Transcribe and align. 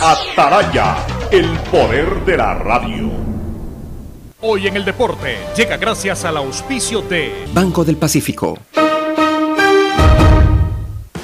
Ataraya, 0.00 0.96
el 1.32 1.58
poder 1.72 2.24
de 2.24 2.36
la 2.36 2.54
radio. 2.54 3.10
Hoy 4.40 4.68
en 4.68 4.76
el 4.76 4.84
deporte 4.84 5.38
llega 5.56 5.76
gracias 5.76 6.24
al 6.24 6.36
auspicio 6.36 7.02
de 7.02 7.46
Banco 7.52 7.84
del 7.84 7.96
Pacífico. 7.96 8.56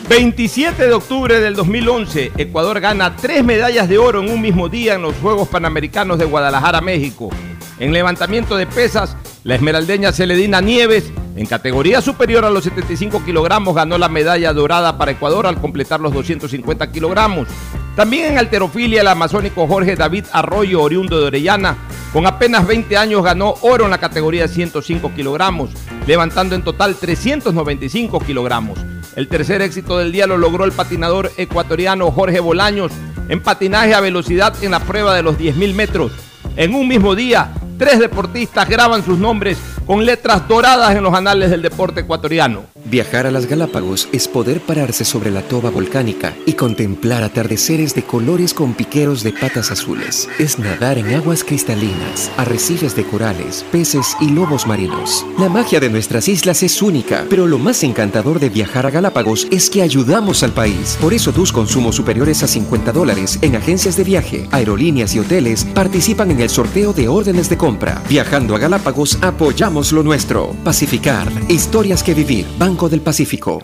27 0.08 0.88
de 0.88 0.92
octubre 0.92 1.38
del 1.38 1.54
2011, 1.54 2.32
Ecuador 2.36 2.80
gana 2.80 3.14
tres 3.14 3.44
medallas 3.44 3.88
de 3.88 3.98
oro 3.98 4.20
en 4.20 4.30
un 4.30 4.40
mismo 4.40 4.68
día 4.68 4.94
en 4.94 5.02
los 5.02 5.14
Juegos 5.22 5.46
Panamericanos 5.46 6.18
de 6.18 6.24
Guadalajara, 6.24 6.80
México. 6.80 7.30
En 7.78 7.92
levantamiento 7.92 8.56
de 8.56 8.66
pesas, 8.66 9.16
la 9.44 9.54
esmeraldeña 9.54 10.10
Celedina 10.10 10.60
Nieves, 10.60 11.12
en 11.36 11.46
categoría 11.46 12.00
superior 12.00 12.44
a 12.44 12.50
los 12.50 12.64
75 12.64 13.24
kilogramos, 13.24 13.74
ganó 13.74 13.98
la 13.98 14.08
medalla 14.08 14.52
dorada 14.52 14.96
para 14.96 15.12
Ecuador 15.12 15.46
al 15.46 15.60
completar 15.60 16.00
los 16.00 16.12
250 16.12 16.92
kilogramos. 16.92 17.48
También 17.96 18.32
en 18.32 18.38
alterofilia, 18.38 19.00
el 19.00 19.08
amazónico 19.08 19.66
Jorge 19.66 19.96
David 19.96 20.24
Arroyo, 20.32 20.82
oriundo 20.82 21.20
de 21.20 21.26
Orellana, 21.26 21.76
con 22.12 22.26
apenas 22.26 22.66
20 22.66 22.96
años 22.96 23.24
ganó 23.24 23.54
oro 23.62 23.84
en 23.84 23.90
la 23.90 23.98
categoría 23.98 24.42
de 24.42 24.48
105 24.48 25.12
kilogramos, 25.14 25.70
levantando 26.06 26.54
en 26.54 26.62
total 26.62 26.96
395 26.96 28.20
kilogramos. 28.20 28.78
El 29.16 29.28
tercer 29.28 29.62
éxito 29.62 29.98
del 29.98 30.12
día 30.12 30.26
lo 30.26 30.38
logró 30.38 30.64
el 30.64 30.72
patinador 30.72 31.30
ecuatoriano 31.36 32.10
Jorge 32.10 32.40
Bolaños 32.40 32.92
en 33.28 33.40
patinaje 33.40 33.94
a 33.94 34.00
velocidad 34.00 34.54
en 34.62 34.72
la 34.72 34.80
prueba 34.80 35.14
de 35.14 35.22
los 35.22 35.38
10.000 35.38 35.74
metros. 35.74 36.12
En 36.56 36.74
un 36.74 36.86
mismo 36.86 37.14
día, 37.14 37.52
tres 37.76 37.98
deportistas 37.98 38.68
graban 38.68 39.04
sus 39.04 39.18
nombres 39.18 39.58
con 39.86 40.04
letras 40.04 40.48
doradas 40.48 40.94
en 40.96 41.02
los 41.02 41.14
anales 41.14 41.50
del 41.50 41.62
deporte 41.62 42.00
ecuatoriano. 42.00 42.62
Viajar 42.86 43.26
a 43.26 43.30
las 43.30 43.46
Galápagos 43.46 44.08
es 44.12 44.28
poder 44.28 44.60
pararse 44.60 45.04
sobre 45.04 45.30
la 45.30 45.42
toba 45.42 45.70
volcánica 45.70 46.34
y 46.46 46.54
contemplar 46.54 47.22
atardeceres 47.22 47.94
de 47.94 48.02
colores 48.02 48.54
con 48.54 48.74
piqueros 48.74 49.22
de 49.22 49.32
patas 49.32 49.70
azules. 49.70 50.28
Es 50.38 50.58
nadar 50.58 50.98
en 50.98 51.14
aguas 51.14 51.44
cristalinas, 51.44 52.30
arrecifes 52.36 52.94
de 52.94 53.04
corales, 53.04 53.64
peces 53.72 54.16
y 54.20 54.30
lobos 54.30 54.66
marinos. 54.66 55.26
La 55.38 55.48
magia 55.48 55.80
de 55.80 55.90
nuestras 55.90 56.28
islas 56.28 56.62
es 56.62 56.82
única, 56.82 57.24
pero 57.28 57.46
lo 57.46 57.58
más 57.58 57.82
encantador 57.82 58.38
de 58.38 58.50
viajar 58.50 58.86
a 58.86 58.90
Galápagos 58.90 59.46
es 59.50 59.70
que 59.70 59.82
ayudamos 59.82 60.42
al 60.42 60.52
país. 60.52 60.98
Por 61.00 61.14
eso 61.14 61.32
tus 61.32 61.52
consumos 61.52 61.96
superiores 61.96 62.42
a 62.42 62.48
50 62.48 62.92
dólares 62.92 63.38
en 63.42 63.56
agencias 63.56 63.96
de 63.96 64.04
viaje, 64.04 64.48
aerolíneas 64.50 65.14
y 65.14 65.20
hoteles 65.20 65.64
participan 65.64 66.30
en 66.30 66.40
el 66.40 66.50
sorteo 66.50 66.92
de 66.92 67.08
órdenes 67.08 67.48
de 67.48 67.56
compra. 67.64 68.02
Viajando 68.10 68.54
a 68.54 68.58
Galápagos 68.58 69.16
apoyamos 69.22 69.90
lo 69.90 70.02
nuestro. 70.02 70.50
Pacificar. 70.62 71.26
Historias 71.48 72.02
que 72.02 72.12
vivir. 72.12 72.46
Banco 72.58 72.90
del 72.90 73.00
Pacífico. 73.00 73.62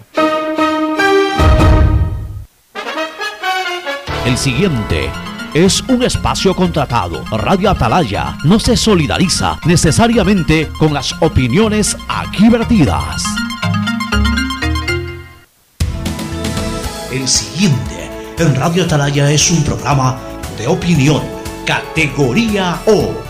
El 4.25 4.39
siguiente 4.39 5.11
es 5.53 5.83
un 5.83 6.03
espacio 6.03 6.57
contratado. 6.57 7.23
Radio 7.31 7.69
Atalaya 7.69 8.39
no 8.45 8.59
se 8.59 8.75
solidariza 8.75 9.61
necesariamente 9.67 10.70
con 10.79 10.95
las 10.95 11.14
opiniones 11.20 11.95
aquí 12.09 12.48
vertidas. 12.48 13.23
El 17.12 17.29
siguiente 17.29 18.11
en 18.39 18.55
Radio 18.55 18.85
Atalaya 18.85 19.31
es 19.31 19.51
un 19.51 19.62
programa 19.62 20.19
de 20.57 20.69
opinión, 20.69 21.23
categoría 21.67 22.81
O, 22.87 23.30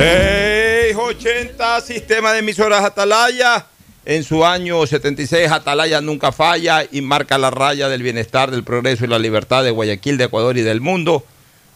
680, 0.00 1.80
sistema 1.82 2.32
de 2.32 2.38
emisoras 2.38 2.82
Atalaya. 2.82 3.66
En 4.06 4.24
su 4.24 4.46
año 4.46 4.86
76, 4.86 5.50
Atalaya 5.50 6.00
nunca 6.00 6.32
falla 6.32 6.86
y 6.90 7.02
marca 7.02 7.36
la 7.36 7.50
raya 7.50 7.90
del 7.90 8.02
bienestar, 8.02 8.50
del 8.50 8.64
progreso 8.64 9.04
y 9.04 9.08
la 9.08 9.18
libertad 9.18 9.62
de 9.62 9.70
Guayaquil, 9.70 10.16
de 10.16 10.24
Ecuador 10.24 10.56
y 10.56 10.62
del 10.62 10.80
mundo. 10.80 11.22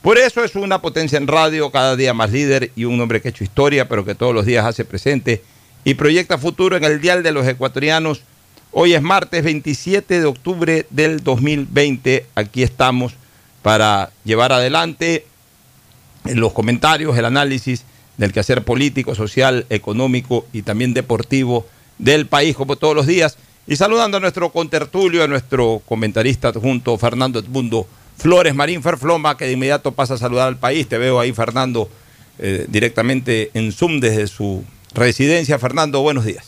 Por 0.00 0.16
eso 0.16 0.42
es 0.42 0.54
una 0.54 0.80
potencia 0.80 1.18
en 1.18 1.26
radio, 1.26 1.70
cada 1.70 1.96
día 1.96 2.14
más 2.14 2.32
líder 2.32 2.70
y 2.74 2.86
un 2.86 2.98
hombre 2.98 3.20
que 3.20 3.28
ha 3.28 3.30
hecho 3.30 3.44
historia, 3.44 3.90
pero 3.90 4.06
que 4.06 4.14
todos 4.14 4.34
los 4.34 4.46
días 4.46 4.64
hace 4.64 4.86
presente 4.86 5.42
y 5.84 5.92
proyecta 5.92 6.38
futuro 6.38 6.78
en 6.78 6.84
el 6.84 7.02
Dial 7.02 7.22
de 7.22 7.32
los 7.32 7.46
Ecuatorianos. 7.46 8.22
Hoy 8.72 8.94
es 8.94 9.02
martes 9.02 9.44
27 9.44 10.20
de 10.20 10.26
octubre 10.26 10.86
del 10.88 11.22
2020. 11.22 12.24
Aquí 12.36 12.62
estamos 12.62 13.12
para 13.60 14.12
llevar 14.24 14.50
adelante 14.54 15.26
los 16.24 16.54
comentarios, 16.54 17.18
el 17.18 17.26
análisis 17.26 17.84
del 18.16 18.32
quehacer 18.32 18.62
político, 18.62 19.14
social, 19.14 19.66
económico 19.70 20.46
y 20.52 20.62
también 20.62 20.94
deportivo 20.94 21.66
del 21.98 22.26
país, 22.26 22.56
como 22.56 22.76
todos 22.76 22.94
los 22.94 23.06
días. 23.06 23.36
Y 23.66 23.76
saludando 23.76 24.18
a 24.18 24.20
nuestro 24.20 24.50
contertulio, 24.50 25.24
a 25.24 25.28
nuestro 25.28 25.82
comentarista 25.86 26.52
junto, 26.52 26.96
Fernando 26.98 27.38
Edmundo 27.38 27.86
Flores 28.16 28.54
Marín 28.54 28.82
Ferfloma, 28.82 29.36
que 29.36 29.46
de 29.46 29.52
inmediato 29.52 29.92
pasa 29.92 30.14
a 30.14 30.18
saludar 30.18 30.48
al 30.48 30.56
país. 30.56 30.88
Te 30.88 30.98
veo 30.98 31.18
ahí, 31.18 31.32
Fernando, 31.32 31.88
eh, 32.38 32.66
directamente 32.68 33.50
en 33.54 33.72
Zoom 33.72 34.00
desde 34.00 34.26
su 34.26 34.64
residencia. 34.94 35.58
Fernando, 35.58 36.00
buenos 36.00 36.24
días. 36.24 36.46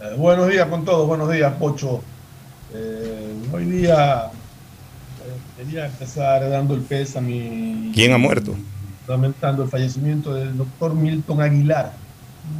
Eh, 0.00 0.14
buenos 0.16 0.48
días 0.48 0.68
con 0.68 0.84
todos, 0.84 1.06
buenos 1.06 1.32
días, 1.32 1.52
Pocho. 1.54 2.02
Eh, 2.74 3.32
hoy 3.52 3.64
día 3.64 4.30
quería 5.56 5.86
empezar 5.86 6.48
dando 6.48 6.74
el 6.74 6.82
pésame. 6.82 7.90
¿Quién 7.94 8.12
ha 8.12 8.18
muerto? 8.18 8.54
Lamentando 9.08 9.62
el 9.62 9.68
fallecimiento 9.68 10.34
del 10.34 10.56
doctor 10.56 10.94
Milton 10.94 11.40
Aguilar, 11.40 11.92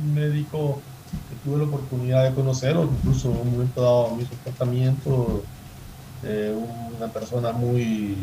un 0.03 0.15
médico 0.15 0.81
que 1.11 1.49
tuve 1.49 1.59
la 1.59 1.65
oportunidad 1.65 2.25
de 2.25 2.35
conocerlo, 2.35 2.85
incluso 2.85 3.31
en 3.31 3.39
un 3.39 3.53
momento 3.53 3.83
dado 3.83 4.17
mi 4.17 4.25
comportamiento, 4.25 5.43
eh, 6.25 6.55
una 6.97 7.07
persona 7.09 7.53
muy 7.53 8.17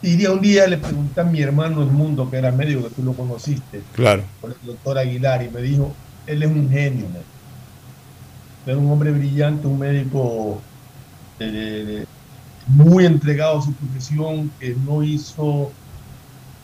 día 0.00 0.32
un 0.32 0.40
día 0.40 0.66
le 0.66 0.78
pregunté 0.78 1.20
a 1.20 1.24
mi 1.24 1.40
hermano 1.40 1.82
El 1.82 1.90
Mundo, 1.90 2.30
que 2.30 2.36
era 2.36 2.52
médico, 2.52 2.88
que 2.88 2.94
tú 2.94 3.02
lo 3.02 3.14
conociste. 3.14 3.82
Claro. 3.94 4.22
Con 4.40 4.52
el 4.52 4.56
doctor 4.66 4.98
Aguilar, 4.98 5.42
y 5.42 5.50
me 5.50 5.62
dijo, 5.62 5.92
él 6.26 6.42
es 6.42 6.50
un 6.50 6.70
genio. 6.70 7.06
Es 8.66 8.76
un 8.76 8.90
hombre 8.90 9.10
brillante, 9.10 9.66
un 9.66 9.78
médico 9.78 10.60
eh, 11.38 12.04
muy 12.66 13.04
entregado 13.04 13.58
a 13.58 13.62
su 13.62 13.72
profesión, 13.72 14.50
que 14.58 14.74
no 14.86 15.02
hizo, 15.02 15.70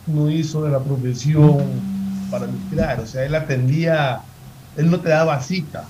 no 0.07 0.29
hizo 0.29 0.63
de 0.63 0.71
la 0.71 0.79
profesión 0.79 1.59
para 2.29 2.47
lucrar. 2.47 2.99
O 2.99 3.05
sea, 3.05 3.25
él 3.25 3.35
atendía, 3.35 4.21
él 4.77 4.89
no 4.89 4.99
te 4.99 5.09
daba 5.09 5.41
cita. 5.41 5.87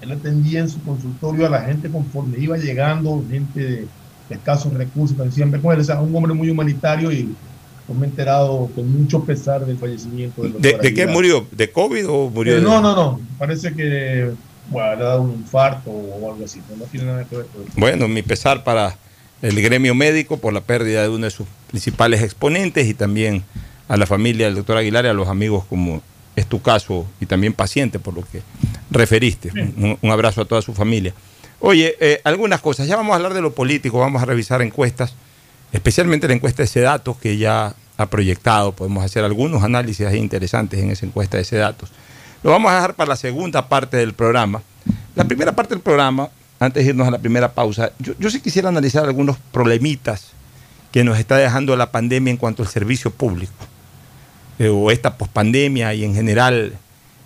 Él 0.00 0.12
atendía 0.12 0.60
en 0.60 0.68
su 0.68 0.82
consultorio 0.82 1.46
a 1.46 1.50
la 1.50 1.62
gente 1.62 1.88
conforme 1.88 2.38
iba 2.38 2.56
llegando, 2.56 3.24
gente 3.30 3.60
de, 3.60 3.86
escasos 4.30 4.72
recursos, 4.74 5.16
siempre 5.34 5.60
con 5.60 5.74
él. 5.74 5.80
O 5.80 5.84
sea, 5.84 6.00
un 6.00 6.14
hombre 6.14 6.34
muy 6.34 6.50
humanitario 6.50 7.12
y 7.12 7.34
me 7.88 8.06
he 8.06 8.08
enterado 8.08 8.70
con 8.74 8.90
mucho 8.90 9.22
pesar 9.22 9.66
del 9.66 9.76
fallecimiento 9.76 10.42
del 10.42 10.52
doctor. 10.52 10.80
¿De, 10.80 10.94
qué 10.94 11.06
murió? 11.06 11.46
¿De 11.50 11.70
COVID 11.70 12.08
o 12.08 12.30
murió? 12.30 12.56
Eh, 12.56 12.60
no, 12.60 12.80
no, 12.80 12.94
no. 12.94 13.20
Parece 13.38 13.74
que 13.74 14.32
bueno, 14.70 14.96
le 14.96 15.02
ha 15.02 15.08
dado 15.08 15.22
un 15.22 15.32
infarto 15.32 15.90
o 15.90 16.32
algo 16.32 16.44
así. 16.44 16.60
No, 16.78 16.84
tiene 16.86 17.06
nada 17.06 17.24
que 17.24 17.36
ver 17.36 17.46
con 17.46 17.62
eso. 17.62 17.72
Bueno, 17.76 18.08
mi 18.08 18.22
pesar 18.22 18.64
para 18.64 18.96
el 19.42 19.60
gremio 19.60 19.94
médico 19.94 20.38
por 20.38 20.52
la 20.52 20.60
pérdida 20.60 21.02
de 21.02 21.08
uno 21.08 21.24
de 21.24 21.30
sus 21.30 21.46
principales 21.68 22.22
exponentes 22.22 22.86
y 22.86 22.94
también 22.94 23.42
a 23.88 23.96
la 23.96 24.06
familia 24.06 24.46
del 24.46 24.54
doctor 24.54 24.78
Aguilar 24.78 25.04
y 25.04 25.08
a 25.08 25.12
los 25.12 25.28
amigos 25.28 25.64
como 25.68 26.00
es 26.36 26.46
tu 26.46 26.62
caso 26.62 27.06
y 27.20 27.26
también 27.26 27.52
paciente 27.52 27.98
por 27.98 28.14
lo 28.14 28.22
que 28.22 28.42
referiste. 28.90 29.50
Un, 29.50 30.10
abrazo 30.10 30.40
a 30.42 30.44
toda 30.44 30.62
su 30.62 30.72
familia. 30.72 31.12
Oye, 31.60 31.96
eh, 32.00 32.20
algunas 32.24 32.60
cosas, 32.60 32.86
ya 32.86 32.96
vamos 32.96 33.12
a 33.12 33.16
hablar 33.16 33.34
de 33.34 33.40
lo 33.40 33.52
político, 33.52 33.98
vamos 33.98 34.22
a 34.22 34.24
revisar 34.24 34.62
encuestas, 34.62 35.14
especialmente 35.72 36.26
la 36.26 36.34
encuesta 36.34 36.62
de 36.62 36.64
ese 36.64 36.80
datos 36.80 37.16
que 37.18 37.36
ya 37.36 37.74
ha 37.96 38.06
proyectado, 38.06 38.72
podemos 38.72 39.04
hacer 39.04 39.24
algunos 39.24 39.62
análisis 39.62 40.12
interesantes 40.14 40.80
en 40.80 40.90
esa 40.90 41.04
encuesta 41.06 41.36
de 41.36 41.42
ese 41.42 41.56
datos. 41.56 41.90
Lo 42.42 42.50
vamos 42.50 42.72
a 42.72 42.76
dejar 42.76 42.94
para 42.94 43.10
la 43.10 43.16
segunda 43.16 43.68
parte 43.68 43.96
del 43.96 44.14
programa. 44.14 44.62
La 45.14 45.24
primera 45.24 45.52
parte 45.52 45.74
del 45.74 45.82
programa, 45.82 46.30
antes 46.62 46.84
de 46.84 46.90
irnos 46.90 47.08
a 47.08 47.10
la 47.10 47.18
primera 47.18 47.52
pausa, 47.52 47.92
yo, 47.98 48.14
yo 48.18 48.30
sí 48.30 48.40
quisiera 48.40 48.68
analizar 48.68 49.04
algunos 49.04 49.36
problemitas 49.52 50.32
que 50.90 51.04
nos 51.04 51.18
está 51.18 51.36
dejando 51.36 51.76
la 51.76 51.90
pandemia 51.90 52.30
en 52.30 52.36
cuanto 52.36 52.62
al 52.62 52.68
servicio 52.68 53.10
público. 53.10 53.52
Eh, 54.58 54.68
o 54.68 54.90
esta 54.90 55.16
pospandemia 55.16 55.94
y 55.94 56.04
en 56.04 56.14
general 56.14 56.74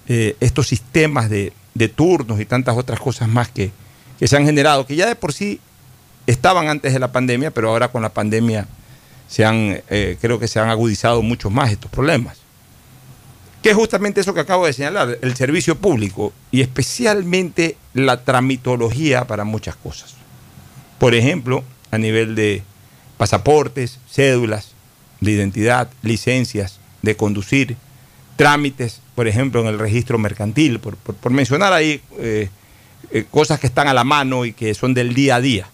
eh, 0.08 0.36
estos 0.40 0.68
sistemas 0.68 1.28
de, 1.28 1.52
turnos 1.94 2.40
y 2.40 2.46
tantas 2.46 2.76
otras 2.76 2.98
cosas 2.98 3.28
más 3.28 3.48
que, 3.48 3.72
se 4.24 4.36
han 4.36 4.46
generado, 4.46 4.86
que 4.86 4.96
ya 4.96 5.06
de 5.06 5.16
por 5.16 5.34
sí 5.34 5.60
estaban 6.26 6.68
antes 6.68 6.94
de 6.94 6.98
la 6.98 7.12
pandemia, 7.12 7.50
pero 7.50 7.68
ahora 7.68 7.88
con 7.88 8.00
la 8.00 8.08
pandemia 8.08 8.66
se 9.28 9.44
han, 9.44 9.82
eh, 9.90 10.16
creo 10.20 10.38
que 10.38 10.48
se 10.48 10.60
han 10.60 10.70
agudizado 10.70 11.20
mucho 11.20 11.50
más 11.50 11.70
estos 11.70 11.90
problemas. 11.90 12.38
Que 13.66 13.70
es 13.70 13.76
justamente 13.76 14.20
eso 14.20 14.32
que 14.32 14.38
acabo 14.38 14.64
de 14.64 14.72
señalar, 14.72 15.18
el 15.22 15.34
servicio 15.34 15.76
público 15.76 16.32
y 16.52 16.60
especialmente 16.60 17.76
la 17.94 18.22
tramitología 18.22 19.26
para 19.26 19.42
muchas 19.42 19.74
cosas. 19.74 20.14
Por 21.00 21.16
ejemplo, 21.16 21.64
a 21.90 21.98
nivel 21.98 22.36
de 22.36 22.62
pasaportes, 23.16 23.98
cédulas 24.08 24.70
de 25.20 25.32
identidad, 25.32 25.90
licencias, 26.02 26.78
de 27.02 27.16
conducir, 27.16 27.76
trámites, 28.36 29.00
por 29.16 29.26
ejemplo, 29.26 29.62
en 29.62 29.66
el 29.66 29.80
registro 29.80 30.16
mercantil, 30.16 30.78
por, 30.78 30.96
mencionar 31.32 31.72
ahí 31.72 32.00
eh, 32.20 32.50
eh, 33.10 33.24
cosas 33.28 33.58
que 33.58 33.66
están 33.66 33.88
a 33.88 33.94
la 33.94 34.04
mano 34.04 34.44
y 34.44 34.52
que 34.52 34.74
son 34.74 34.94
del 34.94 35.12
día 35.12 35.34
a 35.34 35.40
día. 35.40 35.66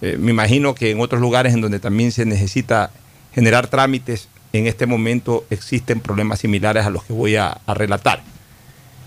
Eh, 0.00 0.16
me 0.18 0.32
imagino 0.32 0.74
que 0.74 0.90
en 0.90 0.98
otros 0.98 1.20
lugares 1.20 1.54
en 1.54 1.60
donde 1.60 1.78
también 1.78 2.10
se 2.10 2.26
necesita 2.26 2.90
generar 3.32 3.68
trámites, 3.68 4.28
en 4.52 4.66
este 4.66 4.86
momento 4.86 5.44
existen 5.50 6.00
problemas 6.00 6.40
similares 6.40 6.84
a 6.84 6.90
los 6.90 7.04
que 7.04 7.12
voy 7.12 7.36
a, 7.36 7.60
relatar. 7.66 8.22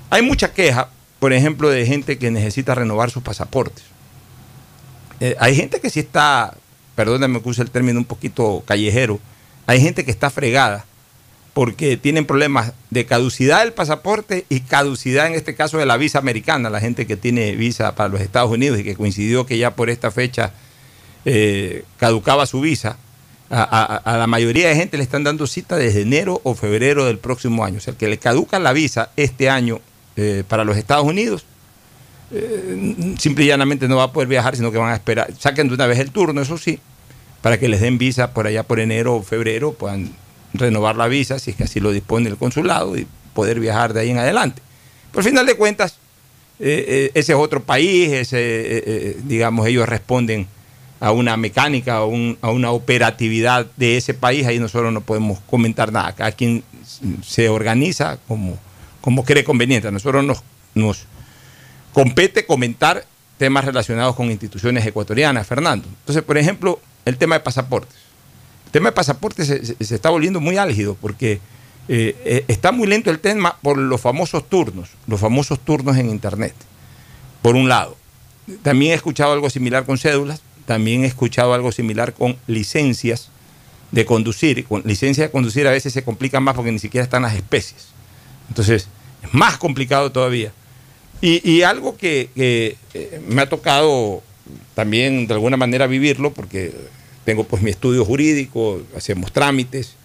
Hay 0.09 0.21
mucha 0.21 0.53
queja, 0.53 0.89
por 1.19 1.33
ejemplo, 1.33 1.69
de 1.69 1.86
gente 1.86 2.18
que 2.18 2.31
necesita 2.31 2.75
renovar 2.75 3.12
sus 3.12 3.24
pasaportes. 3.24 3.83
hay 5.39 5.56
gente 5.56 5.80
que 5.80 5.89
sí 5.89 6.00
está, 6.00 6.56
perdóname 6.95 7.42
que 7.42 7.50
use 7.50 7.62
el 7.62 7.71
término 7.71 8.00
un 8.00 8.06
poquito 8.06 8.63
callejero, 8.65 9.19
hay 9.68 9.81
gente 9.81 10.06
que 10.06 10.12
está 10.12 10.30
fregada 10.30 10.86
porque 11.56 11.95
tienen 11.95 12.25
problemas 12.25 12.74
de 12.89 13.06
caducidad 13.06 13.62
del 13.62 13.71
pasaporte 13.71 14.45
y 14.50 14.59
caducidad 14.59 15.27
en 15.27 15.36
este 15.36 15.56
caso 15.56 15.77
de 15.77 15.86
la 15.86 15.95
visa 15.95 16.19
americana, 16.19 16.69
la 16.69 16.81
gente 16.81 17.07
que 17.07 17.15
tiene 17.15 17.53
visa 17.56 17.95
para 17.95 18.09
los 18.09 18.19
Estados 18.19 18.51
Unidos 18.51 18.77
y 18.77 18.83
que 18.83 18.95
coincidió 18.95 19.45
que 19.45 19.57
ya 19.57 19.74
por 19.74 19.89
esta 19.89 20.12
fecha 20.12 20.51
eh, 21.24 21.86
caducaba 21.98 22.45
su 22.45 22.59
visa. 22.59 22.98
A, 23.50 24.18
la 24.18 24.25
mayoría 24.25 24.69
de 24.69 24.75
gente 24.75 24.97
le 24.97 25.03
están 25.03 25.24
dando 25.24 25.45
cita 25.45 25.77
desde 25.77 26.01
enero 26.01 26.42
o 26.44 26.56
febrero 26.56 27.06
del 27.06 27.19
próximo 27.19 27.63
año. 27.63 27.77
O 27.77 27.80
sea, 27.80 27.92
el 27.92 27.97
que 27.97 28.07
le 28.07 28.18
caduca 28.18 28.57
la 28.57 28.74
visa 28.74 29.12
este 29.18 29.50
año 29.50 29.81
eh, 30.15 30.44
para 30.47 30.63
los 30.63 30.77
Estados 30.77 31.06
Unidos, 31.06 31.45
eh, 32.31 33.15
simple 33.19 33.45
y 33.45 33.47
llanamente 33.47 33.88
no 33.88 33.97
va 33.97 34.03
a 34.03 34.12
poder 34.12 34.27
viajar, 34.27 34.56
sino 34.56 34.71
que 34.71 34.77
van 34.77 34.92
a 34.92 34.95
esperar, 34.95 35.31
saquen 35.38 35.68
de 35.68 35.75
una 35.75 35.86
vez 35.86 36.00
el 36.00 36.12
turno, 36.12 36.42
eso 36.42 36.57
sí, 36.57 36.80
para 37.42 37.59
que 37.59 37.68
les 37.68 37.81
den 37.81 38.00
visa 38.00 38.33
por 38.33 38.47
allá 38.47 38.63
por 38.63 38.80
enero 38.80 39.15
o 39.15 39.21
febrero, 39.21 39.74
puedan 39.74 40.12
renovar 40.53 40.95
la 40.95 41.07
visa, 41.07 41.38
si 41.38 41.51
es 41.51 41.57
que 41.57 41.65
así 41.65 41.80
lo 41.80 41.91
dispone 41.91 42.30
el 42.30 42.38
consulado, 42.38 42.98
y 42.98 43.06
poder 43.36 43.59
viajar 43.59 43.94
de 43.94 44.01
ahí 44.01 44.09
en 44.09 44.18
adelante. 44.18 44.62
Por 45.12 45.24
final 45.24 45.45
de 45.45 45.56
cuentas, 45.56 45.98
eh, 46.59 46.86
eh, 46.88 47.12
ese 47.13 47.33
es 47.33 47.38
otro 47.38 47.62
país, 47.62 48.12
ese, 48.12 49.18
digamos, 49.24 49.68
ellos 49.68 49.88
responden 49.88 50.48
a 51.05 51.11
una 51.11 51.37
mecánica, 51.37 51.97
a, 51.97 52.01
a, 52.01 52.51
una 52.51 52.71
operatividad 52.71 53.67
de 53.77 53.97
ese 53.97 54.13
país, 54.13 54.45
ahí 54.45 54.59
nosotros 54.59 54.91
no 54.91 55.01
podemos 55.01 55.39
comentar 55.41 55.91
nada. 55.91 56.13
Cada 56.13 56.31
quien 56.31 56.63
se 57.23 57.49
organiza 57.49 58.17
como, 58.27 58.57
como 59.01 59.23
cree 59.23 59.43
conveniente. 59.43 59.87
A 59.87 59.91
nosotros 59.91 60.23
nos, 60.23 60.43
nos 60.73 61.05
compete 61.93 62.45
comentar 62.45 63.05
temas 63.37 63.65
relacionados 63.65 64.15
con 64.15 64.31
instituciones 64.31 64.85
ecuatorianas, 64.85 65.45
Fernando. 65.45 65.87
Entonces, 65.87 66.23
por 66.23 66.37
ejemplo, 66.37 66.79
el 67.05 67.17
tema 67.17 67.35
de 67.35 67.41
pasaportes 67.41 68.05
tema 68.75 68.89
de 68.89 68.91
pasaporte 68.91 69.45
se, 69.45 69.77
está 69.79 70.09
volviendo 70.09 70.41
muy 70.41 70.57
álgido 70.57 70.97
porque 70.99 71.39
eh, 71.87 72.13
eh, 72.25 72.43
está 72.49 72.73
muy 72.73 72.87
lento 72.87 73.09
el 73.09 73.19
tema 73.19 73.55
por 73.61 73.77
los 73.77 74.01
famosos 74.01 74.49
turnos, 74.49 74.89
los 75.07 75.21
famosos 75.21 75.61
turnos 75.61 75.95
en 75.95 76.09
Internet, 76.09 76.53
por 77.41 77.55
un 77.55 77.69
lado. 77.69 77.95
También 78.63 78.91
he 78.91 78.95
escuchado 78.95 79.31
algo 79.31 79.49
similar 79.49 79.85
con 79.85 79.97
cédulas, 79.97 80.41
también 80.65 81.03
he 81.03 81.07
escuchado 81.07 81.53
algo 81.53 81.71
similar 81.71 82.13
con 82.13 82.38
licencias 82.47 83.29
de 83.91 84.06
conducir. 84.06 84.63
Con 84.65 84.81
licencias 84.85 85.27
de 85.27 85.31
conducir 85.31 85.67
a 85.67 85.71
veces 85.71 85.94
se 85.94 86.03
complican 86.03 86.44
más 86.44 86.56
porque 86.56 86.71
ni 86.71 86.79
siquiera 86.79 87.03
están 87.03 87.21
las 87.23 87.35
especies. 87.35 87.88
Entonces, 88.50 88.88
es 89.24 89.34
más 89.34 89.57
complicado 89.57 90.12
todavía. 90.12 90.51
Y, 91.22 91.63
algo 91.63 91.98
que, 91.98 92.29
eh, 92.36 92.75
me 93.27 93.41
ha 93.41 93.50
tocado 93.50 94.22
también 94.75 95.25
de 95.25 95.34
alguna 95.34 95.57
manera 95.57 95.88
vivirlo, 95.88 96.31
porque 96.34 96.72
tengo 97.24 97.45
pues 97.45 97.63
mi 97.63 97.72
estudio 97.72 98.05
jurídico, 98.05 98.84
hacemos 98.95 99.31
trámites 99.31 99.95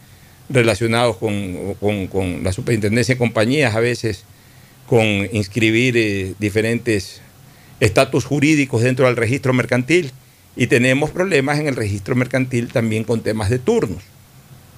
relacionados 0.49 1.17
con, 1.19 2.43
la 2.43 2.53
superintendencia 2.53 3.17
de 3.17 3.19
compañías, 3.19 3.75
a 3.75 3.81
veces 3.81 4.25
con 4.87 5.05
inscribir 5.33 5.97
eh, 5.99 6.35
diferentes 6.39 7.21
estatus 7.81 8.25
jurídicos 8.25 8.83
dentro 8.83 9.07
del 9.07 9.17
registro 9.17 9.53
mercantil 9.53 10.13
y 10.57 10.67
tenemos 10.67 11.11
problemas 11.11 11.59
en 11.59 11.69
el 11.69 11.77
registro 11.77 12.15
mercantil 12.15 12.69
también 12.69 13.05
con 13.05 13.21
temas 13.21 13.51
de 13.51 13.59
turnos. 13.59 14.03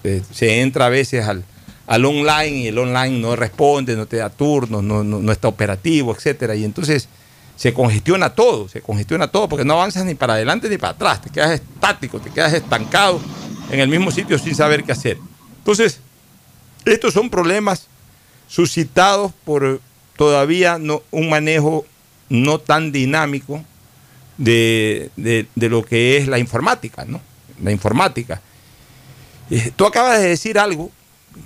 Eh, 0.05 0.23
se 0.31 0.61
entra 0.61 0.87
a 0.87 0.89
veces 0.89 1.27
al, 1.27 1.45
al, 1.87 2.05
online 2.05 2.51
y 2.51 2.67
el 2.69 2.79
online 2.79 3.19
no 3.19 3.37
responde, 3.37 3.97
no 3.97 4.07
te 4.07 4.17
da 4.17 4.31
turnos, 4.31 4.83
no, 4.83 5.05
no, 5.05 5.21
no 5.21 5.33
está 5.33 5.49
operativo, 5.49 6.15
etcétera. 6.15 6.55
Y 6.55 6.65
entonces 6.65 7.09
se 7.57 7.73
congestiona 7.73 8.31
todo, 8.31 8.69
se 8.69 8.81
congestiona 8.81 9.29
todo 9.29 9.49
porque 9.49 9.65
no 9.65 9.75
avanzas 9.75 10.05
ni 10.05 10.15
para 10.15 10.35
adelante 10.35 10.69
ni 10.69 10.79
para 10.79 10.95
atrás, 10.95 11.23
te 11.23 11.31
quedas 11.31 11.53
estático, 11.53 12.21
te 12.21 12.31
quedas 12.31 12.53
estancado 12.53 13.21
en 13.71 13.81
el 13.81 13.89
mismo 13.89 14.11
sitio 14.11 14.39
sin 14.39 14.55
saber 14.55 14.85
qué 14.85 14.93
hacer. 14.93 15.19
Entonces, 15.59 16.01
estos 16.85 17.15
son 17.15 17.31
problemas 17.31 17.87
suscitados 18.49 19.33
por 19.45 19.81
todavía 20.17 20.79
no, 20.79 21.03
un 21.11 21.31
manejo 21.31 21.87
no 22.29 22.59
tan 22.59 22.93
dinámico 22.93 23.65
de, 24.39 25.11
lo 25.57 25.85
que 25.85 26.17
es 26.17 26.29
la 26.29 26.39
informática, 26.39 27.05
¿no? 27.05 27.21
La 27.63 27.73
informática. 27.73 28.41
Eh, 29.51 29.71
tú 29.77 29.87
acabas 29.87 30.21
de 30.21 30.29
decir 30.29 30.59
algo 30.59 30.91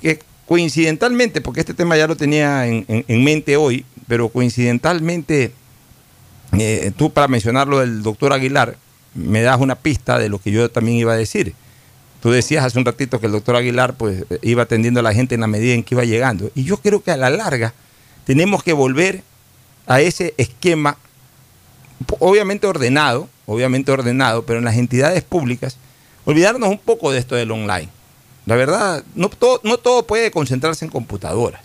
que 0.01 0.21
coincidentalmente, 0.47 1.41
porque 1.41 1.61
este 1.61 1.75
tema 1.75 1.97
ya 1.97 2.07
lo 2.07 2.17
tenía 2.17 2.67
en 2.67 3.25
mente 3.25 3.57
hoy, 3.57 3.85
pero 4.07 4.29
coincidentalmente 4.29 5.53
eh, 6.53 6.93
tú 6.97 7.13
para 7.13 7.29
mencionar 7.29 7.69
lo 7.69 7.81
del 7.81 8.03
doctor 8.03 8.33
Aguilar, 8.33 8.77
me 9.15 9.43
das 9.43 9.61
una 9.61 9.75
pista 9.75 10.19
de 10.19 10.29
lo 10.29 10.39
que 10.39 10.51
yo 10.51 10.71
también 10.71 10.99
iba 10.99 11.13
a 11.13 11.17
decir. 11.17 11.55
Tú 12.23 12.31
decías 12.31 12.65
hace 12.65 12.79
un 12.79 12.85
ratito 12.85 13.21
que 13.21 13.27
el 13.27 13.33
doctor 13.33 13.57
Aguilar 13.57 13.95
pues, 13.95 14.25
iba 14.43 14.63
atendiendo 14.63 15.01
a 15.01 15.03
la 15.03 15.15
gente 15.15 15.35
en 15.35 15.41
la 15.43 15.47
medida 15.47 15.75
en 15.75 15.83
que 15.83 15.95
iba 15.95 16.05
llegando. 16.05 16.51
Y 16.55 16.65
yo 16.65 16.79
creo 16.79 17.03
que 17.03 17.11
a 17.11 17.17
la 17.17 17.31
larga 17.31 17.75
tenemos 18.25 18.63
que 18.63 18.73
volver 18.73 19.23
a 19.87 20.01
ese 20.01 20.35
esquema, 20.37 20.97
obviamente 22.19 22.67
ordenado, 22.67 23.29
obviamente 23.47 23.93
ordenado, 23.93 24.45
pero 24.45 24.59
en 24.59 24.65
las 24.65 24.77
entidades 24.77 25.23
públicas, 25.23 25.77
olvidarnos 26.25 26.69
un 26.69 26.79
poco 26.79 27.13
de 27.13 27.19
esto 27.19 27.35
del 27.35 27.51
online. 27.51 27.89
La 28.47 28.55
verdad, 28.55 29.05
no 29.15 29.29
todo, 29.29 29.61
no 29.65 29.79
todo 29.79 30.07
puede 30.07 30.31
concentrarse 30.31 30.85
en 30.85 30.91
computadoras. 30.91 31.63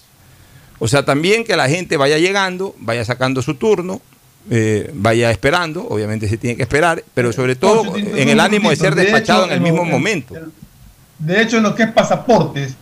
O 0.80 0.88
sea, 0.88 1.06
también 1.06 1.44
que 1.44 1.56
la 1.56 1.70
gente 1.70 1.96
vaya 1.98 2.18
llegando, 2.18 2.76
vaya 2.80 3.06
sacando 3.06 3.44
su 3.44 3.56
turno, 3.56 4.02
eh, 4.50 4.90
vaya 4.96 5.30
esperando, 5.30 5.86
obviamente 5.88 6.28
se 6.28 6.38
tiene 6.38 6.56
que 6.56 6.64
esperar, 6.64 7.04
pero 7.14 7.32
sobre 7.32 7.56
todo 7.56 7.96
en 7.96 8.30
el 8.30 8.40
ánimo 8.40 8.72
de 8.72 8.76
ser 8.76 8.96
despachado 8.96 9.46
en 9.46 9.52
el 9.52 9.62
mismo 9.62 9.86
momento. 9.86 10.34
De 11.20 11.42
hecho, 11.42 11.58
en 11.58 11.64
lo 11.64 11.76
que 11.76 11.84
es 11.84 11.92
pasaportes, 11.92 12.74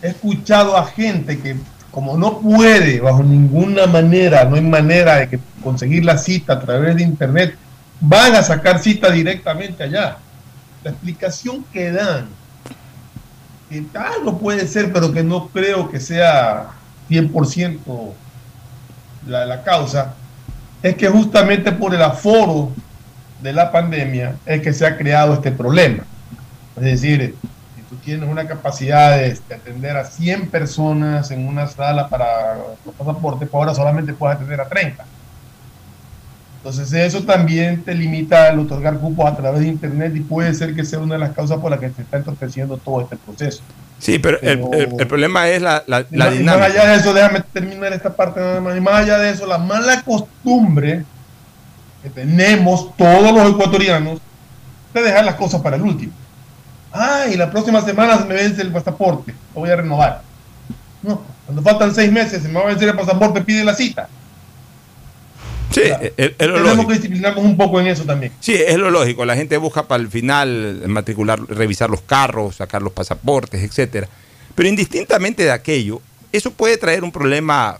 he 0.00 0.08
escuchado 0.08 0.74
a 0.74 0.86
gente 0.86 1.38
que 1.38 1.56
como 1.96 2.18
no 2.18 2.40
puede 2.40 3.00
bajo 3.00 3.22
ninguna 3.22 3.86
manera, 3.86 4.44
no 4.44 4.56
hay 4.56 4.60
manera 4.60 5.16
de 5.16 5.30
que 5.30 5.40
conseguir 5.64 6.04
la 6.04 6.18
cita 6.18 6.52
a 6.52 6.60
través 6.60 6.94
de 6.94 7.02
internet, 7.02 7.56
van 7.98 8.34
a 8.34 8.42
sacar 8.42 8.80
cita 8.80 9.10
directamente 9.10 9.82
allá. 9.82 10.18
La 10.84 10.90
explicación 10.90 11.64
que 11.72 11.90
dan, 11.90 12.26
que 13.70 13.80
tal 13.80 14.26
no 14.26 14.36
puede 14.36 14.68
ser, 14.68 14.92
pero 14.92 15.10
que 15.10 15.22
no 15.22 15.48
creo 15.48 15.90
que 15.90 15.98
sea 15.98 16.66
100% 17.08 17.78
la, 19.26 19.46
la 19.46 19.62
causa, 19.64 20.16
es 20.82 20.96
que 20.96 21.08
justamente 21.08 21.72
por 21.72 21.94
el 21.94 22.02
aforo 22.02 22.72
de 23.40 23.54
la 23.54 23.72
pandemia 23.72 24.36
es 24.44 24.60
que 24.60 24.74
se 24.74 24.84
ha 24.84 24.98
creado 24.98 25.32
este 25.32 25.50
problema. 25.50 26.04
Es 26.76 26.82
decir, 26.82 27.36
tienes 28.06 28.30
una 28.30 28.46
capacidad 28.46 29.18
de, 29.18 29.36
atender 29.52 29.96
a 29.96 30.04
100 30.04 30.48
personas 30.48 31.32
en 31.32 31.46
una 31.46 31.66
sala 31.66 32.08
para 32.08 32.54
los 32.86 32.94
pasaportes, 32.94 33.48
pues 33.48 33.54
ahora 33.54 33.74
solamente 33.74 34.14
puedes 34.14 34.36
atender 34.36 34.60
a 34.60 34.68
30. 34.68 35.04
Entonces 36.58 36.92
eso 36.92 37.24
también 37.24 37.82
te 37.82 37.94
limita 37.94 38.46
al 38.46 38.60
otorgar 38.60 38.98
cupos 38.98 39.26
a 39.26 39.36
través 39.36 39.60
de 39.60 39.68
Internet 39.68 40.12
y 40.14 40.20
puede 40.20 40.54
ser 40.54 40.74
que 40.74 40.84
sea 40.84 41.00
una 41.00 41.14
de 41.14 41.20
las 41.20 41.32
causas 41.32 41.58
por 41.58 41.70
las 41.70 41.80
que 41.80 41.90
se 41.90 42.02
está 42.02 42.18
entorpeciendo 42.18 42.76
todo 42.76 43.02
este 43.02 43.16
proceso. 43.16 43.62
Sí, 43.98 44.20
pero, 44.20 44.38
el, 44.40 45.06
problema 45.08 45.48
es 45.48 45.60
la, 45.60 45.82
la, 45.86 46.04
dinámica. 46.04 46.58
Más 46.58 46.70
allá 46.70 46.86
de 46.90 46.96
eso, 46.96 47.12
déjame 47.12 47.40
terminar 47.40 47.92
esta 47.92 48.14
parte 48.14 48.40
nada 48.40 48.60
más. 48.60 48.76
Y 48.76 48.80
más 48.80 48.94
allá 49.02 49.18
de 49.18 49.30
eso, 49.30 49.46
la 49.46 49.58
mala 49.58 50.02
costumbre 50.02 51.04
que 52.04 52.10
tenemos 52.10 52.96
todos 52.96 53.32
los 53.32 53.50
ecuatorianos 53.50 54.20
de 54.94 55.02
dejar 55.02 55.24
las 55.24 55.34
cosas 55.34 55.60
para 55.60 55.76
el 55.76 55.82
último. 55.82 56.12
Ah, 56.92 57.26
y 57.30 57.36
la 57.36 57.50
próxima 57.50 57.80
semana 57.82 58.18
se 58.18 58.24
me 58.24 58.34
vence 58.34 58.62
el 58.62 58.72
pasaporte, 58.72 59.34
lo 59.54 59.60
voy 59.60 59.70
a 59.70 59.76
renovar. 59.76 60.22
No, 61.02 61.22
cuando 61.44 61.62
faltan 61.62 61.94
seis 61.94 62.10
meses, 62.10 62.42
se 62.42 62.48
me 62.48 62.54
va 62.54 62.62
a 62.62 62.66
vencer 62.66 62.88
el 62.88 62.96
pasaporte, 62.96 63.40
pide 63.42 63.64
la 63.64 63.74
cita. 63.74 64.08
Sí, 65.70 65.82
es, 66.16 66.32
lo 66.38 66.62
tenemos 66.62 66.86
que 66.86 66.94
disciplinarnos 66.94 67.44
un 67.44 67.56
poco 67.56 67.80
en 67.80 67.88
eso 67.88 68.04
también. 68.04 68.32
Sí, 68.40 68.54
es 68.54 68.76
lo 68.76 68.90
lógico. 68.90 69.26
La 69.26 69.36
gente 69.36 69.58
busca 69.58 69.82
para 69.82 70.02
el 70.02 70.08
final 70.08 70.82
matricular, 70.86 71.38
revisar 71.48 71.90
los 71.90 72.00
carros, 72.00 72.56
sacar 72.56 72.80
los 72.80 72.92
pasaportes, 72.92 73.62
etcétera. 73.62 74.08
Pero 74.54 74.68
indistintamente 74.68 75.44
de 75.44 75.50
aquello, 75.50 76.00
eso 76.32 76.50
puede 76.50 76.78
traer 76.78 77.04
un 77.04 77.12
problema, 77.12 77.78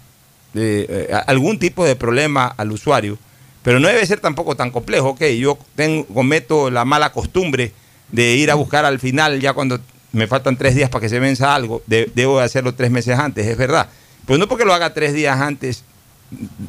eh, 0.55 1.11
algún 1.27 1.59
tipo 1.59 1.87
de 1.87 1.97
problema 1.97 2.53
al 2.57 2.71
usuario, 2.71 3.19
pero 3.63 3.81
no 3.81 3.89
debe 3.89 4.05
ser 4.05 4.21
tampoco 4.21 4.57
tan 4.57 4.71
complejo. 4.71 5.11
Ok, 5.11 5.23
yo 5.39 5.59
tengo, 5.75 6.07
cometo 6.07 6.71
la 6.71 6.85
mala 6.85 7.13
costumbre 7.13 7.73
de 8.11 8.37
ir 8.37 8.51
a 8.51 8.55
buscar 8.55 8.85
al 8.85 8.99
final, 8.99 9.41
ya 9.41 9.53
cuando 9.53 9.81
me 10.13 10.27
faltan 10.27 10.57
tres 10.57 10.75
días 10.75 10.89
para 10.91 11.03
que 11.03 11.09
se 11.09 11.19
venza 11.19 11.55
algo, 11.55 11.83
debo 11.87 12.41
hacerlo 12.41 12.75
tres 12.75 12.91
meses 12.91 13.19
antes, 13.19 13.47
es 13.47 13.57
verdad. 13.57 13.89
Pero 14.27 14.39
no 14.39 14.49
porque 14.49 14.65
lo 14.65 14.75
haga 14.75 14.93
tres 14.93 15.13
días 15.13 15.41
antes 15.41 15.85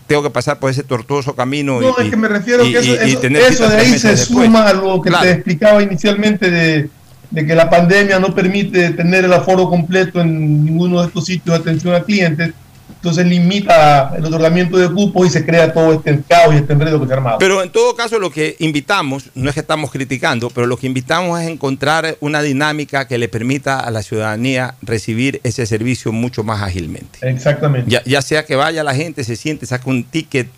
tengo 0.05 0.23
que 0.23 0.29
pasar 0.29 0.59
por 0.59 0.69
ese 0.69 0.83
tortuoso 0.83 1.35
camino. 1.35 1.81
No, 1.81 1.97
es 1.97 2.09
que 2.09 2.17
me 2.17 2.27
refiero 2.27 2.63
que 2.63 2.77
eso, 2.77 2.95
eso, 2.95 3.69
de 3.69 3.77
ahí 3.77 3.97
se 3.97 4.15
suma 4.17 4.67
a 4.67 4.73
lo 4.73 5.01
que 5.01 5.09
te 5.09 5.31
explicaba 5.31 5.81
inicialmente 5.81 6.51
de, 6.51 6.89
de, 7.31 7.45
que 7.45 7.55
la 7.55 7.69
pandemia 7.69 8.19
no 8.19 8.35
permite 8.35 8.91
tener 8.91 9.25
el 9.25 9.33
aforo 9.33 9.69
completo 9.69 10.21
en 10.21 10.65
ninguno 10.65 11.01
de 11.01 11.07
estos 11.07 11.25
sitios 11.25 11.55
de 11.55 11.61
atención 11.61 11.95
a 11.95 12.03
clientes 12.03 12.53
entonces 12.97 13.27
limita 13.27 14.13
el 14.17 14.25
otorgamiento 14.25 14.77
de 14.77 14.89
cupos 14.91 15.27
y 15.27 15.29
se 15.29 15.45
crea 15.45 15.71
todo 15.71 15.93
este 15.93 16.19
caos 16.27 16.53
y 16.53 16.57
este 16.57 16.73
enredo 16.73 16.99
que 16.99 17.07
se 17.07 17.13
ha 17.13 17.17
armado. 17.17 17.37
Pero 17.37 17.61
en 17.61 17.71
todo 17.71 17.95
caso 17.95 18.19
lo 18.19 18.31
que 18.31 18.55
invitamos, 18.59 19.29
no 19.35 19.49
es 19.49 19.53
que 19.53 19.61
estamos 19.61 19.91
criticando, 19.91 20.49
pero 20.49 20.65
lo 20.65 20.77
que 20.77 20.87
invitamos 20.87 21.39
es 21.39 21.47
encontrar 21.47 22.17
una 22.19 22.41
dinámica 22.41 23.07
que 23.07 23.17
le 23.17 23.29
permita 23.29 23.79
a 23.79 23.91
la 23.91 24.01
ciudadanía 24.01 24.75
recibir 24.81 25.39
ese 25.43 25.65
servicio 25.65 26.11
mucho 26.11 26.43
más 26.43 26.61
ágilmente. 26.61 27.19
Exactamente. 27.21 28.01
Ya, 28.05 28.21
sea 28.21 28.45
que 28.45 28.55
vaya 28.55 28.83
la 28.83 28.95
gente, 28.95 29.23
se 29.23 29.35
siente, 29.35 29.65
saca 29.65 29.89
un 29.89 30.03
ticket, 30.03 30.49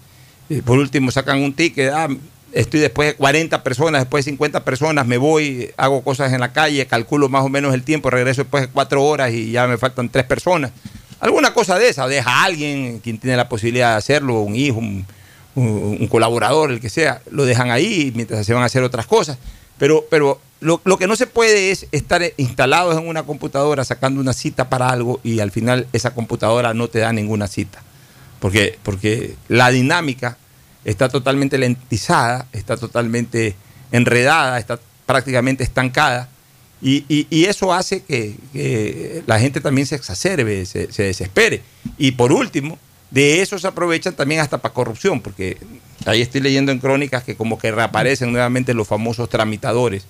eh, 0.50 0.62
por 0.64 0.80
último 0.80 1.12
sacan 1.12 1.42
un 1.44 1.54
ticket, 1.54 1.92
ah, 1.94 2.08
estoy 2.54 2.80
después 2.80 3.10
de 3.10 3.16
40 3.16 3.62
personas, 3.64 4.02
después 4.02 4.24
de 4.24 4.32
50 4.32 4.64
personas, 4.64 5.06
me 5.06 5.18
voy, 5.18 5.72
hago 5.76 6.02
cosas 6.02 6.32
en 6.32 6.40
la 6.40 6.54
calle, 6.54 6.86
calculo 6.88 7.28
más 7.28 7.44
o 7.44 7.50
menos 7.50 7.74
el 7.74 7.84
tiempo, 7.84 8.10
regreso 8.10 8.44
después 8.44 8.64
de 8.64 8.70
cuatro 8.70 9.04
horas 9.04 9.32
y 9.32 9.52
ya 9.52 9.68
me 9.68 9.78
faltan 9.78 10.08
tres 10.08 10.24
personas 10.24 10.72
alguna 11.20 11.54
cosa 11.54 11.78
de 11.78 11.90
esa, 11.90 12.08
deja 12.08 12.30
a 12.30 12.44
alguien, 12.44 13.00
quien 13.00 13.18
tiene 13.18 13.38
la 13.38 13.50
posibilidad 13.50 13.92
de 13.92 13.98
hacerlo, 13.98 14.42
un 14.42 14.56
hijo, 14.56 14.80
un, 14.80 16.08
colaborador, 16.08 16.72
el 16.72 16.80
que 16.80 16.90
sea, 16.90 17.22
lo 17.32 17.46
dejan 17.46 17.72
ahí 17.72 18.12
mientras 18.16 18.46
se 18.46 18.54
van 18.54 18.64
a 18.64 18.68
hacer 18.68 18.84
otras 18.84 19.06
cosas. 19.06 19.38
Pero, 19.78 20.06
pero 20.10 20.40
lo, 20.62 20.80
que 20.98 21.08
no 21.08 21.16
se 21.16 21.28
puede 21.28 21.72
es 21.72 21.88
estar 21.92 22.22
instalados 22.38 22.98
en 22.98 23.08
una 23.08 23.24
computadora 23.24 23.84
sacando 23.84 24.22
una 24.22 24.34
cita 24.34 24.70
para 24.70 24.90
algo 24.90 25.20
y 25.24 25.40
al 25.40 25.52
final 25.52 25.88
esa 25.94 26.14
computadora 26.14 26.74
no 26.74 26.88
te 26.88 27.00
da 27.00 27.14
ninguna 27.14 27.48
cita. 27.48 27.82
Porque, 28.40 28.80
porque 28.84 29.36
la 29.48 29.70
dinámica 29.70 30.38
está 30.86 31.10
totalmente 31.10 31.58
lentizada, 31.58 32.48
está 32.54 32.78
totalmente 32.78 33.56
enredada, 33.92 34.60
está 34.60 34.80
prácticamente 35.06 35.64
estancada 35.64 36.30
y, 36.82 37.46
eso 37.46 37.74
hace 37.74 38.02
que, 38.02 39.24
la 39.26 39.40
gente 39.40 39.60
también 39.62 39.86
se 39.88 39.96
exacerbe, 39.96 40.66
se, 40.66 40.88
desespere. 40.88 41.62
Y 41.98 42.12
por 42.12 42.32
último, 42.32 42.78
de 43.12 43.42
eso 43.42 43.60
se 43.60 43.68
aprovechan 43.68 44.14
también 44.14 44.42
hasta 44.42 44.60
para 44.60 44.74
corrupción, 44.74 45.20
porque 45.22 45.58
ahí 46.06 46.22
estoy 46.22 46.42
leyendo 46.42 46.72
en 46.72 46.80
crónicas 46.80 47.24
que 47.24 47.36
como 47.36 47.58
que 47.58 47.72
reaparecen 47.72 48.32
nuevamente 48.32 48.74
los 48.74 48.88
famosos 48.88 49.30
tramitadores, 49.30 50.06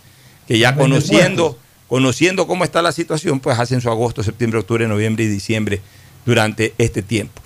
que 0.48 0.60
ya 0.60 0.76
conociendo, 0.76 1.58
conociendo 1.88 2.46
cómo 2.46 2.64
está 2.64 2.82
la 2.82 2.92
situación, 2.92 3.40
pues 3.40 3.58
hacen 3.58 3.82
su 3.82 3.90
agosto, 3.90 4.22
septiembre, 4.22 4.60
octubre, 4.60 4.88
noviembre 4.88 5.24
y 5.24 5.28
diciembre 5.28 5.82
durante 6.26 6.76
este 6.78 7.02
tiempo. 7.02 7.42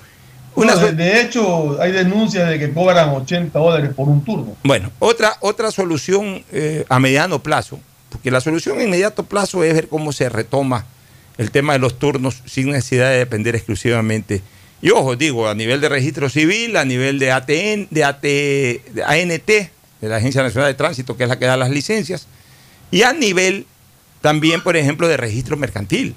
de, 0.56 1.22
hecho, 1.22 1.82
hay 1.82 1.94
denuncias 1.94 2.50
de 2.50 2.60
que 2.60 2.74
cobran 2.74 3.10
80 3.10 3.58
dólares 3.58 3.92
por 3.96 4.10
un 4.10 4.26
turno. 4.26 4.58
Bueno, 4.64 4.92
otra, 5.00 5.38
otra 5.40 5.72
solución 5.72 6.44
eh, 6.52 6.84
a 6.90 7.00
mediano 7.00 7.42
plazo 7.42 7.80
porque 8.14 8.30
la 8.30 8.42
solución 8.42 8.80
a 8.80 8.84
inmediato 8.84 9.24
plazo 9.24 9.64
es 9.64 9.74
ver 9.74 9.88
cómo 9.88 10.14
se 10.14 10.30
retoma 10.30 10.86
el 11.40 11.50
tema 11.50 11.74
de 11.74 11.80
los 11.80 11.98
turnos 11.98 12.44
sin 12.46 12.70
necesidad 12.70 13.10
de 13.10 13.18
depender 13.18 13.56
exclusivamente. 13.56 14.44
Y 14.84 14.92
ojo, 14.92 15.16
digo, 15.16 15.50
a 15.50 15.56
nivel 15.56 15.82
de 15.82 15.90
registro 15.90 16.30
civil, 16.30 16.78
a 16.78 16.86
nivel 16.86 17.18
de 17.18 17.32
ATN, 17.32 17.88
de, 17.90 18.04
AT, 18.04 18.22
de 18.22 19.04
ANT, 19.06 19.48
de 19.48 19.70
la 20.02 20.18
Agencia 20.18 20.44
Nacional 20.44 20.70
de 20.70 20.76
Tránsito, 20.76 21.18
que 21.18 21.24
es 21.24 21.30
la 21.30 21.40
que 21.40 21.46
da 21.46 21.58
las 21.58 21.72
licencias, 21.72 22.28
y 22.92 23.02
a 23.02 23.14
nivel 23.14 23.66
también, 24.22 24.62
por 24.62 24.78
ejemplo, 24.78 25.08
de 25.08 25.18
registro 25.18 25.58
mercantil. 25.58 26.16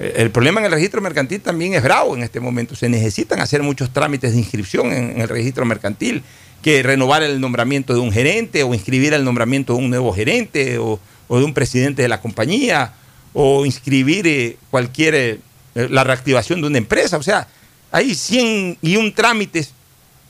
El 0.00 0.30
problema 0.30 0.60
en 0.60 0.66
el 0.66 0.72
registro 0.72 1.00
mercantil 1.00 1.40
también 1.40 1.74
es 1.74 1.82
bravo 1.82 2.16
en 2.16 2.24
este 2.24 2.40
momento. 2.40 2.74
Se 2.74 2.88
necesitan 2.88 3.38
hacer 3.40 3.62
muchos 3.62 3.92
trámites 3.92 4.32
de 4.32 4.38
inscripción 4.38 4.92
en 4.92 5.20
el 5.20 5.28
registro 5.28 5.64
mercantil 5.64 6.24
que 6.62 6.82
renovar 6.82 7.22
el 7.22 7.40
nombramiento 7.40 7.94
de 7.94 8.00
un 8.00 8.12
gerente 8.12 8.62
o 8.62 8.74
inscribir 8.74 9.14
el 9.14 9.24
nombramiento 9.24 9.74
de 9.74 9.78
un 9.78 9.90
nuevo 9.90 10.12
gerente 10.12 10.78
o, 10.78 11.00
de 11.28 11.44
un 11.44 11.54
presidente 11.54 12.02
de 12.02 12.08
la 12.08 12.20
compañía 12.20 12.92
o 13.32 13.64
inscribir 13.64 14.26
eh, 14.26 14.56
cualquier, 14.70 15.14
eh, 15.14 15.38
la 15.74 16.04
reactivación 16.04 16.60
de 16.60 16.66
una 16.66 16.78
empresa. 16.78 17.16
O 17.16 17.22
sea, 17.22 17.48
hay 17.92 18.14
100 18.14 18.78
y 18.82 18.96
un 18.96 19.14
trámites 19.14 19.72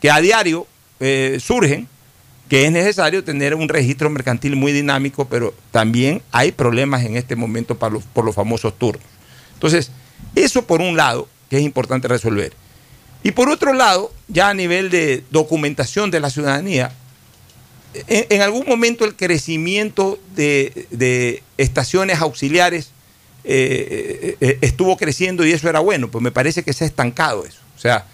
que 0.01 0.11
a 0.11 0.21
diario 0.21 0.67
eh, 1.01 1.39
surgen 1.41 1.89
que 2.49 2.65
es 2.65 2.73
necesario 2.73 3.23
tener 3.23 3.55
un 3.55 3.69
registro 3.69 4.11
mercantil 4.11 4.57
muy 4.57 4.73
dinámico, 4.73 5.25
pero 5.27 5.55
también 5.71 6.21
hay 6.33 6.51
problemas 6.51 7.05
en 7.05 7.17
este 7.17 7.37
momento 7.37 7.79
para 7.79 7.95
los, 7.95 8.03
por 8.03 8.25
los 8.25 8.35
famosos 8.35 8.77
turnos. 8.77 9.07
Entonces, 9.55 9.93
eso 10.35 10.67
por 10.67 10.81
un 10.81 10.97
lado, 10.97 11.29
que 11.49 11.59
es 11.59 11.63
importante 11.63 12.09
resolver. 12.09 12.53
Y 13.23 13.31
por 13.31 13.49
otro 13.49 13.73
lado, 13.73 14.13
ya 14.33 14.49
a 14.49 14.55
nivel 14.55 14.91
de 14.91 15.25
documentación 15.31 16.11
de 16.11 16.21
la 16.21 16.31
ciudadanía, 16.31 16.93
en, 18.07 18.41
algún 18.41 18.65
momento 18.67 19.05
el 19.05 19.17
crecimiento 19.17 20.19
de, 20.35 21.43
estaciones 21.59 22.21
auxiliares 22.21 22.91
eh, 23.43 24.37
eh, 24.41 24.59
estuvo 24.61 24.97
creciendo 24.97 25.45
y 25.45 25.53
eso 25.53 25.69
era 25.69 25.81
bueno, 25.81 26.11
pues 26.11 26.23
me 26.23 26.31
parece 26.31 26.63
que 26.63 26.73
se 26.73 26.85
ha 26.85 26.87
estancado 26.87 27.45
eso. 27.45 27.59
O 27.77 27.81
sea, 27.81 28.07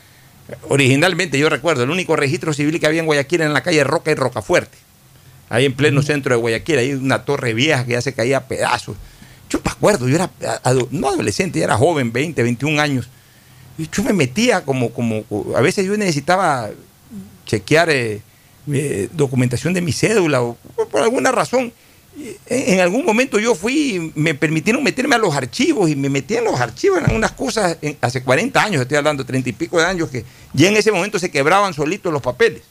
originalmente 0.68 1.38
yo 1.38 1.49
recuerdo, 1.49 1.82
el 1.82 1.90
único 1.90 2.16
registro 2.16 2.54
civil 2.54 2.80
que 2.80 2.87
había 2.87 3.00
en 3.00 3.06
Guayaquil 3.06 3.40
era 3.40 3.49
en 3.49 3.54
la 3.54 3.62
calle 3.62 3.85
Roca 3.85 4.11
y 4.11 4.14
Rocafuerte, 4.14 4.78
ahí 5.50 5.66
en 5.66 5.75
pleno 5.75 6.02
centro 6.02 6.35
de 6.35 6.40
Guayaquil, 6.40 6.78
hay 6.78 6.92
una 6.92 7.25
torre 7.25 7.52
vieja 7.52 7.85
que 7.85 7.92
ya 7.92 8.00
se 8.00 8.14
caía 8.14 8.38
a 8.38 8.49
pedazos. 8.49 8.96
Yo 9.50 9.61
me 9.64 9.70
acuerdo, 9.70 10.08
yo 10.08 10.16
era 10.16 10.30
no 10.90 11.08
adolescente, 11.08 11.58
yo 11.58 11.64
era 11.64 11.76
joven, 11.76 12.12
20, 12.12 12.42
21 12.42 12.80
años 12.80 13.08
yo 13.78 14.02
me 14.02 14.12
metía 14.12 14.64
como, 14.64 14.90
como, 14.90 15.25
a 15.56 15.61
veces 15.61 15.87
yo 15.87 15.97
necesitaba 15.97 16.71
chequear 17.45 17.90
eh, 17.90 18.21
documentación 19.12 19.75
de 19.75 19.80
mi 19.80 19.92
cédula 19.92 20.42
o, 20.42 20.56
por 20.90 21.02
alguna 21.02 21.33
razón. 21.33 21.73
en 22.47 22.80
algún 22.80 23.04
momento 23.04 23.38
yo 23.38 23.54
fui, 23.54 24.12
me 24.14 24.35
permitieron 24.35 24.83
meterme 24.83 25.16
a 25.16 25.18
los 25.18 25.35
archivos 25.35 25.90
y 25.90 25.97
me 25.97 26.09
metí 26.09 26.37
en 26.37 26.45
los 26.45 26.59
archivos 26.59 27.00
en 27.06 27.14
unas 27.14 27.33
cosas 27.33 27.76
hace 28.00 28.23
40 28.23 28.62
años, 28.62 28.83
estoy 28.83 28.97
hablando, 28.97 29.25
30 29.25 29.50
y 29.50 29.52
pico 29.52 29.78
de 29.78 29.85
años, 29.85 30.09
que 30.09 30.25
ya 30.54 30.68
en 30.68 30.76
ese 30.76 30.90
momento 30.90 31.18
se 31.18 31.30
quebraban 31.30 31.75
solitos 31.75 32.12
los 32.12 32.23
papeles. 32.23 32.62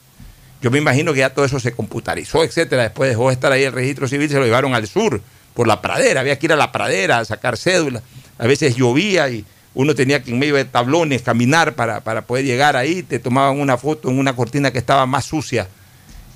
Yo 0.62 0.72
me 0.72 0.80
imagino 0.80 1.14
que 1.14 1.20
ya 1.20 1.30
todo 1.30 1.46
eso 1.46 1.60
se 1.60 1.74
computarizó, 1.74 2.44
etcétera. 2.44 2.82
Después 2.82 3.08
dejó 3.10 3.28
de 3.28 3.34
estar 3.34 3.52
ahí 3.52 3.64
el 3.64 3.72
registro 3.72 4.08
civil, 4.08 4.28
se 4.30 4.36
lo 4.40 4.46
llevaron 4.46 4.74
al 4.74 4.88
sur, 4.88 5.22
por 5.54 5.68
la 5.68 5.80
pradera. 5.80 6.22
Había 6.22 6.40
que 6.40 6.48
ir 6.48 6.54
a 6.54 6.56
la 6.56 6.72
pradera 6.72 7.20
a 7.20 7.26
sacar 7.26 7.56
cédulas. 7.56 8.02
A 8.40 8.48
veces 8.48 8.76
llovía 8.76 9.30
y 9.30 9.46
uno 9.76 9.94
tenía 9.94 10.24
que 10.24 10.32
en 10.32 10.40
medio 10.40 10.56
de 10.56 10.66
tablones 10.66 11.22
caminar 11.22 11.76
para, 11.76 12.02
para 12.02 12.24
poder 12.24 12.46
llegar 12.46 12.76
ahí. 12.76 13.04
Te 13.04 13.20
tomaban 13.20 13.60
una 13.60 13.78
foto 13.78 14.10
en 14.10 14.18
una 14.18 14.36
cortina 14.36 14.72
que 14.72 14.80
estaba 14.80 15.06
más 15.06 15.26
sucia 15.26 15.68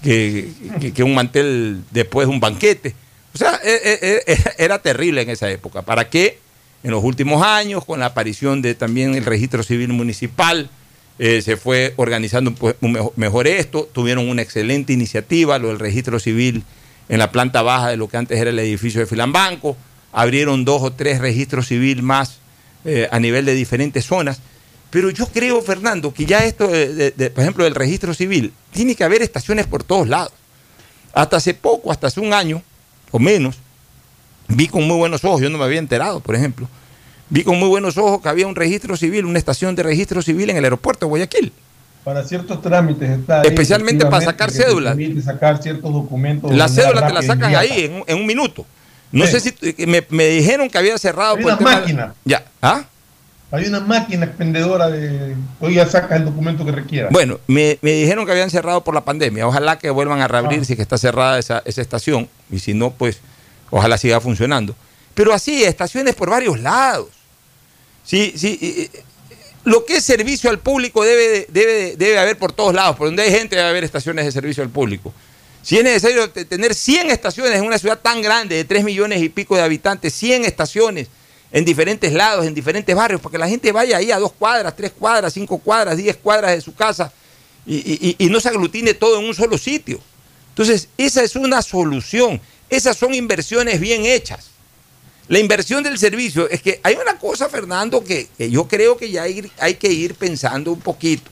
que, 0.03 1.03
un 1.03 1.15
mantel 1.15 1.83
después 1.91 2.27
de 2.27 2.33
un 2.33 2.39
banquete. 2.39 2.93
O 3.33 3.37
sea, 3.37 3.59
e, 3.63 3.71
e, 4.27 4.33
e, 4.33 4.37
era 4.57 4.79
terrible 4.79 5.21
en 5.21 5.29
esa 5.29 5.49
época. 5.49 5.81
¿Para 5.81 6.09
qué? 6.09 6.39
En 6.83 6.91
los 6.91 7.03
últimos 7.03 7.41
años, 7.43 7.85
con 7.85 7.99
la 7.99 8.07
aparición 8.07 8.61
de 8.61 8.75
también 8.75 9.15
el 9.15 9.25
registro 9.25 9.63
civil 9.63 9.89
municipal, 9.89 10.69
eh, 11.17 11.41
se 11.41 11.57
fue 11.57 11.93
organizando 11.97 12.53
un, 12.81 13.11
mejor, 13.17 13.47
esto, 13.47 13.89
tuvieron 13.91 14.29
una 14.29 14.41
excelente 14.41 14.93
iniciativa, 14.93 15.59
lo 15.59 15.67
del 15.67 15.79
registro 15.79 16.19
civil 16.19 16.63
en 17.09 17.19
la 17.19 17.31
planta 17.31 17.61
baja 17.61 17.89
de 17.89 17.97
lo 17.97 18.07
que 18.07 18.17
antes 18.17 18.39
era 18.39 18.49
el 18.49 18.59
edificio 18.59 19.01
de 19.01 19.05
Filambanco, 19.05 19.75
abrieron 20.13 20.63
dos 20.63 20.81
o 20.81 20.93
tres 20.93 21.19
registros 21.19 21.67
civil 21.67 22.03
más 22.03 22.39
eh, 22.85 23.07
a 23.11 23.19
nivel 23.19 23.45
de 23.45 23.53
diferentes 23.53 24.05
zonas. 24.05 24.39
Pero 24.89 25.09
yo 25.11 25.27
creo, 25.27 25.61
Fernando, 25.61 26.13
que 26.13 26.25
ya 26.25 26.45
esto, 26.45 26.67
por 26.67 27.43
ejemplo, 27.43 27.63
del 27.63 27.75
registro 27.75 28.13
civil, 28.13 28.51
tiene 28.71 28.95
que 28.95 29.03
haber 29.03 29.21
estaciones 29.21 29.67
por 29.67 29.83
todos 29.83 30.07
lados. 30.07 30.33
Hasta 31.13 31.37
hace 31.37 31.53
poco, 31.53 31.91
hasta 31.91 32.07
hace 32.07 32.19
un 32.19 32.33
año 32.33 32.63
o 33.11 33.19
menos, 33.19 33.57
vi 34.47 34.67
con 34.67 34.85
muy 34.87 34.97
buenos 34.97 35.23
ojos, 35.23 35.41
yo 35.41 35.49
no 35.49 35.57
me 35.57 35.63
había 35.63 35.79
enterado, 35.79 36.19
por 36.19 36.35
ejemplo, 36.35 36.67
vi 37.29 37.43
con 37.43 37.57
muy 37.57 37.69
buenos 37.69 37.97
ojos 37.97 38.21
que 38.21 38.29
había 38.29 38.47
un 38.47 38.55
registro 38.55 38.97
civil, 38.97 39.25
una 39.25 39.39
estación 39.39 39.75
de 39.75 39.83
registro 39.83 40.21
civil 40.21 40.49
en 40.49 40.57
el 40.57 40.63
aeropuerto 40.63 41.05
de 41.05 41.09
Guayaquil. 41.09 41.53
Para 42.03 42.23
ciertos 42.23 42.61
trámites 42.61 43.09
está 43.09 43.41
Especialmente 43.41 44.05
para 44.05 44.25
sacar 44.25 44.51
cédulas. 44.51 44.97
sacar 45.23 45.61
ciertos 45.61 45.93
documentos. 45.93 46.53
La 46.55 46.67
cédula 46.67 47.05
te 47.05 47.13
la 47.13 47.21
sacan 47.21 47.55
ahí 47.55 48.03
en, 48.07 48.17
un 48.17 48.25
minuto. 48.25 48.65
No 49.11 49.25
sé 49.27 49.39
si 49.39 49.53
me, 49.87 50.05
me, 50.09 50.27
dijeron 50.27 50.69
que 50.69 50.77
había 50.77 50.97
cerrado 50.97 51.35
Hay 51.35 51.43
una 51.43 51.55
máquina. 51.57 52.13
Ya. 52.25 52.43
¿Ah? 52.61 52.85
Hay 53.51 53.65
una 53.65 53.79
máquina 53.79 54.25
expendedora 54.25 54.89
de. 54.89 55.35
Hoy 55.59 55.75
ya 55.75 55.87
sacas 55.87 56.19
el 56.19 56.25
documento 56.25 56.63
que 56.63 56.71
requiera. 56.71 57.09
Bueno, 57.11 57.39
me, 57.47 57.79
dijeron 57.81 58.25
que 58.25 58.31
habían 58.31 58.51
cerrado 58.51 58.83
por 58.83 58.93
la 58.93 59.03
pandemia. 59.03 59.47
Ojalá 59.47 59.79
que 59.79 59.89
vuelvan 59.89 60.21
a 60.21 60.27
reabrir 60.27 60.59
ah. 60.61 60.65
si 60.65 60.75
que 60.75 60.83
está 60.83 60.99
cerrada 60.99 61.39
esa, 61.39 61.63
esa 61.65 61.81
estación. 61.81 62.29
Y 62.51 62.59
si 62.59 62.75
no, 62.75 62.91
pues 62.91 63.19
ojalá 63.71 63.97
siga 63.97 64.21
funcionando. 64.21 64.75
Pero 65.15 65.33
así, 65.33 65.63
estaciones 65.63 66.13
por 66.13 66.29
varios 66.29 66.59
lados. 66.59 67.07
Sí, 68.03 68.33
sí. 68.35 68.91
Lo 69.63 69.83
que 69.83 69.97
es 69.97 70.03
servicio 70.03 70.51
al 70.51 70.59
público 70.59 71.03
debe, 71.03 71.47
debe, 71.49 71.95
debe 71.97 72.19
haber 72.19 72.37
por 72.37 72.53
todos 72.53 72.73
lados. 72.73 72.95
Por 72.95 73.07
donde 73.07 73.23
hay 73.23 73.31
gente 73.31 73.55
debe 73.55 73.67
haber 73.67 73.83
estaciones 73.83 74.25
de 74.25 74.31
servicio 74.31 74.61
al 74.61 74.69
público. 74.69 75.11
Si 75.61 75.77
es 75.77 75.83
necesario 75.83 76.29
tener 76.29 76.73
100 76.73 77.11
estaciones 77.11 77.55
en 77.55 77.65
una 77.65 77.77
ciudad 77.77 77.99
tan 77.99 78.21
grande 78.21 78.55
de 78.55 78.63
3 78.63 78.83
millones 78.83 79.21
y 79.21 79.29
pico 79.29 79.55
de 79.55 79.61
habitantes, 79.61 80.13
100 80.13 80.45
estaciones 80.45 81.07
en 81.51 81.65
diferentes 81.65 82.13
lados, 82.13 82.45
en 82.45 82.53
diferentes 82.53 82.95
barrios, 82.95 83.21
para 83.21 83.31
que 83.31 83.37
la 83.37 83.47
gente 83.47 83.71
vaya 83.71 83.97
ahí 83.97 84.11
a 84.11 84.19
dos 84.19 84.31
cuadras, 84.33 84.75
tres 84.75 84.91
cuadras, 84.91 85.33
cinco 85.33 85.57
cuadras, 85.57 85.97
diez 85.97 86.15
cuadras 86.15 86.51
de 86.51 86.61
su 86.61 86.75
casa 86.75 87.11
y, 87.65 88.15
no 88.29 88.39
se 88.39 88.49
aglutine 88.49 88.93
todo 88.93 89.19
en 89.19 89.25
un 89.25 89.35
solo 89.35 89.57
sitio. 89.57 89.99
Entonces, 90.49 90.87
esa 90.97 91.23
es 91.23 91.35
una 91.35 91.61
solución. 91.61 92.41
Esas 92.69 92.97
son 92.97 93.13
inversiones 93.13 93.79
bien 93.79 94.05
hechas. 94.05 94.49
La 95.27 95.39
inversión 95.39 95.83
del 95.83 95.99
servicio, 95.99 96.49
es 96.49 96.61
que 96.61 96.79
hay 96.83 96.95
una 96.95 97.17
cosa, 97.19 97.49
Fernando, 97.49 98.03
que, 98.03 98.29
yo 98.37 98.67
creo 98.67 98.97
que 98.97 99.11
ya 99.11 99.23
hay, 99.23 99.75
que 99.75 99.91
ir 99.91 100.15
pensando 100.15 100.71
un 100.71 100.79
poquito. 100.79 101.29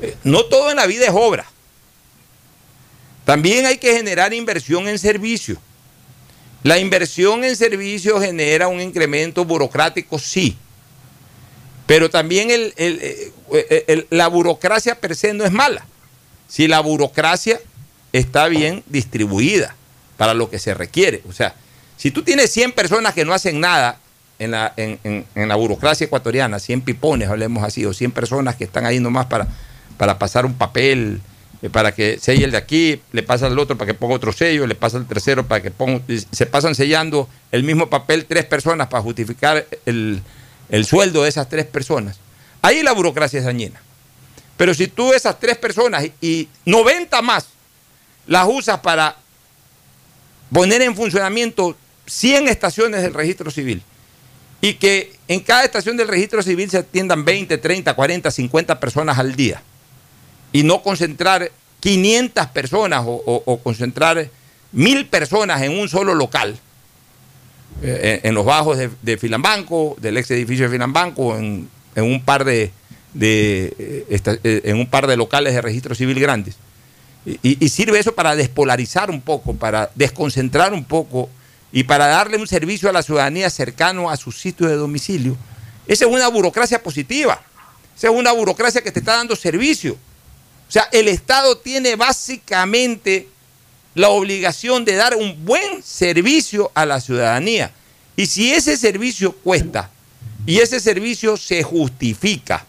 Eh, 0.00 0.16
no 0.22 0.44
todo 0.44 0.70
en 0.70 0.76
la 0.76 0.86
vida 0.86 1.06
es 1.06 1.12
obra. 1.12 1.44
También 3.28 3.66
hay 3.66 3.76
que 3.76 3.94
generar 3.94 4.32
inversión 4.32 4.88
en 4.88 4.98
servicio. 4.98 5.58
La 6.62 6.78
inversión 6.78 7.44
en 7.44 7.56
servicios 7.56 8.24
genera 8.24 8.68
un 8.68 8.80
incremento 8.80 9.44
burocrático, 9.44 10.18
sí. 10.18 10.56
Pero 11.86 12.08
también 12.08 12.50
el, 12.50 12.72
la 14.08 14.28
burocracia 14.28 14.94
per 14.98 15.14
se 15.14 15.34
no 15.34 15.44
es 15.44 15.52
mala. 15.52 15.84
Si 16.48 16.68
la 16.68 16.80
burocracia 16.80 17.60
está 18.14 18.48
bien 18.48 18.82
distribuida 18.86 19.76
para 20.16 20.32
lo 20.32 20.48
que 20.48 20.58
se 20.58 20.72
requiere. 20.72 21.20
O 21.28 21.34
sea, 21.34 21.54
si 21.98 22.10
tú 22.10 22.22
tienes 22.22 22.50
100 22.50 22.72
personas 22.72 23.12
que 23.12 23.26
no 23.26 23.34
hacen 23.34 23.60
nada 23.60 23.98
en 24.38 24.52
la, 24.52 24.72
en, 24.78 25.26
burocracia 25.58 26.06
ecuatoriana, 26.06 26.60
100 26.60 26.80
pipones, 26.80 27.28
hablemos 27.28 27.62
así, 27.62 27.84
o 27.84 27.92
100 27.92 28.10
personas 28.10 28.56
que 28.56 28.64
están 28.64 28.86
ahí 28.86 29.00
nomás 29.00 29.26
para, 29.26 30.18
pasar 30.18 30.46
un 30.46 30.54
papel, 30.54 31.20
eh, 31.20 31.22
para 31.72 31.92
que 31.92 32.18
selle 32.20 32.44
el 32.44 32.52
de 32.52 32.56
aquí, 32.56 33.00
le 33.10 33.24
pasa 33.24 33.46
al 33.46 33.58
otro 33.58 33.76
para 33.76 33.86
que 33.86 33.94
ponga 33.94 34.14
otro 34.14 34.32
sello, 34.32 34.66
le 34.66 34.76
pasa 34.76 34.96
al 34.96 35.06
tercero 35.08 35.46
para 35.48 35.60
que 35.60 35.72
ponga. 35.72 36.00
Se 36.30 36.46
pasan 36.46 36.76
sellando 36.76 37.28
el 37.50 37.64
mismo 37.64 37.90
papel 37.90 38.26
tres 38.26 38.44
personas 38.44 38.86
para 38.86 39.02
justificar 39.02 39.66
el, 39.84 40.22
sueldo 40.84 41.24
de 41.24 41.28
esas 41.28 41.48
tres 41.48 41.66
personas. 41.66 42.20
Ahí 42.62 42.84
la 42.84 42.92
burocracia 42.92 43.40
es 43.40 43.44
dañina. 43.44 43.80
Pero 44.56 44.72
si 44.72 44.86
tú 44.86 45.12
esas 45.12 45.40
tres 45.40 45.56
personas 45.56 46.06
y 46.20 46.48
90 46.64 47.22
más 47.22 47.48
las 48.26 48.46
usas 48.48 48.78
para 48.80 49.16
poner 50.52 50.82
en 50.82 50.94
funcionamiento 50.94 51.76
100 52.06 52.48
estaciones 52.48 53.02
del 53.02 53.14
registro 53.14 53.50
civil 53.50 53.82
y 54.60 54.74
que 54.74 55.12
en 55.26 55.40
cada 55.40 55.64
estación 55.64 55.96
del 55.96 56.08
registro 56.08 56.42
civil 56.42 56.70
se 56.70 56.78
atiendan 56.78 57.24
20, 57.24 57.58
30, 57.58 57.94
40, 57.94 58.30
50 58.30 58.80
personas 58.80 59.18
al 59.18 59.34
día 59.34 59.62
y 60.52 60.62
no 60.62 60.82
concentrar 60.82 61.50
500 61.80 62.46
personas 62.48 63.04
o, 63.06 63.60
concentrar 63.62 64.28
mil 64.72 65.06
personas 65.06 65.62
en 65.62 65.78
un 65.78 65.88
solo 65.88 66.14
local, 66.14 66.58
eh, 67.82 68.20
en, 68.24 68.34
los 68.34 68.44
bajos 68.44 68.78
de, 69.02 69.18
Filambanco, 69.18 69.96
del 70.00 70.16
ex 70.16 70.30
edificio 70.32 70.66
de 70.66 70.72
Filambanco, 70.72 71.36
en, 71.36 71.68
un 71.96 72.22
par 72.24 72.44
de, 72.44 72.72
de 73.14 73.74
eh, 73.78 74.20
eh, 74.44 74.60
en 74.64 74.76
un 74.78 74.86
par 74.86 75.06
de 75.06 75.16
locales 75.16 75.54
de 75.54 75.60
registro 75.60 75.94
civil 75.94 76.18
grandes. 76.20 76.56
Y, 77.42 77.68
sirve 77.68 77.98
eso 77.98 78.14
para 78.14 78.34
despolarizar 78.34 79.10
un 79.10 79.20
poco, 79.20 79.54
para 79.54 79.90
desconcentrar 79.94 80.72
un 80.72 80.84
poco 80.84 81.28
y 81.72 81.84
para 81.84 82.06
darle 82.06 82.38
un 82.38 82.46
servicio 82.46 82.88
a 82.88 82.92
la 82.92 83.02
ciudadanía 83.02 83.50
cercano 83.50 84.08
a 84.08 84.16
su 84.16 84.32
sitio 84.32 84.66
de 84.66 84.76
domicilio. 84.76 85.36
Esa 85.86 86.06
es 86.06 86.10
una 86.10 86.28
burocracia 86.28 86.82
positiva. 86.82 87.42
Esa 87.96 88.08
es 88.08 88.14
una 88.14 88.32
burocracia 88.32 88.80
que 88.80 88.90
te 88.90 89.00
está 89.00 89.16
dando 89.16 89.36
servicio. 89.36 89.96
O 90.68 90.70
sea, 90.70 90.88
el 90.92 91.08
Estado 91.08 91.56
tiene 91.56 91.96
básicamente 91.96 93.28
la 93.94 94.10
obligación 94.10 94.84
de 94.84 94.94
dar 94.94 95.16
un 95.16 95.44
buen 95.44 95.82
servicio 95.82 96.70
a 96.74 96.84
la 96.84 97.00
ciudadanía. 97.00 97.72
Y 98.16 98.26
si 98.26 98.52
ese 98.52 98.76
servicio 98.76 99.32
cuesta 99.32 99.90
y 100.46 100.58
ese 100.58 100.78
servicio 100.80 101.36
se 101.36 101.62
justifica 101.62 102.66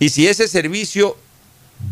y 0.00 0.08
si 0.08 0.26
ese 0.26 0.48
servicio 0.48 1.16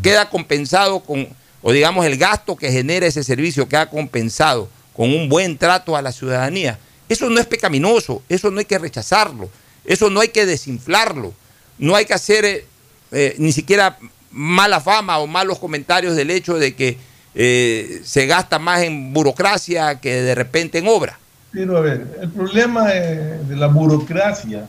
queda 0.02 0.28
compensado 0.28 1.00
con, 1.00 1.28
o 1.62 1.72
digamos 1.72 2.04
el 2.06 2.16
gasto 2.16 2.56
que 2.56 2.70
genera 2.70 3.06
ese 3.06 3.22
servicio 3.22 3.68
queda 3.68 3.88
compensado 3.88 4.68
con 4.94 5.12
un 5.14 5.28
buen 5.28 5.58
trato 5.58 5.96
a 5.96 6.02
la 6.02 6.12
ciudadanía, 6.12 6.78
eso 7.08 7.28
no 7.30 7.38
es 7.38 7.46
pecaminoso, 7.46 8.22
eso 8.28 8.50
no 8.50 8.58
hay 8.58 8.64
que 8.64 8.78
rechazarlo, 8.78 9.50
eso 9.84 10.10
no 10.10 10.20
hay 10.20 10.28
que 10.28 10.46
desinflarlo, 10.46 11.34
no 11.78 11.94
hay 11.94 12.04
que 12.04 12.14
hacer 12.14 12.44
eh, 12.44 12.66
eh, 13.12 13.34
ni 13.38 13.52
siquiera 13.52 13.98
mala 14.36 14.80
fama 14.80 15.18
o 15.18 15.26
malos 15.26 15.58
comentarios 15.58 16.14
del 16.14 16.30
hecho 16.30 16.58
de 16.58 16.74
que 16.74 16.98
eh, 17.34 18.02
se 18.04 18.26
gasta 18.26 18.58
más 18.58 18.82
en 18.82 19.12
burocracia 19.12 19.98
que 19.98 20.22
de 20.22 20.34
repente 20.34 20.78
en 20.78 20.88
obra. 20.88 21.18
Pero 21.52 21.78
a 21.78 21.80
ver, 21.80 22.18
el 22.20 22.30
problema 22.30 22.86
de, 22.86 23.56
la 23.56 23.68
burocracia 23.68 24.66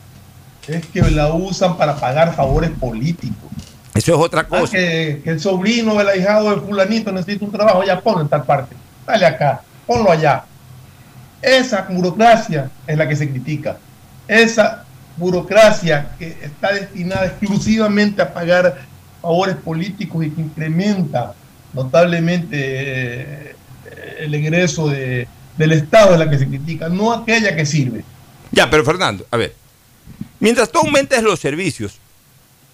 es 0.68 0.86
que 0.86 1.02
la 1.02 1.34
usan 1.34 1.78
para 1.78 1.98
pagar 1.98 2.34
favores 2.34 2.72
políticos. 2.72 3.52
Eso 3.94 4.14
es 4.14 4.20
otra 4.20 4.42
ah, 4.42 4.48
cosa. 4.48 4.72
que, 4.72 5.22
el 5.26 5.40
sobrino, 5.40 6.00
el 6.00 6.08
ahijado 6.08 6.56
de 6.56 6.62
fulanito 6.62 7.12
necesita 7.12 7.44
un 7.44 7.52
trabajo, 7.52 7.84
ya 7.84 8.00
ponlo 8.00 8.22
en 8.22 8.30
tal 8.30 8.44
parte. 8.46 8.74
Dale 9.06 9.26
acá, 9.26 9.62
ponlo 9.86 10.10
allá. 10.10 10.46
Esa 11.42 11.82
burocracia 11.90 12.70
es 12.86 12.98
la 12.98 13.08
que 13.08 13.16
se 13.18 13.30
critica. 13.30 13.78
Esa 14.28 14.86
burocracia 15.18 16.12
que 16.18 16.38
está 16.42 16.72
destinada 16.74 17.26
exclusivamente 17.26 18.22
a 18.22 18.34
pagar 18.34 18.78
favores 19.22 19.56
políticos 19.58 20.26
y 20.26 20.32
que 20.32 20.42
incrementa 20.42 21.36
notablemente 21.74 22.48
eh, 22.52 23.56
el 24.20 24.34
egreso 24.34 24.90
de, 24.90 25.28
del 25.58 25.72
Estado 25.74 26.14
es 26.14 26.20
la 26.20 26.30
que 26.30 26.38
se 26.38 26.48
critica, 26.48 26.90
no 26.90 27.12
aquella 27.12 27.56
que 27.56 27.66
sirve. 27.66 28.04
Ya, 28.52 28.70
pero 28.70 28.86
Fernando, 28.86 29.26
a 29.30 29.38
ver, 29.38 29.54
mientras 30.40 30.72
tú 30.72 30.80
aumentes 30.80 31.22
los 31.22 31.40
servicios, 31.40 32.00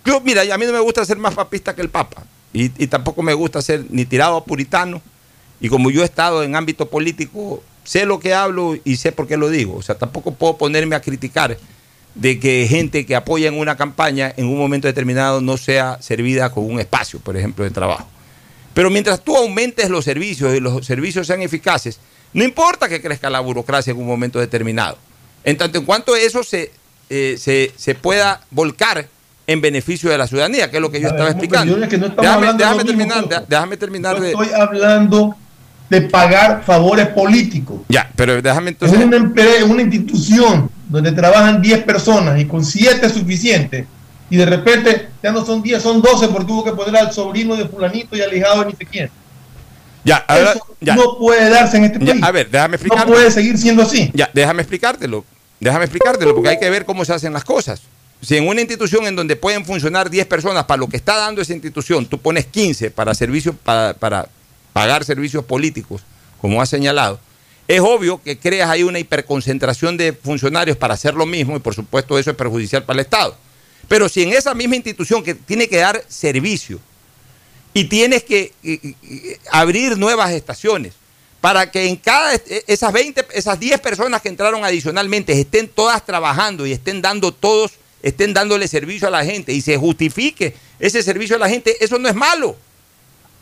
yo, 0.06 0.20
mira, 0.22 0.42
a 0.42 0.58
mí 0.58 0.66
no 0.66 0.74
me 0.74 0.80
gusta 0.80 1.06
ser 1.06 1.18
más 1.18 1.34
papista 1.34 1.74
que 1.74 1.82
el 1.82 1.90
Papa, 1.90 2.24
y, 2.52 2.70
tampoco 2.88 3.24
me 3.24 3.34
gusta 3.34 3.62
ser 3.62 3.86
ni 3.90 4.06
tirado 4.06 4.38
a 4.38 4.46
puritano, 4.46 5.02
y 5.60 5.70
como 5.70 5.90
yo 5.90 6.02
he 6.02 6.06
estado 6.06 6.44
en 6.44 6.56
ámbito 6.56 6.90
político 6.90 7.64
sé 7.84 8.06
lo 8.06 8.20
que 8.20 8.34
hablo 8.34 8.78
y 8.84 8.98
sé 8.98 9.12
por 9.12 9.28
qué 9.28 9.38
lo 9.38 9.50
digo. 9.50 9.76
O 9.76 9.82
sea, 9.82 9.96
tampoco 9.96 10.34
puedo 10.34 10.58
ponerme 10.58 10.96
a 10.96 11.02
criticar 11.02 11.58
de 12.16 12.40
que 12.40 12.68
gente 12.70 13.06
que 13.06 13.16
apoya 13.16 13.48
en 13.48 13.58
una 13.58 13.76
campaña 13.76 14.34
en 14.38 14.46
un 14.46 14.58
momento 14.58 14.88
determinado 14.88 15.42
no 15.42 15.58
sea 15.58 15.98
servida 16.02 16.52
con 16.52 16.66
un 16.66 16.80
espacio, 16.80 17.20
por 17.20 17.36
ejemplo, 17.36 17.64
de 17.64 17.72
trabajo. 17.72 18.08
Pero 18.74 18.90
mientras 18.90 19.24
tú 19.24 19.36
aumentes 19.36 19.90
los 19.90 20.06
servicios 20.06 20.54
y 20.56 20.60
los 20.60 20.86
servicios 20.86 21.28
sean 21.28 21.42
eficaces, 21.42 22.00
no 22.34 22.44
importa 22.44 22.90
que 22.90 23.02
crezca 23.02 23.30
la 23.30 23.40
burocracia 23.40 23.92
en 23.92 23.98
un 23.98 24.08
momento 24.08 24.40
determinado. 24.40 24.98
En 25.44 25.58
tanto 25.58 25.78
en 25.78 25.86
cuanto 25.86 26.16
eso 26.16 26.44
se, 26.44 26.72
eh, 27.10 27.36
se, 27.38 27.72
se, 27.76 27.96
pueda 27.96 28.42
volcar 28.50 29.08
en 29.46 29.62
beneficio 29.62 30.10
de 30.10 30.18
la 30.18 30.26
ciudadanía, 30.26 30.72
que 30.72 30.78
es 30.78 30.82
lo 30.82 30.90
que 30.90 31.02
yo 31.02 31.10
estaba 31.10 31.30
explicando. 31.30 31.76
déjame, 31.76 32.84
terminar, 32.84 33.48
déjame 33.48 33.78
terminar 33.78 34.20
de... 34.20 34.30
Estoy 34.30 34.50
hablando 34.56 35.36
de 35.90 36.02
pagar 36.02 36.64
favores 36.64 37.08
políticos. 37.10 37.82
Ya, 37.90 38.10
pero 38.16 38.42
déjame 38.42 38.72
entonces... 38.72 38.98
Es 38.98 39.06
una, 39.06 39.18
una 39.66 39.82
institución 39.82 40.72
donde 40.94 41.12
trabajan 41.12 41.60
10 41.60 41.86
personas 41.86 42.40
y 42.40 42.46
con 42.46 42.64
7 42.64 43.04
es 43.04 43.14
suficiente. 43.14 43.88
Y 44.30 44.38
de 44.38 44.46
repente 44.46 45.10
ya 45.24 45.32
no 45.32 45.44
son 45.44 45.64
10, 45.64 45.82
son 45.82 46.04
12 46.04 46.28
porque 46.28 46.46
tuvo 46.46 46.64
que 46.64 46.72
poner 46.72 46.96
al 46.96 47.12
sobrino 47.12 47.56
de 47.56 47.68
fulanito 47.68 48.16
y 48.16 48.22
al 48.22 48.32
hijado 48.32 48.60
de 48.60 48.68
ni 48.68 48.76
sé 48.76 48.86
quién. 48.86 49.10
Ya, 50.04 50.24
Eso 50.30 50.62
no 50.96 51.18
puede 51.18 51.50
darse 51.50 51.78
en 51.78 51.86
este 51.86 52.00
país. 52.00 52.22
a 52.22 52.32
ver, 52.32 52.48
déjame 52.48 52.76
explicar. 52.76 53.08
No 53.08 53.12
puede 53.12 53.32
seguir 53.32 53.58
siendo 53.58 53.82
así. 53.82 54.12
Ya, 54.14 54.30
déjame 54.36 54.62
explicártelo. 54.62 55.26
Déjame 55.60 55.86
explicártelo 55.86 56.36
porque 56.36 56.50
hay 56.50 56.60
que 56.60 56.70
ver 56.70 56.86
cómo 56.86 57.04
se 57.06 57.14
hacen 57.14 57.34
las 57.34 57.44
cosas. 57.44 57.82
Si 58.22 58.38
en 58.38 58.48
una 58.48 58.62
institución 58.62 59.08
en 59.08 59.16
donde 59.16 59.36
pueden 59.36 59.66
funcionar 59.66 60.12
10 60.12 60.28
personas 60.28 60.66
para 60.66 60.78
lo 60.78 60.88
que 60.88 60.98
está 60.98 61.18
dando 61.18 61.42
esa 61.42 61.54
institución, 61.54 62.06
tú 62.06 62.20
pones 62.20 62.46
15 62.46 62.92
para 62.92 63.16
servicios 63.16 63.56
para, 63.64 63.96
para 63.96 64.28
pagar 64.74 65.04
servicios 65.04 65.44
políticos, 65.44 66.04
como 66.40 66.62
ha 66.62 66.68
señalado, 66.68 67.20
es 67.68 67.80
obvio 67.80 68.22
que 68.22 68.38
creas 68.38 68.70
ahí 68.70 68.84
una 68.84 69.00
hiperconcentración 69.00 69.98
de 69.98 70.14
funcionarios 70.14 70.78
para 70.78 70.94
hacer 70.94 71.14
lo 71.14 71.26
mismo 71.26 71.56
y 71.56 71.60
por 71.60 71.74
supuesto 71.74 72.18
eso 72.20 72.32
es 72.32 72.36
perjudicial 72.36 72.84
para 72.84 73.00
el 73.00 73.06
Estado. 73.06 73.38
Pero 73.88 74.10
si 74.10 74.24
en 74.24 74.34
esa 74.34 74.54
misma 74.54 74.76
institución 74.76 75.24
que 75.24 75.36
tiene 75.36 75.68
que 75.68 75.78
dar 75.78 76.04
servicio 76.08 76.80
y 77.74 77.86
tienes 77.86 78.24
que 78.24 78.54
abrir 79.52 79.98
nuevas 79.98 80.32
estaciones 80.32 80.94
para 81.42 81.72
que 81.72 81.88
en 81.88 81.96
cada 81.98 82.36
e, 82.36 82.64
esas 82.68 82.94
20 82.94 83.28
esas 83.34 83.60
10 83.60 83.82
personas 83.82 84.22
que 84.22 84.30
entraron 84.30 84.64
adicionalmente 84.64 85.34
estén 85.34 85.68
todas 85.68 86.06
trabajando 86.06 86.66
y 86.66 86.72
estén 86.72 87.02
dando 87.02 87.34
todos 87.34 87.74
estén 88.04 88.34
dándole 88.34 88.68
servicio 88.68 89.08
a 89.08 89.12
la 89.12 89.26
gente 89.26 89.54
y 89.54 89.62
se 89.62 89.78
justifique 89.78 90.54
ese 90.78 91.02
servicio 91.02 91.38
a 91.38 91.40
la 91.40 91.50
gente, 91.50 91.84
eso 91.84 91.98
no 91.98 92.10
es 92.10 92.16
malo. 92.16 92.58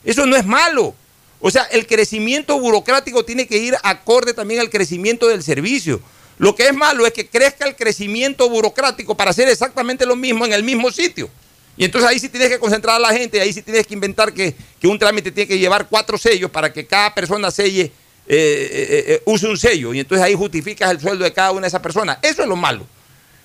Eso 0.04 0.26
no 0.26 0.36
es 0.36 0.46
malo. 0.46 0.96
O 1.42 1.50
sea, 1.50 1.64
el 1.64 1.88
crecimiento 1.88 2.60
burocrático 2.60 3.26
tiene 3.26 3.48
que 3.48 3.58
ir 3.58 3.76
acorde 3.84 4.34
también 4.34 4.60
al 4.60 4.70
crecimiento 4.70 5.28
del 5.28 5.42
servicio. 5.42 6.00
Lo 6.38 6.56
que 6.56 6.68
es 6.68 6.74
malo 6.74 7.06
es 7.06 7.14
que 7.14 7.28
crezca 7.28 7.68
el 7.68 7.76
crecimiento 7.76 8.50
burocrático 8.50 9.16
para 9.16 9.32
hacer 9.32 9.50
exactamente 9.50 10.06
lo 10.06 10.16
mismo 10.16 10.46
en 10.46 10.54
el 10.54 10.64
mismo 10.64 10.92
sitio. 10.92 11.30
Y 11.78 11.86
entonces 11.86 12.10
ahí 12.10 12.20
sí 12.20 12.30
tienes 12.30 12.50
que 12.50 12.60
concentrar 12.60 12.96
a 12.96 13.00
la 13.00 13.10
gente, 13.10 13.42
ahí 13.42 13.52
sí 13.54 13.62
tienes 13.62 13.88
que 13.88 13.94
inventar 13.94 14.34
que, 14.34 14.56
un 14.84 15.00
trámite 15.00 15.32
tiene 15.32 15.48
que 15.48 15.58
llevar 15.58 15.88
cuatro 15.88 16.18
sellos 16.18 16.52
para 16.52 16.72
que 16.72 16.86
cada 16.86 17.14
persona 17.14 17.50
selle, 17.50 17.84
eh, 17.84 17.92
eh, 18.28 19.04
eh, 19.08 19.22
use 19.26 19.48
un 19.48 19.58
sello. 19.58 19.94
Y 19.94 20.00
entonces 20.00 20.24
ahí 20.26 20.36
justificas 20.36 20.92
el 20.92 21.00
sueldo 21.00 21.24
de 21.24 21.34
cada 21.34 21.52
una 21.52 21.62
de 21.62 21.70
esas 21.70 21.82
personas. 21.82 22.20
Eso 22.22 22.44
es 22.44 22.48
lo 22.48 22.56
malo. 22.56 22.86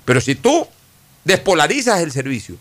Pero 0.05 0.21
si 0.21 0.35
tú 0.35 0.67
despolarizas 1.25 2.01
el 2.01 2.13
servicio, 2.13 2.57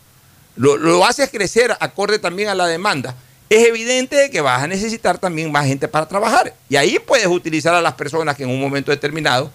lo, 0.56 0.78
lo 0.78 1.06
haces 1.06 1.30
crecer 1.30 1.76
acorde 1.80 2.20
también 2.20 2.50
a 2.50 2.56
la 2.56 2.68
demanda, 2.68 3.16
es 3.56 3.68
evidente 3.68 4.30
que 4.30 4.42
vas 4.42 4.62
a 4.62 4.68
necesitar 4.68 5.18
también 5.18 5.50
más 5.50 5.66
gente 5.66 5.88
para 5.88 6.08
trabajar. 6.08 6.54
Y 6.68 6.76
ahí 6.76 7.00
puedes 7.00 7.28
utilizar 7.28 7.74
a 7.74 7.82
las 7.82 7.94
personas 7.94 8.36
que 8.36 8.44
en 8.44 8.50
un 8.50 8.60
momento 8.60 8.92
determinado 8.92 9.50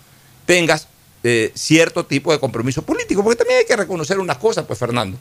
tengas 0.46 0.88
eh, 1.22 1.52
cierto 1.54 2.06
tipo 2.06 2.32
de 2.32 2.40
compromiso 2.40 2.80
político. 2.80 3.22
Porque 3.22 3.36
también 3.36 3.58
hay 3.58 3.66
que 3.66 3.76
reconocer 3.76 4.18
unas 4.18 4.38
cosas, 4.38 4.64
pues 4.66 4.78
Fernando. 4.78 5.18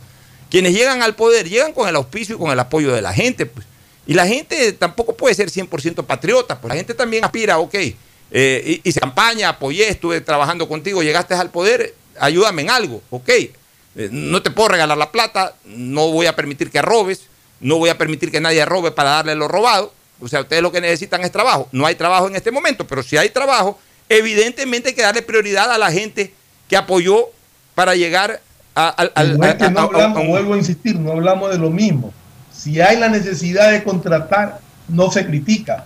Quienes 0.50 0.74
llegan 0.74 1.02
al 1.02 1.16
poder 1.16 1.50
llegan 1.50 1.74
con 1.74 1.90
el 1.90 1.96
auspicio 1.98 2.36
y 2.36 2.38
con 2.40 2.52
el 2.52 2.60
apoyo 2.60 2.94
de 2.94 3.02
la 3.02 3.14
gente. 3.14 3.46
Pues. 3.46 3.66
Y 4.08 4.14
la 4.14 4.26
gente 4.26 4.72
tampoco 4.72 5.14
puede 5.16 5.36
ser 5.36 5.50
100% 5.50 6.06
patriota. 6.06 6.62
Pues 6.62 6.70
la 6.70 6.76
gente 6.76 6.94
también 6.94 7.26
aspira, 7.26 7.60
ok, 7.60 7.76
eh, 8.32 8.82
y, 8.84 8.92
se 8.92 9.00
campaña, 9.00 9.50
apoyé, 9.50 9.90
estuve 9.90 10.22
trabajando 10.22 10.70
contigo, 10.70 11.04
llegaste 11.04 11.34
al 11.34 11.50
poder, 11.50 11.96
ayúdame 12.20 12.62
en 12.62 12.70
algo, 12.70 13.02
ok. 13.10 13.30
Eh, 13.30 14.10
no 14.12 14.42
te 14.42 14.52
puedo 14.52 14.70
regalar 14.70 14.98
la 14.98 15.12
plata, 15.12 15.56
no 15.66 16.12
voy 16.12 16.28
a 16.28 16.36
permitir 16.36 16.70
que 16.70 16.82
robes 16.82 17.24
no 17.60 17.78
voy 17.78 17.90
a 17.90 17.98
permitir 17.98 18.32
que 18.32 18.42
nadie 18.42 18.64
robe 18.66 18.92
para 18.92 19.12
darle 19.12 19.36
lo 19.36 19.48
robado. 19.48 19.94
O 20.22 20.28
sea, 20.28 20.42
ustedes 20.42 20.62
lo 20.62 20.72
que 20.72 20.82
necesitan 20.82 21.22
es 21.22 21.32
trabajo. 21.32 21.68
No 21.72 21.86
hay 21.86 21.96
trabajo 21.96 22.28
en 22.28 22.36
este 22.36 22.52
momento, 22.52 22.86
pero 22.86 23.04
si 23.04 23.18
hay 23.18 23.30
trabajo, 23.30 23.80
evidentemente 24.10 24.90
hay 24.90 24.96
que 24.96 25.02
darle 25.02 25.22
prioridad 25.22 25.72
a 25.72 25.78
la 25.78 25.92
gente 25.92 26.34
que 26.68 26.76
apoyó 26.78 27.30
para 27.76 27.96
llegar 27.96 28.42
al... 28.76 29.38
no 29.74 29.80
hablamos, 29.80 30.28
vuelvo 30.28 30.54
a 30.54 30.58
insistir, 30.58 30.98
no 30.98 31.14
hablamos 31.14 31.52
de 31.52 31.58
lo 31.58 31.70
mismo. 31.70 32.14
Si 32.52 32.82
hay 32.82 32.98
la 32.98 33.08
necesidad 33.08 33.72
de 33.72 33.84
contratar, 33.84 34.60
no 34.88 35.12
se 35.12 35.26
critica. 35.26 35.86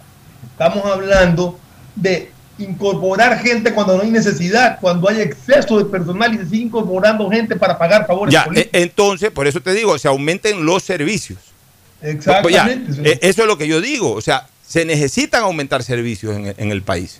Estamos 0.51 0.85
hablando 0.85 1.59
de 1.95 2.31
incorporar 2.57 3.39
gente 3.39 3.73
cuando 3.73 3.97
no 3.97 4.03
hay 4.03 4.11
necesidad, 4.11 4.79
cuando 4.79 5.09
hay 5.09 5.21
exceso 5.21 5.77
de 5.77 5.85
personal 5.85 6.33
y 6.33 6.37
se 6.37 6.45
sigue 6.45 6.63
incorporando 6.63 7.29
gente 7.29 7.55
para 7.55 7.77
pagar 7.77 8.05
favores. 8.05 8.33
Ya, 8.33 8.47
e, 8.55 8.69
entonces, 8.73 9.31
por 9.31 9.47
eso 9.47 9.61
te 9.61 9.73
digo, 9.73 9.97
se 9.97 10.07
aumenten 10.07 10.65
los 10.65 10.83
servicios. 10.83 11.52
Exactamente. 12.03 13.09
Eh, 13.09 13.19
eso 13.21 13.41
es 13.41 13.47
lo 13.47 13.57
que 13.57 13.67
yo 13.67 13.81
digo. 13.81 14.11
O 14.11 14.21
sea, 14.21 14.47
se 14.67 14.85
necesitan 14.85 15.43
aumentar 15.43 15.83
servicios 15.83 16.35
en, 16.35 16.71
el 16.71 16.81
país. 16.83 17.19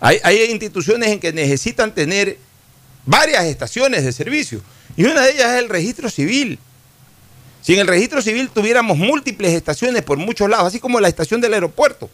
Hay, 0.00 0.18
hay, 0.22 0.42
instituciones 0.50 1.08
en 1.08 1.20
que 1.20 1.32
necesitan 1.32 1.94
tener 1.94 2.36
varias 3.04 3.44
estaciones 3.44 4.04
de 4.04 4.12
servicio. 4.12 4.60
Y 4.96 5.04
una 5.04 5.22
de 5.22 5.32
ellas 5.32 5.54
es 5.54 5.62
el 5.62 5.68
registro 5.68 6.10
civil. 6.10 6.58
Si 7.62 7.74
en 7.74 7.80
el 7.80 7.86
registro 7.86 8.22
civil 8.22 8.50
tuviéramos 8.52 8.96
múltiples 8.96 9.52
estaciones 9.52 10.02
por 10.02 10.18
muchos 10.18 10.48
lados, 10.48 10.66
así 10.66 10.78
como 10.78 11.00
la 11.00 11.08
estación 11.08 11.40
del 11.40 11.54
aeropuerto, 11.54 12.08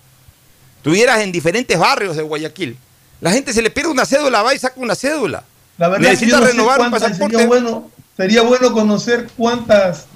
tuvieras 0.82 1.20
en 1.20 1.32
diferentes 1.32 1.78
barrios 1.78 2.16
de 2.16 2.22
Guayaquil, 2.22 2.76
la 3.20 3.32
gente 3.32 3.52
se 3.52 3.62
le 3.62 3.70
pierde 3.70 3.90
una 3.90 4.04
cédula, 4.04 4.42
va 4.42 4.54
y 4.54 4.58
saca 4.58 4.80
una 4.80 4.94
cédula. 4.94 5.44
La 5.78 5.88
verdad 5.88 6.10
Necesita 6.10 6.40
renovar 6.40 6.80
un 6.80 6.90
pasaporte. 6.90 7.36
Sería 7.36 7.46
bueno, 7.46 7.90
sería 8.16 8.42
bueno 8.42 8.72
conocer 8.72 9.28
cuántas 9.36 10.06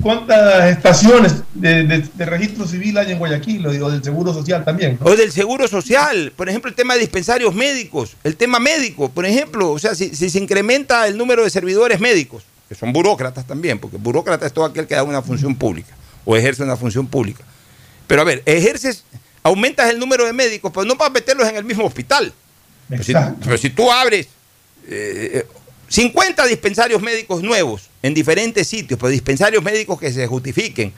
¿Cuántas 0.00 0.70
estaciones 0.70 1.42
de, 1.52 2.04
registro 2.18 2.66
civil 2.66 2.96
hay 2.96 3.10
en 3.10 3.18
Guayaquil 3.18 3.66
o 3.66 3.90
del 3.90 4.04
Seguro 4.04 4.32
Social 4.32 4.64
también? 4.64 4.98
O 5.02 5.16
del 5.16 5.32
Seguro 5.32 5.66
Social, 5.66 6.32
por 6.36 6.48
ejemplo, 6.48 6.68
el 6.68 6.76
tema 6.76 6.94
de 6.94 7.00
dispensarios 7.00 7.54
médicos, 7.54 8.16
el 8.22 8.36
tema 8.36 8.60
médico, 8.60 9.08
por 9.08 9.26
ejemplo, 9.26 9.72
o 9.72 9.78
sea, 9.78 9.96
si, 9.96 10.14
se 10.14 10.38
incrementa 10.38 11.08
el 11.08 11.16
número 11.16 11.42
de 11.42 11.50
servidores 11.50 11.98
médicos, 11.98 12.44
que 12.68 12.76
son 12.76 12.92
burócratas 12.92 13.46
también, 13.46 13.80
porque 13.80 13.96
burócrata 13.96 14.46
es 14.46 14.52
todo 14.52 14.64
aquel 14.64 14.86
que 14.86 14.94
da 14.94 15.02
una 15.02 15.22
función 15.22 15.56
pública 15.56 15.94
o 16.24 16.36
ejerce 16.36 16.62
una 16.62 16.76
función 16.76 17.08
pública. 17.08 17.42
Pero 18.06 18.22
a 18.22 18.24
ver, 18.24 18.42
ejerces, 18.46 19.04
aumentas 19.42 19.90
el 19.90 19.98
número 19.98 20.24
de 20.24 20.32
médicos, 20.32 20.70
pues 20.72 20.86
no 20.86 20.96
para 20.96 21.10
meterlos 21.10 21.48
en 21.48 21.56
el 21.56 21.64
mismo 21.64 21.84
hospital. 21.84 22.32
Pero 22.88 23.58
si, 23.58 23.70
tú 23.70 23.90
abres 23.90 24.28
eh, 24.86 25.46
50 25.94 26.46
dispensarios 26.46 27.00
médicos 27.00 27.40
nuevos 27.40 27.88
en 28.02 28.14
diferentes 28.14 28.66
sitios, 28.66 28.98
pero 28.98 29.10
dispensarios 29.10 29.62
médicos 29.62 30.00
que 30.00 30.12
se 30.12 30.26
justifiquen, 30.26 30.92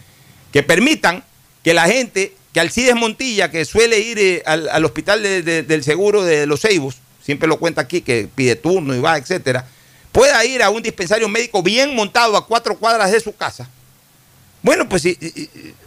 que 0.50 0.62
permitan 0.62 1.22
que 1.62 1.74
la 1.74 1.85
gente, 1.85 2.32
que 2.54 2.61
Alcides 2.61 2.94
Montilla, 2.94 3.50
que 3.50 3.66
suele 3.66 3.98
ir 3.98 4.18
eh, 4.18 4.42
al, 4.46 4.82
hospital 4.87 5.22
del 5.22 5.85
seguro 5.85 6.24
de 6.24 6.46
los 6.46 6.62
Ceibos, 6.62 6.96
siempre 7.22 7.46
lo 7.46 7.59
cuenta 7.59 7.82
aquí, 7.82 8.00
que 8.00 8.26
pide 8.35 8.56
turno 8.56 8.94
y 8.94 9.00
va, 9.00 9.18
etcétera, 9.18 9.68
pueda 10.12 10.42
ir 10.46 10.62
a 10.62 10.70
un 10.70 10.82
dispensario 10.82 11.28
médico 11.28 11.62
bien 11.62 11.94
montado 11.94 12.35
a 12.35 12.46
cuatro 12.46 12.78
cuadras 12.78 13.12
de 13.12 13.20
su 13.20 13.37
casa. 13.37 13.68
Bueno, 14.62 14.88
pues 14.88 15.02
si, 15.02 15.18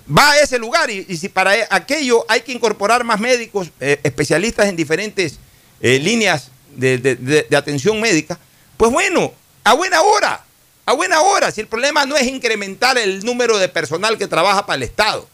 va 0.08 0.34
a 0.34 0.40
ese 0.40 0.60
lugar 0.60 0.92
y, 0.92 1.18
si 1.18 1.30
para 1.30 1.54
aquello 1.72 2.26
hay 2.30 2.42
que 2.42 2.52
incorporar 2.52 3.04
más 3.04 3.20
médicos, 3.20 3.72
eh, 3.80 4.00
especialistas 4.04 4.68
en 4.68 4.76
diferentes 4.76 5.40
eh, 5.82 5.98
líneas 5.98 6.52
de 6.78 7.48
atención 7.58 8.00
médica, 8.00 8.38
pues 8.80 8.94
bueno, 8.94 9.34
a 9.66 9.74
buena 9.74 10.02
hora, 10.02 10.46
a 10.86 10.94
buena 10.94 11.20
hora, 11.20 11.52
si 11.52 11.60
el 11.60 11.68
problema 11.68 12.06
no 12.06 12.16
es 12.16 12.26
incrementar 12.28 12.98
el 12.98 13.26
número 13.26 13.58
de 13.58 13.68
personal 13.68 14.18
que 14.18 14.26
trabaja 14.26 14.66
para 14.66 14.78
el 14.78 14.84
Estado. 14.84 15.28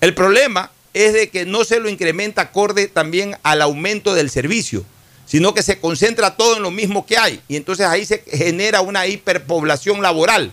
El 0.00 0.12
problema 0.12 0.72
es 0.92 1.12
de 1.12 1.30
que 1.30 1.46
no 1.46 1.62
se 1.62 1.78
lo 1.78 1.88
incrementa 1.88 2.42
acorde 2.42 2.88
también 2.88 3.36
al 3.44 3.62
aumento 3.62 4.12
del 4.12 4.28
servicio, 4.28 4.84
sino 5.24 5.54
que 5.54 5.62
se 5.62 5.78
concentra 5.78 6.34
todo 6.36 6.56
en 6.56 6.64
lo 6.64 6.72
mismo 6.72 7.06
que 7.06 7.16
hay. 7.16 7.40
Y 7.46 7.54
entonces 7.54 7.86
ahí 7.86 8.04
se 8.04 8.24
genera 8.28 8.80
una 8.80 9.06
hiperpoblación 9.06 10.02
laboral. 10.02 10.52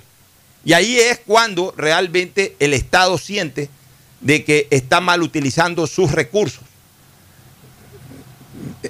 Y 0.64 0.74
ahí 0.74 1.00
es 1.00 1.22
cuando 1.26 1.74
realmente 1.76 2.56
el 2.60 2.76
Estado 2.76 3.18
siente 3.18 3.72
de 4.20 4.46
que 4.46 4.68
está 4.70 5.02
mal 5.02 5.24
utilizando 5.24 5.88
sus 5.88 6.12
recursos. 6.12 6.62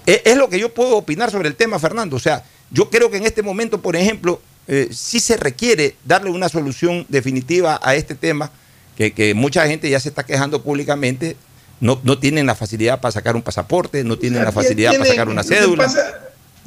E-, 0.05 0.21
es 0.25 0.35
lo 0.35 0.49
que 0.49 0.59
yo 0.59 0.73
puedo 0.73 0.97
opinar 0.97 1.31
sobre 1.31 1.47
el 1.47 1.55
tema, 1.55 1.79
Fernando. 1.79 2.17
O 2.17 2.19
sea, 2.19 2.43
yo 2.71 2.89
creo 2.89 3.11
que 3.11 3.17
en 3.17 3.25
este 3.25 3.43
momento, 3.43 3.81
por 3.81 3.95
ejemplo, 3.95 4.41
eh, 4.67 4.89
sí 4.91 5.19
se 5.19 5.37
requiere 5.37 5.95
darle 6.05 6.29
una 6.29 6.49
solución 6.49 7.05
definitiva 7.09 7.79
a 7.83 7.95
este 7.95 8.15
tema, 8.15 8.51
que, 8.95 9.33
mucha 9.35 9.65
gente 9.65 9.89
ya 9.89 9.99
se 9.99 10.09
está 10.09 10.23
quejando 10.23 10.61
públicamente 10.61 11.35
no, 11.79 11.99
no 12.03 12.19
tienen 12.19 12.45
la 12.45 12.53
facilidad 12.53 13.01
para 13.01 13.11
sacar 13.11 13.35
un 13.35 13.41
pasaporte, 13.41 14.03
no 14.03 14.17
tienen 14.17 14.43
la 14.43 14.51
facilidad 14.51 14.91
para 14.93 15.05
sacar 15.05 15.27
una 15.27 15.43
cédula. 15.43 15.91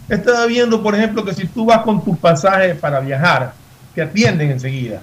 estaba 0.08 0.44
viendo, 0.46 0.82
por 0.82 0.96
ejemplo, 0.96 1.24
que 1.24 1.32
si 1.32 1.46
tú 1.46 1.66
vas 1.66 1.82
con 1.82 2.04
tu 2.04 2.16
pasaje 2.16 2.74
para 2.74 2.98
viajar, 2.98 3.54
te 3.94 4.02
atienden 4.02 4.50
enseguida. 4.50 5.00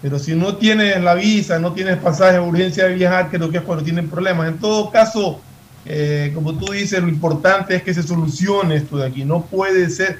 Pero 0.00 0.18
si 0.18 0.34
no 0.34 0.56
tienes 0.56 1.00
la 1.02 1.14
visa, 1.14 1.58
no 1.58 1.72
tienes 1.72 1.96
pasaje 1.98 2.34
de 2.34 2.40
urgencia 2.40 2.86
de 2.86 2.94
viajar, 2.94 3.28
creo 3.30 3.50
que 3.50 3.58
es 3.58 3.64
cuando 3.64 3.84
tienen 3.84 4.08
problemas. 4.08 4.48
En 4.48 4.58
todo 4.58 4.90
caso, 4.90 5.40
eh, 5.84 6.30
como 6.34 6.54
tú 6.54 6.72
dices, 6.72 7.00
lo 7.00 7.08
importante 7.08 7.74
es 7.74 7.82
que 7.82 7.94
se 7.94 8.02
solucione 8.02 8.76
esto 8.76 8.98
de 8.98 9.06
aquí. 9.06 9.24
No 9.24 9.42
puede 9.42 9.88
ser 9.90 10.18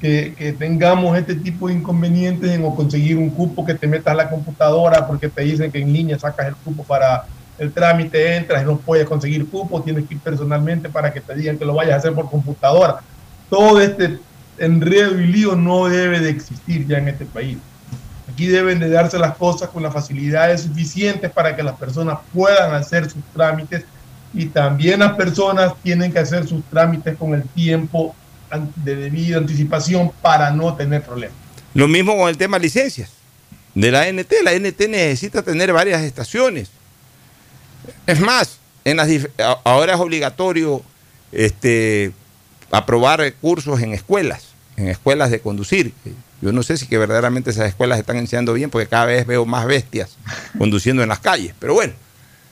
que, 0.00 0.54
tengamos 0.58 1.16
este 1.16 1.34
tipo 1.34 1.68
de 1.68 1.74
inconvenientes 1.74 2.50
en 2.50 2.64
o 2.64 2.74
conseguir 2.74 3.16
un 3.16 3.30
cupo 3.30 3.64
que 3.64 3.74
te 3.74 3.86
metas 3.86 4.12
a 4.12 4.16
la 4.16 4.30
computadora 4.30 5.06
porque 5.06 5.28
te 5.28 5.42
dicen 5.42 5.70
que 5.70 5.80
en 5.80 5.92
línea 5.92 6.18
sacas 6.18 6.48
el 6.48 6.56
cupo 6.56 6.82
para 6.82 7.24
el 7.58 7.72
trámite, 7.72 8.36
entras 8.36 8.62
y 8.62 8.66
no 8.66 8.78
puedes 8.78 9.06
conseguir 9.06 9.48
cupo, 9.48 9.82
tienes 9.82 10.08
que 10.08 10.14
ir 10.14 10.20
personalmente 10.20 10.88
para 10.88 11.12
que 11.12 11.20
te 11.20 11.34
digan 11.34 11.58
que 11.58 11.64
lo 11.64 11.74
vayas 11.74 11.94
a 11.94 11.96
hacer 11.98 12.12
por 12.14 12.28
computadora. 12.28 13.00
Todo 13.48 13.80
este 13.80 14.18
enredo 14.58 15.20
y 15.20 15.26
lío 15.26 15.54
no 15.54 15.88
debe 15.88 16.20
de 16.20 16.30
existir 16.30 16.86
ya 16.86 16.98
en 16.98 17.08
este 17.08 17.24
país. 17.24 17.58
Aquí 18.32 18.46
deben 18.46 18.80
de 18.80 18.88
darse 18.88 19.18
las 19.18 19.36
cosas 19.36 19.68
con 19.68 19.82
las 19.82 19.92
facilidades 19.92 20.62
suficientes 20.62 21.30
para 21.30 21.54
que 21.54 21.62
las 21.62 21.76
personas 21.76 22.18
puedan 22.32 22.74
hacer 22.74 23.08
sus 23.08 23.22
trámites 23.34 23.84
y 24.34 24.46
también 24.46 25.00
las 25.00 25.12
personas 25.12 25.74
tienen 25.82 26.12
que 26.12 26.18
hacer 26.18 26.46
sus 26.46 26.64
trámites 26.64 27.16
con 27.16 27.34
el 27.34 27.42
tiempo 27.42 28.14
de 28.76 28.96
debida 28.96 29.38
anticipación 29.38 30.12
para 30.20 30.50
no 30.50 30.74
tener 30.74 31.02
problemas. 31.02 31.36
Lo 31.74 31.88
mismo 31.88 32.16
con 32.16 32.28
el 32.28 32.36
tema 32.36 32.58
licencias 32.58 33.10
de 33.74 33.90
la 33.90 34.10
NT. 34.10 34.32
La 34.42 34.52
NT 34.52 34.88
necesita 34.88 35.42
tener 35.42 35.72
varias 35.72 36.02
estaciones. 36.02 36.70
Es 38.06 38.20
más, 38.20 38.58
en 38.84 38.96
las, 38.96 39.08
ahora 39.64 39.94
es 39.94 40.00
obligatorio 40.00 40.82
este, 41.32 42.12
aprobar 42.70 43.32
cursos 43.34 43.80
en 43.80 43.92
escuelas, 43.92 44.48
en 44.76 44.88
escuelas 44.88 45.30
de 45.30 45.40
conducir. 45.40 45.92
Yo 46.40 46.52
no 46.52 46.62
sé 46.62 46.76
si 46.76 46.86
que 46.86 46.98
verdaderamente 46.98 47.50
esas 47.50 47.68
escuelas 47.68 47.98
están 47.98 48.16
enseñando 48.16 48.52
bien, 48.52 48.70
porque 48.70 48.88
cada 48.88 49.06
vez 49.06 49.26
veo 49.26 49.46
más 49.46 49.66
bestias 49.66 50.16
conduciendo 50.58 51.02
en 51.02 51.08
las 51.08 51.20
calles. 51.20 51.54
Pero 51.58 51.74
bueno, 51.74 51.94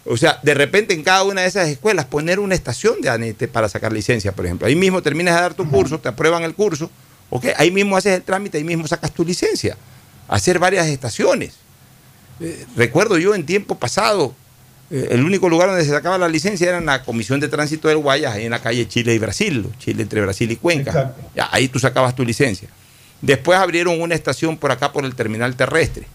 o 0.04 0.16
sea, 0.16 0.38
de 0.42 0.54
repente 0.54 0.94
en 0.94 1.02
cada 1.02 1.24
una 1.24 1.42
de 1.42 1.48
esas 1.48 1.68
escuelas 1.68 2.06
poner 2.06 2.40
una 2.40 2.54
estación 2.54 3.00
de 3.00 3.10
ANET 3.10 3.48
para 3.50 3.68
sacar 3.68 3.92
licencia, 3.92 4.32
por 4.32 4.46
ejemplo. 4.46 4.66
Ahí 4.66 4.74
mismo 4.74 5.02
terminas 5.02 5.34
de 5.34 5.40
dar 5.42 5.54
tu 5.54 5.68
curso, 5.68 5.98
te 5.98 6.08
aprueban 6.08 6.42
el 6.42 6.54
curso, 6.54 6.90
¿ok? 7.28 7.46
Ahí 7.56 7.70
mismo 7.70 7.96
haces 7.96 8.14
el 8.16 8.22
trámite, 8.22 8.58
ahí 8.58 8.64
mismo 8.64 8.86
sacas 8.86 9.12
tu 9.12 9.24
licencia. 9.24 9.76
Hacer 10.28 10.58
varias 10.58 10.86
estaciones. 10.86 11.54
Eh, 12.40 12.64
recuerdo 12.76 13.18
yo 13.18 13.34
en 13.34 13.44
tiempo 13.44 13.74
pasado, 13.78 14.34
eh, 14.90 15.08
el 15.10 15.22
único 15.22 15.48
lugar 15.50 15.68
donde 15.68 15.84
se 15.84 15.90
sacaba 15.90 16.16
la 16.16 16.28
licencia 16.28 16.68
era 16.68 16.78
en 16.78 16.86
la 16.86 17.02
Comisión 17.02 17.38
de 17.38 17.48
Tránsito 17.48 17.88
del 17.88 17.98
Guayas, 17.98 18.34
ahí 18.34 18.46
en 18.46 18.50
la 18.50 18.62
calle 18.62 18.88
Chile 18.88 19.14
y 19.14 19.18
Brasil, 19.18 19.66
Chile 19.78 20.02
entre 20.02 20.22
Brasil 20.22 20.50
y 20.50 20.56
Cuenca. 20.56 21.14
ahí 21.50 21.68
tú 21.68 21.78
sacabas 21.78 22.14
tu 22.16 22.24
licencia. 22.24 22.68
Después 23.20 23.58
abrieron 23.58 24.00
una 24.00 24.14
estación 24.14 24.56
por 24.56 24.72
acá 24.72 24.92
por 24.92 25.04
el 25.04 25.14
terminal 25.14 25.54
terrestre. 25.56 26.06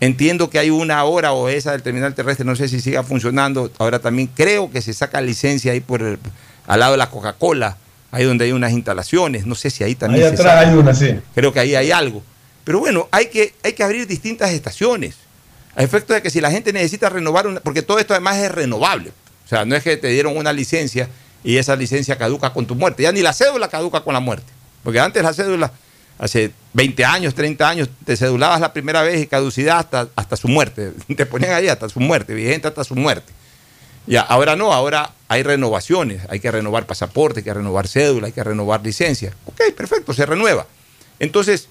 Entiendo 0.00 0.48
que 0.48 0.58
hay 0.58 0.70
una 0.70 1.02
hora 1.04 1.32
o 1.32 1.48
esa 1.48 1.72
del 1.72 1.82
terminal 1.82 2.14
terrestre, 2.14 2.44
no 2.44 2.54
sé 2.54 2.68
si 2.68 2.80
siga 2.80 3.02
funcionando. 3.02 3.70
Ahora 3.78 3.98
también 3.98 4.28
creo 4.32 4.70
que 4.70 4.80
se 4.80 4.92
saca 4.92 5.20
licencia 5.20 5.72
ahí 5.72 5.80
por 5.80 6.18
al 6.66 6.80
lado 6.80 6.92
de 6.92 6.98
la 6.98 7.10
Coca-Cola, 7.10 7.76
ahí 8.12 8.24
donde 8.24 8.44
hay 8.44 8.52
unas 8.52 8.72
instalaciones. 8.72 9.46
No 9.46 9.54
sé 9.54 9.70
si 9.70 9.82
ahí 9.82 9.96
también. 9.96 10.26
Ahí 10.26 10.32
atrás 10.32 10.66
hay 10.66 10.74
una, 10.74 10.94
sí. 10.94 11.18
Creo 11.34 11.52
que 11.52 11.60
ahí 11.60 11.74
hay 11.74 11.90
algo. 11.90 12.22
Pero 12.62 12.78
bueno, 12.78 13.08
hay 13.10 13.26
que, 13.26 13.54
hay 13.64 13.72
que 13.72 13.82
abrir 13.82 14.06
distintas 14.06 14.50
estaciones. 14.50 15.16
A 15.74 15.82
efecto 15.82 16.12
de 16.12 16.22
que 16.22 16.30
si 16.30 16.40
la 16.40 16.50
gente 16.50 16.72
necesita 16.72 17.08
renovar, 17.08 17.46
una, 17.46 17.60
porque 17.60 17.82
todo 17.82 17.98
esto 17.98 18.14
además 18.14 18.36
es 18.36 18.52
renovable. 18.52 19.10
O 19.44 19.48
sea, 19.48 19.64
no 19.64 19.74
es 19.74 19.82
que 19.82 19.96
te 19.96 20.08
dieron 20.08 20.36
una 20.36 20.52
licencia 20.52 21.08
y 21.42 21.56
esa 21.56 21.74
licencia 21.74 22.16
caduca 22.16 22.52
con 22.52 22.66
tu 22.66 22.74
muerte. 22.74 23.02
Ya 23.02 23.12
ni 23.12 23.22
la 23.22 23.32
cédula 23.32 23.68
caduca 23.68 24.02
con 24.02 24.14
la 24.14 24.20
muerte. 24.20 24.52
Porque 24.84 25.00
antes 25.00 25.22
la 25.22 25.32
cédula 25.32 25.72
hace 26.18 26.52
20 26.72 27.04
años, 27.04 27.34
30 27.34 27.68
años, 27.68 27.88
te 28.04 28.16
cedulabas 28.16 28.60
la 28.60 28.72
primera 28.72 29.02
vez 29.02 29.20
y 29.22 29.26
caducidad 29.26 29.78
hasta, 29.78 30.08
hasta 30.16 30.36
su 30.36 30.48
muerte. 30.48 30.92
Te 31.16 31.26
ponían 31.26 31.52
ahí 31.52 31.68
hasta 31.68 31.88
su 31.88 32.00
muerte, 32.00 32.34
vigente 32.34 32.68
hasta 32.68 32.84
su 32.84 32.94
muerte. 32.94 33.32
Ya, 34.06 34.22
ahora 34.22 34.56
no, 34.56 34.72
ahora 34.72 35.12
hay 35.28 35.42
renovaciones, 35.42 36.22
hay 36.30 36.40
que 36.40 36.50
renovar 36.50 36.86
pasaporte, 36.86 37.40
hay 37.40 37.44
que 37.44 37.52
renovar 37.52 37.86
cédula, 37.86 38.28
hay 38.28 38.32
que 38.32 38.42
renovar 38.42 38.82
licencia. 38.82 39.34
Ok, 39.44 39.60
perfecto, 39.76 40.14
se 40.14 40.24
renueva. 40.24 40.66
Entonces, 41.18 41.68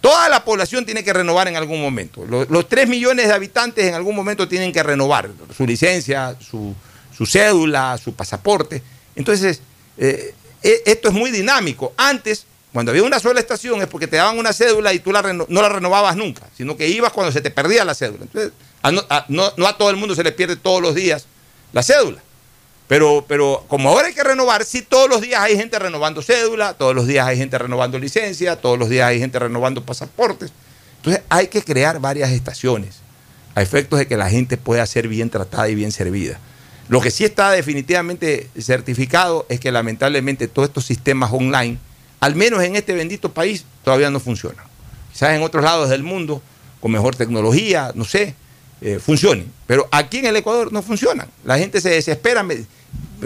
toda 0.00 0.28
la 0.28 0.44
población 0.44 0.84
tiene 0.86 1.02
que 1.02 1.12
renovar 1.12 1.48
en 1.48 1.56
algún 1.56 1.80
momento. 1.80 2.24
Los, 2.26 2.68
3 2.68 2.88
millones 2.88 3.26
de 3.26 3.32
habitantes 3.32 3.84
en 3.86 3.94
algún 3.94 4.14
momento 4.14 4.46
tienen 4.46 4.72
que 4.72 4.82
renovar 4.82 5.30
su 5.56 5.66
licencia, 5.66 6.36
su, 6.40 6.74
cédula, 7.26 7.98
su 7.98 8.14
pasaporte. 8.14 8.82
Entonces, 9.16 9.60
eh, 9.98 10.32
e, 10.62 10.82
esto 10.86 11.08
es 11.08 11.14
muy 11.14 11.30
dinámico. 11.30 11.92
Antes 11.96 12.46
cuando 12.72 12.92
había 12.92 13.02
una 13.02 13.18
sola 13.18 13.40
estación 13.40 13.80
es 13.80 13.88
porque 13.88 14.06
te 14.06 14.16
daban 14.16 14.38
una 14.38 14.52
cédula 14.52 14.92
y 14.92 15.00
tú 15.00 15.10
la 15.10 15.22
no 15.32 15.46
la 15.48 15.68
renovabas 15.68 16.16
nunca, 16.16 16.46
sino 16.56 16.76
que 16.76 16.88
ibas 16.88 17.12
cuando 17.12 17.32
se 17.32 17.40
te 17.40 17.50
perdía 17.50 17.84
la 17.84 17.94
cédula. 17.94 18.24
Entonces, 18.24 18.52
no, 19.28 19.66
a 19.66 19.76
todo 19.76 19.90
el 19.90 19.96
mundo 19.96 20.14
se 20.14 20.22
le 20.22 20.32
pierde 20.32 20.56
todos 20.56 20.80
los 20.80 20.94
días 20.94 21.26
la 21.72 21.82
cédula. 21.82 22.22
Pero, 22.86 23.24
pero 23.28 23.64
como 23.68 23.90
ahora 23.90 24.08
hay 24.08 24.14
que 24.14 24.24
renovar, 24.24 24.64
sí, 24.64 24.82
todos 24.82 25.08
los 25.08 25.20
días 25.20 25.40
hay 25.40 25.56
gente 25.56 25.78
renovando 25.78 26.22
cédula, 26.22 26.74
todos 26.74 26.94
los 26.94 27.06
días 27.06 27.26
hay 27.26 27.36
gente 27.36 27.56
renovando 27.56 27.98
licencia, 27.98 28.56
todos 28.56 28.78
los 28.78 28.88
días 28.88 29.06
hay 29.06 29.20
gente 29.20 29.38
renovando 29.38 29.84
pasaportes. 29.84 30.52
Entonces 30.96 31.22
hay 31.28 31.48
que 31.48 31.62
crear 31.62 32.00
varias 32.00 32.30
estaciones 32.30 32.96
a 33.54 33.62
efectos 33.62 33.98
de 33.98 34.06
que 34.06 34.16
la 34.16 34.28
gente 34.28 34.56
pueda 34.56 34.84
ser 34.86 35.08
bien 35.08 35.30
tratada 35.30 35.68
y 35.68 35.74
bien 35.74 35.92
servida. 35.92 36.38
Lo 36.88 37.00
que 37.00 37.12
sí 37.12 37.24
está 37.24 37.52
definitivamente 37.52 38.50
certificado 38.60 39.46
es 39.48 39.60
que 39.60 39.70
lamentablemente 39.70 40.48
todos 40.48 40.68
estos 40.68 40.84
sistemas 40.84 41.32
online 41.32 41.78
al 42.20 42.34
menos 42.36 42.62
en 42.62 42.76
este 42.76 42.92
bendito 42.92 43.32
país, 43.32 43.64
todavía 43.82 44.10
no 44.10 44.20
funciona. 44.20 44.62
Quizás 45.12 45.30
en 45.30 45.42
otros 45.42 45.64
lados 45.64 45.88
del 45.88 46.02
mundo, 46.02 46.42
con 46.80 46.92
mejor 46.92 47.16
tecnología, 47.16 47.92
no 47.94 48.04
sé, 48.04 48.34
eh, 48.80 48.98
funcionen. 48.98 49.50
Pero 49.66 49.88
aquí 49.90 50.18
en 50.18 50.26
el 50.26 50.36
Ecuador 50.36 50.72
no 50.72 50.82
funcionan. 50.82 51.28
La 51.44 51.58
gente 51.58 51.80
se 51.80 51.90
desespera 51.90 52.46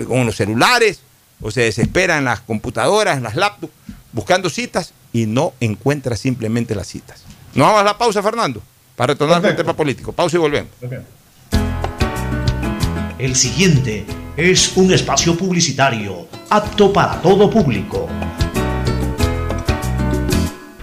con 0.08 0.26
los 0.26 0.36
celulares 0.36 1.00
o 1.40 1.50
se 1.50 1.62
desespera 1.62 2.18
en 2.18 2.24
las 2.24 2.40
computadoras, 2.40 3.16
en 3.16 3.24
las 3.24 3.36
laptops, 3.36 3.72
buscando 4.12 4.48
citas 4.48 4.92
y 5.12 5.26
no 5.26 5.52
encuentra 5.60 6.16
simplemente 6.16 6.74
las 6.74 6.88
citas. 6.88 7.24
Nos 7.54 7.66
vamos 7.66 7.82
a 7.82 7.84
la 7.84 7.98
pausa, 7.98 8.22
Fernando, 8.22 8.62
para 8.96 9.12
retornar 9.12 9.40
con 9.40 9.50
el 9.50 9.56
tema 9.56 9.74
político. 9.74 10.12
Pausa 10.12 10.36
y 10.36 10.40
volvemos. 10.40 10.70
El 13.18 13.36
siguiente 13.36 14.04
es 14.36 14.76
un 14.76 14.92
espacio 14.92 15.36
publicitario 15.36 16.26
apto 16.50 16.92
para 16.92 17.22
todo 17.22 17.48
público. 17.48 18.08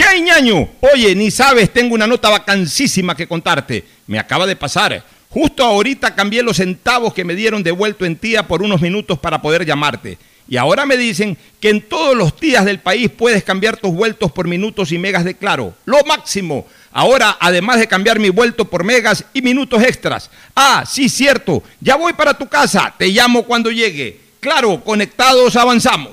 ¿Qué 0.00 0.06
hay, 0.06 0.22
ñaño? 0.22 0.66
Oye, 0.94 1.14
ni 1.14 1.30
sabes, 1.30 1.70
tengo 1.70 1.94
una 1.94 2.06
nota 2.06 2.30
vacancísima 2.30 3.14
que 3.14 3.28
contarte. 3.28 3.84
Me 4.06 4.18
acaba 4.18 4.46
de 4.46 4.56
pasar. 4.56 5.04
Justo 5.28 5.62
ahorita 5.62 6.14
cambié 6.14 6.42
los 6.42 6.56
centavos 6.56 7.12
que 7.12 7.22
me 7.22 7.34
dieron 7.34 7.62
devuelto 7.62 8.06
en 8.06 8.16
tía 8.16 8.48
por 8.48 8.62
unos 8.62 8.80
minutos 8.80 9.18
para 9.18 9.42
poder 9.42 9.66
llamarte. 9.66 10.16
Y 10.48 10.56
ahora 10.56 10.86
me 10.86 10.96
dicen 10.96 11.36
que 11.60 11.68
en 11.68 11.82
todos 11.82 12.16
los 12.16 12.40
días 12.40 12.64
del 12.64 12.78
país 12.78 13.10
puedes 13.10 13.44
cambiar 13.44 13.76
tus 13.76 13.92
vueltos 13.92 14.32
por 14.32 14.48
minutos 14.48 14.90
y 14.90 14.96
megas 14.96 15.22
de 15.22 15.36
claro. 15.36 15.74
Lo 15.84 16.02
máximo. 16.06 16.66
Ahora, 16.92 17.36
además 17.38 17.78
de 17.78 17.86
cambiar 17.86 18.18
mi 18.18 18.30
vuelto 18.30 18.64
por 18.64 18.84
megas 18.84 19.26
y 19.34 19.42
minutos 19.42 19.82
extras. 19.82 20.30
Ah, 20.56 20.84
sí, 20.88 21.10
cierto. 21.10 21.62
Ya 21.78 21.96
voy 21.96 22.14
para 22.14 22.38
tu 22.38 22.48
casa. 22.48 22.94
Te 22.96 23.08
llamo 23.08 23.42
cuando 23.42 23.70
llegue. 23.70 24.18
Claro, 24.40 24.82
conectados 24.82 25.56
avanzamos. 25.56 26.12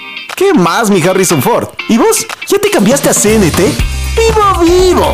¿Qué 0.41 0.55
más, 0.55 0.89
mi 0.89 0.99
Harrison 1.03 1.39
Ford? 1.39 1.67
¿Y 1.87 1.99
vos? 1.99 2.25
¿Ya 2.47 2.57
te 2.57 2.71
cambiaste 2.71 3.09
a 3.09 3.13
CNT? 3.13 3.59
¡Vivo, 4.17 4.41
vivo! 4.63 5.13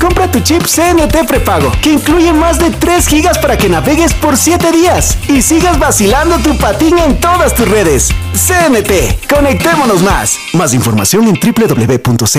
Compra 0.00 0.30
tu 0.30 0.40
chip 0.40 0.62
CNT 0.62 1.26
prepago, 1.28 1.70
que 1.82 1.92
incluye 1.92 2.32
más 2.32 2.58
de 2.58 2.70
3 2.70 3.06
gigas 3.06 3.36
para 3.36 3.58
que 3.58 3.68
navegues 3.68 4.14
por 4.14 4.38
7 4.38 4.72
días 4.72 5.18
y 5.28 5.42
sigas 5.42 5.78
vacilando 5.78 6.38
tu 6.38 6.56
patín 6.56 6.98
en 6.98 7.20
todas 7.20 7.54
tus 7.54 7.68
redes. 7.68 8.08
CNT, 8.32 9.28
conectémonos 9.28 10.00
más. 10.00 10.38
Más 10.54 10.72
información 10.72 11.28
en 11.28 11.38
www.cnt.com.es. 11.38 12.32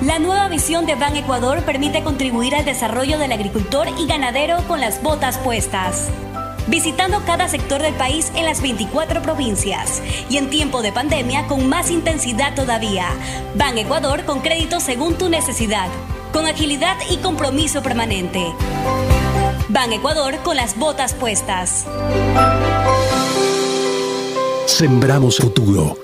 La 0.00 0.18
nueva 0.18 0.48
visión 0.48 0.86
de 0.86 0.94
Ban 0.94 1.14
Ecuador 1.14 1.58
permite 1.58 2.02
contribuir 2.02 2.54
al 2.54 2.64
desarrollo 2.64 3.18
del 3.18 3.32
agricultor 3.32 3.88
y 3.98 4.06
ganadero 4.06 4.66
con 4.66 4.80
las 4.80 5.02
botas 5.02 5.36
puestas 5.36 6.08
visitando 6.66 7.22
cada 7.24 7.48
sector 7.48 7.82
del 7.82 7.94
país 7.94 8.32
en 8.34 8.44
las 8.44 8.62
24 8.62 9.22
provincias 9.22 10.02
y 10.28 10.36
en 10.36 10.50
tiempo 10.50 10.82
de 10.82 10.92
pandemia 10.92 11.46
con 11.46 11.68
más 11.68 11.90
intensidad 11.90 12.54
todavía. 12.54 13.08
Ban 13.54 13.78
Ecuador 13.78 14.24
con 14.24 14.40
crédito 14.40 14.80
según 14.80 15.16
tu 15.16 15.28
necesidad, 15.28 15.88
con 16.32 16.46
agilidad 16.46 16.96
y 17.10 17.18
compromiso 17.18 17.82
permanente. 17.82 18.44
Ban 19.68 19.92
Ecuador 19.92 20.36
con 20.42 20.56
las 20.56 20.76
botas 20.78 21.14
puestas. 21.14 21.86
Sembramos 24.66 25.38
futuro. 25.38 26.03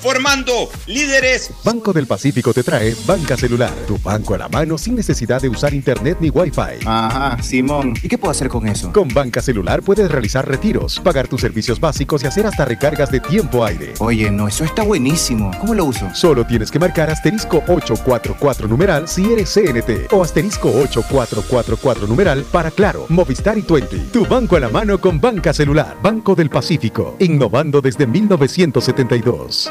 formando 0.00 0.68
líderes. 0.86 1.50
Banco 1.64 1.92
del 1.92 2.06
Pacífico 2.06 2.52
te 2.52 2.62
trae 2.62 2.94
Banca 3.06 3.36
Celular, 3.36 3.72
tu 3.86 3.98
banco 3.98 4.34
a 4.34 4.38
la 4.38 4.48
mano 4.48 4.78
sin 4.78 4.94
necesidad 4.94 5.40
de 5.40 5.48
usar 5.48 5.74
internet 5.74 6.18
ni 6.20 6.30
wifi. 6.30 6.84
Ajá, 6.84 7.42
Simón. 7.42 7.94
¿Y 8.02 8.08
qué 8.08 8.18
puedo 8.18 8.30
hacer 8.30 8.48
con 8.48 8.66
eso? 8.66 8.92
Con 8.92 9.08
Banca 9.08 9.40
Celular 9.42 9.82
puedes 9.82 10.10
realizar 10.10 10.46
retiros, 10.48 11.00
pagar 11.00 11.28
tus 11.28 11.40
servicios 11.40 11.80
básicos 11.80 12.22
y 12.22 12.26
hacer 12.26 12.46
hasta 12.46 12.64
recargas 12.64 13.10
de 13.10 13.20
tiempo 13.20 13.64
aire. 13.64 13.94
Oye, 13.98 14.30
no, 14.30 14.48
eso 14.48 14.64
está 14.64 14.82
buenísimo. 14.82 15.50
¿Cómo 15.60 15.74
lo 15.74 15.84
uso? 15.86 16.08
Solo 16.14 16.46
tienes 16.46 16.70
que 16.70 16.78
marcar 16.78 17.10
asterisco 17.10 17.58
844 17.66 18.68
numeral 18.68 19.08
si 19.08 19.32
eres 19.32 19.52
CNT 19.52 20.12
o 20.12 20.22
asterisco 20.22 20.68
8444 20.68 22.06
numeral 22.06 22.44
para 22.52 22.70
Claro, 22.70 23.06
Movistar 23.08 23.56
y 23.58 23.62
Twenty. 23.62 23.98
Tu 24.12 24.26
banco 24.26 24.56
a 24.56 24.60
la 24.60 24.68
mano 24.68 25.00
con 25.00 25.20
Banca 25.20 25.52
Celular, 25.52 25.96
Banco 26.02 26.34
del 26.34 26.50
Pacífico, 26.50 27.16
innovando 27.18 27.80
desde 27.80 28.06
1972. 28.06 29.70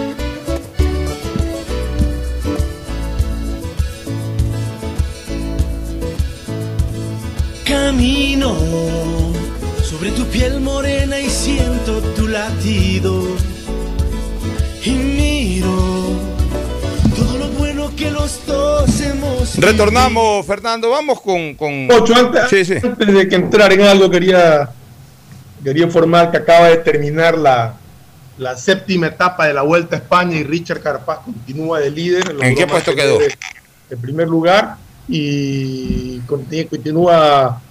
Camino 8.01 8.55
sobre 9.83 10.09
tu 10.09 10.25
piel 10.25 10.59
morena 10.59 11.19
y 11.19 11.29
siento 11.29 12.01
tu 12.15 12.27
latido. 12.27 13.21
Y 14.83 14.89
miro 14.89 15.69
todo 17.15 17.37
lo 17.37 17.47
bueno 17.49 17.95
que 17.95 18.09
los 18.09 18.43
dos 18.47 18.99
hemos. 19.01 19.55
Retornamos, 19.55 20.43
Fernando. 20.47 20.89
Vamos 20.89 21.21
con. 21.21 21.53
con... 21.53 21.87
Ocho, 21.91 22.15
antes, 22.15 22.83
antes 22.83 23.13
de 23.13 23.29
que 23.29 23.35
entrar 23.35 23.71
en 23.71 23.81
algo, 23.81 24.09
quería, 24.09 24.71
quería 25.63 25.83
informar 25.83 26.31
que 26.31 26.37
acaba 26.37 26.69
de 26.69 26.77
terminar 26.77 27.37
la, 27.37 27.75
la 28.39 28.57
séptima 28.57 29.05
etapa 29.05 29.45
de 29.45 29.53
la 29.53 29.61
Vuelta 29.61 29.97
a 29.97 29.99
España 29.99 30.37
y 30.37 30.43
Richard 30.43 30.81
Carapaz 30.81 31.19
continúa 31.19 31.79
de 31.79 31.91
líder. 31.91 32.35
¿En 32.41 32.55
qué 32.55 32.65
puesto 32.65 32.95
quedó? 32.95 33.19
En 33.91 34.01
primer 34.01 34.27
lugar 34.27 34.77
y 35.07 36.17
continúa 36.21 37.61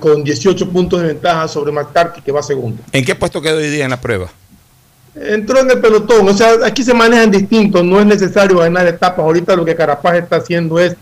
con 0.00 0.24
18 0.24 0.68
puntos 0.70 1.00
de 1.00 1.08
ventaja 1.08 1.46
sobre 1.48 1.72
McCarthy, 1.72 2.20
que 2.22 2.32
va 2.32 2.42
segundo. 2.42 2.82
¿En 2.92 3.04
qué 3.04 3.14
puesto 3.14 3.40
quedó 3.40 3.58
hoy 3.58 3.68
día 3.70 3.84
en 3.84 3.90
la 3.90 4.00
prueba? 4.00 4.28
Entró 5.14 5.60
en 5.60 5.70
el 5.70 5.80
pelotón, 5.80 6.28
o 6.28 6.32
sea, 6.34 6.52
aquí 6.64 6.82
se 6.84 6.94
manejan 6.94 7.30
distintos, 7.30 7.82
no 7.84 7.98
es 8.00 8.06
necesario 8.06 8.58
ganar 8.58 8.86
etapas. 8.86 9.20
Ahorita 9.20 9.56
lo 9.56 9.64
que 9.64 9.74
Carapaz 9.74 10.14
está 10.16 10.36
haciendo 10.36 10.78
es 10.78 10.94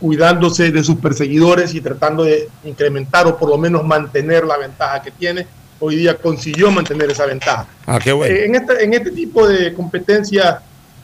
cuidándose 0.00 0.70
de 0.72 0.82
sus 0.82 0.96
perseguidores 0.96 1.74
y 1.74 1.80
tratando 1.80 2.24
de 2.24 2.48
incrementar 2.64 3.26
o 3.26 3.38
por 3.38 3.48
lo 3.48 3.56
menos 3.56 3.84
mantener 3.84 4.44
la 4.44 4.56
ventaja 4.58 5.00
que 5.02 5.10
tiene. 5.10 5.46
hoy 5.84 5.96
día 5.96 6.16
consiguió 6.16 6.70
mantener 6.70 7.10
esa 7.10 7.26
ventaja. 7.26 7.66
Ah, 7.86 7.98
qué 8.02 8.12
bueno. 8.12 8.32
Eh, 8.32 8.44
en, 8.46 8.54
este, 8.54 8.84
en 8.84 8.94
este 8.94 9.10
tipo 9.10 9.48
de 9.48 9.72
competencia, 9.74 10.60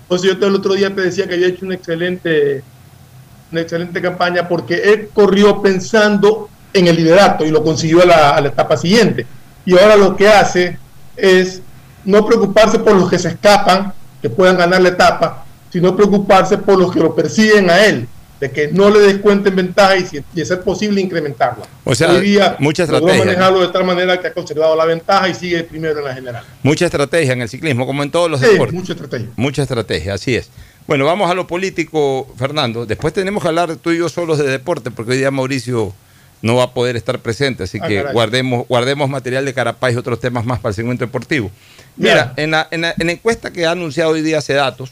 pues 0.06 0.22
yo 0.22 0.38
te- 0.38 0.46
el 0.46 0.54
otro 0.54 0.74
día 0.74 0.94
te 0.94 1.00
decía 1.00 1.26
que 1.26 1.34
había 1.34 1.48
hecho 1.48 1.64
una 1.66 1.74
excelente, 1.74 2.62
una 3.50 3.60
excelente 3.62 4.00
campaña 4.00 4.46
porque 4.46 4.74
él 4.76 5.08
corrió 5.12 5.60
pensando 5.60 6.48
en 6.78 6.88
el 6.88 6.96
liderato 6.96 7.44
y 7.44 7.50
lo 7.50 7.62
consiguió 7.62 8.02
a 8.02 8.06
la, 8.06 8.30
a 8.30 8.40
la 8.40 8.48
etapa 8.48 8.76
siguiente. 8.76 9.26
Y 9.64 9.78
ahora 9.78 9.96
lo 9.96 10.16
que 10.16 10.28
hace 10.28 10.78
es 11.16 11.60
no 12.04 12.24
preocuparse 12.26 12.78
por 12.78 12.94
los 12.94 13.10
que 13.10 13.18
se 13.18 13.28
escapan, 13.28 13.92
que 14.22 14.30
puedan 14.30 14.56
ganar 14.56 14.80
la 14.80 14.88
etapa, 14.90 15.44
sino 15.70 15.94
preocuparse 15.94 16.58
por 16.58 16.78
los 16.78 16.92
que 16.92 17.00
lo 17.00 17.14
persiguen 17.14 17.68
a 17.70 17.84
él, 17.84 18.08
de 18.40 18.50
que 18.50 18.68
no 18.68 18.88
le 18.88 19.00
descuenten 19.00 19.54
ventaja 19.54 19.96
y, 19.96 20.06
si, 20.06 20.24
y 20.34 20.44
ser 20.44 20.62
posible 20.62 21.00
incrementarla. 21.00 21.64
O 21.84 21.94
sea, 21.94 22.10
Hoy 22.12 22.20
día 22.22 22.56
mucha 22.60 22.84
estrategia, 22.84 23.18
manejarlo 23.24 23.60
de 23.60 23.68
tal 23.68 23.84
manera 23.84 24.20
que 24.20 24.28
ha 24.28 24.32
conservado 24.32 24.74
la 24.76 24.84
ventaja 24.84 25.28
y 25.28 25.34
sigue 25.34 25.64
primero 25.64 25.98
en 25.98 26.04
la 26.04 26.14
general. 26.14 26.44
Mucha 26.62 26.86
estrategia 26.86 27.32
en 27.32 27.42
el 27.42 27.48
ciclismo, 27.48 27.84
como 27.86 28.02
en 28.02 28.10
todos 28.10 28.30
los 28.30 28.40
Sí, 28.40 28.46
deportes. 28.46 28.74
mucha 28.74 28.92
estrategia. 28.92 29.28
Mucha 29.36 29.62
estrategia, 29.62 30.14
así 30.14 30.36
es. 30.36 30.50
Bueno, 30.86 31.04
vamos 31.04 31.30
a 31.30 31.34
lo 31.34 31.46
político, 31.46 32.26
Fernando. 32.38 32.86
Después 32.86 33.12
tenemos 33.12 33.42
que 33.42 33.48
hablar 33.48 33.76
tú 33.76 33.90
y 33.90 33.98
yo 33.98 34.08
solos 34.08 34.38
de 34.38 34.44
deporte, 34.48 34.90
porque 34.90 35.12
hoy 35.12 35.18
día 35.18 35.30
Mauricio 35.30 35.92
no 36.42 36.56
va 36.56 36.64
a 36.64 36.74
poder 36.74 36.96
estar 36.96 37.18
presente, 37.20 37.64
así 37.64 37.78
Ah, 37.82 37.88
que 37.88 37.96
caray. 37.96 38.12
guardemos, 38.12 38.66
guardemos 38.68 39.08
material 39.08 39.44
de 39.44 39.54
Carapaz 39.54 39.92
y 39.92 39.96
otros 39.96 40.20
temas 40.20 40.44
más 40.44 40.60
para 40.60 40.70
el 40.70 40.74
segmento 40.76 41.04
deportivo. 41.04 41.50
Mira, 41.96 42.32
en 42.36 42.52
la, 42.52 42.68
en 42.70 42.82
la- 42.82 42.94
en 42.98 43.06
la 43.06 43.12
encuesta 43.12 43.50
que 43.52 43.66
ha 43.66 43.72
anunciado 43.72 44.10
hoy 44.12 44.22
día 44.22 44.40
Sedatos, 44.40 44.90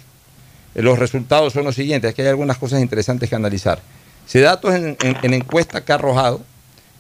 eh, 0.75 0.83
los 0.83 0.99
resultados 0.99 1.53
son 1.53 1.65
los 1.65 1.75
siguientes, 1.77 2.11
aquí 2.11 2.23
hay 2.23 2.29
algunas 2.29 2.59
cosas 2.59 2.81
interesantes 2.81 3.29
que 3.31 3.37
analizar. 3.37 3.79
Sedatos 4.27 4.75
en, 4.75 4.97
en, 5.03 5.17
en 5.23 5.35
encuesta 5.35 5.85
que 5.85 5.93
ha 5.93 5.95
arrojado, 5.95 6.41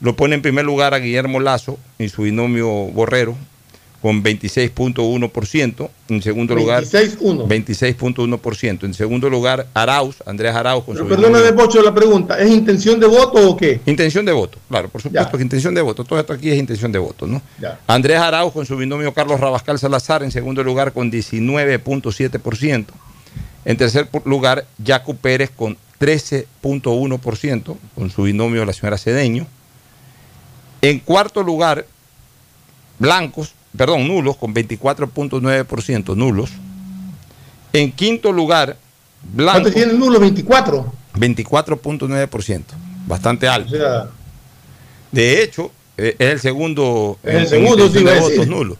lo 0.00 0.14
pone 0.14 0.34
en 0.36 0.42
primer 0.42 0.64
lugar 0.64 0.94
a 0.94 0.98
Guillermo 0.98 1.40
Lazo 1.40 1.78
y 1.98 2.08
su 2.08 2.22
binomio 2.22 2.68
Borrero, 2.68 3.34
con 4.02 4.22
26.1%. 4.22 5.90
En 6.08 6.22
segundo 6.22 6.54
lugar, 6.54 6.84
26.1. 6.84 7.46
26.1%. 7.46 8.84
En 8.84 8.94
segundo 8.94 9.28
lugar, 9.28 9.66
Arauz, 9.74 10.16
Andrés 10.26 10.54
Arauz 10.54 10.84
con 10.84 10.94
Pero 10.94 11.08
su 11.08 11.14
perdóname, 11.14 11.52
Pocho, 11.52 11.82
la 11.82 11.94
pregunta, 11.94 12.38
¿es 12.38 12.50
intención 12.50 13.00
de 13.00 13.06
voto 13.06 13.50
o 13.50 13.56
qué? 13.56 13.80
Intención 13.86 14.24
de 14.24 14.32
voto, 14.32 14.58
claro, 14.68 14.88
por 14.88 15.02
supuesto 15.02 15.36
que 15.36 15.42
intención 15.42 15.74
de 15.74 15.82
voto. 15.82 16.04
Todo 16.04 16.20
esto 16.20 16.32
aquí 16.32 16.50
es 16.50 16.58
intención 16.58 16.92
de 16.92 16.98
voto, 16.98 17.26
¿no? 17.26 17.42
Ya. 17.60 17.80
Andrés 17.86 18.18
Arauz 18.18 18.52
con 18.52 18.66
su 18.66 18.76
binomio 18.76 19.12
Carlos 19.12 19.40
Rabascal 19.40 19.78
Salazar 19.78 20.22
en 20.22 20.30
segundo 20.30 20.62
lugar 20.62 20.92
con 20.92 21.10
19.7%. 21.10 22.86
En 23.64 23.76
tercer 23.76 24.08
lugar, 24.24 24.64
Jaco 24.84 25.14
Pérez 25.14 25.50
con 25.50 25.76
13.1% 25.98 27.76
con 27.94 28.10
su 28.10 28.22
binomio 28.22 28.64
la 28.64 28.72
señora 28.72 28.98
Cedeño. 28.98 29.46
En 30.82 31.00
cuarto 31.00 31.42
lugar, 31.42 31.86
blancos, 32.98 33.54
perdón, 33.76 34.06
nulos 34.08 34.36
con 34.36 34.54
24.9% 34.54 36.16
nulos. 36.16 36.50
En 37.72 37.92
quinto 37.92 38.32
lugar, 38.32 38.76
blancos. 39.22 39.62
¿Cuánto 39.62 39.74
tiene 39.74 39.92
el 39.92 39.98
nulo? 39.98 40.20
24. 40.20 40.92
24.9%, 41.14 42.62
bastante 43.06 43.48
alto. 43.48 43.74
O 43.74 43.78
sea, 43.78 44.08
De 45.10 45.42
hecho, 45.42 45.70
eh, 45.96 46.14
es 46.18 46.32
el 46.32 46.40
segundo 46.40 47.18
Es 47.22 47.52
el 47.52 47.58
en 47.60 47.66
intención 47.66 48.04
de 48.04 48.20
votos 48.20 48.46
nulos. 48.46 48.78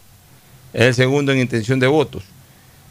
Es 0.73 0.83
el 0.83 0.93
segundo 0.95 1.31
en 1.31 1.39
intención 1.39 1.79
de 1.79 1.87
votos. 1.87 2.23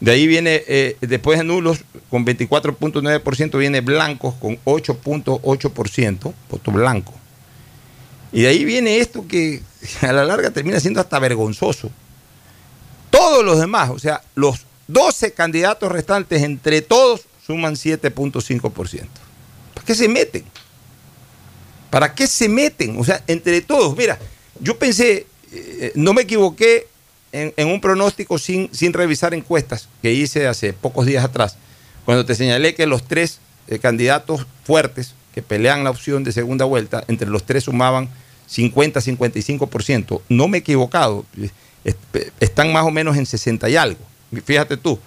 De 0.01 0.11
ahí 0.11 0.27
viene, 0.27 0.63
eh, 0.67 0.97
después 1.01 1.39
de 1.39 1.45
nulos, 1.45 1.79
con 2.11 2.27
24.9%, 2.27 3.59
viene 3.59 3.81
blancos 3.81 4.35
con 4.35 4.59
8.8%, 4.65 6.35
voto 6.51 6.71
blanco. 6.71 7.15
Y 8.33 8.43
de 8.43 8.49
ahí 8.49 8.65
viene 8.65 8.99
esto 8.99 9.27
que 9.29 9.63
a 10.03 10.13
la 10.13 10.25
larga 10.25 10.51
termina 10.51 10.81
siendo 10.81 11.01
hasta 11.01 11.19
vergonzoso. 11.19 11.91
Todos 13.11 13.45
los 13.45 13.59
demás, 13.59 13.91
o 13.91 13.99
sea, 13.99 14.23
los 14.35 14.67
12 14.89 15.33
candidatos 15.33 15.91
restantes, 15.91 16.43
entre 16.43 16.83
todos, 16.83 17.23
suman 17.47 17.75
7.5%. 17.75 19.07
¿Para 19.75 19.87
qué 19.87 19.95
se 19.95 20.09
meten? 20.09 20.45
¿Para 21.91 22.15
qué 22.15 22.27
se 22.27 22.49
meten? 22.49 22.99
O 22.99 23.05
sea, 23.05 23.23
entre 23.27 23.61
todos, 23.63 23.97
mira, 23.97 24.19
yo 24.61 24.79
pensé, 24.79 25.27
eh, 25.53 25.93
no 25.95 26.13
me 26.13 26.23
equivoqué 26.23 26.89
en, 27.33 27.69
un 27.69 27.81
pronóstico 27.81 28.39
sin, 28.39 28.73
sin 28.73 28.93
revisar 28.93 29.35
encuestas 29.35 29.89
que 30.03 30.13
hice 30.13 30.47
hace 30.47 30.73
pocos 30.73 31.07
días 31.07 31.25
atrás, 31.25 31.57
cuando 32.05 32.25
te 32.25 32.35
señalé 32.35 32.75
que 32.75 32.87
los 32.87 33.07
tres 33.07 33.41
eh, 33.69 33.79
candidatos 33.79 34.47
fuertes 34.65 35.15
que 35.37 35.43
pelean 35.43 35.85
la 35.85 35.91
opción 35.91 36.25
de 36.25 36.33
segunda 36.33 36.65
vuelta, 36.65 37.05
entre 37.09 37.29
los 37.29 37.45
tres 37.45 37.65
sumaban 37.65 38.09
50-55%. 38.51 40.23
No 40.31 40.49
me 40.49 40.57
he 40.57 40.61
equivocado, 40.61 41.27
est- 41.85 42.33
están 42.41 42.73
más 42.73 42.85
o 42.87 42.91
menos 42.91 43.19
en 43.19 43.27
60 43.27 43.69
y 43.69 43.77
algo. 43.77 44.01
Fíjate 44.47 44.79
tú, 44.79 44.99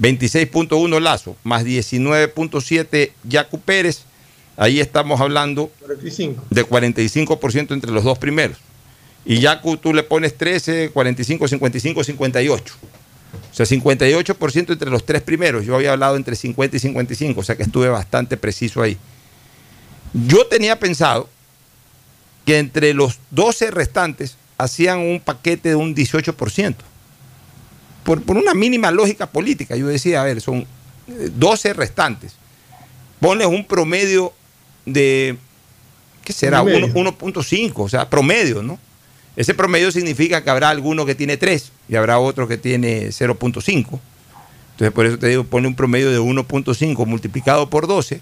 26.1 0.00 1.00
Lazo, 1.00 1.36
más 1.44 1.64
19.7 1.66 3.10
Yacu 3.24 3.60
Pérez, 3.60 4.04
ahí 4.56 4.80
estamos 4.80 5.20
hablando 5.20 5.70
45. 5.80 6.44
de 6.50 6.64
45% 6.66 7.72
entre 7.74 7.90
los 7.90 8.04
dos 8.04 8.18
primeros. 8.18 8.56
Y 9.26 9.40
ya 9.40 9.60
cu- 9.60 9.76
tú 9.76 9.92
le 9.92 10.02
pones 10.02 10.34
13, 10.38 10.90
45, 10.94 11.46
55, 11.46 12.04
58. 12.04 12.74
O 13.52 13.54
sea, 13.54 13.66
58% 13.66 14.72
entre 14.72 14.90
los 14.90 15.04
tres 15.04 15.20
primeros. 15.20 15.66
Yo 15.66 15.74
había 15.74 15.92
hablado 15.92 16.16
entre 16.16 16.36
50 16.36 16.74
y 16.76 16.80
55, 16.80 17.40
o 17.40 17.44
sea 17.44 17.54
que 17.56 17.64
estuve 17.64 17.88
bastante 17.90 18.36
preciso 18.38 18.80
ahí. 18.80 18.96
Yo 20.14 20.46
tenía 20.46 20.78
pensado 20.78 21.28
que 22.46 22.58
entre 22.58 22.94
los 22.94 23.18
12 23.30 23.70
restantes 23.70 24.36
hacían 24.58 25.00
un 25.00 25.20
paquete 25.20 25.70
de 25.70 25.74
un 25.76 25.94
18%. 25.94 26.74
Por, 28.04 28.22
por 28.22 28.36
una 28.36 28.54
mínima 28.54 28.90
lógica 28.90 29.26
política. 29.26 29.76
Yo 29.76 29.86
decía, 29.88 30.20
a 30.20 30.24
ver, 30.24 30.40
son 30.40 30.66
eh, 31.08 31.30
12 31.34 31.72
restantes. 31.72 32.34
Ponles 33.18 33.46
un 33.46 33.64
promedio 33.64 34.32
de, 34.84 35.36
¿qué 36.22 36.32
será? 36.32 36.62
Un 36.62 36.68
y 36.68 36.72
medio. 36.82 36.92
Uno- 36.94 37.16
1.5, 37.18 37.72
o 37.76 37.88
sea, 37.88 38.08
promedio, 38.10 38.62
¿no? 38.62 38.78
Ese 39.36 39.54
promedio 39.54 39.90
significa 39.90 40.44
que 40.44 40.50
habrá 40.50 40.68
alguno 40.68 41.06
que 41.06 41.14
tiene 41.14 41.36
3 41.36 41.72
y 41.88 41.96
habrá 41.96 42.18
otro 42.18 42.46
que 42.46 42.58
tiene 42.58 43.08
0.5. 43.08 43.98
Entonces, 44.72 44.92
por 44.92 45.06
eso 45.06 45.18
te 45.18 45.28
digo, 45.28 45.44
pone 45.44 45.66
un 45.66 45.74
promedio 45.74 46.10
de 46.12 46.20
1.5 46.20 47.06
multiplicado 47.06 47.68
por 47.70 47.86
12. 47.86 48.20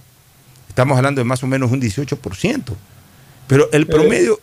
Estamos 0.73 0.97
hablando 0.97 1.21
de 1.21 1.25
más 1.27 1.43
o 1.43 1.47
menos 1.47 1.71
un 1.71 1.83
18%. 1.83 2.63
Pero 3.47 3.69
el 3.73 3.87
promedio, 3.87 4.41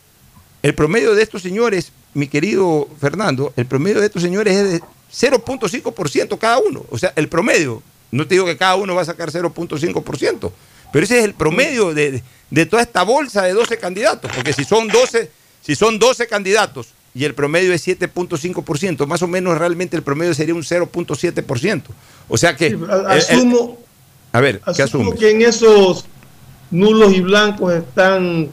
el 0.61 0.75
promedio 0.75 1.15
de 1.15 1.23
estos 1.23 1.41
señores, 1.41 1.91
mi 2.13 2.27
querido 2.27 2.88
Fernando, 3.01 3.51
el 3.55 3.65
promedio 3.65 3.99
de 3.99 4.05
estos 4.05 4.21
señores 4.21 4.55
es 4.55 4.71
de 4.73 4.82
0.5% 5.11 6.38
cada 6.38 6.59
uno. 6.59 6.86
O 6.91 6.99
sea, 6.99 7.13
el 7.15 7.30
promedio. 7.30 7.82
No 8.11 8.27
te 8.27 8.36
digo 8.36 8.45
que 8.45 8.57
cada 8.57 8.75
uno 8.75 8.93
va 8.93 9.01
a 9.01 9.05
sacar 9.05 9.32
0.5%, 9.32 10.51
pero 10.93 11.03
ese 11.03 11.17
es 11.19 11.25
el 11.25 11.34
promedio 11.34 11.95
de, 11.95 12.21
de 12.51 12.65
toda 12.67 12.84
esta 12.84 13.01
bolsa 13.01 13.41
de 13.43 13.53
12 13.53 13.77
candidatos. 13.80 14.32
Porque 14.36 14.53
si 14.53 14.63
son 14.65 14.88
12, 14.88 15.32
si 15.65 15.75
son 15.75 15.97
12 15.97 16.27
candidatos 16.27 16.89
y 17.15 17.25
el 17.25 17.34
promedio 17.34 17.73
es 17.73 17.88
7.5%, 17.88 19.07
más 19.07 19.23
o 19.23 19.27
menos 19.27 19.57
realmente 19.57 19.97
el 19.97 20.03
promedio 20.03 20.36
sería 20.36 20.53
un 20.53 20.61
0.7%. 20.63 21.82
O 22.27 22.38
sea 22.38 22.55
que... 22.55 22.67
el- 22.67 22.84
el- 22.84 23.07
Asumo, 23.07 23.80
a 24.32 24.39
ver, 24.41 24.59
¿qué 24.75 24.84
asumo 24.84 25.05
asumes? 25.05 25.19
que 25.19 25.32
en 25.32 25.41
esos 25.41 26.05
nulos 26.72 27.13
y 27.13 27.22
blancos 27.22 27.74
están 27.74 28.49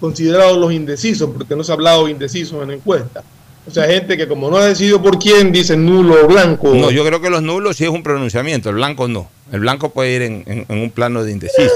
considerados 0.00 0.58
los 0.58 0.72
indecisos, 0.72 1.30
porque 1.36 1.56
no 1.56 1.64
se 1.64 1.72
ha 1.72 1.74
hablado 1.74 2.04
de 2.06 2.10
indecisos 2.12 2.60
en 2.62 2.68
la 2.68 2.74
encuesta. 2.74 3.22
O 3.66 3.70
sea, 3.70 3.84
gente 3.86 4.16
que 4.18 4.28
como 4.28 4.50
no 4.50 4.58
ha 4.58 4.66
decidido 4.66 5.00
por 5.00 5.18
quién, 5.18 5.50
dice 5.50 5.74
nulo 5.76 6.22
o 6.22 6.26
blanco. 6.28 6.74
No, 6.74 6.90
yo 6.90 7.04
creo 7.06 7.20
que 7.22 7.30
los 7.30 7.42
nulos 7.42 7.76
sí 7.78 7.84
es 7.84 7.90
un 7.90 8.02
pronunciamiento, 8.02 8.68
el 8.68 8.74
blanco 8.76 9.08
no. 9.08 9.30
El 9.50 9.60
blanco 9.60 9.90
puede 9.90 10.14
ir 10.14 10.22
en, 10.22 10.42
en- 10.46 10.66
en 10.68 10.78
un 10.78 10.90
plano 10.90 11.24
de 11.24 11.32
indeciso. 11.32 11.72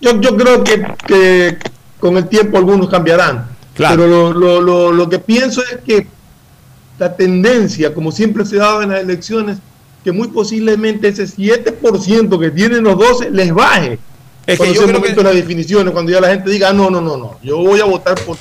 Yo, 0.00 0.20
yo 0.20 0.36
creo 0.36 0.62
que, 0.62 0.84
que 1.06 1.56
con 1.98 2.16
el 2.18 2.28
tiempo 2.28 2.58
algunos 2.58 2.90
cambiarán. 2.90 3.46
Claro. 3.74 3.96
Pero 4.02 4.08
lo, 4.08 4.32
lo- 4.34 4.60
lo- 4.60 4.92
lo 4.92 5.08
que 5.08 5.18
pienso 5.20 5.62
es 5.62 5.78
que 5.86 6.06
la 6.98 7.16
tendencia, 7.16 7.94
como 7.94 8.12
siempre 8.12 8.44
se 8.44 8.56
daba 8.56 8.82
en 8.84 8.90
las 8.90 9.00
elecciones, 9.00 9.56
que 10.04 10.12
muy 10.12 10.28
posiblemente 10.28 11.08
ese 11.08 11.24
7% 11.26 12.38
que 12.38 12.50
tienen 12.50 12.84
los 12.84 12.98
12 12.98 13.30
les 13.30 13.54
baje. 13.54 13.98
Es 14.46 14.58
que 14.58 14.66
yo 14.74 14.82
creo 14.82 14.98
momento 15.00 15.20
de 15.22 15.24
las 15.24 15.34
definiciones, 15.34 15.92
cuando 15.92 16.10
ya 16.12 16.20
la 16.20 16.28
gente 16.28 16.50
diga, 16.50 16.70
"Ah, 16.70 16.72
no, 16.72 16.90
no, 16.90 17.00
no, 17.00 17.16
no, 17.16 17.38
yo 17.42 17.58
voy 17.58 17.80
a 17.80 17.84
votar 17.84 18.14
por 18.24 18.36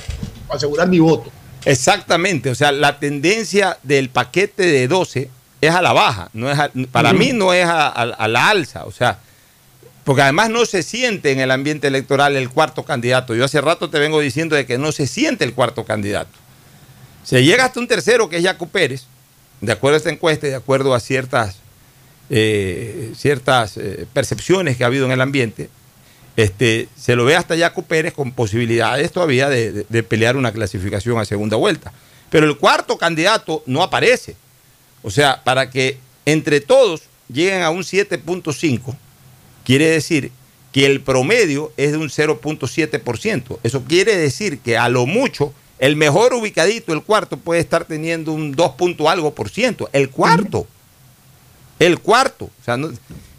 asegurar 0.50 0.88
mi 0.88 1.00
voto. 1.00 1.32
Exactamente, 1.66 2.50
o 2.50 2.56
sea, 2.56 2.72
la 2.72 3.00
tendencia 3.00 3.78
del 3.84 4.10
paquete 4.10 4.64
de 4.66 4.88
12 4.88 5.30
es 5.62 5.70
a 5.72 5.82
la 5.82 5.94
baja, 5.94 6.30
no 6.34 6.50
es 6.52 6.58
a- 6.58 6.72
para 6.92 7.14
mí 7.14 7.32
no 7.34 7.54
es 7.54 7.66
a, 7.66 7.88
a- 7.88 8.02
a 8.02 8.28
la 8.28 8.50
alza, 8.50 8.86
o 8.86 8.92
sea, 8.92 9.20
porque 10.04 10.24
además 10.24 10.50
no 10.50 10.66
se 10.66 10.82
siente 10.82 11.32
en 11.32 11.40
el 11.40 11.52
ambiente 11.52 11.86
electoral 11.88 12.36
el 12.36 12.50
cuarto 12.50 12.84
candidato. 12.84 13.36
Yo 13.36 13.46
hace 13.46 13.62
rato 13.62 13.92
te 13.92 14.00
vengo 14.00 14.20
diciendo 14.20 14.56
de 14.56 14.66
que 14.66 14.80
no 14.80 14.92
se 14.92 15.06
siente 15.06 15.44
el 15.46 15.54
cuarto 15.54 15.86
candidato. 15.86 16.32
Se 17.24 17.44
llega 17.44 17.66
hasta 17.66 17.80
un 17.80 17.88
tercero 17.88 18.28
que 18.28 18.38
es 18.38 18.44
Jaco 18.44 18.66
Pérez, 18.68 19.04
de 19.62 19.72
acuerdo 19.72 19.94
a 19.94 19.98
esta 20.00 20.10
encuesta 20.10 20.48
y 20.48 20.50
de 20.50 20.56
acuerdo 20.56 20.96
a 20.96 21.00
ciertas, 21.00 21.58
eh, 22.32 23.12
ciertas 23.16 23.78
eh, 23.78 24.08
percepciones 24.12 24.76
que 24.78 24.84
ha 24.84 24.88
habido 24.88 25.06
en 25.06 25.12
el 25.12 25.22
ambiente, 25.22 25.70
este, 26.38 26.88
se 26.98 27.16
lo 27.16 27.26
ve 27.26 27.36
hasta 27.36 27.58
Jaco 27.58 27.82
Pérez 27.84 28.14
con 28.14 28.32
posibilidades 28.32 29.12
todavía 29.12 29.50
de, 29.50 29.86
de- 29.88 30.04
pelear 30.04 30.38
una 30.38 30.52
clasificación 30.52 31.18
a 31.20 31.26
segunda 31.26 31.58
vuelta. 31.58 31.92
Pero 32.30 32.46
el 32.48 32.58
cuarto 32.58 32.98
candidato 32.98 33.64
no 33.66 33.84
aparece. 33.84 34.36
O 35.04 35.12
sea, 35.12 35.44
para 35.44 35.70
que 35.70 35.98
entre 36.26 36.62
todos 36.62 37.04
lleguen 37.32 37.62
a 37.64 37.70
un 37.70 37.84
7.5, 37.84 38.96
quiere 39.66 39.88
decir 39.90 40.32
que 40.72 40.86
el 40.86 41.02
promedio 41.02 41.74
es 41.76 41.92
de 41.92 41.98
un 41.98 42.10
0.7%. 42.10 43.60
Eso 43.64 43.84
quiere 43.84 44.16
decir 44.16 44.60
que 44.60 44.78
a 44.78 44.88
lo 44.90 45.06
mucho 45.06 45.54
el 45.80 45.96
mejor 45.96 46.34
ubicadito, 46.34 46.94
el 46.94 47.02
cuarto, 47.04 47.38
puede 47.38 47.60
estar 47.60 47.86
teniendo 47.86 48.32
un 48.32 48.52
2 48.54 48.72
punto 48.74 49.10
algo 49.10 49.34
por 49.34 49.50
ciento. 49.50 49.90
El 49.92 50.10
cuarto. 50.10 50.68
El 51.80 52.00
cuarto. 52.00 52.46
O 52.46 52.64
sea, 52.64 52.78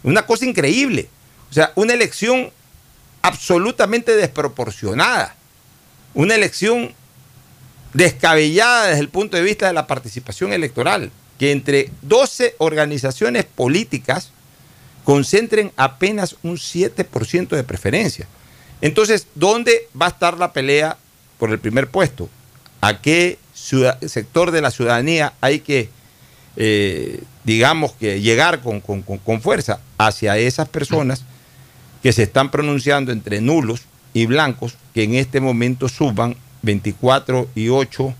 una 0.03 0.25
cosa 0.25 0.45
increíble. 0.45 1.07
O 1.49 1.53
sea, 1.53 1.71
una 1.75 1.93
elección 1.93 2.51
absolutamente 3.23 4.15
desproporcionada. 4.15 5.35
Una 6.13 6.35
elección 6.35 6.93
descabellada 7.93 8.87
desde 8.87 8.99
el 8.99 9.09
punto 9.09 9.37
de 9.37 9.43
vista 9.43 9.65
de 9.65 9.73
la 9.73 9.87
participación 9.87 10.53
electoral. 10.53 11.11
Que 11.39 11.51
entre 11.51 11.89
12 12.03 12.55
organizaciones 12.59 13.45
políticas 13.45 14.31
concentren 15.03 15.71
apenas 15.75 16.35
un 16.43 16.57
7% 16.57 17.47
de 17.47 17.63
preferencia. 17.63 18.27
Entonces, 18.81 19.27
¿dónde 19.33 19.87
va 19.99 20.07
a 20.07 20.09
estar 20.09 20.37
la 20.37 20.53
pelea 20.53 20.97
por 21.39 21.49
el 21.49 21.59
primer 21.59 21.89
puesto? 21.89 22.29
¿A 22.81 23.01
qué 23.01 23.39
sector 23.53 24.51
de 24.51 24.61
la 24.61 24.71
ciudadanía 24.71 25.33
hay 25.41 25.61
que, 25.61 25.89
eh, 26.57 27.23
digamos, 27.45 27.93
que 27.93 28.21
llegar 28.21 28.61
con, 28.61 28.81
con 28.81 29.41
fuerza 29.41 29.79
hacia 29.97 30.37
esas 30.37 30.67
personas 30.67 31.23
que 32.03 32.13
se 32.13 32.23
están 32.23 32.51
pronunciando 32.51 33.11
entre 33.11 33.41
nulos 33.41 33.83
y 34.13 34.27
blancos, 34.27 34.75
que 34.93 35.03
en 35.03 35.15
este 35.15 35.39
momento 35.39 35.89
suban 35.89 36.35
24 36.61 37.47
y 37.55 37.69
8, 37.69 38.13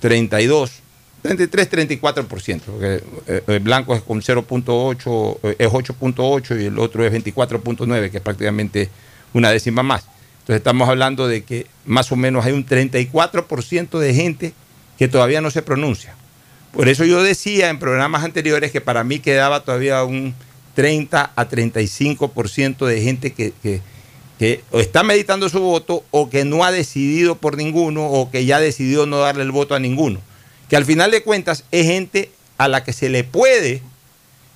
32 0.00 0.82
33-34%, 1.22 2.60
porque 2.60 3.02
eh, 3.26 3.42
el 3.48 3.60
blanco 3.60 3.94
es 3.94 4.02
con 4.02 4.22
0.8, 4.22 5.38
eh, 5.42 5.56
es 5.58 5.68
8.8 5.68 6.62
y 6.62 6.66
el 6.66 6.78
otro 6.78 7.04
es 7.04 7.12
24.9, 7.12 8.10
que 8.10 8.18
es 8.18 8.22
prácticamente 8.22 8.88
una 9.32 9.50
décima 9.50 9.82
más. 9.82 10.04
Entonces 10.40 10.58
estamos 10.58 10.88
hablando 10.88 11.26
de 11.26 11.42
que 11.42 11.66
más 11.84 12.12
o 12.12 12.16
menos 12.16 12.46
hay 12.46 12.52
un 12.52 12.64
34% 12.64 13.98
de 13.98 14.14
gente 14.14 14.52
que 14.96 15.08
todavía 15.08 15.40
no 15.40 15.50
se 15.50 15.62
pronuncia. 15.62 16.14
Por 16.72 16.88
eso 16.88 17.04
yo 17.04 17.22
decía 17.22 17.68
en 17.68 17.78
programas 17.78 18.24
anteriores 18.24 18.70
que 18.70 18.80
para 18.80 19.02
mí 19.02 19.18
quedaba 19.18 19.64
todavía 19.64 20.04
un 20.04 20.34
30 20.78 21.32
a 21.34 21.48
35% 21.48 22.86
de 22.86 23.02
gente 23.02 23.32
que, 23.32 23.52
que, 24.38 24.62
está 24.70 25.02
meditando 25.02 25.48
su 25.48 25.58
voto 25.58 26.04
o 26.12 26.30
que 26.30 26.44
no 26.44 26.62
ha 26.62 26.70
decidido 26.70 27.34
por 27.34 27.56
ninguno 27.56 28.06
o 28.06 28.30
que 28.30 28.44
ya 28.44 28.60
decidió 28.60 29.04
no 29.04 29.18
darle 29.18 29.42
el 29.42 29.50
voto 29.50 29.74
a 29.74 29.80
ninguno 29.80 30.20
que 30.68 30.76
al 30.76 30.84
final 30.84 31.10
de 31.10 31.24
cuentas 31.24 31.64
es 31.72 31.86
gente 31.86 32.30
a 32.58 32.68
la 32.68 32.84
que 32.84 32.92
se 32.92 33.08
le 33.08 33.24
puede 33.24 33.82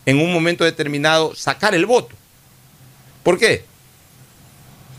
en 0.06 0.20
un 0.20 0.32
momento 0.32 0.62
determinado 0.62 1.34
sacar 1.34 1.74
el 1.74 1.86
voto. 1.86 2.14
¿Por 3.24 3.36
qué? 3.36 3.64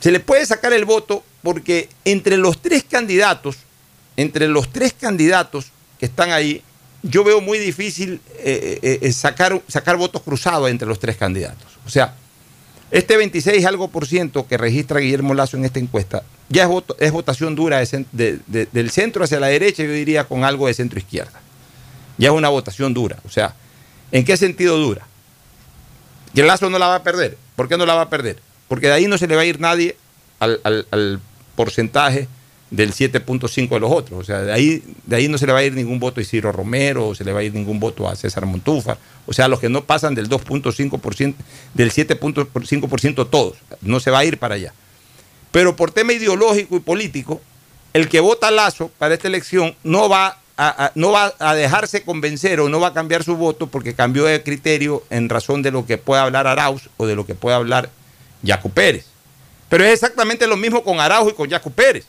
Se 0.02 0.12
le 0.12 0.20
puede 0.20 0.46
sacar 0.46 0.74
el 0.74 0.84
voto 0.84 1.24
porque 1.42 1.88
entre 2.04 2.36
los 2.36 2.62
tres 2.62 2.84
candidatos, 2.84 3.60
entre 4.18 4.50
los 4.50 4.74
tres 4.74 4.92
candidatos 4.92 5.68
que 6.00 6.06
están 6.06 6.32
ahí, 6.32 6.64
yo 7.04 7.24
veo 7.24 7.42
muy 7.42 7.60
difícil 7.60 8.22
eh, 8.40 8.80
eh, 8.82 9.00
eh, 9.02 9.12
sacar, 9.14 9.62
sacar 9.68 9.98
votos 9.98 10.22
cruzados 10.22 10.70
entre 10.70 10.88
los 10.88 11.00
tres 11.00 11.18
candidatos. 11.18 11.68
O 11.86 11.90
sea, 11.90 12.16
este 12.92 13.18
26 13.18 13.66
algo 13.66 13.90
por 13.90 14.08
ciento 14.08 14.48
que 14.48 14.58
registra 14.58 15.00
Guillermo 15.00 15.34
Lazo 15.34 15.58
en 15.58 15.66
esta 15.66 15.80
encuesta 15.80 16.24
ya 16.50 16.70
es, 17.00 17.12
votación 17.12 17.56
dura 17.56 17.82
del 18.12 18.92
centro 18.92 19.24
hacia 19.24 19.40
la 19.40 19.48
derecha, 19.48 19.84
yo 19.84 19.92
diría 19.92 20.26
con 20.26 20.44
algo 20.44 20.68
de 20.68 20.74
centro 20.74 21.00
izquierda. 21.00 21.42
Ya 22.18 22.30
es 22.30 22.34
una 22.34 22.50
votación 22.50 22.94
dura. 22.94 23.18
O 23.26 23.30
sea, 23.30 23.56
¿en 24.12 24.24
qué 24.24 24.38
sentido 24.38 24.78
dura? 24.78 25.08
Que 26.36 26.44
Lazo 26.44 26.70
no 26.70 26.78
la 26.78 26.88
va 26.88 26.96
a 26.96 27.04
perder. 27.04 27.38
¿Por 27.56 27.68
qué 27.68 27.78
no 27.78 27.86
la 27.86 27.96
va 27.96 28.02
a 28.02 28.10
perder? 28.10 28.40
Porque 28.68 28.88
de 28.88 28.94
ahí 28.94 29.08
no 29.08 29.18
se 29.18 29.28
le 29.28 29.36
va 29.36 29.42
a 29.42 29.46
ir 29.46 29.60
nadie 29.60 29.98
al, 30.40 31.20
porcentaje 31.56 32.28
del 32.74 32.92
7.5 32.92 33.70
de 33.70 33.80
los 33.80 33.92
otros. 33.92 34.20
O 34.20 34.24
sea, 34.24 34.42
de 34.42 34.52
ahí, 34.52 34.84
de 35.06 35.16
ahí 35.16 35.28
no 35.28 35.38
se 35.38 35.46
le 35.46 35.54
va 35.54 35.60
a 35.60 35.64
ir 35.64 35.74
ningún 35.74 36.00
voto 36.00 36.20
a 36.20 36.24
Isidro 36.24 36.52
Romero, 36.52 37.10
o 37.10 37.16
se 37.16 37.24
le 37.24 37.32
va 37.32 37.42
a 37.42 37.44
ir 37.44 37.54
ningún 37.54 37.80
voto 37.80 38.10
a 38.10 38.16
César 38.16 38.48
Montúfar. 38.48 38.98
O 39.28 39.34
sea, 39.34 39.48
los 39.48 39.60
que 39.60 39.70
no 39.70 39.84
pasan 39.84 40.16
del 40.16 40.28
2.5%, 40.28 41.36
del 41.76 41.92
7.5% 41.92 43.30
todos. 43.30 43.58
No 43.82 44.00
se 44.00 44.10
va 44.10 44.20
a 44.20 44.26
ir 44.26 44.40
para 44.40 44.56
allá. 44.56 44.74
Pero 45.52 45.76
por 45.76 45.92
tema 45.92 46.14
ideológico 46.14 46.76
y 46.76 46.80
político, 46.80 47.42
el 47.94 48.10
que 48.10 48.20
vota 48.20 48.50
Lazo 48.50 48.90
para 48.98 49.14
esta 49.14 49.28
elección 49.28 49.76
no 49.84 50.10
va 50.10 50.40
a, 50.58 50.92
no 50.96 51.12
va 51.12 51.32
a 51.38 51.54
dejarse 51.54 52.02
convencer 52.02 52.60
o 52.60 52.70
no 52.70 52.80
va 52.80 52.88
a 52.88 52.94
cambiar 52.94 53.24
su 53.24 53.36
voto 53.36 53.68
porque 53.68 53.94
cambió 53.94 54.26
de 54.26 54.42
criterio 54.42 55.04
en 55.12 55.30
razón 55.30 55.62
de 55.62 55.70
lo 55.70 55.86
que 55.86 56.00
pueda 56.00 56.24
hablar 56.24 56.48
Arauz 56.48 56.90
o 56.98 57.06
de 57.06 57.16
lo 57.16 57.28
que 57.28 57.36
pueda 57.36 57.58
hablar 57.58 57.92
Yacu 58.42 58.72
Pérez. 58.72 59.06
Pero 59.70 59.84
es 59.84 59.94
exactamente 59.94 60.48
lo 60.48 60.58
mismo 60.58 60.84
con 60.84 61.00
Arauz 61.00 61.34
y 61.34 61.36
con 61.36 61.48
Yacu 61.48 61.72
Pérez. 61.72 62.06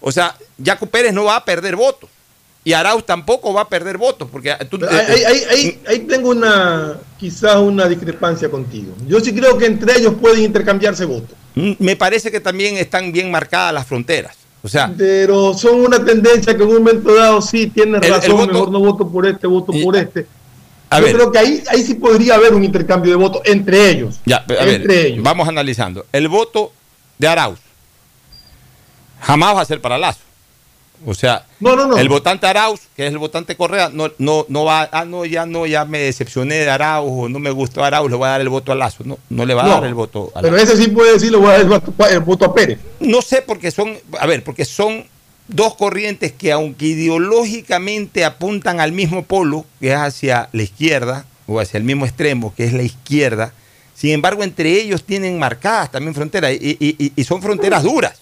O 0.00 0.12
sea, 0.12 0.34
Yacu 0.58 0.86
Pérez 0.86 1.12
no 1.12 1.24
va 1.24 1.36
a 1.36 1.44
perder 1.44 1.76
votos. 1.76 2.08
Y 2.62 2.74
Arauz 2.74 3.06
tampoco 3.06 3.54
va 3.54 3.62
a 3.62 3.68
perder 3.68 3.96
votos. 3.96 4.28
Porque 4.30 4.52
ahí, 4.52 5.98
tengo 6.08 6.30
una, 6.30 6.98
quizás 7.18 7.56
una 7.56 7.88
discrepancia 7.88 8.50
contigo. 8.50 8.94
Yo 9.06 9.20
sí 9.20 9.34
creo 9.34 9.56
que 9.56 9.66
entre 9.66 9.98
ellos 9.98 10.14
pueden 10.20 10.44
intercambiarse 10.44 11.04
votos. 11.04 11.36
Mm, 11.54 11.72
me 11.78 11.96
parece 11.96 12.30
que 12.30 12.40
también 12.40 12.76
están 12.76 13.12
bien 13.12 13.30
marcadas 13.30 13.72
las 13.72 13.86
fronteras. 13.86 14.36
O 14.62 14.68
sea, 14.68 14.92
pero 14.96 15.54
son 15.54 15.80
una 15.80 16.04
tendencia 16.04 16.54
que 16.54 16.62
en 16.62 16.68
un 16.68 16.74
momento 16.74 17.14
dado 17.14 17.40
sí 17.40 17.68
tiene 17.68 17.98
razón, 17.98 18.46
mejor 18.46 18.70
no 18.70 18.78
voto 18.78 19.08
por 19.08 19.26
este, 19.26 19.46
voto 19.46 19.72
por 19.82 19.96
este. 19.96 20.26
Yo 20.92 21.12
creo 21.12 21.32
que 21.32 21.38
ahí, 21.38 21.62
ahí 21.70 21.82
sí 21.82 21.94
podría 21.94 22.34
haber 22.34 22.52
un 22.52 22.62
intercambio 22.62 23.10
de 23.10 23.16
votos 23.16 23.40
entre 23.46 23.88
ellos. 23.88 24.20
Ya, 24.26 24.44
entre 24.46 25.06
ellos. 25.06 25.24
Vamos 25.24 25.48
analizando. 25.48 26.04
El 26.12 26.28
voto 26.28 26.72
de 27.16 27.28
Arauz 27.28 27.58
jamás 29.20 29.56
va 29.56 29.60
a 29.60 29.64
ser 29.64 29.80
para 29.80 29.98
Lazo. 29.98 30.20
O 31.06 31.14
sea, 31.14 31.46
el 31.96 32.08
votante 32.10 32.46
Arauz, 32.46 32.80
que 32.94 33.06
es 33.06 33.12
el 33.12 33.18
votante 33.18 33.56
Correa, 33.56 33.88
no, 33.90 34.10
no, 34.18 34.44
no 34.48 34.64
va, 34.64 34.88
ah, 34.92 35.06
no, 35.06 35.24
ya 35.24 35.46
no, 35.46 35.64
ya 35.64 35.86
me 35.86 35.98
decepcioné 35.98 36.56
de 36.56 36.68
Arauz 36.68 37.10
o 37.10 37.28
no 37.28 37.38
me 37.38 37.50
gustó 37.50 37.82
Arauz, 37.82 38.10
le 38.10 38.16
voy 38.16 38.26
a 38.26 38.32
dar 38.32 38.42
el 38.42 38.50
voto 38.50 38.70
a 38.72 38.74
Lazo. 38.74 39.04
No, 39.06 39.18
no 39.30 39.46
le 39.46 39.54
va 39.54 39.64
a 39.64 39.68
dar 39.68 39.84
el 39.84 39.94
voto 39.94 40.30
a 40.34 40.42
Lazo. 40.42 40.54
Pero 40.54 40.62
ese 40.62 40.76
sí 40.76 40.90
puede 40.90 41.14
decir, 41.14 41.30
le 41.30 41.38
voy 41.38 41.48
a 41.48 41.52
dar 41.52 41.60
el 42.12 42.20
voto, 42.20 42.44
a 42.44 42.54
Pérez. 42.54 42.78
No 43.00 43.22
sé, 43.22 43.40
porque 43.40 43.70
son, 43.70 43.96
a 44.18 44.26
ver, 44.26 44.44
porque 44.44 44.66
son 44.66 45.06
dos 45.48 45.74
corrientes 45.74 46.32
que 46.32 46.52
aunque 46.52 46.86
ideológicamente 46.86 48.26
apuntan 48.26 48.78
al 48.78 48.92
mismo 48.92 49.24
polo, 49.24 49.64
que 49.80 49.92
es 49.92 49.96
hacia 49.96 50.50
la 50.52 50.62
izquierda, 50.62 51.24
o 51.46 51.60
hacia 51.60 51.78
el 51.78 51.84
mismo 51.84 52.04
extremo, 52.04 52.52
que 52.54 52.64
es 52.64 52.74
la 52.74 52.82
izquierda, 52.82 53.54
sin 53.94 54.10
embargo, 54.10 54.42
entre 54.42 54.70
ellos 54.70 55.04
tienen 55.04 55.38
marcadas 55.38 55.90
también 55.90 56.14
fronteras 56.14 56.52
y, 56.52 57.12
y 57.16 57.24
son 57.24 57.40
fronteras 57.40 57.82
duras. 57.82 58.18